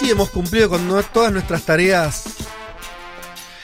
[0.00, 2.24] Sí hemos cumplido con no- todas nuestras tareas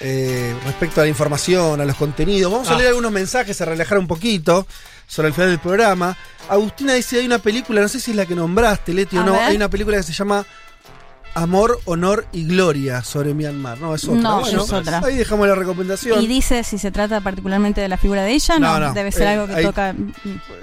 [0.01, 2.53] eh, respecto a la información, a los contenidos.
[2.53, 2.77] Vamos a Ah.
[2.77, 4.67] leer algunos mensajes, a relajar un poquito
[5.07, 6.17] sobre el final del programa.
[6.49, 9.33] Agustina dice, hay una película, no sé si es la que nombraste, Leti, o no,
[9.33, 9.41] ver.
[9.43, 10.45] hay una película que se llama
[11.37, 13.79] Amor, Honor y Gloria sobre Myanmar.
[13.79, 14.21] No, es otra.
[14.21, 15.03] No, Bueno, es otra.
[15.05, 16.23] Ahí dejamos la recomendación.
[16.23, 19.13] Y dice si se trata particularmente de la figura de ella, no, No, no, debe
[19.13, 19.95] ser eh, algo que ahí- toca.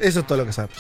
[0.02, 0.78] Eso es todo lo que sabemos.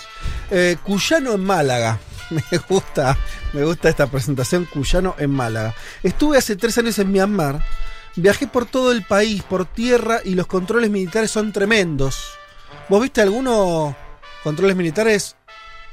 [0.49, 1.99] Eh, Cuyano en Málaga.
[2.31, 3.15] Me gusta,
[3.53, 4.65] me gusta esta presentación.
[4.65, 5.75] Cuyano en Málaga.
[6.01, 7.63] Estuve hace tres años en Myanmar.
[8.15, 12.31] Viajé por todo el país, por tierra, y los controles militares son tremendos.
[12.89, 13.93] ¿Vos viste algunos
[14.43, 15.35] controles militares?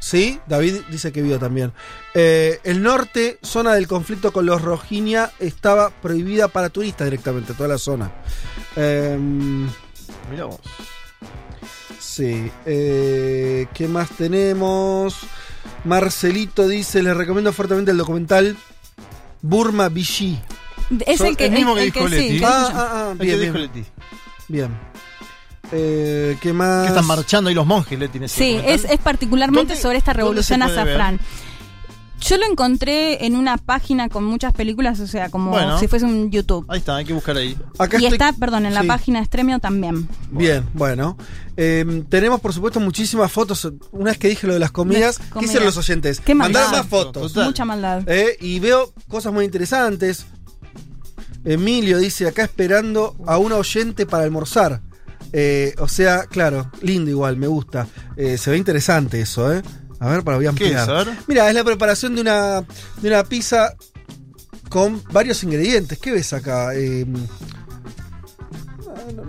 [0.01, 1.73] Sí, David dice que vio también.
[2.15, 7.69] Eh, el norte, zona del conflicto con los Rohingya, estaba prohibida para turistas directamente, toda
[7.69, 8.11] la zona.
[10.31, 10.61] Mirá vos.
[11.99, 12.51] Sí.
[12.67, 15.17] eh, ¿Qué más tenemos?
[15.85, 18.57] Marcelito dice, les recomiendo fuertemente el documental
[19.43, 20.39] Burma Vichy.
[21.07, 22.39] Es Son- el que, el mismo que el dijo sí, Leti.
[22.41, 23.67] que Ah, ah, ah, El que bien, dijo bien.
[23.75, 23.85] Leti.
[24.49, 24.90] Bien.
[25.73, 26.83] Eh, ¿Qué más?
[26.83, 28.19] Que están marchando ahí los monjes, Leti.
[28.19, 30.71] en ese Sí, es, es particularmente ¿Dónde- sobre esta revolución ver?
[30.71, 31.21] azafrán.
[32.23, 35.79] Yo lo encontré en una página con muchas películas, o sea, como Bueno.
[35.81, 36.67] si fuese un YouTube.
[36.69, 37.57] Ahí está, hay que buscar ahí.
[37.79, 38.87] Acá y estoy- está, perdón, en la Sí.
[38.89, 40.07] página de Stremio también.
[40.31, 41.17] Bien, bueno.
[41.57, 43.67] Eh, tenemos, por supuesto, muchísimas fotos.
[43.93, 46.21] Una vez que dije lo de las comidas, Las ¿qué hicieron los oyentes?
[46.21, 47.33] Qué Mandaron más fotos.
[47.33, 47.47] Total.
[47.47, 48.03] Mucha maldad.
[48.07, 50.27] Eh, y veo cosas muy interesantes.
[51.45, 54.83] Emilio dice acá esperando a una oyente para almorzar.
[55.33, 57.87] Eh, o sea, claro, lindo igual, me gusta.
[58.17, 59.63] Eh, se ve interesante eso, ¿eh?
[60.01, 61.09] A ver, para voy a ¿Qué ampliar.
[61.09, 61.29] es?
[61.29, 62.61] Mira, es la preparación de una,
[63.01, 63.75] de una pizza
[64.69, 65.99] con varios ingredientes.
[65.99, 66.75] ¿Qué ves acá?
[66.75, 67.05] Eh,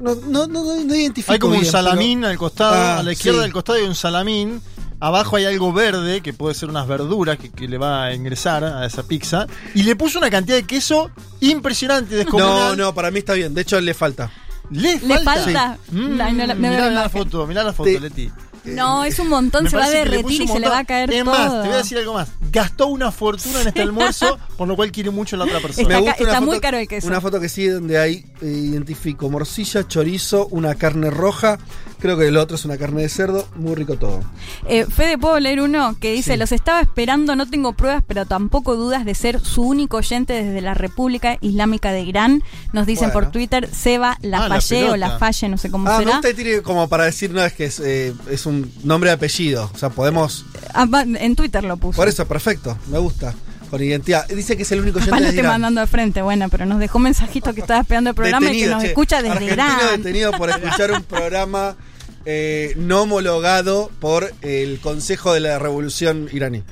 [0.01, 3.03] no, no, no, no- no identifico Hay como un salamín pero- al costado, Ah, a
[3.03, 3.43] la izquierda sí.
[3.43, 4.61] del costado hay un salamín.
[4.99, 8.63] Abajo hay algo verde, que puede ser unas verduras que, que le va a ingresar
[8.63, 9.47] a esa pizza.
[9.73, 12.77] Y le puso una cantidad de queso impresionante, No, descomunal.
[12.77, 13.53] no, para mí está bien.
[13.55, 14.31] De hecho, le falta.
[14.71, 15.43] ¿Le ¿Le falta?
[15.43, 15.77] falta?
[15.91, 18.31] Mm, no no mirá la foto, mirá la foto, Te- Leti.
[18.63, 21.11] No, es un montón, se va a le derretir y se le va a caer
[21.11, 21.33] Es todo.
[21.33, 22.29] más, te voy a decir algo más.
[22.51, 25.81] Gastó una fortuna en este almuerzo, por lo cual quiere mucho a la otra persona.
[25.97, 27.07] Está Me gusta muy foto- caro el queso.
[27.07, 31.57] Una foto que sí, donde hay, eh, identifico morcilla, chorizo, una carne roja.
[32.01, 33.47] Creo que el otro es una carne de cerdo.
[33.55, 34.21] Muy rico todo.
[34.67, 36.39] Eh, Fede, ¿puedo leer uno que dice, Sí.
[36.39, 40.61] los estaba esperando, no tengo pruebas, pero tampoco dudas de ser su único oyente desde
[40.61, 42.41] la República Islámica de Irán.
[42.73, 43.21] Nos dicen Bueno.
[43.27, 44.97] por Twitter, Seba Ah, la Lafalle o pelota.
[44.97, 46.19] Lafalle, no sé cómo Ah, será.
[46.21, 49.69] que tiene como para decir, no, es que es, eh, es un nombre de apellido.
[49.73, 50.45] O sea, podemos.
[50.73, 51.97] Ah, en Twitter lo puso.
[51.97, 52.77] Por eso, perfecto.
[52.89, 53.33] Me gusta.
[53.69, 54.27] Con identidad.
[54.27, 55.51] Dice que es el único oyente lo de esté Irán.
[55.53, 58.49] mandando al frente, bueno, pero nos dejó un mensajito que estaba esperando el programa y
[58.49, 58.89] que Detenido, nos che.
[58.89, 59.77] escucha desde Irán.
[59.95, 61.77] detenido por escuchar un programa
[62.25, 66.63] eh, no homologado por el Consejo de la Revolución iraní.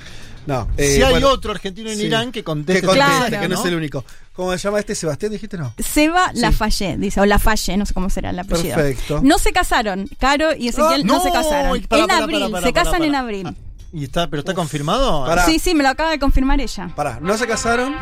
[0.45, 0.67] No.
[0.77, 2.05] eh, si hay bueno, otro argentino en sí.
[2.05, 2.81] Irán que conteste.
[2.81, 3.61] Que conteste, Claro, que no, ¿no?
[3.61, 4.03] es el único.
[4.33, 5.31] ¿Cómo se llama este Sebastián?
[5.33, 5.73] ¿Dijiste no?
[5.77, 6.39] Seba Sí.
[6.39, 8.75] Lafalle, dice, o Lafalle, no sé cómo será el apellido.
[8.75, 9.19] Perfecto.
[9.21, 11.81] No se casaron, Caro y Ezequiel Ah, no, no, se casaron.
[11.87, 13.05] para, en para, abril, para, para, se casan para.
[13.05, 13.55] en abril.
[13.91, 15.27] ¿Y está, ¿Pero está confirmado?
[15.45, 16.91] Sí, sí, me lo acaba de confirmar ella.
[16.95, 17.93] Pará, no se casaron,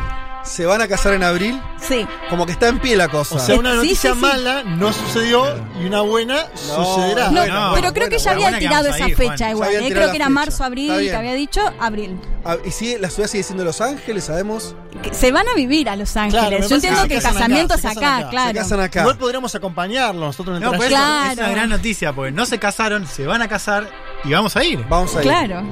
[0.48, 1.60] se van a casar en abril.
[1.80, 2.06] Sí.
[2.30, 3.36] Como que está en pie la cosa.
[3.36, 4.20] O sea, una Sí, noticia sí, sí.
[4.20, 5.44] mala no sucedió
[5.80, 7.30] y una buena sucederá.
[7.30, 9.70] No, bueno, pero creo que ya había tirado esa fecha igual.
[9.74, 10.28] Eh, Creo que era fecha.
[10.28, 12.18] marzo, abril, que había dicho abril.
[12.44, 14.24] Ah, ¿Y si la ciudad sigue siendo Los Ángeles?
[14.24, 14.74] ¿Sabemos?
[15.02, 16.46] Que se van a vivir a Los Ángeles.
[16.48, 18.48] Claro, Yo entiendo que que el casamiento acá, es se acá, claro.
[18.48, 19.00] Se casan acá.
[19.00, 20.96] Igual podríamos acompañarlos nosotros en el No, trayecto.
[20.96, 21.32] Claro.
[21.32, 23.88] es una gran noticia, porque no se casaron, se van a casar
[24.24, 24.84] y vamos a ir.
[24.88, 25.22] Vamos a ir.
[25.22, 25.62] Claro.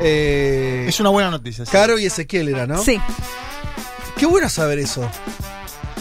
[0.00, 1.64] Eh, Es una buena noticia.
[1.64, 1.72] sí.
[1.72, 2.82] Caro y Ezequiel era, ¿no?
[2.82, 3.00] Sí.
[4.18, 5.08] Qué bueno saber eso.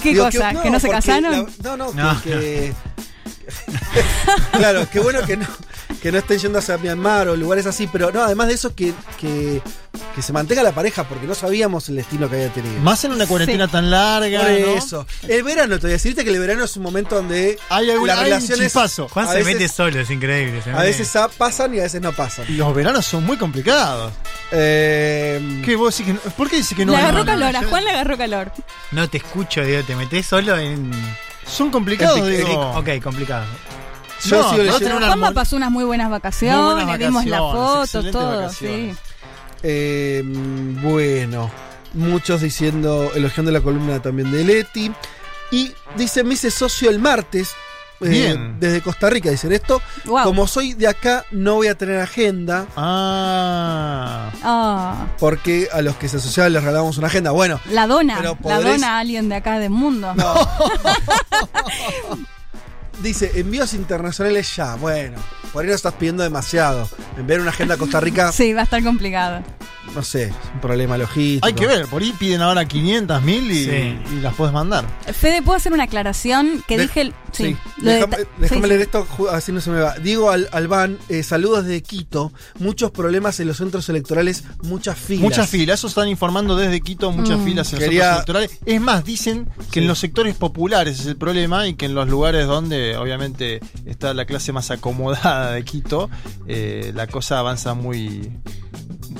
[0.01, 0.53] ¿Qué Digo, cosa?
[0.61, 1.31] ¿Que no se casaron?
[1.31, 2.73] la- no, no, que- No, que.
[4.51, 5.47] claro, qué bueno que no,
[6.07, 8.93] que no estén yendo hacia Myanmar o lugares así, pero no, además de eso, que,
[9.19, 9.61] que,
[10.15, 12.79] que se mantenga la pareja, porque no sabíamos el destino que había tenido.
[12.79, 13.71] Más en una cuarentena Sí.
[13.73, 14.39] tan larga.
[14.39, 14.77] Por ¿no?
[14.77, 15.05] eso.
[15.27, 18.07] El verano, te voy a decirte que el verano es un momento donde Hay, algún,
[18.07, 19.09] las hay un relaciones chispazo.
[19.09, 20.61] Juan a se veces- mete solo, es increíble.
[20.73, 22.45] a veces pasan y a veces no pasan.
[22.47, 24.13] Y los veranos son muy complicados.
[24.53, 26.19] Eh, ¿Qué vos que no?
[26.21, 26.93] ¿Por qué dices que no?
[26.93, 28.51] le hay agarró calor, a Juan le agarró calor.
[28.91, 30.89] No te escucho, digo, te metes solo en.
[31.45, 32.71] Son complicados, digo.
[32.77, 33.45] Ok, complicado.
[34.25, 37.37] Yo No, sigo leyendo- una Juanma pasó unas muy buenas vacaciones, Muy buenas vimos la
[37.39, 38.93] foto, todo, sí.
[39.63, 40.21] Eh,
[40.83, 41.49] bueno,
[41.93, 44.91] muchos diciendo, elogiando la columna también de Leti.
[45.51, 47.51] Y dice, me hice socio el martes.
[47.99, 48.59] eh, Bien.
[48.59, 49.81] desde Costa Rica dicen esto.
[50.05, 50.23] Wow.
[50.25, 52.67] Como soy de acá, no voy a tener agenda.
[52.75, 54.29] Ah.
[54.43, 57.31] Ah, Porque a los que se asociaban les regalamos una agenda.
[57.31, 60.13] Bueno, la dona, la dona a alguien de acá del mundo.
[63.01, 64.75] dice, envíos internacionales ya.
[64.75, 65.17] Bueno,
[65.53, 66.87] por ahí no estás pidiendo demasiado.
[67.17, 68.31] Enviar una agenda a Costa Rica.
[68.37, 69.43] Sí, va a estar complicado.
[69.95, 71.47] no sé, es un problema logístico.
[71.47, 73.97] Hay que ver, por ahí piden ahora 500 mil y, Sí.
[74.17, 74.85] y las puedes mandar.
[75.13, 76.63] Fede, ¿puedo hacer una aclaración?
[76.67, 77.01] Que De- dije.
[77.01, 77.55] el- Sí.
[77.55, 78.83] Sí, lo de déjame, sí, leer sí.
[78.83, 79.95] esto, así no se me va.
[79.99, 82.31] Diego Al- Albán, eh, saludos de Quito.
[82.59, 85.23] Muchos problemas en los centros electorales, muchas filas.
[85.23, 87.43] Muchas filas, eso están informando desde Quito, muchas Mm.
[87.45, 88.51] filas en los centros electorales.
[88.65, 92.07] Es más, dicen que en los sectores populares es el problema y que en los
[92.09, 96.09] lugares donde obviamente está la clase más acomodada de Quito,
[96.47, 98.31] eh, la cosa avanza muy,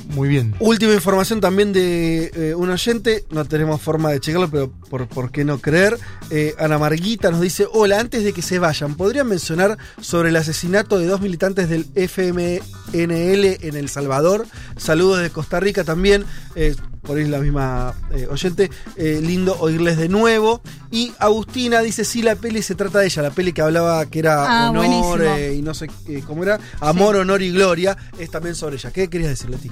[0.09, 0.55] muy bien.
[0.59, 5.31] Última información también de eh, un oyente, no tenemos forma de checarlo, pero por, por
[5.31, 5.97] qué no creer.
[6.29, 10.35] Eh, Ana Marguita nos dice, hola, antes de que se vayan, ¿podrían mencionar sobre el
[10.35, 12.61] asesinato de dos militantes del FMNL
[12.93, 14.47] en El Salvador?
[14.75, 16.75] Saludos de Costa Rica también, eh,
[17.07, 20.61] por ahí es la misma eh, oyente, Eh, lindo oírles de nuevo.
[20.91, 24.19] Y Agustina dice, sí, la peli se trata de ella, la peli que hablaba que
[24.19, 28.29] era Ah, honor eh, y no sé eh, cómo era, amor, honor y gloria, es
[28.31, 28.91] también sobre ella.
[28.91, 29.71] ¿Qué querías decirle a ti?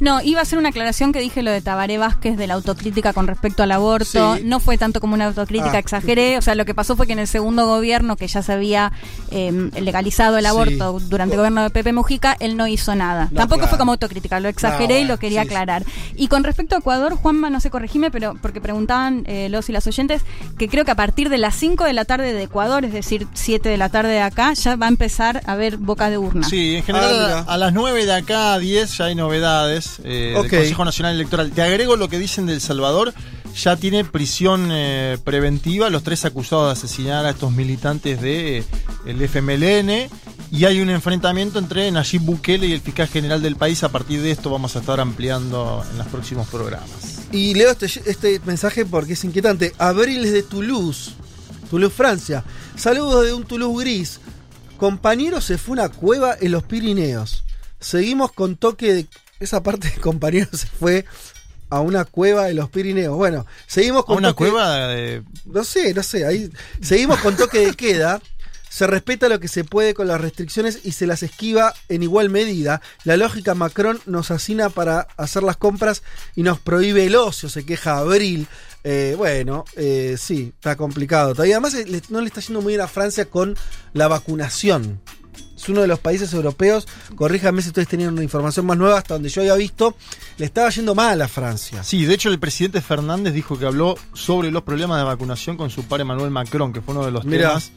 [0.00, 3.12] No, iba a hacer una aclaración que dije lo de Tabaré Vázquez de la autocrítica
[3.12, 4.36] con respecto al aborto.
[4.36, 4.42] Sí.
[4.44, 5.78] No fue tanto como una autocrítica, Ah.
[5.78, 6.36] exageré.
[6.38, 8.92] O sea, lo que pasó fue que en el segundo gobierno, que ya se había
[9.30, 10.48] eh, legalizado el Sí.
[10.50, 13.28] aborto durante el gobierno de Pepe Mujica, él no hizo nada.
[13.30, 13.70] No, Tampoco claro.
[13.70, 15.84] fue como autocrítica, lo exageré No, y lo quería aclarar.
[16.16, 19.72] Y con respecto a Ecuador, Juanma, no sé, corregime, pero porque preguntaban eh, los y
[19.72, 20.22] las oyentes,
[20.58, 23.26] que creo que a partir de las 5 de la tarde de Ecuador, es decir,
[23.34, 26.48] 7 de la tarde de acá, ya va a empezar a haber boca de urna.
[26.48, 30.00] Sí, en general Ah, a, a las 9 de acá a 10 ya hay novedades
[30.04, 30.46] eh, Ok.
[30.48, 31.50] del Consejo Nacional Electoral.
[31.52, 33.14] Te agrego lo que dicen del Salvador.
[33.54, 38.64] Ya tiene prisión eh, preventiva los tres acusados de asesinar a estos militantes de eh,
[39.06, 40.10] el FMLN
[40.50, 43.82] y hay un enfrentamiento entre Nayib Bukele y el fiscal general del país.
[43.84, 46.88] A partir de esto vamos a estar ampliando en los próximos programas.
[47.32, 49.72] Y leo este, este mensaje porque es inquietante.
[49.78, 51.12] Abril de Toulouse,
[51.70, 52.44] Toulouse, Francia.
[52.76, 54.20] Saludos de un Toulouse gris.
[54.76, 57.42] Compañero se fue a una cueva en los Pirineos.
[57.80, 59.06] Seguimos con toque de.
[59.40, 61.04] Esa parte de compañero se fue
[61.68, 63.16] a una cueva de los Pirineos.
[63.16, 66.24] Bueno, seguimos ¿A con una toque- cueva de No sé, no sé.
[66.24, 66.50] Ahí
[66.80, 68.20] seguimos con toque de queda.
[68.76, 72.28] Se respeta lo que se puede con las restricciones y se las esquiva en igual
[72.28, 72.82] medida.
[73.04, 76.02] La lógica Macron nos asina para hacer las compras
[76.34, 78.46] y nos prohíbe el ocio, se queja Abril.
[78.84, 81.32] Eh, bueno, eh, sí, está complicado.
[81.32, 83.56] Todavía además le- no le está yendo muy bien a Francia con
[83.94, 85.00] la vacunación.
[85.56, 89.14] Es uno de los países europeos, corríjame si ustedes tenían una información más nueva, hasta
[89.14, 89.96] donde yo había visto,
[90.36, 91.82] le estaba yendo mal a Francia.
[91.82, 95.70] Sí, de hecho el presidente Fernández dijo que habló sobre los problemas de vacunación con
[95.70, 97.48] su par Emmanuel Macron, que fue uno de los Mirá.
[97.48, 97.72] temas.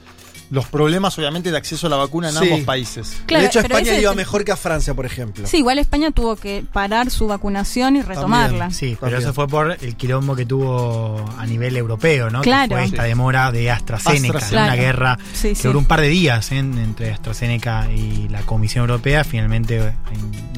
[0.52, 2.44] Los problemas, obviamente, de acceso a la vacuna en Sí.
[2.45, 3.22] ambos países.
[3.26, 5.45] Claro, de hecho, España ese- iba mejor que a Francia, por ejemplo.
[5.48, 8.72] Sí, igual España tuvo que parar su vacunación y retomarla.
[8.72, 12.42] Sí, pero eso fue por el quilombo que tuvo a nivel europeo, ¿no?
[12.42, 12.69] Claro.
[12.69, 13.08] Que fue esta Sí.
[13.10, 14.50] demora de AstraZeneca, AstraZeneca.
[14.50, 14.82] de una Claro.
[14.82, 15.68] guerra Sí, que sí.
[15.68, 16.58] duró un par de días ¿eh?
[16.58, 19.24] entre AstraZeneca y la Comisión Europea.
[19.24, 19.94] Finalmente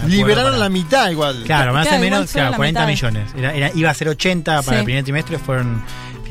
[0.08, 1.44] Liberaron para- la mitad igual.
[1.46, 2.88] Claro, más o menos, claro, la 40 mitad.
[3.12, 3.30] millones.
[3.38, 4.80] Era, era- iba a ser 80 para Sí.
[4.80, 5.82] el primer trimestre, fueron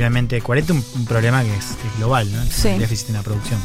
[0.01, 2.43] finalmente 40, un, un problema que es, es global, ¿no?
[2.51, 2.69] Sí.
[2.69, 3.61] El déficit en la producción.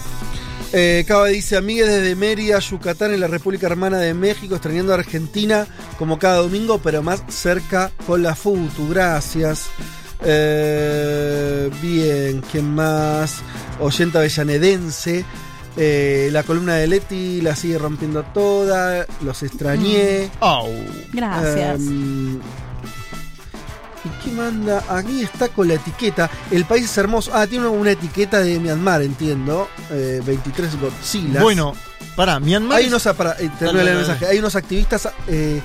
[0.73, 4.95] Eh, Cava dice, amigues desde Mérida, Yucatán, en la República Hermana de México, extrañando a
[4.95, 5.65] Argentina
[5.97, 8.89] como cada domingo, pero más cerca con la FUTU.
[8.89, 9.67] Gracias.
[10.25, 13.37] Eh, bien, ¿quién más?
[13.79, 15.23] Oyenta avellanedense.
[15.77, 19.05] Eh, la columna de Leti la sigue rompiendo toda.
[19.23, 20.29] Los extrañé.
[20.41, 20.67] Au.
[21.13, 21.79] Gracias.
[21.79, 22.39] Em, ¿Y
[24.25, 24.83] qué manda?
[24.89, 26.29] Aquí está con la etiqueta.
[26.51, 27.31] El país es hermoso.
[27.33, 29.69] Ah, tiene una etiqueta de Myanmar, entiendo.
[29.91, 31.41] Eh, 23 Godzilla.
[31.41, 31.73] Bueno,
[32.15, 32.79] para, Myanmar.
[32.79, 34.19] Hay es- unos, para, eh, Dale, el dale, mensaje.
[34.25, 34.33] dale.
[34.33, 35.09] Hay unos activistas.
[35.27, 35.61] eh,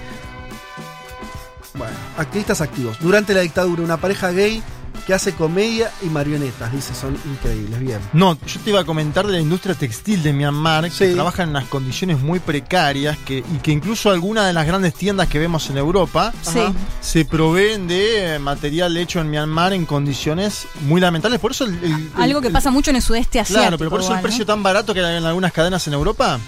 [1.75, 2.99] bueno, activistas activos.
[3.01, 4.63] Durante la dictadura, una pareja gay
[5.07, 6.73] que hace comedia y marionetas.
[6.73, 7.81] Dice, son increíbles.
[7.81, 7.99] Bien.
[8.13, 11.15] No, yo te iba a comentar de la industria textil de Myanmar, que Sí.
[11.15, 15.29] trabaja en unas condiciones muy precarias que, y que incluso algunas de las grandes tiendas
[15.29, 16.61] que vemos en Europa Sí.
[17.01, 21.41] se proveen de eh, material hecho en Myanmar en condiciones muy lamentables.
[21.41, 23.61] Por eso el, el- el- Algo que el- pasa mucho en el sudeste asiático.
[23.63, 26.39] Claro, pero por eso el precio tan barato que hay en algunas cadenas en Europa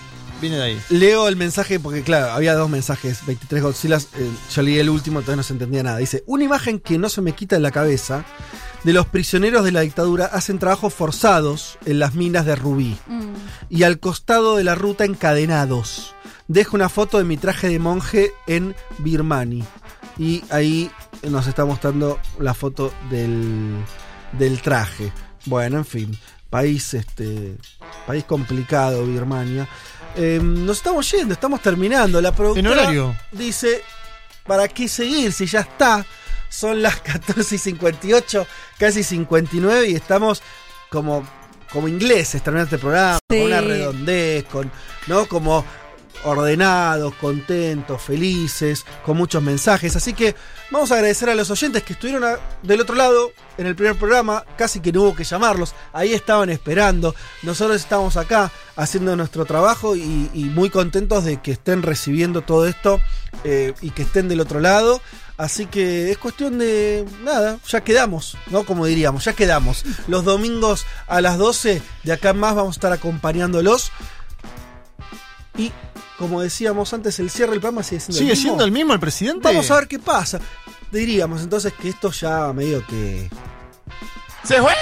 [0.43, 0.81] viene de ahí.
[0.91, 4.09] Leo el mensaje porque, claro, había dos mensajes, 23 Godzillas.
[4.19, 5.97] eh, yo leí el último, todavía no se entendía nada.
[5.97, 8.25] Dice: Una imagen que no se me quita en la cabeza
[8.85, 13.33] de los prisioneros de la dictadura hacen trabajos forzados en las minas de Rubí Mm.
[13.71, 16.15] y al costado de la ruta encadenados.
[16.49, 19.65] Dejo una foto de mi traje de monje en Birmani.
[20.19, 20.91] Y ahí
[21.31, 23.77] nos está mostrando la foto del,
[24.39, 25.12] del traje.
[25.47, 26.19] Bueno, en fin.
[26.51, 27.57] País, este,
[28.07, 29.67] país complicado, Birmania.
[30.16, 32.20] Eh, nos estamos yendo, estamos terminando.
[32.20, 33.16] La productora En horario.
[33.31, 33.82] dice,
[34.47, 36.05] ¿para qué seguir si ya está?
[36.49, 38.47] Son las 14 y 58,
[38.78, 40.42] casi 59 y estamos
[40.91, 41.26] como,
[41.73, 43.39] como ingleses terminando este programa, Sí.
[43.39, 44.70] con una redondez, con,
[45.07, 45.26] ¿no?
[45.26, 45.65] Como
[46.25, 49.97] ordenados, contentos, felices, con muchos mensajes.
[49.97, 50.34] Así que
[50.70, 52.25] vamos a agradecer a los oyentes que estuvieron
[52.62, 56.51] del otro lado en el primer programa, casi que no hubo que llamarlos, ahí estaban
[56.51, 57.15] esperando.
[57.42, 62.67] Nosotros estamos acá haciendo nuestro trabajo y, y muy contentos de que estén recibiendo todo
[62.67, 63.01] esto
[63.44, 65.01] eh, y que estén del otro lado.
[65.36, 68.65] Así que es cuestión de nada, ya quedamos, ¿no?
[68.65, 69.84] Como diríamos, ya quedamos.
[70.07, 73.91] Los domingos a las 12 de acá en más vamos a estar acompañándolos.
[75.57, 75.73] Y
[76.23, 78.49] como decíamos antes, el cierre del programa sigue siendo ¿Sigue el mismo.
[78.51, 79.41] siendo el mismo el presidente?
[79.42, 80.41] Vamos a ver qué pasa.
[80.91, 83.28] Diríamos entonces que esto ya medio que.
[84.44, 84.73] ¡Se fue!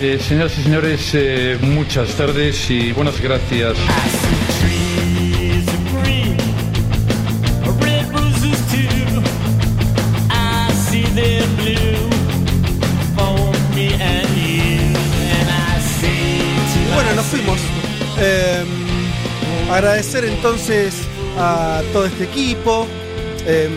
[0.00, 3.74] Eh, señoras y señores, eh, muchas tardes y buenas gracias.
[18.18, 18.64] Eh,
[19.70, 20.94] agradecer entonces
[21.38, 22.86] a todo este equipo.
[23.46, 23.68] Eh,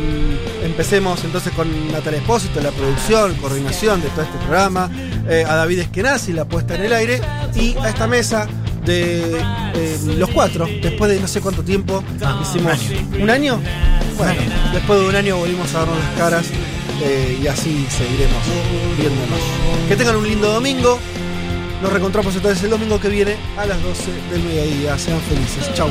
[0.63, 4.89] empecemos entonces con Natalia Espósito, la producción, coordinación de todo este programa.
[5.29, 7.21] eh, a David Eskenazi, la puesta en el aire.
[7.55, 8.47] Y a esta mesa
[8.85, 9.39] de
[9.75, 12.03] eh, los cuatro, después de no sé cuánto tiempo,
[12.41, 12.79] hicimos
[13.19, 13.59] un año.
[14.17, 14.41] Bueno,
[14.73, 16.45] después de un año volvimos a darnos las caras
[17.03, 18.41] eh, y así seguiremos
[18.97, 19.39] viéndonos.
[19.89, 20.97] Que tengan un lindo domingo.
[21.81, 24.97] Nos reencontramos entonces el domingo que viene a las 12 del mediodía.
[24.97, 25.71] Sean felices.
[25.73, 25.89] Chao.